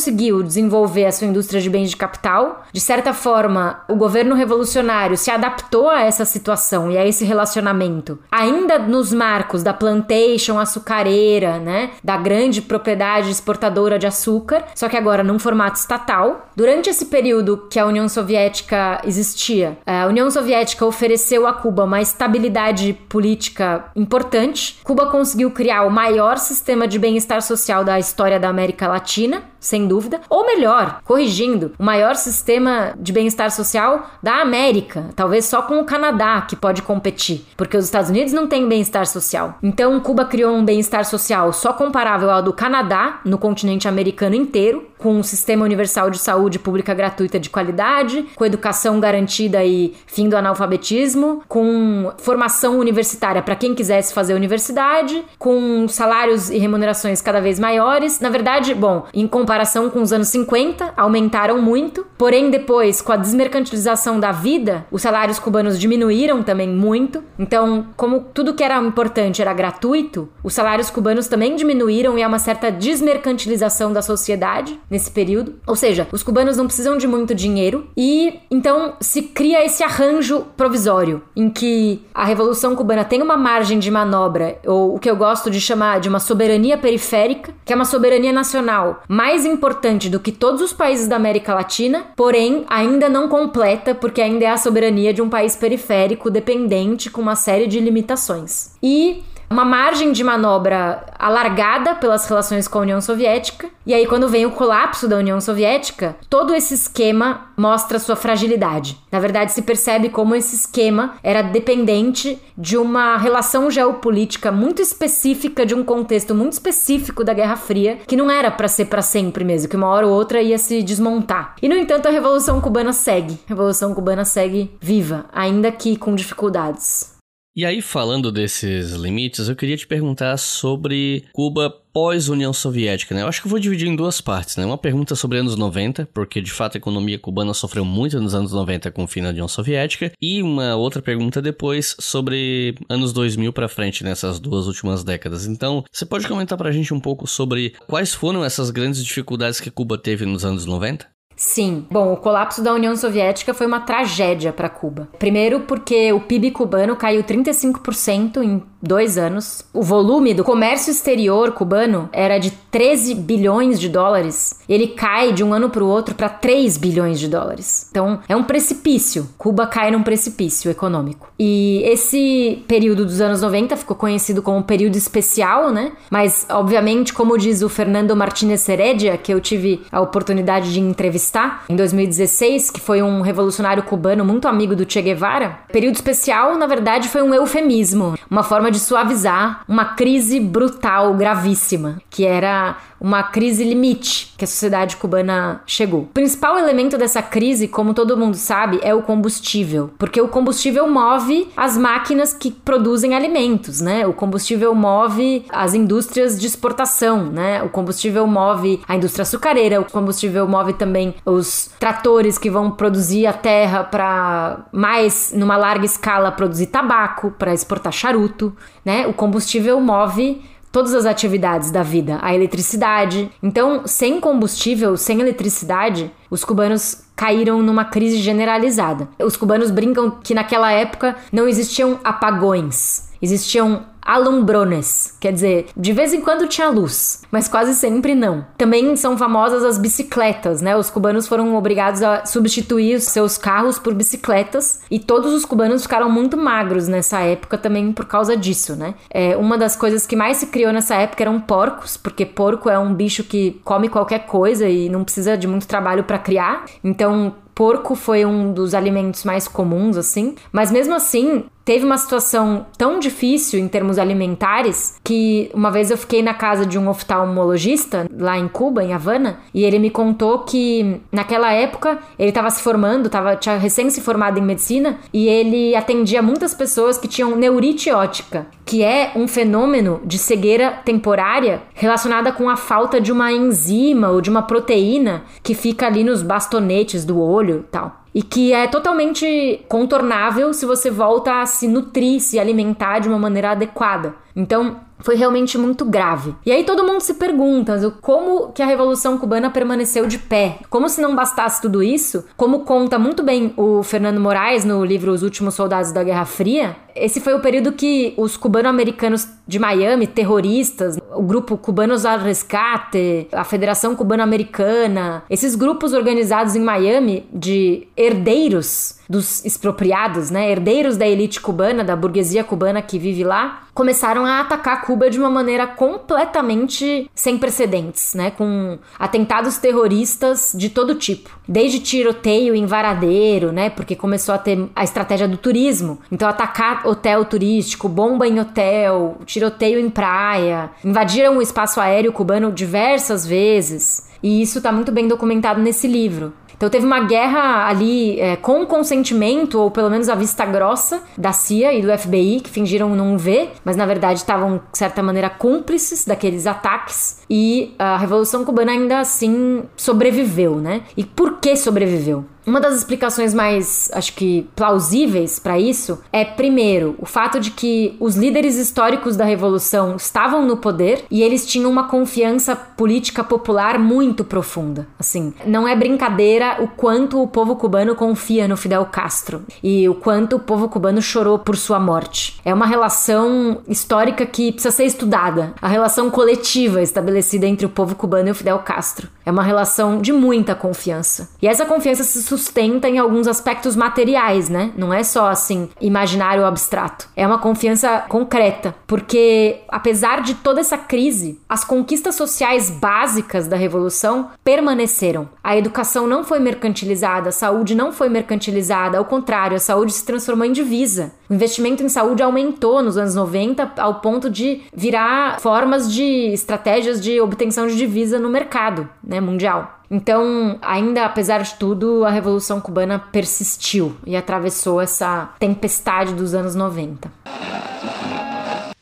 desenvolver 0.43 1.05
a 1.05 1.11
sua 1.11 1.27
indústria 1.27 1.61
de 1.61 1.69
bens 1.69 1.89
de 1.89 1.95
capital. 1.95 2.63
De 2.71 2.79
certa 2.79 3.13
forma, 3.13 3.81
o 3.87 3.95
governo 3.95 4.35
revolucionário 4.35 5.17
se 5.17 5.31
adaptou 5.31 5.89
a 5.89 6.01
essa 6.01 6.25
situação 6.25 6.91
e 6.91 6.97
a 6.97 7.05
esse 7.05 7.25
relacionamento, 7.25 8.19
ainda 8.31 8.79
nos 8.79 9.13
marcos 9.13 9.63
da 9.63 9.73
plantation 9.73 10.59
açucareira, 10.59 11.59
né? 11.59 11.91
Da 12.03 12.17
grande 12.17 12.61
propriedade 12.61 13.29
exportadora 13.29 13.99
de 13.99 14.07
açúcar, 14.07 14.63
só 14.75 14.87
que 14.87 14.97
agora 14.97 15.23
num 15.23 15.39
formato 15.39 15.79
estatal. 15.79 16.49
Durante 16.55 16.89
esse 16.89 17.05
período 17.05 17.67
que 17.69 17.79
a 17.79 17.85
União 17.85 18.07
Soviética 18.07 19.01
existia, 19.05 19.77
a 19.85 20.05
União 20.07 20.29
Soviética 20.29 20.85
ofereceu 20.85 21.47
a 21.47 21.53
Cuba 21.53 21.83
uma 21.83 22.01
estabilidade 22.01 22.93
política 23.07 23.85
importante. 23.95 24.79
Cuba 24.83 25.07
conseguiu 25.07 25.51
criar 25.51 25.83
o 25.83 25.91
maior 25.91 26.37
sistema 26.37 26.87
de 26.87 26.99
bem-estar 26.99 27.41
social 27.41 27.83
da 27.83 27.99
história 27.99 28.39
da 28.39 28.49
América 28.49 28.87
Latina, 28.87 29.43
sem 29.61 29.87
dúvida, 29.87 30.19
ou 30.27 30.45
melhor, 30.45 31.01
corrigindo, 31.05 31.71
o 31.77 31.83
maior 31.83 32.15
sistema 32.15 32.93
de 32.99 33.13
bem-estar 33.13 33.51
social 33.51 34.09
da 34.21 34.41
América, 34.41 35.11
talvez 35.15 35.45
só 35.45 35.61
com 35.61 35.79
o 35.79 35.85
Canadá 35.85 36.41
que 36.41 36.55
pode 36.55 36.81
competir, 36.81 37.45
porque 37.55 37.77
os 37.77 37.85
Estados 37.85 38.09
Unidos 38.09 38.33
não 38.33 38.47
têm 38.47 38.67
bem-estar 38.67 39.05
social. 39.05 39.57
Então, 39.61 39.99
Cuba 39.99 40.25
criou 40.25 40.53
um 40.53 40.65
bem-estar 40.65 41.05
social 41.05 41.53
só 41.53 41.71
comparável 41.71 42.31
ao 42.31 42.41
do 42.41 42.51
Canadá, 42.51 43.21
no 43.23 43.37
continente 43.37 43.87
americano 43.87 44.35
inteiro, 44.35 44.87
com 45.01 45.15
um 45.15 45.23
sistema 45.23 45.65
universal 45.65 46.09
de 46.09 46.19
saúde 46.19 46.59
pública 46.59 46.93
gratuita 46.93 47.39
de 47.39 47.49
qualidade, 47.49 48.25
com 48.35 48.45
educação 48.45 48.99
garantida 48.99 49.63
e 49.63 49.93
fim 50.05 50.29
do 50.29 50.37
analfabetismo, 50.37 51.43
com 51.47 52.11
formação 52.17 52.77
universitária 52.77 53.41
para 53.41 53.55
quem 53.55 53.73
quisesse 53.73 54.13
fazer 54.13 54.33
universidade, 54.33 55.23
com 55.39 55.87
salários 55.87 56.49
e 56.49 56.57
remunerações 56.57 57.21
cada 57.21 57.41
vez 57.41 57.59
maiores. 57.59 58.19
Na 58.19 58.29
verdade, 58.29 58.73
bom, 58.73 59.05
em 59.13 59.27
comparação 59.27 59.89
com 59.89 60.01
os 60.01 60.13
anos 60.13 60.27
50, 60.27 60.93
aumentaram 60.95 61.61
muito, 61.61 62.05
porém 62.17 62.49
depois, 62.49 63.01
com 63.01 63.11
a 63.11 63.17
desmercantilização 63.17 64.19
da 64.19 64.31
vida, 64.31 64.85
os 64.91 65.01
salários 65.01 65.39
cubanos 65.39 65.79
diminuíram 65.79 66.43
também 66.43 66.69
muito. 66.69 67.23
Então, 67.39 67.87
como 67.97 68.21
tudo 68.33 68.53
que 68.53 68.63
era 68.63 68.77
importante 68.77 69.41
era 69.41 69.53
gratuito, 69.53 70.29
os 70.43 70.53
salários 70.53 70.89
cubanos 70.89 71.27
também 71.27 71.55
diminuíram 71.55 72.17
e 72.17 72.23
há 72.23 72.27
uma 72.27 72.39
certa 72.39 72.71
desmercantilização 72.71 73.91
da 73.91 74.01
sociedade 74.01 74.79
nesse 74.91 75.09
período. 75.09 75.55
Ou 75.65 75.75
seja, 75.75 76.07
os 76.11 76.21
cubanos 76.21 76.57
não 76.57 76.67
precisam 76.67 76.97
de 76.97 77.07
muito 77.07 77.33
dinheiro 77.33 77.87
e 77.95 78.39
então 78.51 78.93
se 78.99 79.21
cria 79.21 79.65
esse 79.65 79.81
arranjo 79.81 80.45
provisório 80.57 81.23
em 81.35 81.49
que 81.49 82.03
a 82.13 82.25
Revolução 82.25 82.75
Cubana 82.75 83.05
tem 83.05 83.21
uma 83.21 83.37
margem 83.37 83.79
de 83.79 83.89
manobra, 83.89 84.59
ou 84.65 84.95
o 84.95 84.99
que 84.99 85.09
eu 85.09 85.15
gosto 85.15 85.49
de 85.49 85.61
chamar 85.61 86.01
de 86.01 86.09
uma 86.09 86.19
soberania 86.19 86.77
periférica, 86.77 87.53
que 87.63 87.71
é 87.71 87.75
uma 87.75 87.85
soberania 87.85 88.33
nacional 88.33 89.01
mais 89.07 89.45
importante 89.45 90.09
do 90.09 90.19
que 90.19 90.31
todos 90.31 90.61
os 90.61 90.73
países 90.73 91.07
da 91.07 91.15
América 91.15 91.55
Latina, 91.55 92.07
porém 92.15 92.65
ainda 92.69 93.07
não 93.07 93.29
completa, 93.29 93.95
porque 93.95 94.21
ainda 94.21 94.45
é 94.45 94.49
a 94.49 94.57
soberania 94.57 95.13
de 95.13 95.21
um 95.21 95.29
país 95.29 95.55
periférico 95.55 96.29
dependente 96.29 97.09
com 97.09 97.21
uma 97.21 97.35
série 97.35 97.67
de 97.67 97.79
limitações. 97.79 98.71
E 98.83 99.23
uma 99.51 99.65
margem 99.65 100.13
de 100.13 100.23
manobra 100.23 101.03
alargada 101.19 101.93
pelas 101.95 102.25
relações 102.27 102.67
com 102.67 102.79
a 102.79 102.81
União 102.81 103.01
Soviética. 103.01 103.69
E 103.85 103.93
aí, 103.93 104.07
quando 104.07 104.29
vem 104.29 104.45
o 104.45 104.51
colapso 104.51 105.07
da 105.07 105.17
União 105.17 105.41
Soviética, 105.41 106.15
todo 106.29 106.55
esse 106.55 106.73
esquema 106.73 107.51
mostra 107.57 107.99
sua 107.99 108.15
fragilidade. 108.15 108.97
Na 109.11 109.19
verdade, 109.19 109.51
se 109.51 109.61
percebe 109.61 110.09
como 110.09 110.35
esse 110.35 110.55
esquema 110.55 111.15
era 111.21 111.41
dependente 111.41 112.41
de 112.57 112.77
uma 112.77 113.17
relação 113.17 113.69
geopolítica 113.69 114.51
muito 114.51 114.81
específica, 114.81 115.65
de 115.65 115.75
um 115.75 115.83
contexto 115.83 116.33
muito 116.33 116.53
específico 116.53 117.23
da 117.23 117.33
Guerra 117.33 117.57
Fria, 117.57 117.97
que 118.07 118.15
não 118.15 118.31
era 118.31 118.49
para 118.49 118.67
ser 118.67 118.85
para 118.85 119.01
sempre 119.01 119.43
mesmo, 119.43 119.67
que 119.69 119.75
uma 119.75 119.87
hora 119.87 120.07
ou 120.07 120.13
outra 120.13 120.41
ia 120.41 120.57
se 120.57 120.81
desmontar. 120.81 121.55
E 121.61 121.67
no 121.67 121.75
entanto, 121.75 122.07
a 122.07 122.11
Revolução 122.11 122.61
Cubana 122.61 122.93
segue. 122.93 123.33
A 123.45 123.49
Revolução 123.49 123.93
Cubana 123.93 124.23
segue 124.23 124.71
viva, 124.79 125.25
ainda 125.33 125.71
que 125.71 125.97
com 125.97 126.15
dificuldades. 126.15 127.20
E 127.53 127.65
aí, 127.65 127.81
falando 127.81 128.31
desses 128.31 128.91
limites, 128.93 129.49
eu 129.49 129.55
queria 129.57 129.75
te 129.75 129.85
perguntar 129.85 130.37
sobre 130.37 131.25
Cuba 131.33 131.69
pós-União 131.69 132.53
Soviética, 132.53 133.13
né? 133.13 133.23
Eu 133.23 133.27
acho 133.27 133.41
que 133.41 133.47
eu 133.47 133.49
vou 133.49 133.59
dividir 133.59 133.89
em 133.89 133.95
duas 133.95 134.21
partes, 134.21 134.55
né? 134.55 134.65
Uma 134.65 134.77
pergunta 134.77 135.15
sobre 135.15 135.37
anos 135.37 135.57
90, 135.57 136.07
porque 136.13 136.39
de 136.39 136.49
fato 136.49 136.75
a 136.75 136.77
economia 136.77 137.19
cubana 137.19 137.53
sofreu 137.53 137.83
muito 137.83 138.21
nos 138.21 138.33
anos 138.33 138.53
90 138.53 138.89
com 138.91 139.03
o 139.03 139.07
fim 139.07 139.21
da 139.21 139.29
União 139.29 139.49
Soviética, 139.49 140.13
e 140.21 140.41
uma 140.41 140.77
outra 140.77 141.01
pergunta 141.01 141.41
depois 141.41 141.93
sobre 141.99 142.75
anos 142.87 143.11
2000 143.11 143.51
para 143.51 143.67
frente, 143.67 144.01
nessas 144.01 144.39
duas 144.39 144.67
últimas 144.67 145.03
décadas. 145.03 145.45
Então, 145.45 145.83
você 145.91 146.05
pode 146.05 146.29
comentar 146.29 146.57
pra 146.57 146.71
gente 146.71 146.93
um 146.93 147.01
pouco 147.01 147.27
sobre 147.27 147.73
quais 147.85 148.13
foram 148.13 148.45
essas 148.45 148.69
grandes 148.69 149.03
dificuldades 149.03 149.59
que 149.59 149.69
Cuba 149.69 149.97
teve 149.97 150.25
nos 150.25 150.45
anos 150.45 150.65
90? 150.65 151.05
Sim. 151.41 151.87
Bom, 151.89 152.13
o 152.13 152.17
colapso 152.17 152.61
da 152.61 152.71
União 152.71 152.95
Soviética 152.95 153.51
foi 153.51 153.65
uma 153.65 153.79
tragédia 153.79 154.53
para 154.53 154.69
Cuba. 154.69 155.09
Primeiro, 155.17 155.61
porque 155.61 156.13
o 156.13 156.19
PIB 156.19 156.51
cubano 156.51 156.95
caiu 156.95 157.23
35% 157.23 158.43
em 158.43 158.61
dois 158.79 159.17
anos. 159.17 159.63
O 159.73 159.81
volume 159.81 160.35
do 160.35 160.43
comércio 160.43 160.91
exterior 160.91 161.51
cubano 161.51 162.09
era 162.13 162.37
de 162.37 162.51
13 162.51 163.15
bilhões 163.15 163.79
de 163.79 163.89
dólares. 163.89 164.59
Ele 164.69 164.89
cai 164.89 165.33
de 165.33 165.43
um 165.43 165.51
ano 165.51 165.71
para 165.71 165.83
o 165.83 165.87
outro 165.87 166.13
para 166.13 166.29
3 166.29 166.77
bilhões 166.77 167.19
de 167.19 167.27
dólares. 167.27 167.87
Então, 167.89 168.19
é 168.29 168.35
um 168.35 168.43
precipício. 168.43 169.27
Cuba 169.35 169.65
cai 169.65 169.89
num 169.89 170.03
precipício 170.03 170.69
econômico. 170.69 171.31
E 171.39 171.81
esse 171.85 172.63
período 172.67 173.03
dos 173.03 173.19
anos 173.19 173.41
90 173.41 173.77
ficou 173.77 173.95
conhecido 173.95 174.43
como 174.43 174.63
período 174.63 174.95
especial, 174.95 175.71
né? 175.71 175.91
Mas, 176.11 176.45
obviamente, 176.51 177.13
como 177.13 177.35
diz 177.35 177.63
o 177.63 177.69
Fernando 177.69 178.15
Martínez 178.15 178.67
Heredia, 178.69 179.17
que 179.17 179.33
eu 179.33 179.41
tive 179.41 179.81
a 179.91 179.99
oportunidade 180.01 180.71
de 180.71 180.79
entrevistar 180.79 181.30
entrevistar 181.31 181.63
em 181.69 181.75
2016, 181.75 182.69
que 182.69 182.79
foi 182.79 183.01
um 183.01 183.21
revolucionário 183.21 183.83
cubano 183.83 184.25
muito 184.25 184.47
amigo 184.47 184.75
do 184.75 184.89
Che 184.89 185.01
Guevara. 185.01 185.59
Período 185.71 185.95
especial, 185.95 186.57
na 186.57 186.67
verdade, 186.67 187.07
foi 187.07 187.21
um 187.21 187.33
eufemismo, 187.33 188.15
uma 188.29 188.43
forma 188.43 188.69
de 188.69 188.79
suavizar 188.79 189.63
uma 189.67 189.85
crise 189.85 190.39
brutal, 190.39 191.13
gravíssima, 191.13 192.01
que 192.09 192.25
era 192.25 192.75
uma 193.01 193.23
crise 193.23 193.63
limite 193.63 194.31
que 194.37 194.45
a 194.45 194.47
sociedade 194.47 194.95
cubana 194.95 195.61
chegou. 195.65 196.01
O 196.01 196.05
principal 196.05 196.57
elemento 196.57 196.99
dessa 196.99 197.21
crise, 197.21 197.67
como 197.67 197.95
todo 197.95 198.15
mundo 198.15 198.35
sabe, 198.35 198.79
é 198.83 198.93
o 198.93 199.01
combustível, 199.01 199.89
porque 199.97 200.21
o 200.21 200.27
combustível 200.27 200.87
move 200.87 201.49
as 201.57 201.75
máquinas 201.75 202.31
que 202.31 202.51
produzem 202.51 203.15
alimentos, 203.15 203.81
né? 203.81 204.05
O 204.05 204.13
combustível 204.13 204.75
move 204.75 205.45
as 205.49 205.73
indústrias 205.73 206.39
de 206.39 206.45
exportação, 206.45 207.25
né? 207.25 207.63
O 207.63 207.69
combustível 207.69 208.27
move 208.27 208.79
a 208.87 208.95
indústria 208.95 209.23
açucareira, 209.23 209.81
o 209.81 209.85
combustível 209.85 210.47
move 210.47 210.73
também 210.73 211.15
os 211.25 211.71
tratores 211.79 212.37
que 212.37 212.51
vão 212.51 212.69
produzir 212.69 213.25
a 213.25 213.33
terra 213.33 213.83
para 213.83 214.65
mais 214.71 215.33
numa 215.35 215.57
larga 215.57 215.85
escala 215.85 216.31
produzir 216.31 216.67
tabaco, 216.67 217.31
para 217.31 217.53
exportar 217.53 217.91
charuto, 217.91 218.55
né? 218.85 219.07
O 219.07 219.13
combustível 219.13 219.79
move 219.81 220.41
todas 220.71 220.93
as 220.93 221.05
atividades 221.05 221.69
da 221.71 221.83
vida, 221.83 222.17
a 222.21 222.33
eletricidade. 222.33 223.29
Então, 223.43 223.83
sem 223.85 224.19
combustível, 224.19 224.95
sem 224.95 225.19
eletricidade, 225.19 226.11
os 226.29 226.43
cubanos 226.43 227.03
caíram 227.15 227.61
numa 227.61 227.85
crise 227.85 228.17
generalizada. 228.17 229.07
Os 229.19 229.35
cubanos 229.35 229.69
brincam 229.69 230.09
que 230.23 230.33
naquela 230.33 230.71
época 230.71 231.15
não 231.31 231.47
existiam 231.47 231.99
apagões, 232.03 233.09
existiam 233.21 233.90
alumbrones, 234.01 235.15
quer 235.19 235.31
dizer, 235.31 235.67
de 235.75 235.93
vez 235.93 236.13
em 236.13 236.21
quando 236.21 236.47
tinha 236.47 236.69
luz, 236.69 237.21
mas 237.31 237.47
quase 237.47 237.75
sempre 237.75 238.15
não. 238.15 238.45
Também 238.57 238.95
são 238.95 239.17
famosas 239.17 239.63
as 239.63 239.77
bicicletas, 239.77 240.61
né? 240.61 240.75
Os 240.75 240.89
cubanos 240.89 241.27
foram 241.27 241.55
obrigados 241.55 242.01
a 242.01 242.25
substituir 242.25 242.95
os 242.95 243.03
seus 243.05 243.37
carros 243.37 243.77
por 243.77 243.93
bicicletas 243.93 244.81
e 244.89 244.99
todos 244.99 245.33
os 245.33 245.45
cubanos 245.45 245.83
ficaram 245.83 246.09
muito 246.09 246.35
magros 246.37 246.87
nessa 246.87 247.19
época 247.19 247.57
também 247.57 247.91
por 247.91 248.05
causa 248.05 248.35
disso, 248.35 248.75
né? 248.75 248.95
É, 249.09 249.37
uma 249.37 249.57
das 249.57 249.75
coisas 249.75 250.05
que 250.05 250.15
mais 250.15 250.37
se 250.37 250.47
criou 250.47 250.73
nessa 250.73 250.95
época 250.95 251.23
eram 251.23 251.39
porcos, 251.39 251.97
porque 251.97 252.25
porco 252.25 252.69
é 252.69 252.77
um 252.77 252.93
bicho 252.93 253.23
que 253.23 253.61
come 253.63 253.89
qualquer 253.89 254.25
coisa 254.25 254.67
e 254.67 254.89
não 254.89 255.03
precisa 255.03 255.37
de 255.37 255.47
muito 255.47 255.67
trabalho 255.67 256.03
para 256.03 256.17
criar. 256.17 256.65
Então, 256.83 257.35
porco 257.61 257.93
foi 257.93 258.25
um 258.25 258.51
dos 258.51 258.73
alimentos 258.73 259.23
mais 259.23 259.47
comuns, 259.47 259.95
assim. 259.95 260.33
Mas 260.51 260.71
mesmo 260.71 260.95
assim, 260.95 261.43
teve 261.63 261.85
uma 261.85 261.97
situação 261.97 262.65
tão 262.75 262.99
difícil 262.99 263.59
em 263.59 263.67
termos 263.67 263.99
alimentares 263.99 264.99
que 265.03 265.49
uma 265.53 265.69
vez 265.69 265.91
eu 265.91 265.97
fiquei 265.97 266.23
na 266.23 266.33
casa 266.33 266.65
de 266.65 266.79
um 266.79 266.89
oftalmologista 266.89 268.07
lá 268.17 268.37
em 268.37 268.47
Cuba, 268.47 268.83
em 268.83 268.93
Havana, 268.93 269.39
e 269.53 269.63
ele 269.63 269.77
me 269.79 269.89
contou 269.89 270.39
que 270.39 270.99
naquela 271.11 271.53
época 271.53 271.99
ele 272.17 272.29
estava 272.29 272.49
se 272.49 272.61
formando, 272.61 273.09
tava, 273.09 273.35
tinha 273.35 273.57
recém 273.57 273.89
se 273.89 274.01
formado 274.01 274.39
em 274.39 274.43
medicina, 274.43 274.97
e 275.13 275.27
ele 275.27 275.75
atendia 275.75 276.21
muitas 276.21 276.53
pessoas 276.53 276.97
que 276.97 277.07
tinham 277.07 277.35
neurite 277.35 277.91
ótica, 277.91 278.47
que 278.65 278.83
é 278.83 279.11
um 279.15 279.27
fenômeno 279.27 280.01
de 280.05 280.17
cegueira 280.17 280.79
temporária 280.83 281.61
relacionada 281.73 282.31
com 282.31 282.49
a 282.49 282.55
falta 282.55 282.99
de 282.99 283.11
uma 283.11 283.31
enzima 283.31 284.09
ou 284.09 284.21
de 284.21 284.29
uma 284.29 284.41
proteína 284.41 285.23
que 285.43 285.53
fica 285.53 285.87
ali 285.87 286.03
nos 286.03 286.23
bastonetes 286.23 287.05
do 287.05 287.19
olho 287.19 287.50
e 287.59 287.71
tal 287.71 288.01
e 288.13 288.21
que 288.21 288.53
é 288.53 288.67
totalmente 288.67 289.63
contornável 289.67 290.53
se 290.53 290.65
você 290.65 290.91
volta 290.91 291.41
a 291.41 291.45
se 291.45 291.67
nutrir, 291.67 292.19
se 292.19 292.37
alimentar 292.37 292.99
de 292.99 293.07
uma 293.07 293.17
maneira 293.17 293.51
adequada. 293.51 294.13
Então, 294.35 294.77
foi 294.99 295.15
realmente 295.15 295.57
muito 295.57 295.83
grave. 295.83 296.35
E 296.45 296.51
aí 296.51 296.63
todo 296.63 296.83
mundo 296.83 297.01
se 297.01 297.15
pergunta 297.15 297.79
como 298.01 298.51
que 298.51 298.61
a 298.61 298.65
Revolução 298.65 299.17
Cubana 299.17 299.49
permaneceu 299.49 300.05
de 300.05 300.19
pé. 300.19 300.59
Como 300.69 300.87
se 300.87 301.01
não 301.01 301.15
bastasse 301.15 301.61
tudo 301.61 301.81
isso, 301.81 302.25
como 302.37 302.59
conta 302.59 302.99
muito 302.99 303.23
bem 303.23 303.53
o 303.57 303.81
Fernando 303.83 304.19
Moraes 304.19 304.63
no 304.63 304.85
livro 304.85 305.11
Os 305.11 305.23
Últimos 305.23 305.55
Soldados 305.55 305.91
da 305.91 306.03
Guerra 306.03 306.25
Fria, 306.25 306.75
esse 306.95 307.19
foi 307.19 307.33
o 307.33 307.39
período 307.39 307.71
que 307.71 308.13
os 308.17 308.37
cubano-americanos 308.37 309.27
de 309.47 309.59
Miami, 309.59 310.07
terroristas, 310.07 310.97
o 311.13 311.21
grupo 311.21 311.57
Cubanos 311.57 312.05
al 312.05 312.19
Rescate, 312.19 313.27
a 313.31 313.43
Federação 313.43 313.95
Cubano-Americana, 313.95 315.23
esses 315.29 315.55
grupos 315.55 315.93
organizados 315.93 316.55
em 316.55 316.61
Miami 316.61 317.25
de 317.33 317.87
herdeiros 317.97 319.01
dos 319.11 319.43
expropriados, 319.43 320.31
né, 320.31 320.49
herdeiros 320.49 320.95
da 320.95 321.05
elite 321.05 321.41
cubana, 321.41 321.83
da 321.83 321.97
burguesia 321.97 322.45
cubana 322.45 322.81
que 322.81 322.97
vive 322.97 323.25
lá, 323.25 323.63
começaram 323.73 324.25
a 324.25 324.39
atacar 324.39 324.81
Cuba 324.83 325.09
de 325.09 325.19
uma 325.19 325.29
maneira 325.29 325.67
completamente 325.67 327.09
sem 327.13 327.37
precedentes, 327.37 328.13
né, 328.13 328.31
com 328.31 328.79
atentados 328.97 329.57
terroristas 329.57 330.53
de 330.55 330.69
todo 330.69 330.95
tipo, 330.95 331.29
desde 331.45 331.79
tiroteio 331.79 332.55
em 332.55 332.65
varadeiro, 332.65 333.51
né, 333.51 333.69
porque 333.69 333.97
começou 333.97 334.33
a 334.33 334.37
ter 334.37 334.69
a 334.73 334.83
estratégia 334.83 335.27
do 335.27 335.37
turismo, 335.37 335.99
então 336.09 336.29
atacar 336.29 336.80
hotel 336.85 337.25
turístico, 337.25 337.87
bomba 337.87 338.27
em 338.27 338.39
hotel, 338.39 339.17
tiroteio 339.25 339.79
em 339.79 339.89
praia, 339.89 340.69
invadiram 340.83 341.37
o 341.37 341.41
espaço 341.41 341.79
aéreo 341.79 342.13
cubano 342.13 342.51
diversas 342.51 343.25
vezes. 343.25 344.09
E 344.23 344.41
isso 344.41 344.59
está 344.59 344.71
muito 344.71 344.91
bem 344.91 345.07
documentado 345.07 345.61
nesse 345.61 345.87
livro. 345.87 346.33
Então 346.61 346.69
teve 346.69 346.85
uma 346.85 346.99
guerra 346.99 347.67
ali 347.67 348.19
é, 348.19 348.35
com 348.35 348.63
consentimento, 348.67 349.59
ou 349.59 349.71
pelo 349.71 349.89
menos 349.89 350.07
a 350.09 350.13
vista 350.13 350.45
grossa, 350.45 351.01
da 351.17 351.33
CIA 351.33 351.73
e 351.73 351.81
do 351.81 351.97
FBI, 351.97 352.39
que 352.39 352.51
fingiram 352.51 352.95
não 352.95 353.17
ver, 353.17 353.53
mas 353.65 353.75
na 353.75 353.83
verdade 353.83 354.19
estavam, 354.19 354.61
de 354.71 354.77
certa 354.77 355.01
maneira, 355.01 355.27
cúmplices 355.27 356.05
daqueles 356.05 356.45
ataques. 356.45 357.23
E 357.27 357.73
a 357.79 357.97
Revolução 357.97 358.45
Cubana 358.45 358.73
ainda 358.73 358.99
assim 358.99 359.63
sobreviveu, 359.75 360.57
né? 360.57 360.83
E 360.95 361.03
por 361.03 361.39
que 361.39 361.55
sobreviveu? 361.55 362.25
Uma 362.45 362.59
das 362.59 362.75
explicações 362.75 363.33
mais, 363.33 363.89
acho 363.93 364.13
que, 364.13 364.47
plausíveis 364.55 365.37
para 365.39 365.59
isso 365.59 366.01
é, 366.11 366.25
primeiro, 366.25 366.95
o 366.97 367.05
fato 367.05 367.39
de 367.39 367.51
que 367.51 367.95
os 367.99 368.15
líderes 368.15 368.55
históricos 368.57 369.15
da 369.15 369.25
Revolução 369.25 369.95
estavam 369.95 370.45
no 370.45 370.57
poder 370.57 371.05
e 371.09 371.21
eles 371.21 371.45
tinham 371.45 371.69
uma 371.69 371.87
confiança 371.87 372.55
política 372.55 373.23
popular 373.23 373.77
muito 373.77 374.23
profunda. 374.23 374.87
Assim, 374.99 375.33
não 375.45 375.67
é 375.67 375.75
brincadeira 375.75 376.57
o 376.61 376.67
quanto 376.67 377.21
o 377.21 377.27
povo 377.27 377.55
cubano 377.55 377.95
confia 377.95 378.47
no 378.47 378.57
Fidel 378.57 378.85
Castro 378.85 379.43
e 379.61 379.87
o 379.87 379.93
quanto 379.93 380.37
o 380.37 380.39
povo 380.39 380.67
cubano 380.67 381.01
chorou 381.01 381.37
por 381.37 381.55
sua 381.55 381.79
morte. 381.79 382.39
É 382.43 382.53
uma 382.53 382.65
relação 382.65 383.61
histórica 383.67 384.25
que 384.25 384.51
precisa 384.51 384.75
ser 384.75 384.85
estudada. 384.85 385.53
A 385.61 385.67
relação 385.67 386.09
coletiva 386.09 386.81
estabelecida 386.81 387.45
entre 387.45 387.65
o 387.65 387.69
povo 387.69 387.95
cubano 387.95 388.29
e 388.29 388.31
o 388.31 388.35
Fidel 388.35 388.59
Castro. 388.59 389.07
É 389.25 389.31
uma 389.31 389.43
relação 389.43 390.01
de 390.01 390.11
muita 390.11 390.55
confiança. 390.55 391.29
E 391.41 391.47
essa 391.47 391.65
confiança 391.65 392.03
se 392.03 392.30
sustenta 392.31 392.87
em 392.87 392.97
alguns 392.97 393.27
aspectos 393.27 393.75
materiais, 393.75 394.47
né? 394.47 394.71
Não 394.77 394.93
é 394.93 395.03
só 395.03 395.27
assim 395.27 395.69
imaginário 395.81 396.43
ou 396.43 396.47
abstrato. 396.47 397.09
É 397.15 397.27
uma 397.27 397.39
confiança 397.39 398.05
concreta, 398.07 398.73
porque 398.87 399.59
apesar 399.67 400.21
de 400.21 400.35
toda 400.35 400.61
essa 400.61 400.77
crise, 400.77 401.41
as 401.49 401.65
conquistas 401.65 402.15
sociais 402.15 402.69
básicas 402.69 403.47
da 403.47 403.57
revolução 403.57 404.29
permaneceram. 404.45 405.27
A 405.43 405.57
educação 405.57 406.07
não 406.07 406.23
foi 406.23 406.39
mercantilizada, 406.39 407.29
a 407.29 407.33
saúde 407.33 407.75
não 407.75 407.91
foi 407.91 408.07
mercantilizada, 408.07 408.97
ao 408.97 409.05
contrário, 409.05 409.57
a 409.57 409.59
saúde 409.59 409.91
se 409.91 410.05
transformou 410.05 410.45
em 410.45 410.53
divisa. 410.53 411.11
O 411.29 411.33
investimento 411.33 411.83
em 411.83 411.89
saúde 411.89 412.23
aumentou 412.23 412.81
nos 412.81 412.97
anos 412.97 413.15
90 413.15 413.73
ao 413.77 413.95
ponto 413.95 414.29
de 414.29 414.61
virar 414.73 415.39
formas 415.41 415.91
de 415.91 416.31
estratégias 416.31 417.01
de 417.01 417.19
obtenção 417.19 417.67
de 417.67 417.75
divisa 417.75 418.17
no 418.17 418.29
mercado 418.29 418.87
né, 419.03 419.19
mundial. 419.19 419.80
Então, 419.93 420.57
ainda 420.61 421.03
apesar 421.03 421.43
de 421.43 421.53
tudo, 421.55 422.05
a 422.05 422.09
Revolução 422.09 422.61
Cubana 422.61 422.97
persistiu 422.97 423.97
e 424.07 424.15
atravessou 424.15 424.79
essa 424.79 425.35
tempestade 425.37 426.13
dos 426.13 426.33
anos 426.33 426.55
90. 426.55 427.11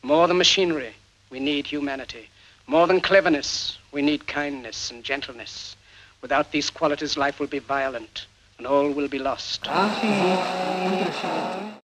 More 0.04 0.28
than 0.28 0.34
machinery, 0.34 0.92
we 1.32 1.40
need 1.40 1.76
humanity. 1.76 2.30
More 2.68 2.86
than 2.86 3.00
cleverness, 3.00 3.76
we 3.92 4.02
need 4.02 4.24
kindness 4.26 4.92
and 4.92 5.00
gentleness. 5.02 5.76
Without 6.22 6.52
these 6.52 6.70
qualities, 6.70 7.16
life 7.16 7.42
will 7.42 7.50
be 7.50 7.58
violent 7.58 8.28
and 8.60 8.68
all 8.68 8.94
will 8.94 9.08
be 9.08 9.18
lost. 9.18 9.62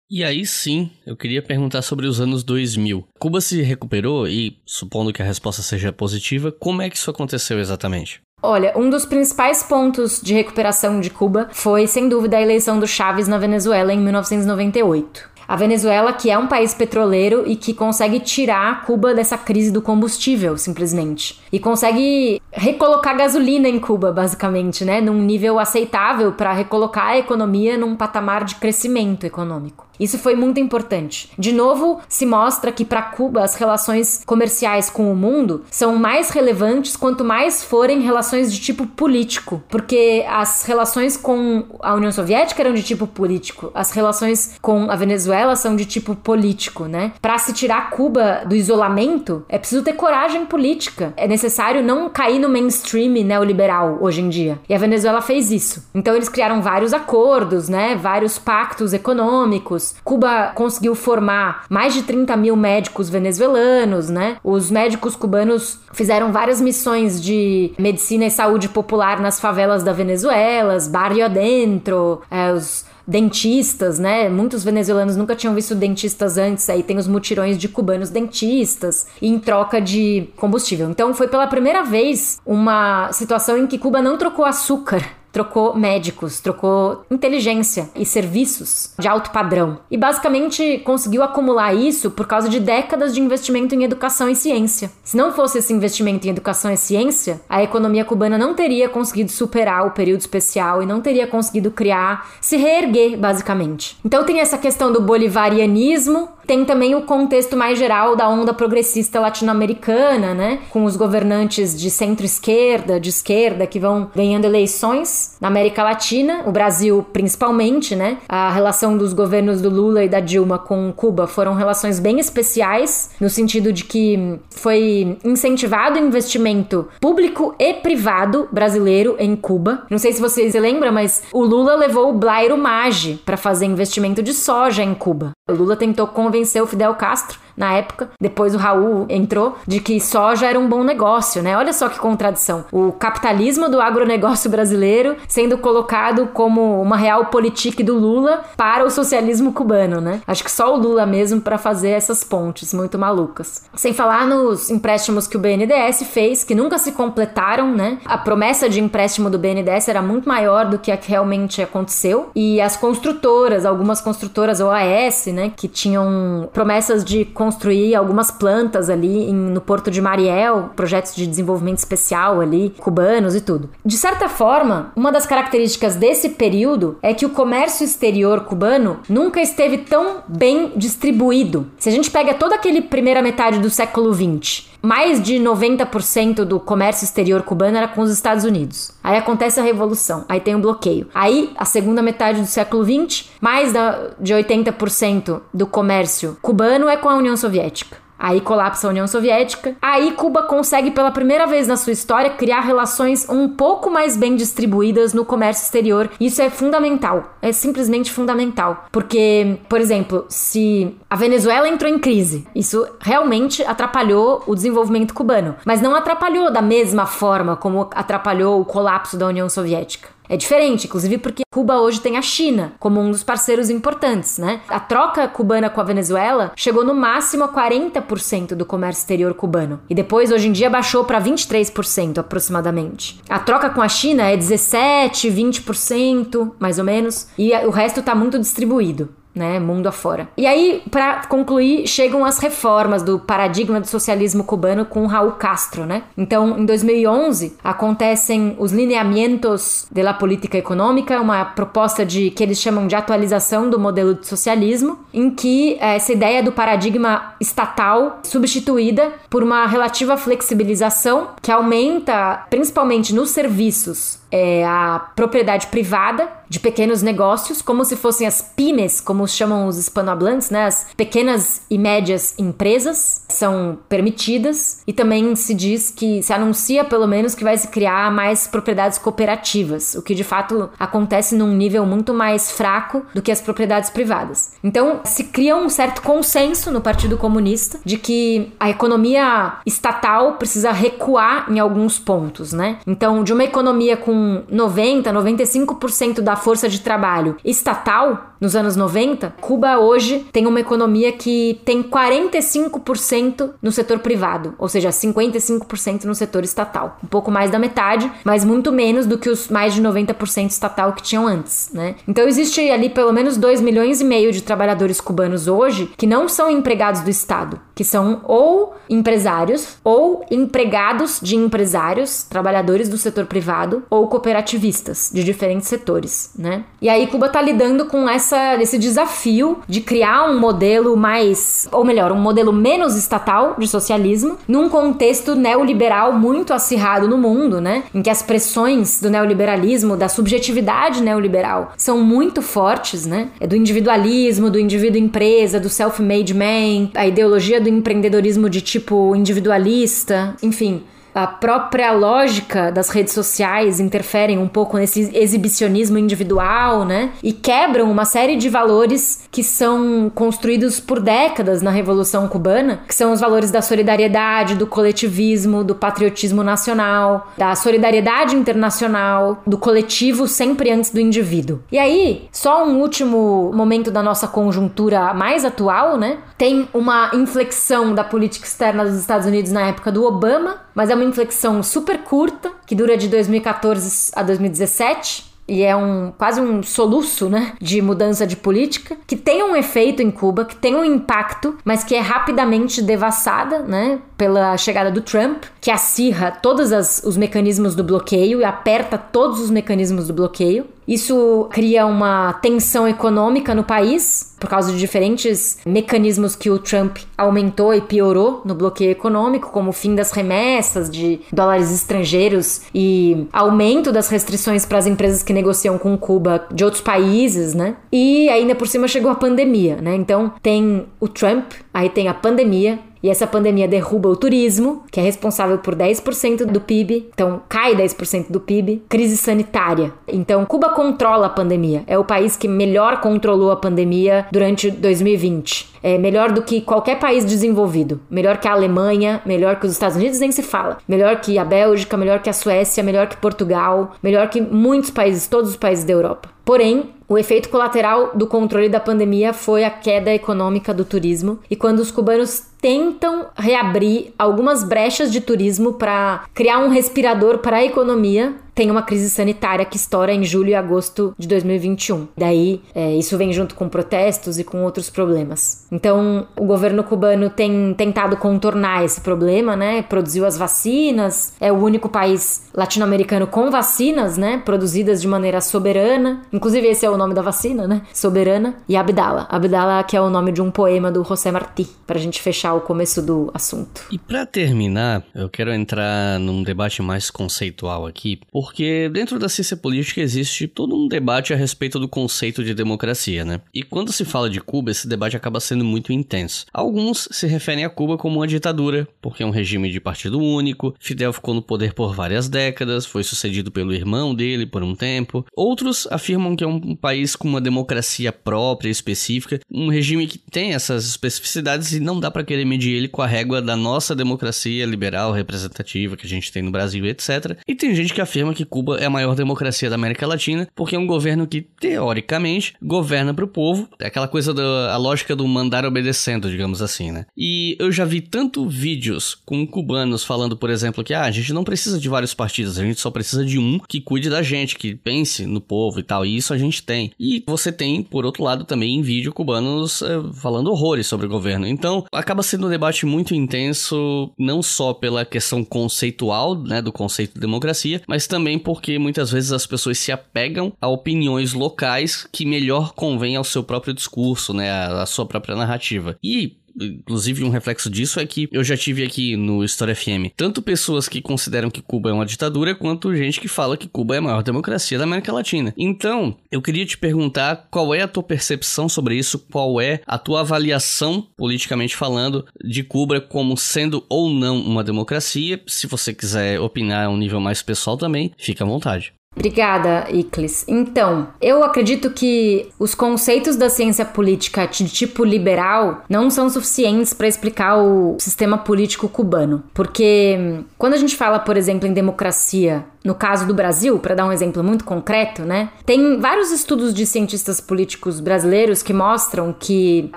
E 0.09 0.23
aí 0.23 0.45
sim, 0.45 0.89
eu 1.05 1.17
queria 1.17 1.41
perguntar 1.41 1.81
sobre 1.81 2.07
os 2.07 2.21
anos 2.21 2.45
2000. 2.45 3.05
Cuba 3.19 3.41
se 3.41 3.61
recuperou 3.61 4.25
e, 4.25 4.57
supondo 4.65 5.11
que 5.11 5.21
a 5.21 5.25
resposta 5.25 5.61
seja 5.61 5.91
positiva, 5.91 6.49
como 6.49 6.81
é 6.81 6.89
que 6.89 6.95
isso 6.95 7.11
aconteceu 7.11 7.59
exatamente? 7.59 8.21
Olha, 8.43 8.71
um 8.75 8.87
dos 8.87 9.03
principais 9.03 9.63
pontos 9.63 10.21
de 10.21 10.31
recuperação 10.31 10.99
de 10.99 11.09
Cuba 11.09 11.49
foi, 11.51 11.87
sem 11.87 12.07
dúvida, 12.07 12.37
a 12.37 12.41
eleição 12.41 12.79
do 12.79 12.85
Chávez 12.85 13.27
na 13.27 13.39
Venezuela 13.39 13.91
em 13.91 13.99
1998. 13.99 15.27
A 15.47 15.55
Venezuela, 15.55 16.13
que 16.13 16.29
é 16.29 16.37
um 16.37 16.45
país 16.45 16.71
petroleiro 16.71 17.45
e 17.47 17.55
que 17.55 17.73
consegue 17.73 18.19
tirar 18.19 18.85
Cuba 18.85 19.15
dessa 19.15 19.39
crise 19.39 19.71
do 19.71 19.81
combustível, 19.81 20.55
simplesmente. 20.55 21.41
E 21.51 21.57
consegue 21.57 22.39
recolocar 22.51 23.17
gasolina 23.17 23.67
em 23.67 23.79
Cuba, 23.79 24.11
basicamente, 24.11 24.85
né? 24.85 25.01
Num 25.01 25.19
nível 25.19 25.57
aceitável 25.57 26.31
para 26.33 26.53
recolocar 26.53 27.07
a 27.07 27.17
economia 27.17 27.75
num 27.75 27.95
patamar 27.95 28.43
de 28.43 28.55
crescimento 28.55 29.25
econômico. 29.25 29.86
Isso 29.99 30.17
foi 30.17 30.35
muito 30.35 30.59
importante. 30.59 31.31
De 31.37 31.51
novo, 31.51 31.99
se 32.07 32.25
mostra 32.25 32.71
que 32.71 32.85
para 32.85 33.01
Cuba 33.01 33.43
as 33.43 33.55
relações 33.55 34.23
comerciais 34.25 34.89
com 34.89 35.11
o 35.11 35.15
mundo 35.15 35.63
são 35.71 35.95
mais 35.95 36.29
relevantes 36.29 36.95
quanto 36.95 37.23
mais 37.23 37.63
forem 37.63 38.01
relações 38.01 38.53
de 38.53 38.59
tipo 38.59 38.85
político, 38.85 39.61
porque 39.69 40.25
as 40.27 40.63
relações 40.63 41.17
com 41.17 41.65
a 41.79 41.93
União 41.95 42.11
Soviética 42.11 42.61
eram 42.61 42.73
de 42.73 42.83
tipo 42.83 43.07
político, 43.07 43.71
as 43.73 43.91
relações 43.91 44.55
com 44.61 44.89
a 44.89 44.95
Venezuela 44.95 45.55
são 45.55 45.75
de 45.75 45.85
tipo 45.85 46.15
político, 46.15 46.85
né? 46.85 47.13
Para 47.21 47.37
se 47.37 47.53
tirar 47.53 47.89
Cuba 47.89 48.43
do 48.45 48.55
isolamento, 48.55 49.45
é 49.49 49.57
preciso 49.57 49.83
ter 49.83 49.93
coragem 49.93 50.45
política. 50.45 51.13
É 51.17 51.27
necessário 51.27 51.83
não 51.83 52.09
cair 52.09 52.39
no 52.39 52.49
mainstream 52.49 53.11
neoliberal 53.23 53.97
hoje 54.01 54.21
em 54.21 54.29
dia. 54.29 54.59
E 54.67 54.73
a 54.73 54.77
Venezuela 54.77 55.21
fez 55.21 55.51
isso. 55.51 55.89
Então 55.93 56.15
eles 56.15 56.29
criaram 56.29 56.61
vários 56.61 56.93
acordos, 56.93 57.69
né? 57.69 57.95
Vários 57.95 58.37
pactos 58.37 58.93
econômicos 58.93 59.86
Cuba 60.03 60.51
conseguiu 60.55 60.95
formar 60.95 61.65
mais 61.69 61.93
de 61.93 62.03
30 62.03 62.35
mil 62.37 62.55
médicos 62.55 63.09
venezuelanos, 63.09 64.09
né? 64.09 64.37
Os 64.43 64.71
médicos 64.71 65.15
cubanos 65.15 65.79
fizeram 65.93 66.31
várias 66.31 66.61
missões 66.61 67.21
de 67.21 67.71
medicina 67.77 68.25
e 68.25 68.31
saúde 68.31 68.69
popular 68.69 69.19
nas 69.19 69.39
favelas 69.39 69.83
da 69.83 69.93
Venezuela, 69.93 70.77
barrio 70.89 71.25
adentro, 71.25 72.21
é, 72.29 72.51
os 72.53 72.85
dentistas, 73.07 73.97
né? 73.97 74.27
Muitos 74.27 74.63
venezuelanos 74.63 75.15
nunca 75.15 75.35
tinham 75.35 75.55
visto 75.55 75.73
dentistas 75.73 76.37
antes, 76.37 76.69
aí 76.69 76.83
tem 76.83 76.97
os 76.97 77.07
mutirões 77.07 77.57
de 77.57 77.69
cubanos 77.69 78.09
dentistas 78.09 79.07
em 79.21 79.39
troca 79.39 79.79
de 79.79 80.29
combustível. 80.35 80.89
Então 80.89 81.13
foi 81.13 81.27
pela 81.27 81.47
primeira 81.47 81.83
vez 81.83 82.41
uma 82.45 83.11
situação 83.13 83.57
em 83.57 83.65
que 83.65 83.77
Cuba 83.77 84.01
não 84.01 84.17
trocou 84.17 84.43
açúcar 84.43 85.01
trocou 85.37 85.75
médicos, 85.75 86.39
trocou 86.39 87.05
inteligência 87.11 87.91
e 87.95 88.03
serviços 88.03 88.89
de 88.97 89.07
alto 89.07 89.29
padrão. 89.29 89.77
E 89.91 89.95
basicamente 89.95 90.79
conseguiu 90.79 91.21
acumular 91.21 91.75
isso 91.75 92.09
por 92.09 92.25
causa 92.25 92.49
de 92.49 92.59
décadas 92.59 93.13
de 93.13 93.21
investimento 93.21 93.75
em 93.75 93.83
educação 93.83 94.27
e 94.27 94.35
ciência. 94.35 94.89
Se 95.03 95.15
não 95.15 95.31
fosse 95.31 95.59
esse 95.59 95.71
investimento 95.71 96.25
em 96.25 96.31
educação 96.31 96.71
e 96.71 96.77
ciência, 96.77 97.39
a 97.47 97.61
economia 97.61 98.03
cubana 98.03 98.35
não 98.35 98.55
teria 98.55 98.89
conseguido 98.89 99.31
superar 99.31 99.85
o 99.85 99.91
período 99.91 100.21
especial 100.21 100.81
e 100.81 100.87
não 100.87 101.01
teria 101.01 101.27
conseguido 101.27 101.69
criar, 101.69 102.27
se 102.41 102.57
reerguer, 102.57 103.15
basicamente. 103.15 103.95
Então 104.03 104.23
tem 104.23 104.39
essa 104.39 104.57
questão 104.57 104.91
do 104.91 105.01
bolivarianismo, 105.01 106.29
tem 106.47 106.65
também 106.65 106.95
o 106.95 107.01
contexto 107.01 107.55
mais 107.55 107.77
geral 107.77 108.15
da 108.15 108.27
onda 108.27 108.53
progressista 108.53 109.19
latino-americana, 109.19 110.33
né? 110.33 110.61
Com 110.71 110.85
os 110.85 110.95
governantes 110.95 111.79
de 111.79 111.91
centro-esquerda, 111.91 112.99
de 112.99 113.09
esquerda, 113.09 113.67
que 113.67 113.79
vão 113.79 114.09
ganhando 114.15 114.45
eleições 114.45 115.26
na 115.39 115.47
América 115.47 115.83
Latina, 115.83 116.43
o 116.45 116.51
Brasil 116.51 117.05
principalmente, 117.11 117.95
né? 117.95 118.17
A 118.27 118.49
relação 118.51 118.97
dos 118.97 119.13
governos 119.13 119.61
do 119.61 119.69
Lula 119.69 120.03
e 120.03 120.09
da 120.09 120.19
Dilma 120.19 120.57
com 120.57 120.91
Cuba 120.93 121.27
foram 121.27 121.53
relações 121.53 121.99
bem 121.99 122.19
especiais, 122.19 123.11
no 123.19 123.29
sentido 123.29 123.71
de 123.71 123.83
que 123.83 124.39
foi 124.49 125.17
incentivado 125.23 125.99
investimento 125.99 126.87
público 126.99 127.55
e 127.59 127.73
privado 127.73 128.47
brasileiro 128.51 129.15
em 129.19 129.35
Cuba. 129.35 129.83
Não 129.89 129.97
sei 129.97 130.13
se 130.13 130.21
vocês 130.21 130.51
se 130.51 130.59
lembram, 130.59 130.91
mas 130.91 131.23
o 131.31 131.43
Lula 131.43 131.75
levou 131.75 132.09
o 132.09 132.17
Blairo 132.17 132.57
Maggi 132.57 133.19
para 133.25 133.37
fazer 133.37 133.65
investimento 133.65 134.21
de 134.21 134.33
soja 134.33 134.83
em 134.83 134.93
Cuba. 134.93 135.31
O 135.49 135.53
Lula 135.53 135.75
tentou 135.75 136.07
convencer 136.07 136.61
o 136.61 136.67
Fidel 136.67 136.95
Castro 136.95 137.39
na 137.57 137.73
época, 137.73 138.09
depois 138.21 138.53
o 138.53 138.57
Raul 138.57 139.05
entrou, 139.09 139.55
de 139.67 139.79
que 139.79 139.99
soja 139.99 140.45
era 140.45 140.59
um 140.59 140.69
bom 140.69 140.83
negócio, 140.83 141.41
né? 141.41 141.57
Olha 141.57 141.73
só 141.73 141.89
que 141.89 141.99
contradição. 141.99 142.65
O 142.71 142.91
capitalismo 142.91 143.67
do 143.67 143.81
agronegócio 143.81 144.49
brasileiro 144.49 145.17
sendo 145.27 145.57
colocado 145.57 146.27
como 146.27 146.81
uma 146.81 146.95
real 146.95 147.25
politique 147.25 147.83
do 147.83 147.97
Lula 147.97 148.43
para 148.55 148.85
o 148.85 148.89
socialismo 148.89 149.51
cubano, 149.51 149.99
né? 149.99 150.21
Acho 150.27 150.43
que 150.43 150.51
só 150.51 150.73
o 150.73 150.77
Lula 150.77 151.05
mesmo 151.05 151.41
para 151.41 151.57
fazer 151.57 151.89
essas 151.89 152.23
pontes 152.23 152.73
muito 152.73 152.97
malucas. 152.97 153.63
Sem 153.75 153.93
falar 153.93 154.25
nos 154.25 154.69
empréstimos 154.69 155.27
que 155.27 155.37
o 155.37 155.39
BNDES 155.39 156.03
fez, 156.03 156.43
que 156.43 156.53
nunca 156.53 156.77
se 156.77 156.91
completaram, 156.91 157.73
né? 157.73 157.97
A 158.05 158.17
promessa 158.17 158.69
de 158.69 158.79
empréstimo 158.79 159.29
do 159.29 159.39
BNDES 159.39 159.87
era 159.87 160.01
muito 160.01 160.27
maior 160.27 160.65
do 160.65 160.77
que 160.77 160.91
a 160.91 160.97
que 160.97 161.09
realmente 161.09 161.61
aconteceu. 161.61 162.29
E 162.35 162.61
as 162.61 162.77
construtoras, 162.77 163.65
algumas 163.65 164.01
construtoras 164.01 164.59
OAS, 164.59 165.27
né, 165.27 165.51
que 165.55 165.67
tinham 165.67 166.49
promessas 166.53 167.03
de 167.03 167.25
construir 167.47 167.95
algumas 167.95 168.29
plantas 168.29 168.89
ali 168.89 169.29
em, 169.29 169.33
no 169.33 169.61
Porto 169.61 169.89
de 169.89 170.01
Mariel, 170.01 170.71
projetos 170.75 171.15
de 171.15 171.25
desenvolvimento 171.25 171.77
especial 171.77 172.41
ali, 172.41 172.75
cubanos 172.77 173.35
e 173.35 173.39
tudo. 173.39 173.69
De 173.85 173.95
certa 173.95 174.27
forma, 174.27 174.91
uma 174.97 175.13
das 175.13 175.25
características 175.25 175.95
desse 175.95 176.31
período 176.31 176.97
é 177.01 177.13
que 177.13 177.25
o 177.25 177.29
comércio 177.29 177.85
exterior 177.85 178.41
cubano 178.41 178.99
nunca 179.07 179.39
esteve 179.39 179.77
tão 179.77 180.17
bem 180.27 180.73
distribuído. 180.75 181.67
Se 181.79 181.87
a 181.87 181.91
gente 181.91 182.11
pega 182.11 182.33
toda 182.33 182.55
aquele 182.55 182.81
primeira 182.81 183.21
metade 183.21 183.59
do 183.59 183.69
século 183.69 184.13
XX, 184.13 184.67
mais 184.81 185.21
de 185.21 185.35
90% 185.35 186.43
do 186.43 186.59
comércio 186.59 187.05
exterior 187.05 187.43
cubano 187.43 187.77
era 187.77 187.87
com 187.87 188.01
os 188.01 188.11
Estados 188.11 188.43
Unidos. 188.43 188.91
Aí 189.03 189.17
acontece 189.17 189.59
a 189.59 189.63
revolução, 189.63 190.25
aí 190.27 190.39
tem 190.39 190.55
o 190.55 190.57
um 190.57 190.61
bloqueio. 190.61 191.07
Aí, 191.13 191.53
a 191.57 191.65
segunda 191.65 192.01
metade 192.01 192.41
do 192.41 192.47
século 192.47 192.83
XX, 192.83 193.29
mais 193.41 193.73
de 194.19 194.33
80% 194.33 195.41
do 195.53 195.67
comércio 195.67 196.37
cubano 196.41 196.89
é 196.89 196.97
com 196.97 197.09
a 197.09 197.15
União 197.15 197.35
Soviética. 197.35 198.06
Aí 198.19 198.41
colapsa 198.41 198.87
a 198.87 198.89
União 198.89 199.07
Soviética. 199.07 199.75
Aí 199.81 200.11
Cuba 200.11 200.43
consegue 200.43 200.91
pela 200.91 201.11
primeira 201.11 201.45
vez 201.45 201.67
na 201.67 201.77
sua 201.77 201.93
história 201.93 202.31
criar 202.31 202.61
relações 202.61 203.27
um 203.29 203.49
pouco 203.49 203.89
mais 203.89 204.17
bem 204.17 204.35
distribuídas 204.35 205.13
no 205.13 205.25
comércio 205.25 205.63
exterior. 205.63 206.09
Isso 206.19 206.41
é 206.41 206.49
fundamental, 206.49 207.35
é 207.41 207.51
simplesmente 207.51 208.11
fundamental, 208.11 208.85
porque, 208.91 209.57
por 209.69 209.79
exemplo, 209.79 210.25
se 210.29 210.95
a 211.09 211.15
Venezuela 211.15 211.69
entrou 211.69 211.91
em 211.91 211.99
crise, 211.99 212.47
isso 212.55 212.87
realmente 212.99 213.63
atrapalhou 213.63 214.43
o 214.47 214.55
desenvolvimento 214.55 215.13
cubano, 215.13 215.55
mas 215.65 215.81
não 215.81 215.95
atrapalhou 215.95 216.51
da 216.51 216.61
mesma 216.61 217.05
forma 217.05 217.55
como 217.55 217.89
atrapalhou 217.93 218.59
o 218.59 218.65
colapso 218.65 219.17
da 219.17 219.27
União 219.27 219.49
Soviética. 219.49 220.16
É 220.29 220.35
diferente, 220.35 220.87
inclusive 220.87 221.17
porque 221.17 221.43
Cuba 221.51 221.79
hoje 221.79 222.01
tem 222.01 222.17
a 222.17 222.21
China 222.21 222.73
como 222.79 222.99
um 222.99 223.11
dos 223.11 223.23
parceiros 223.23 223.69
importantes, 223.69 224.37
né? 224.37 224.61
A 224.67 224.79
troca 224.79 225.27
cubana 225.27 225.69
com 225.69 225.81
a 225.81 225.83
Venezuela 225.83 226.51
chegou 226.55 226.83
no 226.83 226.93
máximo 226.93 227.45
a 227.45 227.49
40% 227.49 228.53
do 228.53 228.65
comércio 228.65 229.01
exterior 229.01 229.33
cubano 229.33 229.79
e 229.89 229.95
depois 229.95 230.31
hoje 230.31 230.47
em 230.47 230.51
dia 230.51 230.69
baixou 230.69 231.03
para 231.05 231.21
23% 231.21 232.17
aproximadamente. 232.19 233.21
A 233.29 233.39
troca 233.39 233.69
com 233.69 233.81
a 233.81 233.89
China 233.89 234.23
é 234.29 234.35
17, 234.35 235.29
20% 235.29 236.51
mais 236.59 236.77
ou 236.77 236.85
menos 236.85 237.27
e 237.37 237.53
o 237.65 237.69
resto 237.69 238.01
está 238.01 238.13
muito 238.13 238.37
distribuído. 238.37 239.09
Né, 239.37 239.59
mundo 239.59 239.87
afora. 239.87 240.27
E 240.35 240.45
aí, 240.45 240.81
para 240.89 241.25
concluir, 241.27 241.87
chegam 241.87 242.25
as 242.25 242.39
reformas 242.39 243.03
do 243.03 243.19
paradigma 243.19 243.79
do 243.79 243.87
socialismo 243.87 244.43
cubano 244.43 244.85
com 244.85 245.05
Raul 245.05 245.33
Castro, 245.33 245.85
né? 245.85 246.03
Então, 246.17 246.57
em 246.57 246.65
2011, 246.65 247.57
acontecem 247.63 248.55
os 248.59 248.71
lineamentos 248.71 249.87
de 249.91 250.01
la 250.01 250.13
política 250.13 250.57
econômica, 250.57 251.21
uma 251.21 251.45
proposta 251.45 252.05
de 252.05 252.31
que 252.31 252.43
eles 252.43 252.59
chamam 252.59 252.87
de 252.87 252.95
atualização 252.95 253.69
do 253.69 253.79
modelo 253.79 254.13
de 254.13 254.27
socialismo, 254.27 254.99
em 255.13 255.29
que 255.29 255.77
eh, 255.79 255.95
essa 255.95 256.11
ideia 256.11 256.41
do 256.41 256.51
paradigma 256.51 257.35
estatal 257.39 258.19
substituída 258.23 259.11
por 259.29 259.43
uma 259.43 259.65
relativa 259.65 260.17
flexibilização 260.17 261.29
que 261.41 261.51
aumenta, 261.51 262.45
principalmente 262.49 263.13
nos 263.13 263.29
serviços, 263.29 264.19
é, 264.31 264.65
a 264.65 265.11
propriedade 265.15 265.67
privada 265.67 266.29
de 266.49 266.59
pequenos 266.59 267.01
negócios, 267.01 267.61
como 267.61 267.83
se 267.83 267.95
fossem 267.95 268.25
as 268.25 268.41
pymes, 268.41 269.01
como 269.01 269.27
chamam 269.27 269.67
os 269.67 269.77
hispanohablantes, 269.77 270.49
né? 270.49 270.65
As 270.65 270.87
pequenas 270.95 271.61
e 271.69 271.77
médias 271.77 272.33
empresas 272.37 273.25
são 273.27 273.77
permitidas 273.89 274.81
e 274.87 274.93
também 274.93 275.35
se 275.35 275.53
diz 275.53 275.91
que 275.91 276.23
se 276.23 276.31
anuncia 276.31 276.85
pelo 276.85 277.07
menos 277.07 277.35
que 277.35 277.43
vai 277.43 277.57
se 277.57 277.67
criar 277.67 278.11
mais 278.11 278.47
propriedades 278.47 278.97
cooperativas, 278.97 279.95
o 279.95 280.01
que 280.01 280.15
de 280.15 280.23
fato 280.23 280.69
acontece 280.79 281.35
num 281.35 281.53
nível 281.53 281.85
muito 281.85 282.13
mais 282.13 282.51
fraco 282.51 283.05
do 283.13 283.21
que 283.21 283.31
as 283.31 283.41
propriedades 283.41 283.89
privadas. 283.89 284.53
Então, 284.63 285.01
se 285.03 285.25
cria 285.25 285.55
um 285.55 285.69
certo 285.69 286.01
consenso 286.01 286.71
no 286.71 286.79
Partido 286.79 287.17
Comunista 287.17 287.79
de 287.83 287.97
que 287.97 288.53
a 288.59 288.69
economia 288.69 289.57
estatal 289.65 290.33
precisa 290.33 290.71
recuar 290.71 291.51
em 291.51 291.59
alguns 291.59 291.99
pontos, 291.99 292.53
né? 292.53 292.77
Então, 292.87 293.23
de 293.23 293.33
uma 293.33 293.43
economia 293.43 293.97
com 293.97 294.16
com 294.17 294.43
90, 294.49 295.13
95% 295.13 296.21
da 296.21 296.35
força 296.35 296.67
de 296.67 296.81
trabalho 296.81 297.37
estatal 297.45 298.35
nos 298.39 298.55
anos 298.55 298.75
90, 298.75 299.35
Cuba 299.41 299.77
hoje 299.79 300.25
tem 300.31 300.45
uma 300.45 300.59
economia 300.59 301.11
que 301.11 301.59
tem 301.65 301.83
45% 301.83 303.51
no 303.61 303.71
setor 303.71 303.99
privado, 303.99 304.53
ou 304.57 304.67
seja, 304.67 304.89
55% 304.89 306.05
no 306.05 306.15
setor 306.15 306.43
estatal. 306.43 306.97
Um 307.03 307.07
pouco 307.07 307.31
mais 307.31 307.51
da 307.51 307.59
metade, 307.59 308.11
mas 308.23 308.45
muito 308.45 308.71
menos 308.71 309.05
do 309.05 309.17
que 309.17 309.29
os 309.29 309.47
mais 309.49 309.73
de 309.73 309.81
90% 309.81 310.49
estatal 310.49 310.93
que 310.93 311.03
tinham 311.03 311.27
antes, 311.27 311.69
né? 311.73 311.95
Então 312.07 312.27
existe 312.27 312.61
ali 312.69 312.89
pelo 312.89 313.11
menos 313.13 313.37
2 313.37 313.61
milhões 313.61 314.01
e 314.01 314.03
meio 314.03 314.31
de 314.31 314.41
trabalhadores 314.41 315.01
cubanos 315.01 315.47
hoje 315.47 315.91
que 315.97 316.07
não 316.07 316.27
são 316.27 316.49
empregados 316.49 317.01
do 317.01 317.09
Estado, 317.09 317.59
que 317.73 317.83
são 317.83 318.21
ou 318.23 318.75
empresários 318.89 319.77
ou 319.83 320.25
empregados 320.29 321.19
de 321.21 321.35
empresários, 321.35 322.23
trabalhadores 322.23 322.89
do 322.89 322.97
setor 322.97 323.25
privado 323.25 323.83
ou 323.89 324.07
cooperativistas 324.07 325.11
de 325.13 325.23
diferentes 325.23 325.67
setores, 325.67 326.31
né? 326.37 326.63
E 326.81 326.89
aí 326.89 327.07
Cuba 327.07 327.27
está 327.27 327.41
lidando 327.41 327.85
com 327.85 328.09
essa, 328.09 328.26
esse 328.35 328.77
desafio 328.77 329.59
de 329.67 329.81
criar 329.81 330.29
um 330.29 330.39
modelo 330.39 330.95
mais, 330.95 331.67
ou 331.71 331.83
melhor, 331.83 332.11
um 332.11 332.19
modelo 332.19 332.51
menos 332.51 332.95
estatal 332.95 333.55
de 333.57 333.67
socialismo, 333.67 334.37
num 334.47 334.69
contexto 334.69 335.35
neoliberal 335.35 336.13
muito 336.13 336.53
acirrado 336.53 337.07
no 337.07 337.17
mundo, 337.17 337.61
né? 337.61 337.83
Em 337.93 338.01
que 338.01 338.09
as 338.09 338.21
pressões 338.21 338.99
do 339.01 339.09
neoliberalismo, 339.09 339.95
da 339.95 340.09
subjetividade 340.09 341.01
neoliberal, 341.01 341.73
são 341.77 341.99
muito 341.99 342.41
fortes, 342.41 343.05
né? 343.05 343.29
É 343.39 343.47
do 343.47 343.55
individualismo, 343.55 344.49
do 344.49 344.59
indivíduo 344.59 344.99
empresa, 344.99 345.59
do 345.59 345.69
self-made 345.69 346.33
man, 346.33 346.89
a 346.95 347.07
ideologia 347.07 347.61
do 347.61 347.69
empreendedorismo 347.69 348.49
de 348.49 348.61
tipo 348.61 349.15
individualista, 349.15 350.35
enfim 350.41 350.83
a 351.17 351.25
própria 351.25 351.91
lógica 351.91 352.71
das 352.71 352.89
redes 352.89 353.11
sociais 353.11 353.79
interferem 353.79 354.37
um 354.37 354.47
pouco 354.47 354.77
nesse 354.77 355.09
exibicionismo 355.17 355.97
individual, 355.97 356.85
né? 356.85 357.11
E 357.23 357.33
quebram 357.33 357.89
uma 357.89 358.05
série 358.05 358.35
de 358.35 358.49
valores 358.49 359.27
que 359.31 359.43
são 359.43 360.11
construídos 360.13 360.79
por 360.79 360.99
décadas 360.99 361.63
na 361.63 361.71
Revolução 361.71 362.27
Cubana, 362.27 362.81
que 362.87 362.93
são 362.93 363.11
os 363.11 363.19
valores 363.19 363.49
da 363.49 363.63
solidariedade, 363.63 364.53
do 364.53 364.67
coletivismo, 364.67 365.63
do 365.63 365.73
patriotismo 365.73 366.43
nacional, 366.43 367.31
da 367.35 367.55
solidariedade 367.55 368.35
internacional, 368.35 369.41
do 369.45 369.57
coletivo 369.57 370.27
sempre 370.27 370.69
antes 370.69 370.91
do 370.91 370.99
indivíduo. 370.99 371.61
E 371.71 371.79
aí, 371.79 372.27
só 372.31 372.63
um 372.63 372.79
último 372.79 373.51
momento 373.55 373.89
da 373.89 374.03
nossa 374.03 374.27
conjuntura 374.27 375.15
mais 375.15 375.43
atual, 375.43 375.97
né? 375.97 376.19
Tem 376.37 376.69
uma 376.71 377.09
inflexão 377.15 377.95
da 377.95 378.03
política 378.03 378.45
externa 378.45 378.85
dos 378.85 378.99
Estados 378.99 379.25
Unidos 379.25 379.51
na 379.51 379.61
época 379.61 379.91
do 379.91 380.05
Obama, 380.05 380.57
mas 380.75 380.91
é 380.91 380.95
uma 380.95 381.06
inflexão 381.07 381.61
super 381.63 381.99
curta, 381.99 382.51
que 382.65 382.75
dura 382.75 382.97
de 382.97 383.07
2014 383.07 384.11
a 384.15 384.23
2017 384.23 385.37
e 385.47 385.63
é 385.63 385.75
um 385.75 386.11
quase 386.17 386.41
um 386.41 386.61
soluço, 386.61 387.29
né, 387.29 387.53
de 387.61 387.81
mudança 387.81 388.27
de 388.27 388.35
política, 388.35 388.97
que 389.07 389.15
tem 389.15 389.41
um 389.41 389.55
efeito 389.55 390.01
em 390.01 390.11
Cuba, 390.11 390.43
que 390.43 390.55
tem 390.55 390.75
um 390.75 390.83
impacto, 390.83 391.57
mas 391.63 391.83
que 391.83 391.95
é 391.95 392.01
rapidamente 392.01 392.81
devassada, 392.81 393.59
né, 393.59 393.99
pela 394.17 394.57
chegada 394.57 394.91
do 394.91 395.01
Trump, 395.01 395.43
que 395.61 395.71
acirra 395.71 396.31
todos 396.31 396.73
as, 396.73 397.01
os 397.03 397.15
mecanismos 397.15 397.75
do 397.75 397.83
bloqueio 397.83 398.41
e 398.41 398.43
aperta 398.43 398.97
todos 398.97 399.39
os 399.39 399.49
mecanismos 399.49 400.07
do 400.07 400.13
bloqueio. 400.13 400.65
Isso 400.87 401.47
cria 401.51 401.85
uma 401.85 402.33
tensão 402.33 402.87
econômica 402.87 403.53
no 403.53 403.63
país, 403.63 404.35
por 404.39 404.49
causa 404.49 404.71
de 404.71 404.77
diferentes 404.77 405.57
mecanismos 405.65 406.35
que 406.35 406.49
o 406.49 406.59
Trump 406.59 406.97
aumentou 407.17 407.73
e 407.73 407.81
piorou 407.81 408.41
no 408.45 408.55
bloqueio 408.55 408.91
econômico, 408.91 409.49
como 409.51 409.71
o 409.71 409.73
fim 409.73 409.95
das 409.95 410.11
remessas 410.11 410.89
de 410.89 411.19
dólares 411.33 411.71
estrangeiros 411.71 412.61
e 412.73 413.27
aumento 413.33 413.91
das 413.91 414.09
restrições 414.09 414.65
para 414.65 414.77
as 414.77 414.87
empresas 414.87 415.23
que 415.23 415.33
negociam 415.33 415.77
com 415.77 415.97
Cuba 415.97 416.45
de 416.51 416.63
outros 416.63 416.81
países, 416.81 417.53
né? 417.53 417.75
E 417.91 418.29
ainda 418.29 418.55
por 418.55 418.67
cima 418.67 418.87
chegou 418.87 419.11
a 419.11 419.15
pandemia, 419.15 419.77
né? 419.81 419.95
Então 419.95 420.31
tem 420.41 420.85
o 420.99 421.07
Trump, 421.07 421.51
aí 421.73 421.89
tem 421.89 422.07
a 422.07 422.13
pandemia, 422.13 422.79
e 423.01 423.09
essa 423.09 423.27
pandemia 423.27 423.67
derruba 423.67 424.09
o 424.09 424.15
turismo, 424.15 424.83
que 424.91 424.99
é 424.99 425.03
responsável 425.03 425.57
por 425.59 425.75
10% 425.75 426.45
do 426.45 426.61
PIB, 426.61 427.09
então 427.13 427.41
cai 427.47 427.75
10% 427.75 428.31
do 428.31 428.39
PIB. 428.39 428.83
Crise 428.89 429.17
sanitária. 429.17 429.93
Então, 430.07 430.45
Cuba 430.45 430.69
controla 430.69 431.27
a 431.27 431.29
pandemia. 431.29 431.83
É 431.87 431.97
o 431.97 432.03
país 432.03 432.35
que 432.35 432.47
melhor 432.47 433.01
controlou 433.01 433.51
a 433.51 433.55
pandemia 433.55 434.25
durante 434.31 434.71
2020. 434.71 435.76
É 435.81 435.97
melhor 435.97 436.31
do 436.31 436.41
que 436.41 436.61
qualquer 436.61 436.99
país 436.99 437.25
desenvolvido. 437.25 437.99
Melhor 438.09 438.37
que 438.37 438.47
a 438.47 438.53
Alemanha, 438.53 439.21
melhor 439.25 439.59
que 439.59 439.65
os 439.65 439.71
Estados 439.71 439.97
Unidos, 439.97 440.19
nem 440.19 440.31
se 440.31 440.43
fala. 440.43 440.77
Melhor 440.87 441.19
que 441.21 441.37
a 441.37 441.45
Bélgica, 441.45 441.97
melhor 441.97 442.19
que 442.19 442.29
a 442.29 442.33
Suécia, 442.33 442.83
melhor 442.83 443.07
que 443.07 443.17
Portugal, 443.17 443.91
melhor 444.01 444.29
que 444.29 444.41
muitos 444.41 444.89
países, 444.89 445.27
todos 445.27 445.51
os 445.51 445.57
países 445.57 445.85
da 445.85 445.93
Europa. 445.93 446.29
Porém, 446.43 446.91
o 447.09 447.17
efeito 447.17 447.49
colateral 447.49 448.11
do 448.15 448.27
controle 448.27 448.69
da 448.69 448.79
pandemia 448.79 449.33
foi 449.33 449.63
a 449.63 449.69
queda 449.69 450.13
econômica 450.13 450.73
do 450.73 450.85
turismo. 450.85 451.39
E 451.49 451.55
quando 451.55 451.79
os 451.79 451.91
cubanos 451.91 452.43
tentam 452.61 453.27
reabrir 453.37 454.13
algumas 454.17 454.63
brechas 454.63 455.11
de 455.11 455.21
turismo 455.21 455.73
para 455.73 456.23
criar 456.33 456.59
um 456.59 456.69
respirador 456.69 457.39
para 457.39 457.57
a 457.57 457.65
economia, 457.65 458.35
tem 458.53 458.71
uma 458.71 458.81
crise 458.81 459.09
sanitária 459.09 459.63
que 459.63 459.77
estoura 459.77 460.11
em 460.11 460.23
julho 460.23 460.49
e 460.49 460.55
agosto 460.55 461.13
de 461.17 461.27
2021. 461.27 462.07
Daí, 462.17 462.61
é, 462.73 462.95
isso 462.95 463.15
vem 463.17 463.31
junto 463.31 463.53
com 463.53 463.69
protestos 463.69 464.39
e 464.39 464.43
com 464.43 464.63
outros 464.63 464.89
problemas. 464.89 465.66
Então, 465.71 466.27
o 466.37 466.45
governo 466.45 466.83
cubano 466.83 467.29
tem 467.29 467.73
tentado 467.73 468.17
contornar 468.17 468.83
esse 468.83 469.01
problema, 469.01 469.55
né? 469.55 469.81
Produziu 469.81 470.25
as 470.25 470.37
vacinas, 470.37 471.33
é 471.39 471.51
o 471.51 471.55
único 471.55 471.89
país 471.89 472.49
latino-americano 472.53 473.27
com 473.27 473.51
vacinas, 473.51 474.17
né? 474.17 474.41
Produzidas 474.43 475.01
de 475.01 475.07
maneira 475.07 475.41
soberana. 475.41 476.21
Inclusive, 476.31 476.67
esse 476.67 476.85
é 476.85 476.89
o 476.89 476.97
nome 476.97 477.13
da 477.13 477.21
vacina, 477.21 477.67
né? 477.67 477.81
Soberana. 477.93 478.55
E 478.67 478.75
Abdala. 478.75 479.27
Abdala, 479.29 479.83
que 479.83 479.95
é 479.95 480.01
o 480.01 480.09
nome 480.09 480.31
de 480.31 480.41
um 480.41 480.49
poema 480.49 480.91
do 480.91 481.03
José 481.03 481.31
Martí, 481.31 481.67
pra 481.85 481.99
gente 481.99 482.21
fechar 482.21 482.53
o 482.53 482.61
começo 482.61 483.01
do 483.01 483.29
assunto. 483.33 483.81
E 483.91 483.97
para 483.97 484.25
terminar, 484.25 485.03
eu 485.13 485.29
quero 485.29 485.53
entrar 485.53 486.19
num 486.19 486.43
debate 486.43 486.81
mais 486.81 487.11
conceitual 487.11 487.85
aqui, 487.85 488.19
porque 488.31 488.89
dentro 488.89 489.19
da 489.19 489.29
ciência 489.29 489.57
política 489.57 490.01
existe 490.01 490.47
todo 490.47 490.75
um 490.75 490.87
debate 490.87 491.33
a 491.33 491.35
respeito 491.35 491.79
do 491.79 491.87
conceito 491.87 492.43
de 492.43 492.53
democracia, 492.53 493.25
né? 493.25 493.41
E 493.53 493.63
quando 493.63 493.91
se 493.91 494.05
fala 494.05 494.29
de 494.29 494.39
Cuba, 494.39 494.71
esse 494.71 494.87
debate 494.87 495.15
acaba 495.15 495.39
sendo 495.39 495.56
muito 495.63 495.93
intenso. 495.93 496.45
Alguns 496.53 497.07
se 497.11 497.27
referem 497.27 497.65
a 497.65 497.69
Cuba 497.69 497.97
como 497.97 498.19
uma 498.19 498.27
ditadura, 498.27 498.87
porque 499.01 499.23
é 499.23 499.25
um 499.25 499.31
regime 499.31 499.71
de 499.71 499.79
partido 499.79 500.19
único, 500.19 500.75
Fidel 500.79 501.13
ficou 501.13 501.33
no 501.33 501.41
poder 501.41 501.73
por 501.73 501.93
várias 501.93 502.27
décadas, 502.27 502.85
foi 502.85 503.03
sucedido 503.03 503.51
pelo 503.51 503.73
irmão 503.73 504.13
dele 504.13 504.45
por 504.45 504.63
um 504.63 504.75
tempo. 504.75 505.25
Outros 505.35 505.87
afirmam 505.91 506.35
que 506.35 506.43
é 506.43 506.47
um 506.47 506.75
país 506.75 507.15
com 507.15 507.27
uma 507.27 507.41
democracia 507.41 508.11
própria, 508.11 508.69
específica, 508.69 509.39
um 509.51 509.69
regime 509.69 510.07
que 510.07 510.17
tem 510.17 510.53
essas 510.53 510.87
especificidades 510.87 511.73
e 511.73 511.79
não 511.79 511.99
dá 511.99 512.09
para 512.11 512.23
querer 512.23 512.45
medir 512.45 512.75
ele 512.75 512.87
com 512.87 513.01
a 513.01 513.07
régua 513.07 513.41
da 513.41 513.55
nossa 513.55 513.95
democracia 513.95 514.65
liberal 514.65 515.11
representativa 515.11 515.97
que 515.97 516.05
a 516.05 516.09
gente 516.09 516.31
tem 516.31 516.41
no 516.41 516.51
Brasil, 516.51 516.85
etc. 516.85 517.37
E 517.47 517.55
tem 517.55 517.75
gente 517.75 517.93
que 517.93 518.01
afirma 518.01 518.33
que 518.33 518.45
Cuba 518.45 518.77
é 518.77 518.85
a 518.85 518.89
maior 518.89 519.15
democracia 519.15 519.69
da 519.69 519.75
América 519.75 520.07
Latina, 520.07 520.47
porque 520.55 520.75
é 520.75 520.79
um 520.79 520.87
governo 520.87 521.27
que, 521.27 521.41
teoricamente, 521.41 522.55
governa 522.61 523.13
para 523.13 523.25
o 523.25 523.27
povo. 523.27 523.69
É 523.79 523.87
aquela 523.87 524.07
coisa 524.07 524.33
da 524.33 524.73
a 524.73 524.77
lógica 524.77 525.15
do 525.15 525.27
mandar 525.47 525.65
obedecendo, 525.65 526.29
digamos 526.29 526.61
assim, 526.61 526.91
né? 526.91 527.05
E 527.15 527.55
eu 527.57 527.71
já 527.71 527.85
vi 527.85 528.01
tanto 528.01 528.47
vídeos 528.47 529.15
com 529.25 529.47
cubanos 529.47 530.03
falando, 530.03 530.35
por 530.35 530.49
exemplo, 530.49 530.83
que 530.83 530.93
ah, 530.93 531.03
a 531.03 531.11
gente 531.11 531.31
não 531.31 531.45
precisa 531.45 531.79
de 531.79 531.87
vários 531.87 532.13
partidos, 532.13 532.59
a 532.59 532.63
gente 532.63 532.81
só 532.81 532.91
precisa 532.91 533.23
de 533.23 533.39
um 533.39 533.57
que 533.59 533.79
cuide 533.79 534.09
da 534.09 534.21
gente, 534.21 534.57
que 534.57 534.75
pense 534.75 535.25
no 535.25 535.39
povo 535.39 535.79
e 535.79 535.83
tal. 535.83 536.05
E 536.05 536.17
isso 536.17 536.33
a 536.33 536.37
gente 536.37 536.61
tem. 536.61 536.91
E 536.99 537.23
você 537.25 537.51
tem, 537.51 537.81
por 537.81 538.05
outro 538.05 538.23
lado, 538.23 538.43
também 538.43 538.75
em 538.75 538.81
vídeo 538.81 539.13
cubanos 539.13 539.81
é, 539.81 539.87
falando 540.15 540.51
horrores 540.51 540.85
sobre 540.85 541.05
o 541.05 541.09
governo. 541.09 541.47
Então, 541.47 541.85
acaba 541.93 542.21
sendo 542.21 542.47
um 542.47 542.49
debate 542.49 542.85
muito 542.85 543.15
intenso, 543.15 544.11
não 544.19 544.43
só 544.43 544.73
pela 544.73 545.05
questão 545.05 545.45
conceitual, 545.45 546.35
né, 546.35 546.61
do 546.61 546.73
conceito 546.73 547.13
de 547.13 547.21
democracia, 547.21 547.81
mas 547.87 548.05
também 548.05 548.37
porque 548.37 548.77
muitas 548.77 549.11
vezes 549.11 549.31
as 549.31 549.47
pessoas 549.47 549.79
se 549.79 549.91
apegam 549.93 550.51
a 550.59 550.67
opiniões 550.67 551.33
locais 551.33 552.05
que 552.11 552.25
melhor 552.25 552.73
convém 552.73 553.15
ao 553.15 553.23
seu 553.23 553.43
próprio 553.43 553.73
discurso, 553.73 554.33
né, 554.33 554.51
a 554.51 554.85
sua 554.85 555.05
própria 555.05 555.36
narrativa. 555.37 555.97
E 556.03 556.37
inclusive 556.59 557.23
um 557.23 557.29
reflexo 557.29 557.69
disso 557.69 557.99
é 557.99 558.05
que 558.05 558.27
eu 558.31 558.43
já 558.43 558.57
tive 558.57 558.83
aqui 558.83 559.15
no 559.15 559.43
História 559.43 559.75
FM 559.75 560.11
tanto 560.15 560.41
pessoas 560.41 560.87
que 560.87 561.01
consideram 561.01 561.49
que 561.49 561.61
Cuba 561.61 561.89
é 561.89 561.93
uma 561.93 562.05
ditadura, 562.05 562.55
quanto 562.55 562.95
gente 562.95 563.19
que 563.19 563.27
fala 563.27 563.57
que 563.57 563.67
Cuba 563.67 563.95
é 563.95 563.97
a 563.99 564.01
maior 564.01 564.23
democracia 564.23 564.77
da 564.77 564.83
América 564.83 565.13
Latina. 565.13 565.53
Então, 565.57 566.17
eu 566.31 566.41
queria 566.41 566.65
te 566.65 566.77
perguntar 566.77 567.47
qual 567.51 567.73
é 567.73 567.81
a 567.81 567.87
tua 567.87 568.03
percepção 568.03 568.67
sobre 568.67 568.95
isso, 568.95 569.19
qual 569.31 569.61
é 569.61 569.81
a 569.85 569.97
tua 569.97 570.21
avaliação, 570.21 571.05
politicamente 571.15 571.75
falando, 571.75 572.25
de 572.43 572.63
Cuba 572.63 572.99
como 572.99 573.37
sendo 573.37 573.85
ou 573.89 574.09
não 574.09 574.39
uma 574.39 574.63
democracia. 574.63 575.41
Se 575.45 575.67
você 575.67 575.93
quiser 575.93 576.39
opinar 576.39 576.87
a 576.87 576.89
um 576.89 576.97
nível 576.97 577.19
mais 577.19 577.41
pessoal 577.41 577.77
também, 577.77 578.11
fica 578.17 578.43
à 578.43 578.47
vontade. 578.47 578.96
Obrigada, 579.17 579.87
Iclis. 579.91 580.45
Então, 580.47 581.07
eu 581.19 581.43
acredito 581.43 581.89
que 581.89 582.49
os 582.59 582.75
conceitos 582.75 583.35
da 583.35 583.49
ciência 583.49 583.83
política 583.83 584.45
de 584.45 584.69
tipo 584.69 585.03
liberal 585.03 585.83
não 585.89 586.11
são 586.11 586.29
suficientes 586.29 586.93
para 586.93 587.07
explicar 587.07 587.57
o 587.57 587.97
sistema 587.99 588.37
político 588.37 588.87
cubano. 588.87 589.43
Porque 589.55 590.15
hum, 590.19 590.43
quando 590.55 590.75
a 590.75 590.77
gente 590.77 590.95
fala, 590.95 591.17
por 591.17 591.35
exemplo, 591.35 591.67
em 591.67 591.73
democracia 591.73 592.63
no 592.87 592.95
caso 592.95 593.27
do 593.27 593.33
Brasil, 593.33 593.77
para 593.79 593.93
dar 593.93 594.05
um 594.05 594.13
exemplo 594.13 594.41
muito 594.41 594.63
concreto, 594.63 595.23
né? 595.23 595.49
Tem 595.65 595.99
vários 595.99 596.31
estudos 596.31 596.73
de 596.73 596.85
cientistas 596.85 597.41
políticos 597.41 597.99
brasileiros 597.99 598.63
que 598.63 598.71
mostram 598.71 599.35
que 599.37 599.91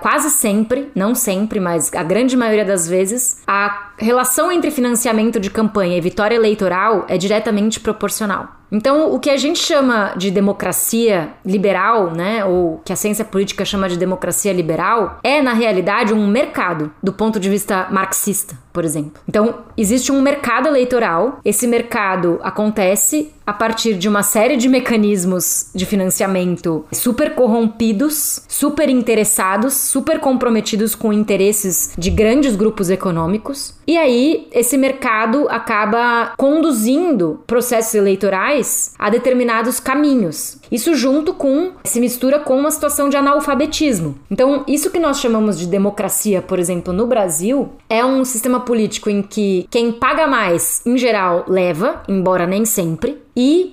quase 0.01 0.29
sempre, 0.29 0.91
não 0.93 1.15
sempre, 1.15 1.61
mas 1.61 1.89
a 1.93 2.03
grande 2.03 2.35
maioria 2.35 2.65
das 2.65 2.85
vezes, 2.85 3.41
a 3.47 3.91
relação 3.97 4.51
entre 4.51 4.69
financiamento 4.71 5.39
de 5.39 5.49
campanha 5.49 5.97
e 5.97 6.01
vitória 6.01 6.35
eleitoral 6.35 7.05
é 7.07 7.17
diretamente 7.17 7.79
proporcional. 7.79 8.61
Então, 8.71 9.13
o 9.13 9.19
que 9.19 9.29
a 9.29 9.35
gente 9.35 9.59
chama 9.59 10.13
de 10.15 10.31
democracia 10.31 11.33
liberal, 11.45 12.11
né, 12.11 12.45
ou 12.45 12.81
que 12.85 12.93
a 12.93 12.95
ciência 12.95 13.25
política 13.25 13.65
chama 13.65 13.89
de 13.89 13.97
democracia 13.97 14.53
liberal, 14.53 15.19
é 15.23 15.41
na 15.41 15.51
realidade 15.51 16.13
um 16.13 16.25
mercado 16.25 16.91
do 17.03 17.11
ponto 17.11 17.37
de 17.37 17.49
vista 17.49 17.87
marxista, 17.91 18.55
por 18.71 18.85
exemplo. 18.85 19.21
Então, 19.27 19.59
existe 19.77 20.11
um 20.11 20.21
mercado 20.21 20.67
eleitoral, 20.67 21.39
esse 21.43 21.67
mercado 21.67 22.39
acontece 22.43 23.31
a 23.51 23.53
partir 23.53 23.95
de 23.95 24.07
uma 24.07 24.23
série 24.23 24.55
de 24.55 24.69
mecanismos 24.69 25.65
de 25.75 25.85
financiamento 25.85 26.85
super 26.93 27.35
corrompidos, 27.35 28.43
super 28.47 28.87
interessados, 28.87 29.73
super 29.73 30.21
comprometidos 30.21 30.95
com 30.95 31.11
interesses 31.11 31.91
de 31.97 32.09
grandes 32.09 32.55
grupos 32.55 32.89
econômicos. 32.89 33.75
E 33.85 33.97
aí, 33.97 34.47
esse 34.53 34.77
mercado 34.77 35.47
acaba 35.49 36.31
conduzindo 36.37 37.41
processos 37.45 37.93
eleitorais 37.93 38.93
a 38.97 39.09
determinados 39.09 39.81
caminhos. 39.81 40.57
Isso 40.71 40.95
junto 40.95 41.33
com 41.33 41.71
se 41.83 41.99
mistura 41.99 42.39
com 42.39 42.57
uma 42.57 42.71
situação 42.71 43.09
de 43.09 43.17
analfabetismo. 43.17 44.15
Então, 44.31 44.63
isso 44.65 44.91
que 44.91 44.99
nós 44.99 45.19
chamamos 45.19 45.59
de 45.59 45.67
democracia, 45.67 46.41
por 46.41 46.57
exemplo, 46.57 46.93
no 46.93 47.05
Brasil, 47.05 47.67
é 47.89 48.05
um 48.05 48.23
sistema 48.23 48.61
político 48.61 49.09
em 49.09 49.21
que 49.21 49.67
quem 49.69 49.91
paga 49.91 50.25
mais, 50.25 50.81
em 50.85 50.97
geral, 50.97 51.43
leva, 51.49 52.01
embora 52.07 52.47
nem 52.47 52.63
sempre. 52.63 53.19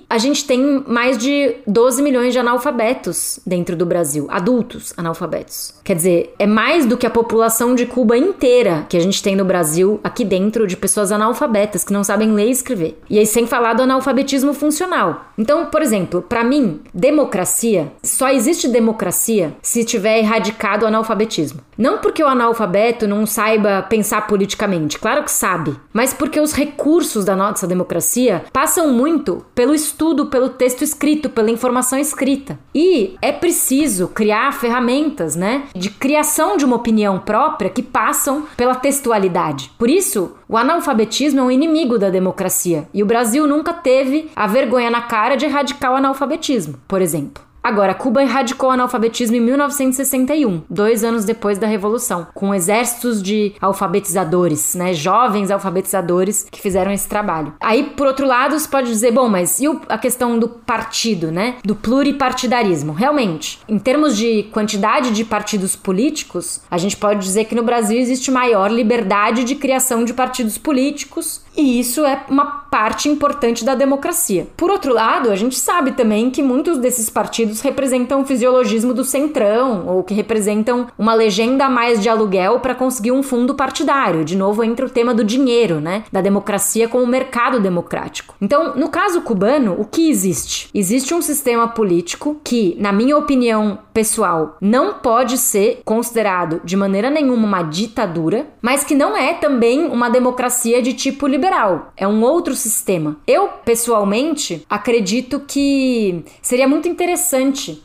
A 0.09 0.17
gente 0.17 0.45
tem 0.45 0.83
mais 0.87 1.17
de 1.17 1.55
12 1.67 2.01
milhões 2.01 2.33
de 2.33 2.39
analfabetos 2.39 3.39
dentro 3.45 3.75
do 3.75 3.85
Brasil, 3.85 4.27
adultos 4.29 4.93
analfabetos. 4.97 5.73
Quer 5.83 5.95
dizer, 5.95 6.35
é 6.37 6.47
mais 6.47 6.85
do 6.85 6.97
que 6.97 7.05
a 7.05 7.09
população 7.09 7.75
de 7.75 7.85
Cuba 7.85 8.17
inteira 8.17 8.85
que 8.89 8.97
a 8.97 8.99
gente 8.99 9.21
tem 9.21 9.35
no 9.35 9.45
Brasil, 9.45 9.99
aqui 10.03 10.23
dentro, 10.23 10.67
de 10.67 10.77
pessoas 10.77 11.11
analfabetas 11.11 11.83
que 11.83 11.93
não 11.93 12.03
sabem 12.03 12.31
ler 12.31 12.47
e 12.47 12.51
escrever. 12.51 12.99
E 13.09 13.17
aí, 13.17 13.25
sem 13.25 13.47
falar 13.47 13.73
do 13.73 13.83
analfabetismo 13.83 14.53
funcional. 14.53 15.25
Então, 15.37 15.65
por 15.65 15.81
exemplo, 15.81 16.21
para 16.21 16.43
mim, 16.43 16.81
democracia 16.93 17.91
só 18.03 18.29
existe 18.29 18.67
democracia 18.67 19.53
se 19.61 19.83
tiver 19.83 20.19
erradicado 20.19 20.83
o 20.83 20.87
analfabetismo. 20.87 21.61
Não 21.77 21.99
porque 21.99 22.23
o 22.23 22.27
analfabeto 22.27 23.07
não 23.07 23.25
saiba 23.25 23.81
pensar 23.83 24.27
politicamente, 24.27 24.99
claro 24.99 25.23
que 25.23 25.31
sabe, 25.31 25.75
mas 25.93 26.13
porque 26.13 26.39
os 26.39 26.53
recursos 26.53 27.23
da 27.23 27.35
nossa 27.35 27.65
democracia 27.65 28.43
passam 28.51 28.91
muito 28.91 29.45
pelo 29.59 29.75
estudo, 29.75 30.27
pelo 30.27 30.47
texto 30.47 30.85
escrito, 30.85 31.29
pela 31.29 31.51
informação 31.51 31.99
escrita. 31.99 32.57
E 32.73 33.17
é 33.21 33.29
preciso 33.29 34.07
criar 34.07 34.53
ferramentas, 34.53 35.35
né, 35.35 35.63
de 35.75 35.89
criação 35.89 36.55
de 36.55 36.63
uma 36.63 36.77
opinião 36.77 37.19
própria 37.19 37.69
que 37.69 37.83
passam 37.83 38.45
pela 38.55 38.73
textualidade. 38.73 39.69
Por 39.77 39.89
isso, 39.89 40.33
o 40.47 40.55
analfabetismo 40.55 41.41
é 41.41 41.43
um 41.43 41.51
inimigo 41.51 41.99
da 41.99 42.09
democracia 42.09 42.87
e 42.93 43.03
o 43.03 43.05
Brasil 43.05 43.45
nunca 43.45 43.73
teve 43.73 44.31
a 44.33 44.47
vergonha 44.47 44.89
na 44.89 45.01
cara 45.01 45.35
de 45.35 45.43
erradicar 45.43 45.91
o 45.91 45.97
analfabetismo, 45.97 46.75
por 46.87 47.01
exemplo. 47.01 47.48
Agora, 47.69 47.93
Cuba 47.93 48.23
erradicou 48.23 48.69
o 48.69 48.71
analfabetismo 48.71 49.35
em 49.35 49.41
1961, 49.41 50.63
dois 50.67 51.03
anos 51.03 51.23
depois 51.23 51.59
da 51.59 51.67
Revolução, 51.67 52.25
com 52.33 52.51
exércitos 52.51 53.21
de 53.21 53.53
alfabetizadores, 53.61 54.73
né, 54.73 54.91
jovens 54.91 55.51
alfabetizadores 55.51 56.47
que 56.49 56.59
fizeram 56.59 56.91
esse 56.91 57.07
trabalho. 57.07 57.53
Aí, 57.59 57.83
por 57.83 58.07
outro 58.07 58.25
lado, 58.25 58.57
você 58.57 58.67
pode 58.67 58.89
dizer, 58.89 59.11
bom, 59.11 59.29
mas 59.29 59.59
e 59.59 59.67
a 59.87 59.99
questão 59.99 60.39
do 60.39 60.49
partido, 60.49 61.29
né, 61.31 61.57
do 61.63 61.75
pluripartidarismo? 61.75 62.91
Realmente, 62.91 63.59
em 63.69 63.77
termos 63.77 64.17
de 64.17 64.49
quantidade 64.51 65.11
de 65.11 65.23
partidos 65.23 65.75
políticos, 65.75 66.61
a 66.71 66.77
gente 66.79 66.97
pode 66.97 67.19
dizer 67.19 67.45
que 67.45 67.53
no 67.53 67.61
Brasil 67.61 67.99
existe 67.99 68.31
maior 68.31 68.71
liberdade 68.71 69.43
de 69.43 69.53
criação 69.53 70.03
de 70.03 70.11
partidos 70.15 70.57
políticos 70.57 71.43
e 71.55 71.79
isso 71.79 72.05
é 72.05 72.23
uma 72.29 72.45
parte 72.45 73.09
importante 73.09 73.65
da 73.65 73.75
democracia. 73.75 74.47
Por 74.55 74.71
outro 74.71 74.93
lado, 74.93 75.29
a 75.29 75.35
gente 75.35 75.59
sabe 75.59 75.91
também 75.91 76.29
que 76.31 76.41
muitos 76.41 76.77
desses 76.77 77.09
partidos 77.09 77.58
representam 77.61 78.21
o 78.21 78.25
fisiologismo 78.25 78.93
do 78.93 79.03
centrão 79.03 79.85
ou 79.87 80.03
que 80.03 80.13
representam 80.13 80.87
uma 80.97 81.13
legenda 81.13 81.65
a 81.65 81.69
mais 81.69 82.01
de 82.01 82.09
aluguel 82.09 82.59
para 82.59 82.75
conseguir 82.75 83.11
um 83.11 83.23
fundo 83.23 83.55
partidário. 83.55 84.23
De 84.23 84.35
novo, 84.35 84.63
entra 84.63 84.85
o 84.85 84.89
tema 84.89 85.13
do 85.13 85.23
dinheiro, 85.23 85.79
né? 85.79 86.03
Da 86.11 86.21
democracia 86.21 86.87
como 86.87 87.05
mercado 87.05 87.59
democrático. 87.59 88.35
Então, 88.41 88.75
no 88.75 88.89
caso 88.89 89.21
cubano, 89.21 89.75
o 89.77 89.85
que 89.85 90.09
existe? 90.09 90.69
Existe 90.73 91.13
um 91.13 91.21
sistema 91.21 91.67
político 91.67 92.39
que, 92.43 92.75
na 92.79 92.91
minha 92.91 93.17
opinião 93.17 93.79
pessoal, 93.93 94.57
não 94.61 94.95
pode 94.95 95.37
ser 95.37 95.81
considerado 95.83 96.61
de 96.63 96.77
maneira 96.77 97.09
nenhuma 97.09 97.47
uma 97.47 97.63
ditadura, 97.63 98.47
mas 98.61 98.83
que 98.83 98.95
não 98.95 99.17
é 99.17 99.33
também 99.33 99.85
uma 99.85 100.09
democracia 100.09 100.81
de 100.81 100.93
tipo 100.93 101.27
liberal 101.27 101.49
liberal, 101.49 101.93
é 101.97 102.07
um 102.07 102.21
outro 102.21 102.55
sistema. 102.55 103.17
Eu, 103.25 103.49
pessoalmente, 103.65 104.65
acredito 104.69 105.39
que 105.39 106.23
seria 106.41 106.67
muito 106.67 106.87
interessante 106.87 107.38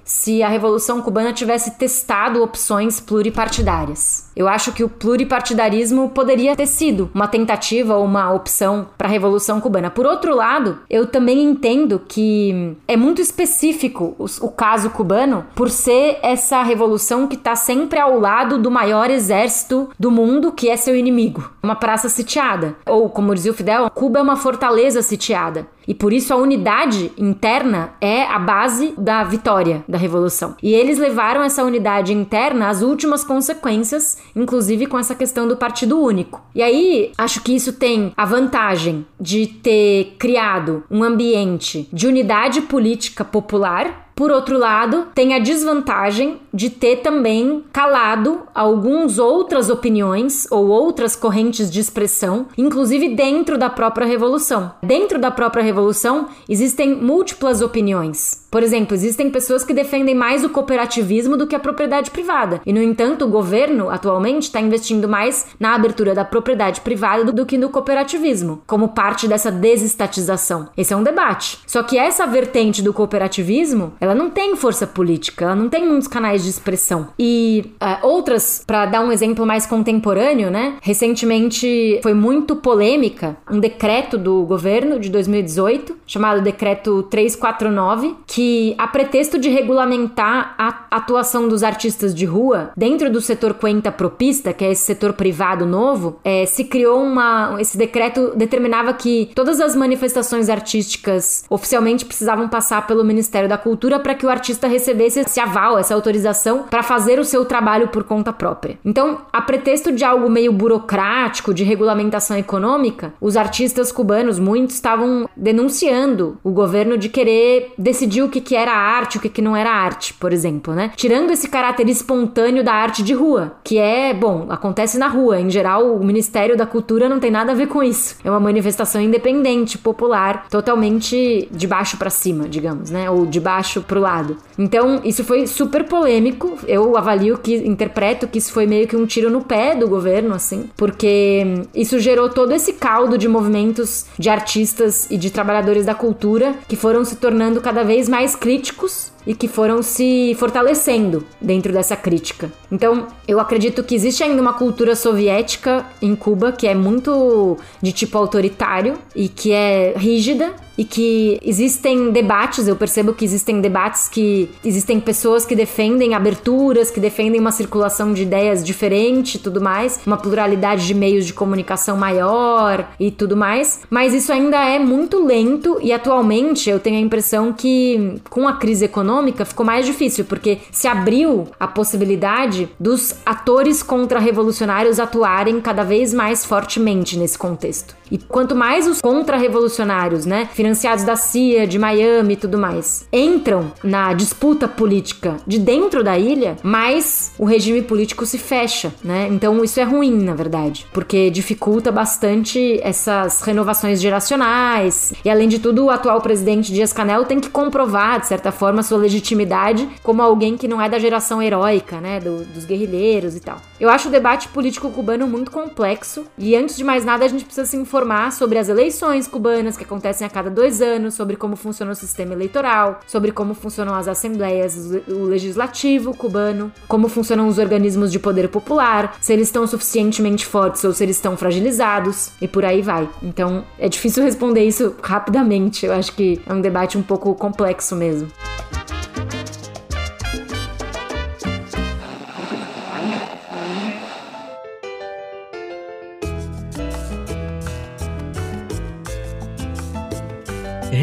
se 0.04 0.42
a 0.42 0.48
Revolução 0.48 1.00
Cubana 1.00 1.32
tivesse 1.32 1.72
testado 1.72 2.42
opções 2.42 3.00
pluripartidárias. 3.00 4.30
Eu 4.36 4.48
acho 4.48 4.72
que 4.72 4.82
o 4.82 4.88
pluripartidarismo 4.88 6.08
poderia 6.10 6.56
ter 6.56 6.66
sido 6.66 7.10
uma 7.14 7.28
tentativa 7.28 7.96
ou 7.96 8.04
uma 8.04 8.32
opção 8.32 8.88
para 8.98 9.06
a 9.06 9.10
Revolução 9.10 9.60
Cubana. 9.60 9.90
Por 9.90 10.06
outro 10.06 10.34
lado, 10.34 10.78
eu 10.90 11.06
também 11.06 11.42
entendo 11.42 12.02
que 12.06 12.76
é 12.88 12.96
muito 12.96 13.20
específico 13.20 14.16
o, 14.18 14.26
o 14.46 14.50
caso 14.50 14.90
cubano 14.90 15.46
por 15.54 15.70
ser 15.70 16.18
essa 16.22 16.62
revolução 16.62 17.26
que 17.26 17.36
está 17.36 17.54
sempre 17.54 17.98
ao 17.98 18.18
lado 18.18 18.58
do 18.58 18.70
maior 18.70 19.10
exército 19.10 19.88
do 19.98 20.10
mundo, 20.10 20.52
que 20.52 20.68
é 20.68 20.76
seu 20.76 20.96
inimigo. 20.96 21.50
Uma 21.62 21.76
praça 21.76 22.08
sitiada. 22.08 22.74
Ou, 22.86 23.08
como 23.08 23.34
dizia 23.34 23.52
o 23.52 23.54
Fidel, 23.54 23.90
Cuba 23.90 24.18
é 24.18 24.22
uma 24.22 24.36
fortaleza 24.36 25.02
sitiada. 25.02 25.66
E 25.86 25.94
por 25.94 26.12
isso 26.12 26.32
a 26.32 26.36
unidade 26.36 27.12
interna 27.16 27.94
é 28.00 28.24
a 28.24 28.38
base 28.38 28.94
da 28.96 29.22
vitória 29.24 29.84
da 29.88 29.98
revolução. 29.98 30.56
E 30.62 30.72
eles 30.72 30.98
levaram 30.98 31.42
essa 31.42 31.64
unidade 31.64 32.12
interna 32.12 32.68
às 32.68 32.82
últimas 32.82 33.24
consequências, 33.24 34.18
inclusive 34.34 34.86
com 34.86 34.98
essa 34.98 35.14
questão 35.14 35.46
do 35.46 35.56
partido 35.56 36.00
único. 36.00 36.42
E 36.54 36.62
aí, 36.62 37.12
acho 37.16 37.42
que 37.42 37.54
isso 37.54 37.72
tem 37.74 38.12
a 38.16 38.24
vantagem 38.24 39.06
de 39.20 39.46
ter 39.46 40.16
criado 40.18 40.84
um 40.90 41.02
ambiente 41.02 41.88
de 41.92 42.06
unidade 42.06 42.62
política 42.62 43.24
popular 43.24 44.03
Por 44.14 44.30
outro 44.30 44.56
lado, 44.56 45.08
tem 45.14 45.34
a 45.34 45.40
desvantagem 45.40 46.40
de 46.52 46.70
ter 46.70 46.96
também 46.96 47.64
calado 47.72 48.42
algumas 48.54 49.18
outras 49.18 49.68
opiniões 49.68 50.46
ou 50.50 50.68
outras 50.68 51.16
correntes 51.16 51.68
de 51.70 51.80
expressão, 51.80 52.46
inclusive 52.56 53.14
dentro 53.16 53.58
da 53.58 53.68
própria 53.68 54.06
revolução. 54.06 54.72
Dentro 54.82 55.18
da 55.18 55.32
própria 55.32 55.64
revolução 55.64 56.28
existem 56.48 56.94
múltiplas 56.94 57.60
opiniões. 57.60 58.43
Por 58.54 58.62
exemplo, 58.62 58.94
existem 58.94 59.30
pessoas 59.30 59.64
que 59.64 59.74
defendem 59.74 60.14
mais 60.14 60.44
o 60.44 60.48
cooperativismo 60.48 61.36
do 61.36 61.44
que 61.44 61.56
a 61.56 61.58
propriedade 61.58 62.12
privada. 62.12 62.60
E, 62.64 62.72
no 62.72 62.80
entanto, 62.80 63.24
o 63.24 63.28
governo 63.28 63.90
atualmente 63.90 64.44
está 64.44 64.60
investindo 64.60 65.08
mais 65.08 65.48
na 65.58 65.74
abertura 65.74 66.14
da 66.14 66.24
propriedade 66.24 66.80
privada 66.80 67.32
do 67.32 67.44
que 67.44 67.58
no 67.58 67.68
cooperativismo, 67.68 68.62
como 68.64 68.90
parte 68.90 69.26
dessa 69.26 69.50
desestatização. 69.50 70.68
Esse 70.76 70.94
é 70.94 70.96
um 70.96 71.02
debate. 71.02 71.58
Só 71.66 71.82
que 71.82 71.98
essa 71.98 72.28
vertente 72.28 72.80
do 72.80 72.92
cooperativismo, 72.92 73.94
ela 74.00 74.14
não 74.14 74.30
tem 74.30 74.54
força 74.54 74.86
política, 74.86 75.46
ela 75.46 75.56
não 75.56 75.68
tem 75.68 75.84
muitos 75.84 76.06
canais 76.06 76.44
de 76.44 76.50
expressão. 76.50 77.08
E 77.18 77.72
uh, 77.82 78.06
outras, 78.06 78.62
para 78.64 78.86
dar 78.86 79.00
um 79.00 79.10
exemplo 79.10 79.44
mais 79.44 79.66
contemporâneo, 79.66 80.48
né? 80.48 80.76
Recentemente 80.80 81.98
foi 82.04 82.14
muito 82.14 82.54
polêmica 82.54 83.36
um 83.50 83.58
decreto 83.58 84.16
do 84.16 84.44
governo 84.44 85.00
de 85.00 85.08
2018, 85.08 85.96
chamado 86.06 86.40
Decreto 86.40 87.02
349, 87.10 88.14
que 88.24 88.43
que, 88.44 88.74
a 88.76 88.86
pretexto 88.86 89.38
de 89.38 89.48
regulamentar 89.48 90.54
a 90.58 90.84
atuação 90.90 91.48
dos 91.48 91.62
artistas 91.62 92.14
de 92.14 92.26
rua 92.26 92.72
dentro 92.76 93.10
do 93.10 93.18
setor 93.18 93.54
Cuenta 93.54 93.90
Propista, 93.90 94.52
que 94.52 94.62
é 94.62 94.70
esse 94.70 94.84
setor 94.84 95.14
privado 95.14 95.64
novo, 95.64 96.20
é, 96.22 96.44
se 96.44 96.64
criou 96.64 97.02
uma. 97.02 97.56
Esse 97.58 97.78
decreto 97.78 98.32
determinava 98.36 98.92
que 98.92 99.30
todas 99.34 99.60
as 99.60 99.74
manifestações 99.74 100.50
artísticas 100.50 101.44
oficialmente 101.48 102.04
precisavam 102.04 102.46
passar 102.46 102.86
pelo 102.86 103.02
Ministério 103.02 103.48
da 103.48 103.56
Cultura 103.56 103.98
para 103.98 104.14
que 104.14 104.26
o 104.26 104.30
artista 104.30 104.68
recebesse 104.68 105.20
esse 105.20 105.40
aval, 105.40 105.78
essa 105.78 105.94
autorização 105.94 106.64
para 106.64 106.82
fazer 106.82 107.18
o 107.18 107.24
seu 107.24 107.46
trabalho 107.46 107.88
por 107.88 108.04
conta 108.04 108.32
própria. 108.32 108.78
Então, 108.84 109.22
a 109.32 109.40
pretexto 109.40 109.90
de 109.90 110.04
algo 110.04 110.28
meio 110.28 110.52
burocrático, 110.52 111.54
de 111.54 111.64
regulamentação 111.64 112.36
econômica, 112.36 113.14
os 113.20 113.38
artistas 113.38 113.90
cubanos, 113.90 114.38
muitos, 114.38 114.74
estavam 114.74 115.28
denunciando 115.34 116.36
o 116.44 116.50
governo 116.50 116.98
de 116.98 117.08
querer 117.08 117.72
decidir 117.78 118.22
o 118.22 118.33
que, 118.34 118.40
que 118.40 118.56
era 118.56 118.72
arte, 118.72 119.18
o 119.18 119.20
que, 119.20 119.28
que 119.28 119.42
não 119.42 119.56
era 119.56 119.70
arte, 119.70 120.12
por 120.14 120.32
exemplo, 120.32 120.74
né? 120.74 120.90
Tirando 120.96 121.30
esse 121.30 121.48
caráter 121.48 121.88
espontâneo 121.88 122.64
da 122.64 122.72
arte 122.72 123.02
de 123.02 123.14
rua, 123.14 123.54
que 123.62 123.78
é, 123.78 124.12
bom, 124.12 124.46
acontece 124.48 124.98
na 124.98 125.06
rua. 125.06 125.40
Em 125.40 125.50
geral, 125.50 125.94
o 125.94 126.04
Ministério 126.04 126.56
da 126.56 126.66
Cultura 126.66 127.08
não 127.08 127.20
tem 127.20 127.30
nada 127.30 127.52
a 127.52 127.54
ver 127.54 127.68
com 127.68 127.82
isso. 127.82 128.16
É 128.24 128.30
uma 128.30 128.40
manifestação 128.40 129.00
independente, 129.00 129.78
popular, 129.78 130.46
totalmente 130.48 131.48
de 131.50 131.66
baixo 131.66 131.96
para 131.96 132.10
cima, 132.10 132.48
digamos, 132.48 132.90
né? 132.90 133.08
Ou 133.08 133.24
de 133.24 133.38
baixo 133.38 133.82
pro 133.82 134.00
lado. 134.00 134.36
Então, 134.58 135.00
isso 135.04 135.22
foi 135.22 135.46
super 135.46 135.84
polêmico. 135.84 136.58
Eu 136.66 136.96
avalio 136.96 137.38
que, 137.38 137.54
interpreto 137.54 138.26
que 138.26 138.38
isso 138.38 138.52
foi 138.52 138.66
meio 138.66 138.88
que 138.88 138.96
um 138.96 139.06
tiro 139.06 139.30
no 139.30 139.42
pé 139.42 139.76
do 139.76 139.88
governo, 139.88 140.34
assim, 140.34 140.68
porque 140.76 141.62
isso 141.74 141.98
gerou 142.00 142.28
todo 142.28 142.52
esse 142.52 142.72
caldo 142.72 143.16
de 143.16 143.28
movimentos 143.28 144.06
de 144.18 144.28
artistas 144.28 145.08
e 145.10 145.16
de 145.16 145.30
trabalhadores 145.30 145.86
da 145.86 145.94
cultura 145.94 146.54
que 146.66 146.76
foram 146.76 147.04
se 147.04 147.16
tornando 147.16 147.60
cada 147.60 147.84
vez 147.84 148.08
mais 148.08 148.13
mais 148.14 148.36
críticos 148.36 149.10
e 149.26 149.34
que 149.34 149.48
foram 149.48 149.82
se 149.82 150.34
fortalecendo 150.38 151.24
dentro 151.40 151.72
dessa 151.72 151.96
crítica. 151.96 152.50
Então, 152.70 153.06
eu 153.26 153.40
acredito 153.40 153.82
que 153.82 153.94
existe 153.94 154.22
ainda 154.22 154.40
uma 154.40 154.54
cultura 154.54 154.94
soviética 154.94 155.86
em 156.02 156.14
Cuba 156.14 156.52
que 156.52 156.66
é 156.66 156.74
muito 156.74 157.56
de 157.80 157.92
tipo 157.92 158.18
autoritário 158.18 158.94
e 159.14 159.28
que 159.28 159.52
é 159.52 159.94
rígida 159.96 160.52
e 160.76 160.84
que 160.84 161.38
existem 161.40 162.10
debates, 162.10 162.66
eu 162.66 162.74
percebo 162.74 163.12
que 163.12 163.24
existem 163.24 163.60
debates 163.60 164.08
que 164.08 164.50
existem 164.64 164.98
pessoas 164.98 165.46
que 165.46 165.54
defendem 165.54 166.14
aberturas, 166.14 166.90
que 166.90 166.98
defendem 166.98 167.40
uma 167.40 167.52
circulação 167.52 168.12
de 168.12 168.22
ideias 168.22 168.64
diferente 168.64 169.38
tudo 169.38 169.60
mais, 169.60 170.00
uma 170.04 170.16
pluralidade 170.16 170.84
de 170.84 170.94
meios 170.94 171.26
de 171.26 171.32
comunicação 171.32 171.96
maior 171.96 172.88
e 172.98 173.10
tudo 173.12 173.36
mais, 173.36 173.82
mas 173.88 174.12
isso 174.12 174.32
ainda 174.32 174.64
é 174.64 174.80
muito 174.80 175.24
lento 175.24 175.78
e 175.80 175.92
atualmente 175.92 176.68
eu 176.68 176.80
tenho 176.80 176.96
a 176.96 177.00
impressão 177.00 177.52
que 177.52 178.20
com 178.28 178.48
a 178.48 178.54
crise 178.54 178.84
econômica 178.84 179.13
econômica 179.14 179.44
ficou 179.44 179.64
mais 179.64 179.86
difícil, 179.86 180.24
porque 180.24 180.58
se 180.72 180.88
abriu 180.88 181.48
a 181.58 181.66
possibilidade 181.66 182.68
dos 182.78 183.14
atores 183.24 183.82
contra-revolucionários 183.82 184.98
atuarem 184.98 185.60
cada 185.60 185.84
vez 185.84 186.12
mais 186.12 186.44
fortemente 186.44 187.16
nesse 187.16 187.38
contexto. 187.38 187.96
E 188.10 188.18
quanto 188.18 188.54
mais 188.54 188.86
os 188.86 189.00
contra-revolucionários, 189.00 190.26
né, 190.26 190.48
financiados 190.52 191.04
da 191.04 191.16
CIA, 191.16 191.66
de 191.66 191.78
Miami 191.78 192.34
e 192.34 192.36
tudo 192.36 192.58
mais, 192.58 193.06
entram 193.12 193.72
na 193.82 194.12
disputa 194.12 194.68
política 194.68 195.36
de 195.46 195.58
dentro 195.58 196.04
da 196.04 196.18
ilha, 196.18 196.56
mais 196.62 197.32
o 197.38 197.44
regime 197.44 197.82
político 197.82 198.26
se 198.26 198.38
fecha, 198.38 198.92
né? 199.02 199.28
Então 199.30 199.64
isso 199.64 199.80
é 199.80 199.84
ruim, 199.84 200.22
na 200.22 200.34
verdade, 200.34 200.86
porque 200.92 201.30
dificulta 201.30 201.90
bastante 201.90 202.78
essas 202.82 203.42
renovações 203.42 204.00
geracionais. 204.00 205.12
E 205.24 205.30
além 205.30 205.48
de 205.48 205.58
tudo, 205.58 205.86
o 205.86 205.90
atual 205.90 206.20
presidente 206.20 206.72
Dias 206.72 206.92
Canel 206.92 207.24
tem 207.24 207.40
que 207.40 207.50
comprovar, 207.50 208.20
de 208.20 208.26
certa 208.26 208.52
forma, 208.52 208.82
sua 208.82 208.98
legitimidade 208.98 209.88
como 210.02 210.22
alguém 210.22 210.56
que 210.56 210.68
não 210.68 210.80
é 210.80 210.88
da 210.88 210.98
geração 210.98 211.42
heróica, 211.42 212.00
né, 212.00 212.20
do, 212.20 212.44
dos 212.44 212.64
guerrilheiros 212.64 213.34
e 213.34 213.40
tal. 213.40 213.56
Eu 213.80 213.88
acho 213.88 214.08
o 214.08 214.10
debate 214.10 214.48
político 214.48 214.90
cubano 214.90 215.26
muito 215.26 215.50
complexo 215.50 216.26
e 216.38 216.54
antes 216.54 216.76
de 216.76 216.84
mais 216.84 217.04
nada 217.04 217.24
a 217.24 217.28
gente 217.28 217.44
precisa 217.44 217.66
se 217.66 217.76
informar 217.76 217.93
sobre 218.32 218.58
as 218.58 218.68
eleições 218.68 219.28
cubanas 219.28 219.76
que 219.76 219.84
acontecem 219.84 220.26
a 220.26 220.30
cada 220.30 220.50
dois 220.50 220.82
anos, 220.82 221.14
sobre 221.14 221.36
como 221.36 221.54
funciona 221.54 221.92
o 221.92 221.94
sistema 221.94 222.32
eleitoral, 222.32 223.00
sobre 223.06 223.30
como 223.30 223.54
funcionam 223.54 223.94
as 223.94 224.08
assembleias, 224.08 224.76
o 225.08 225.24
legislativo 225.24 226.16
cubano, 226.16 226.72
como 226.88 227.08
funcionam 227.08 227.46
os 227.46 227.58
organismos 227.58 228.10
de 228.10 228.18
poder 228.18 228.48
popular, 228.48 229.16
se 229.20 229.32
eles 229.32 229.48
estão 229.48 229.66
suficientemente 229.66 230.44
fortes 230.44 230.82
ou 230.84 230.92
se 230.92 231.04
eles 231.04 231.16
estão 231.16 231.36
fragilizados 231.36 232.32
e 232.40 232.48
por 232.48 232.64
aí 232.64 232.82
vai. 232.82 233.08
Então 233.22 233.64
é 233.78 233.88
difícil 233.88 234.22
responder 234.22 234.64
isso 234.64 234.94
rapidamente. 235.02 235.86
Eu 235.86 235.92
acho 235.92 236.12
que 236.14 236.40
é 236.46 236.52
um 236.52 236.60
debate 236.60 236.98
um 236.98 237.02
pouco 237.02 237.34
complexo 237.34 237.94
mesmo. 237.94 238.28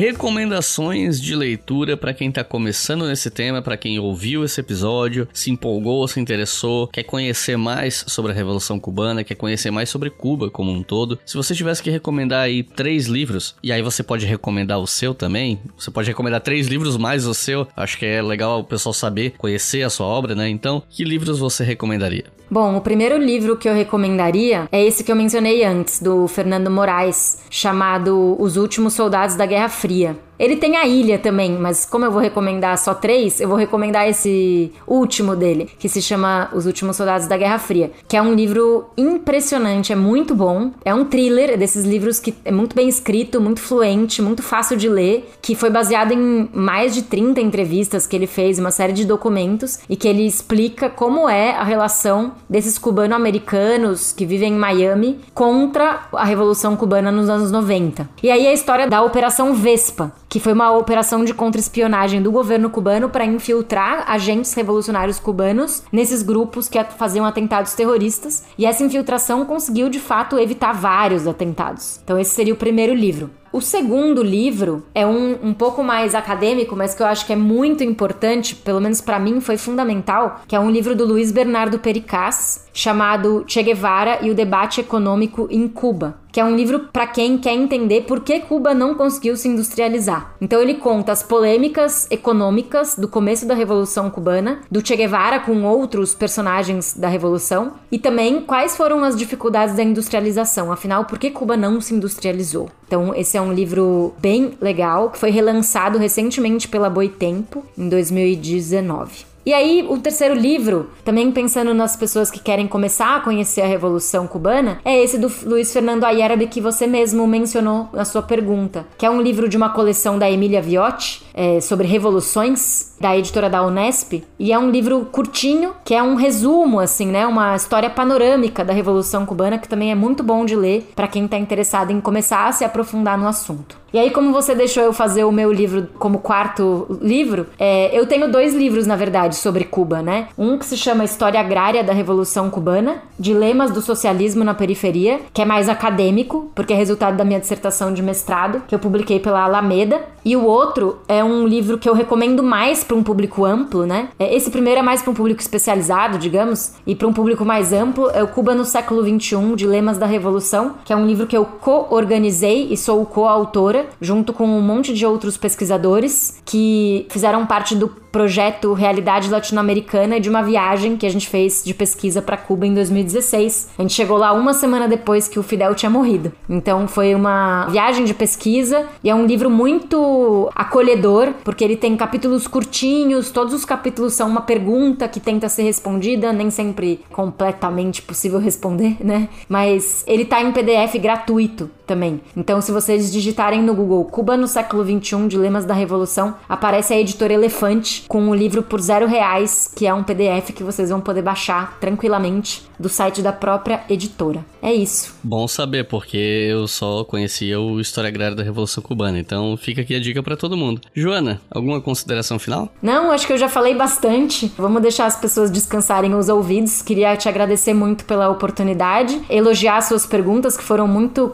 Recomendações 0.01 1.21
de 1.21 1.35
leitura 1.35 1.95
para 1.95 2.11
quem 2.11 2.31
tá 2.31 2.43
começando 2.43 3.05
nesse 3.05 3.29
tema, 3.29 3.61
para 3.61 3.77
quem 3.77 3.99
ouviu 3.99 4.43
esse 4.43 4.59
episódio, 4.59 5.27
se 5.31 5.51
empolgou, 5.51 6.07
se 6.07 6.19
interessou, 6.19 6.87
quer 6.87 7.03
conhecer 7.03 7.55
mais 7.55 8.03
sobre 8.07 8.31
a 8.31 8.35
Revolução 8.35 8.79
Cubana, 8.79 9.23
quer 9.23 9.35
conhecer 9.35 9.69
mais 9.69 9.89
sobre 9.89 10.09
Cuba 10.09 10.49
como 10.49 10.71
um 10.71 10.81
todo. 10.81 11.19
Se 11.23 11.37
você 11.37 11.53
tivesse 11.53 11.83
que 11.83 11.91
recomendar 11.91 12.41
aí 12.41 12.63
três 12.63 13.05
livros, 13.05 13.55
e 13.61 13.71
aí 13.71 13.83
você 13.83 14.01
pode 14.01 14.25
recomendar 14.25 14.79
o 14.79 14.87
seu 14.87 15.13
também, 15.13 15.59
você 15.77 15.91
pode 15.91 16.07
recomendar 16.07 16.41
três 16.41 16.65
livros 16.65 16.97
mais 16.97 17.27
o 17.27 17.33
seu, 17.35 17.67
acho 17.77 17.99
que 17.99 18.05
é 18.07 18.23
legal 18.23 18.61
o 18.61 18.63
pessoal 18.63 18.93
saber, 18.93 19.35
conhecer 19.37 19.83
a 19.83 19.89
sua 19.91 20.07
obra, 20.07 20.33
né? 20.33 20.49
Então, 20.49 20.81
que 20.89 21.03
livros 21.03 21.37
você 21.37 21.63
recomendaria? 21.63 22.23
Bom, 22.49 22.75
o 22.75 22.81
primeiro 22.81 23.17
livro 23.17 23.55
que 23.55 23.69
eu 23.69 23.73
recomendaria 23.73 24.67
é 24.73 24.83
esse 24.83 25.05
que 25.05 25.11
eu 25.11 25.15
mencionei 25.15 25.63
antes, 25.63 26.01
do 26.01 26.27
Fernando 26.27 26.69
Moraes, 26.69 27.43
chamado 27.49 28.35
Os 28.37 28.57
Últimos 28.57 28.93
Soldados 28.93 29.37
da 29.37 29.45
Guerra 29.45 29.69
Fria. 29.69 29.90
Мария. 29.91 30.15
Ele 30.41 30.55
tem 30.55 30.75
a 30.75 30.87
ilha 30.87 31.19
também, 31.19 31.51
mas 31.51 31.85
como 31.85 32.03
eu 32.03 32.11
vou 32.11 32.19
recomendar 32.19 32.75
só 32.75 32.95
três, 32.95 33.39
eu 33.39 33.47
vou 33.47 33.55
recomendar 33.55 34.09
esse 34.09 34.71
último 34.87 35.35
dele, 35.35 35.69
que 35.77 35.87
se 35.87 36.01
chama 36.01 36.49
Os 36.51 36.65
Últimos 36.65 36.97
Soldados 36.97 37.27
da 37.27 37.37
Guerra 37.37 37.59
Fria, 37.59 37.91
que 38.07 38.17
é 38.17 38.21
um 38.23 38.33
livro 38.33 38.85
impressionante, 38.97 39.93
é 39.93 39.95
muito 39.95 40.33
bom. 40.33 40.71
É 40.83 40.95
um 40.95 41.05
thriller, 41.05 41.51
é 41.51 41.57
desses 41.57 41.85
livros 41.85 42.19
que 42.19 42.33
é 42.43 42.51
muito 42.51 42.75
bem 42.75 42.89
escrito, 42.89 43.39
muito 43.39 43.61
fluente, 43.61 44.19
muito 44.19 44.41
fácil 44.41 44.75
de 44.75 44.89
ler, 44.89 45.29
que 45.43 45.53
foi 45.53 45.69
baseado 45.69 46.11
em 46.11 46.49
mais 46.51 46.95
de 46.95 47.03
30 47.03 47.39
entrevistas 47.39 48.07
que 48.07 48.15
ele 48.15 48.25
fez, 48.25 48.57
uma 48.57 48.71
série 48.71 48.93
de 48.93 49.05
documentos, 49.05 49.77
e 49.87 49.95
que 49.95 50.07
ele 50.07 50.25
explica 50.25 50.89
como 50.89 51.29
é 51.29 51.51
a 51.51 51.63
relação 51.63 52.31
desses 52.49 52.79
cubano-americanos 52.79 54.11
que 54.11 54.25
vivem 54.25 54.53
em 54.53 54.57
Miami 54.57 55.19
contra 55.35 56.07
a 56.11 56.25
Revolução 56.25 56.75
Cubana 56.75 57.11
nos 57.11 57.29
anos 57.29 57.51
90. 57.51 58.09
E 58.23 58.31
aí 58.31 58.47
a 58.47 58.53
história 58.53 58.89
da 58.89 59.03
Operação 59.03 59.53
Vespa, 59.53 60.11
que 60.31 60.39
foi 60.39 60.53
uma 60.53 60.71
operação 60.71 61.25
de 61.25 61.33
contra-espionagem 61.33 62.21
do 62.21 62.31
governo 62.31 62.69
cubano 62.69 63.09
para 63.09 63.25
infiltrar 63.25 64.09
agentes 64.09 64.53
revolucionários 64.53 65.19
cubanos 65.19 65.83
nesses 65.91 66.23
grupos 66.23 66.69
que 66.69 66.81
faziam 66.97 67.25
atentados 67.25 67.73
terroristas. 67.73 68.45
E 68.57 68.65
essa 68.65 68.81
infiltração 68.81 69.45
conseguiu, 69.45 69.89
de 69.89 69.99
fato, 69.99 70.39
evitar 70.39 70.71
vários 70.71 71.27
atentados. 71.27 71.99
Então, 72.01 72.17
esse 72.17 72.31
seria 72.31 72.53
o 72.53 72.57
primeiro 72.57 72.93
livro. 72.93 73.29
O 73.53 73.59
segundo 73.59 74.23
livro 74.23 74.85
é 74.95 75.05
um, 75.05 75.37
um 75.43 75.53
pouco 75.53 75.83
mais 75.83 76.15
acadêmico, 76.15 76.73
mas 76.73 76.93
que 76.95 77.03
eu 77.03 77.07
acho 77.07 77.25
que 77.25 77.33
é 77.33 77.35
muito 77.35 77.83
importante, 77.83 78.55
pelo 78.55 78.79
menos 78.79 79.01
para 79.01 79.19
mim 79.19 79.41
foi 79.41 79.57
fundamental, 79.57 80.41
que 80.47 80.55
é 80.55 80.59
um 80.59 80.71
livro 80.71 80.95
do 80.95 81.05
Luiz 81.05 81.33
Bernardo 81.33 81.77
Pericaz, 81.77 82.65
chamado 82.73 83.43
Che 83.45 83.61
Guevara 83.61 84.19
e 84.21 84.29
o 84.29 84.35
Debate 84.35 84.79
Econômico 84.79 85.47
em 85.51 85.67
Cuba. 85.67 86.21
que 86.31 86.39
é 86.39 86.45
um 86.45 86.55
livro 86.55 86.87
para 86.91 87.07
quem 87.07 87.37
quer 87.37 87.53
entender 87.53 88.01
por 88.01 88.21
que 88.21 88.39
Cuba 88.39 88.73
não 88.73 88.95
conseguiu 88.95 89.35
se 89.35 89.47
industrializar. 89.47 90.33
Então 90.39 90.61
ele 90.61 90.75
conta 90.75 91.11
as 91.11 91.21
polêmicas 91.21 92.09
econômicas 92.09 92.95
do 92.97 93.07
começo 93.07 93.45
da 93.45 93.53
Revolução 93.53 94.09
Cubana, 94.09 94.61
do 94.71 94.85
Che 94.85 94.95
Guevara 94.95 95.39
com 95.41 95.63
outros 95.63 96.15
personagens 96.15 96.95
da 96.97 97.07
Revolução 97.09 97.73
e 97.91 97.99
também 97.99 98.41
quais 98.41 98.77
foram 98.77 99.03
as 99.03 99.15
dificuldades 99.15 99.75
da 99.75 99.83
industrialização. 99.83 100.71
Afinal, 100.71 101.05
por 101.05 101.19
que 101.19 101.29
Cuba 101.31 101.57
não 101.57 101.81
se 101.81 101.93
industrializou? 101.93 102.69
Então 102.87 103.13
esse 103.13 103.37
é 103.37 103.40
um 103.41 103.53
livro 103.53 104.13
bem 104.19 104.53
legal 104.61 105.09
que 105.09 105.17
foi 105.17 105.31
relançado 105.31 105.97
recentemente 105.97 106.67
pela 106.67 106.89
Boitempo 106.89 107.65
em 107.77 107.89
2019. 107.89 109.30
E 109.45 109.53
aí, 109.53 109.85
o 109.89 109.97
terceiro 109.97 110.35
livro, 110.35 110.91
também 111.03 111.31
pensando 111.31 111.73
nas 111.73 111.95
pessoas 111.95 112.29
que 112.29 112.39
querem 112.39 112.67
começar 112.67 113.15
a 113.15 113.19
conhecer 113.21 113.61
a 113.61 113.65
Revolução 113.65 114.27
Cubana, 114.27 114.79
é 114.85 115.01
esse 115.01 115.17
do 115.17 115.31
Luiz 115.45 115.73
Fernando 115.73 116.03
Ayerbe 116.03 116.45
que 116.45 116.61
você 116.61 116.85
mesmo 116.85 117.25
mencionou 117.25 117.89
na 117.91 118.05
sua 118.05 118.21
pergunta, 118.21 118.85
que 118.97 119.05
é 119.05 119.09
um 119.09 119.21
livro 119.21 119.49
de 119.49 119.57
uma 119.57 119.69
coleção 119.69 120.19
da 120.19 120.29
Emília 120.29 120.61
Viotti, 120.61 121.25
é, 121.33 121.59
sobre 121.59 121.87
revoluções, 121.87 122.95
da 122.99 123.17
editora 123.17 123.49
da 123.49 123.65
Unesp, 123.65 124.23
e 124.37 124.53
é 124.53 124.59
um 124.59 124.69
livro 124.69 125.05
curtinho, 125.05 125.73
que 125.83 125.95
é 125.95 126.03
um 126.03 126.13
resumo, 126.13 126.79
assim, 126.79 127.07
né, 127.07 127.25
uma 127.25 127.55
história 127.55 127.89
panorâmica 127.89 128.63
da 128.63 128.73
Revolução 128.73 129.25
Cubana, 129.25 129.57
que 129.57 129.67
também 129.67 129.91
é 129.91 129.95
muito 129.95 130.21
bom 130.21 130.45
de 130.45 130.55
ler 130.55 130.91
para 130.95 131.07
quem 131.07 131.25
está 131.25 131.37
interessado 131.37 131.91
em 131.91 131.99
começar 131.99 132.47
a 132.47 132.51
se 132.51 132.63
aprofundar 132.63 133.17
no 133.17 133.27
assunto. 133.27 133.80
E 133.93 133.99
aí, 133.99 134.09
como 134.09 134.31
você 134.31 134.55
deixou 134.55 134.83
eu 134.83 134.93
fazer 134.93 135.25
o 135.25 135.31
meu 135.33 135.51
livro 135.51 135.87
como 135.99 136.19
quarto 136.19 136.97
livro, 137.01 137.47
é, 137.59 137.97
eu 137.97 138.05
tenho 138.05 138.31
dois 138.31 138.55
livros, 138.55 138.87
na 138.87 138.95
verdade, 138.95 139.35
sobre 139.35 139.65
Cuba, 139.65 140.01
né? 140.01 140.29
Um 140.37 140.57
que 140.57 140.65
se 140.65 140.77
chama 140.77 141.03
História 141.03 141.39
Agrária 141.39 141.83
da 141.83 141.91
Revolução 141.91 142.49
Cubana, 142.49 143.01
Dilemas 143.19 143.69
do 143.69 143.81
Socialismo 143.81 144.45
na 144.45 144.53
Periferia, 144.53 145.19
que 145.33 145.41
é 145.41 145.45
mais 145.45 145.67
acadêmico, 145.67 146.49
porque 146.55 146.71
é 146.71 146.75
resultado 146.75 147.17
da 147.17 147.25
minha 147.25 147.39
dissertação 147.39 147.93
de 147.93 148.01
mestrado, 148.01 148.63
que 148.65 148.73
eu 148.73 148.79
publiquei 148.79 149.19
pela 149.19 149.43
Alameda. 149.43 150.01
E 150.23 150.37
o 150.37 150.45
outro 150.45 150.99
é 151.07 151.21
um 151.21 151.45
livro 151.45 151.77
que 151.77 151.89
eu 151.89 151.93
recomendo 151.93 152.41
mais 152.41 152.83
para 152.83 152.95
um 152.95 153.03
público 153.03 153.43
amplo, 153.43 153.85
né? 153.85 154.09
É, 154.17 154.33
esse 154.33 154.49
primeiro 154.49 154.79
é 154.79 154.83
mais 154.83 155.01
para 155.01 155.11
um 155.11 155.15
público 155.15 155.41
especializado, 155.41 156.17
digamos, 156.17 156.75
e 156.87 156.95
para 156.95 157.07
um 157.07 157.13
público 157.13 157.43
mais 157.43 157.73
amplo 157.73 158.09
é 158.13 158.23
o 158.23 158.27
Cuba 158.27 158.55
no 158.55 158.63
século 158.63 159.03
XXI, 159.03 159.55
Dilemas 159.55 159.97
da 159.97 160.05
Revolução, 160.05 160.75
que 160.85 160.93
é 160.93 160.95
um 160.95 161.05
livro 161.05 161.27
que 161.27 161.35
eu 161.35 161.43
co-organizei 161.43 162.67
e 162.71 162.77
sou 162.77 163.05
co-autora 163.05 163.80
junto 163.99 164.33
com 164.33 164.45
um 164.45 164.61
monte 164.61 164.93
de 164.93 165.05
outros 165.05 165.37
pesquisadores 165.37 166.41
que 166.45 167.05
fizeram 167.09 167.45
parte 167.45 167.75
do 167.75 167.87
projeto 168.11 168.73
Realidade 168.73 169.29
Latino-Americana 169.29 170.19
de 170.19 170.29
uma 170.29 170.43
viagem 170.43 170.97
que 170.97 171.05
a 171.05 171.09
gente 171.09 171.27
fez 171.27 171.63
de 171.63 171.73
pesquisa 171.73 172.21
para 172.21 172.37
Cuba 172.37 172.67
em 172.67 172.73
2016. 172.73 173.69
A 173.77 173.81
gente 173.81 173.93
chegou 173.93 174.17
lá 174.17 174.33
uma 174.33 174.53
semana 174.53 174.87
depois 174.87 175.27
que 175.27 175.39
o 175.39 175.43
Fidel 175.43 175.73
tinha 175.73 175.89
morrido. 175.89 176.31
Então 176.49 176.87
foi 176.87 177.15
uma 177.15 177.67
viagem 177.67 178.03
de 178.03 178.13
pesquisa 178.13 178.85
e 179.03 179.09
é 179.09 179.15
um 179.15 179.25
livro 179.25 179.49
muito 179.49 180.51
acolhedor, 180.53 181.33
porque 181.43 181.63
ele 181.63 181.77
tem 181.77 181.95
capítulos 181.95 182.47
curtinhos, 182.47 183.31
todos 183.31 183.53
os 183.53 183.63
capítulos 183.63 184.13
são 184.13 184.29
uma 184.29 184.41
pergunta 184.41 185.07
que 185.07 185.19
tenta 185.19 185.47
ser 185.47 185.63
respondida, 185.63 186.33
nem 186.33 186.49
sempre 186.49 187.01
completamente 187.11 188.01
possível 188.01 188.39
responder, 188.39 188.97
né? 188.99 189.29
Mas 189.47 190.03
ele 190.05 190.25
tá 190.25 190.41
em 190.41 190.51
PDF 190.51 190.97
gratuito 190.99 191.69
também. 191.91 192.21
Então, 192.37 192.61
se 192.61 192.71
vocês 192.71 193.11
digitarem 193.11 193.61
no 193.61 193.75
Google 193.75 194.05
Cuba 194.05 194.37
no 194.37 194.47
século 194.47 194.81
XXI, 194.81 195.27
Dilemas 195.27 195.65
da 195.65 195.73
Revolução, 195.73 196.35
aparece 196.47 196.93
a 196.93 196.97
editora 196.97 197.33
Elefante 197.33 198.05
com 198.07 198.29
o 198.29 198.33
livro 198.33 198.63
por 198.63 198.79
zero 198.79 199.07
reais, 199.07 199.69
que 199.75 199.85
é 199.85 199.93
um 199.93 200.01
PDF 200.01 200.53
que 200.55 200.63
vocês 200.63 200.89
vão 200.89 201.01
poder 201.01 201.21
baixar 201.21 201.77
tranquilamente 201.81 202.63
do 202.79 202.87
site 202.87 203.21
da 203.21 203.33
própria 203.33 203.81
editora. 203.89 204.43
É 204.61 204.73
isso. 204.73 205.15
Bom 205.21 205.47
saber, 205.47 205.85
porque 205.85 206.17
eu 206.17 206.67
só 206.67 207.03
conhecia 207.03 207.59
o 207.59 207.79
História 207.79 208.07
Agrária 208.07 208.35
da 208.35 208.43
Revolução 208.43 208.81
Cubana, 208.81 209.19
então 209.19 209.57
fica 209.57 209.81
aqui 209.81 209.93
a 209.93 209.99
dica 209.99 210.23
para 210.23 210.37
todo 210.37 210.55
mundo. 210.55 210.81
Joana, 210.95 211.41
alguma 211.49 211.81
consideração 211.81 212.39
final? 212.39 212.69
Não, 212.81 213.11
acho 213.11 213.27
que 213.27 213.33
eu 213.33 213.37
já 213.37 213.49
falei 213.49 213.75
bastante. 213.75 214.51
Vamos 214.57 214.81
deixar 214.81 215.07
as 215.07 215.19
pessoas 215.19 215.51
descansarem 215.51 216.15
os 216.15 216.29
ouvidos. 216.29 216.81
Queria 216.81 217.15
te 217.17 217.27
agradecer 217.27 217.73
muito 217.73 218.05
pela 218.05 218.29
oportunidade, 218.29 219.21
elogiar 219.29 219.81
suas 219.81 220.05
perguntas 220.05 220.55
que 220.55 220.63
foram 220.63 220.87
muito 220.87 221.27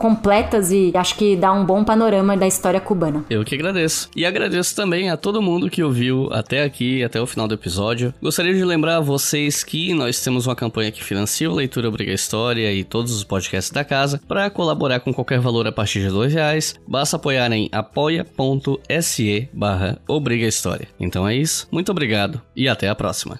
e 0.71 0.91
acho 0.95 1.15
que 1.15 1.35
dá 1.35 1.51
um 1.51 1.65
bom 1.65 1.83
panorama 1.83 2.37
da 2.37 2.47
história 2.47 2.79
cubana. 2.79 3.25
Eu 3.29 3.43
que 3.43 3.55
agradeço. 3.55 4.09
E 4.15 4.25
agradeço 4.25 4.75
também 4.75 5.09
a 5.09 5.17
todo 5.17 5.41
mundo 5.41 5.69
que 5.69 5.83
ouviu 5.83 6.29
até 6.31 6.63
aqui, 6.63 7.03
até 7.03 7.21
o 7.21 7.27
final 7.27 7.47
do 7.47 7.53
episódio. 7.53 8.13
Gostaria 8.21 8.53
de 8.53 8.63
lembrar 8.63 8.97
a 8.97 9.01
vocês 9.01 9.63
que 9.63 9.93
nós 9.93 10.23
temos 10.23 10.47
uma 10.47 10.55
campanha 10.55 10.91
que 10.91 11.03
financia 11.03 11.49
o 11.49 11.55
Leitura 11.55 11.89
Obriga 11.89 12.13
História 12.13 12.71
e 12.71 12.83
todos 12.83 13.13
os 13.13 13.23
podcasts 13.23 13.71
da 13.71 13.83
casa. 13.83 14.21
Para 14.27 14.49
colaborar 14.49 15.01
com 15.01 15.13
qualquer 15.13 15.39
valor 15.39 15.67
a 15.67 15.71
partir 15.71 15.99
de 15.99 16.09
dois 16.09 16.33
reais, 16.33 16.75
basta 16.87 17.17
apoiar 17.17 17.51
em 17.51 17.69
apoia.se 17.71 19.49
barra 19.53 19.99
Obriga 20.07 20.47
História. 20.47 20.87
Então 20.99 21.27
é 21.27 21.35
isso, 21.35 21.67
muito 21.71 21.91
obrigado 21.91 22.41
e 22.55 22.69
até 22.69 22.87
a 22.87 22.95
próxima. 22.95 23.39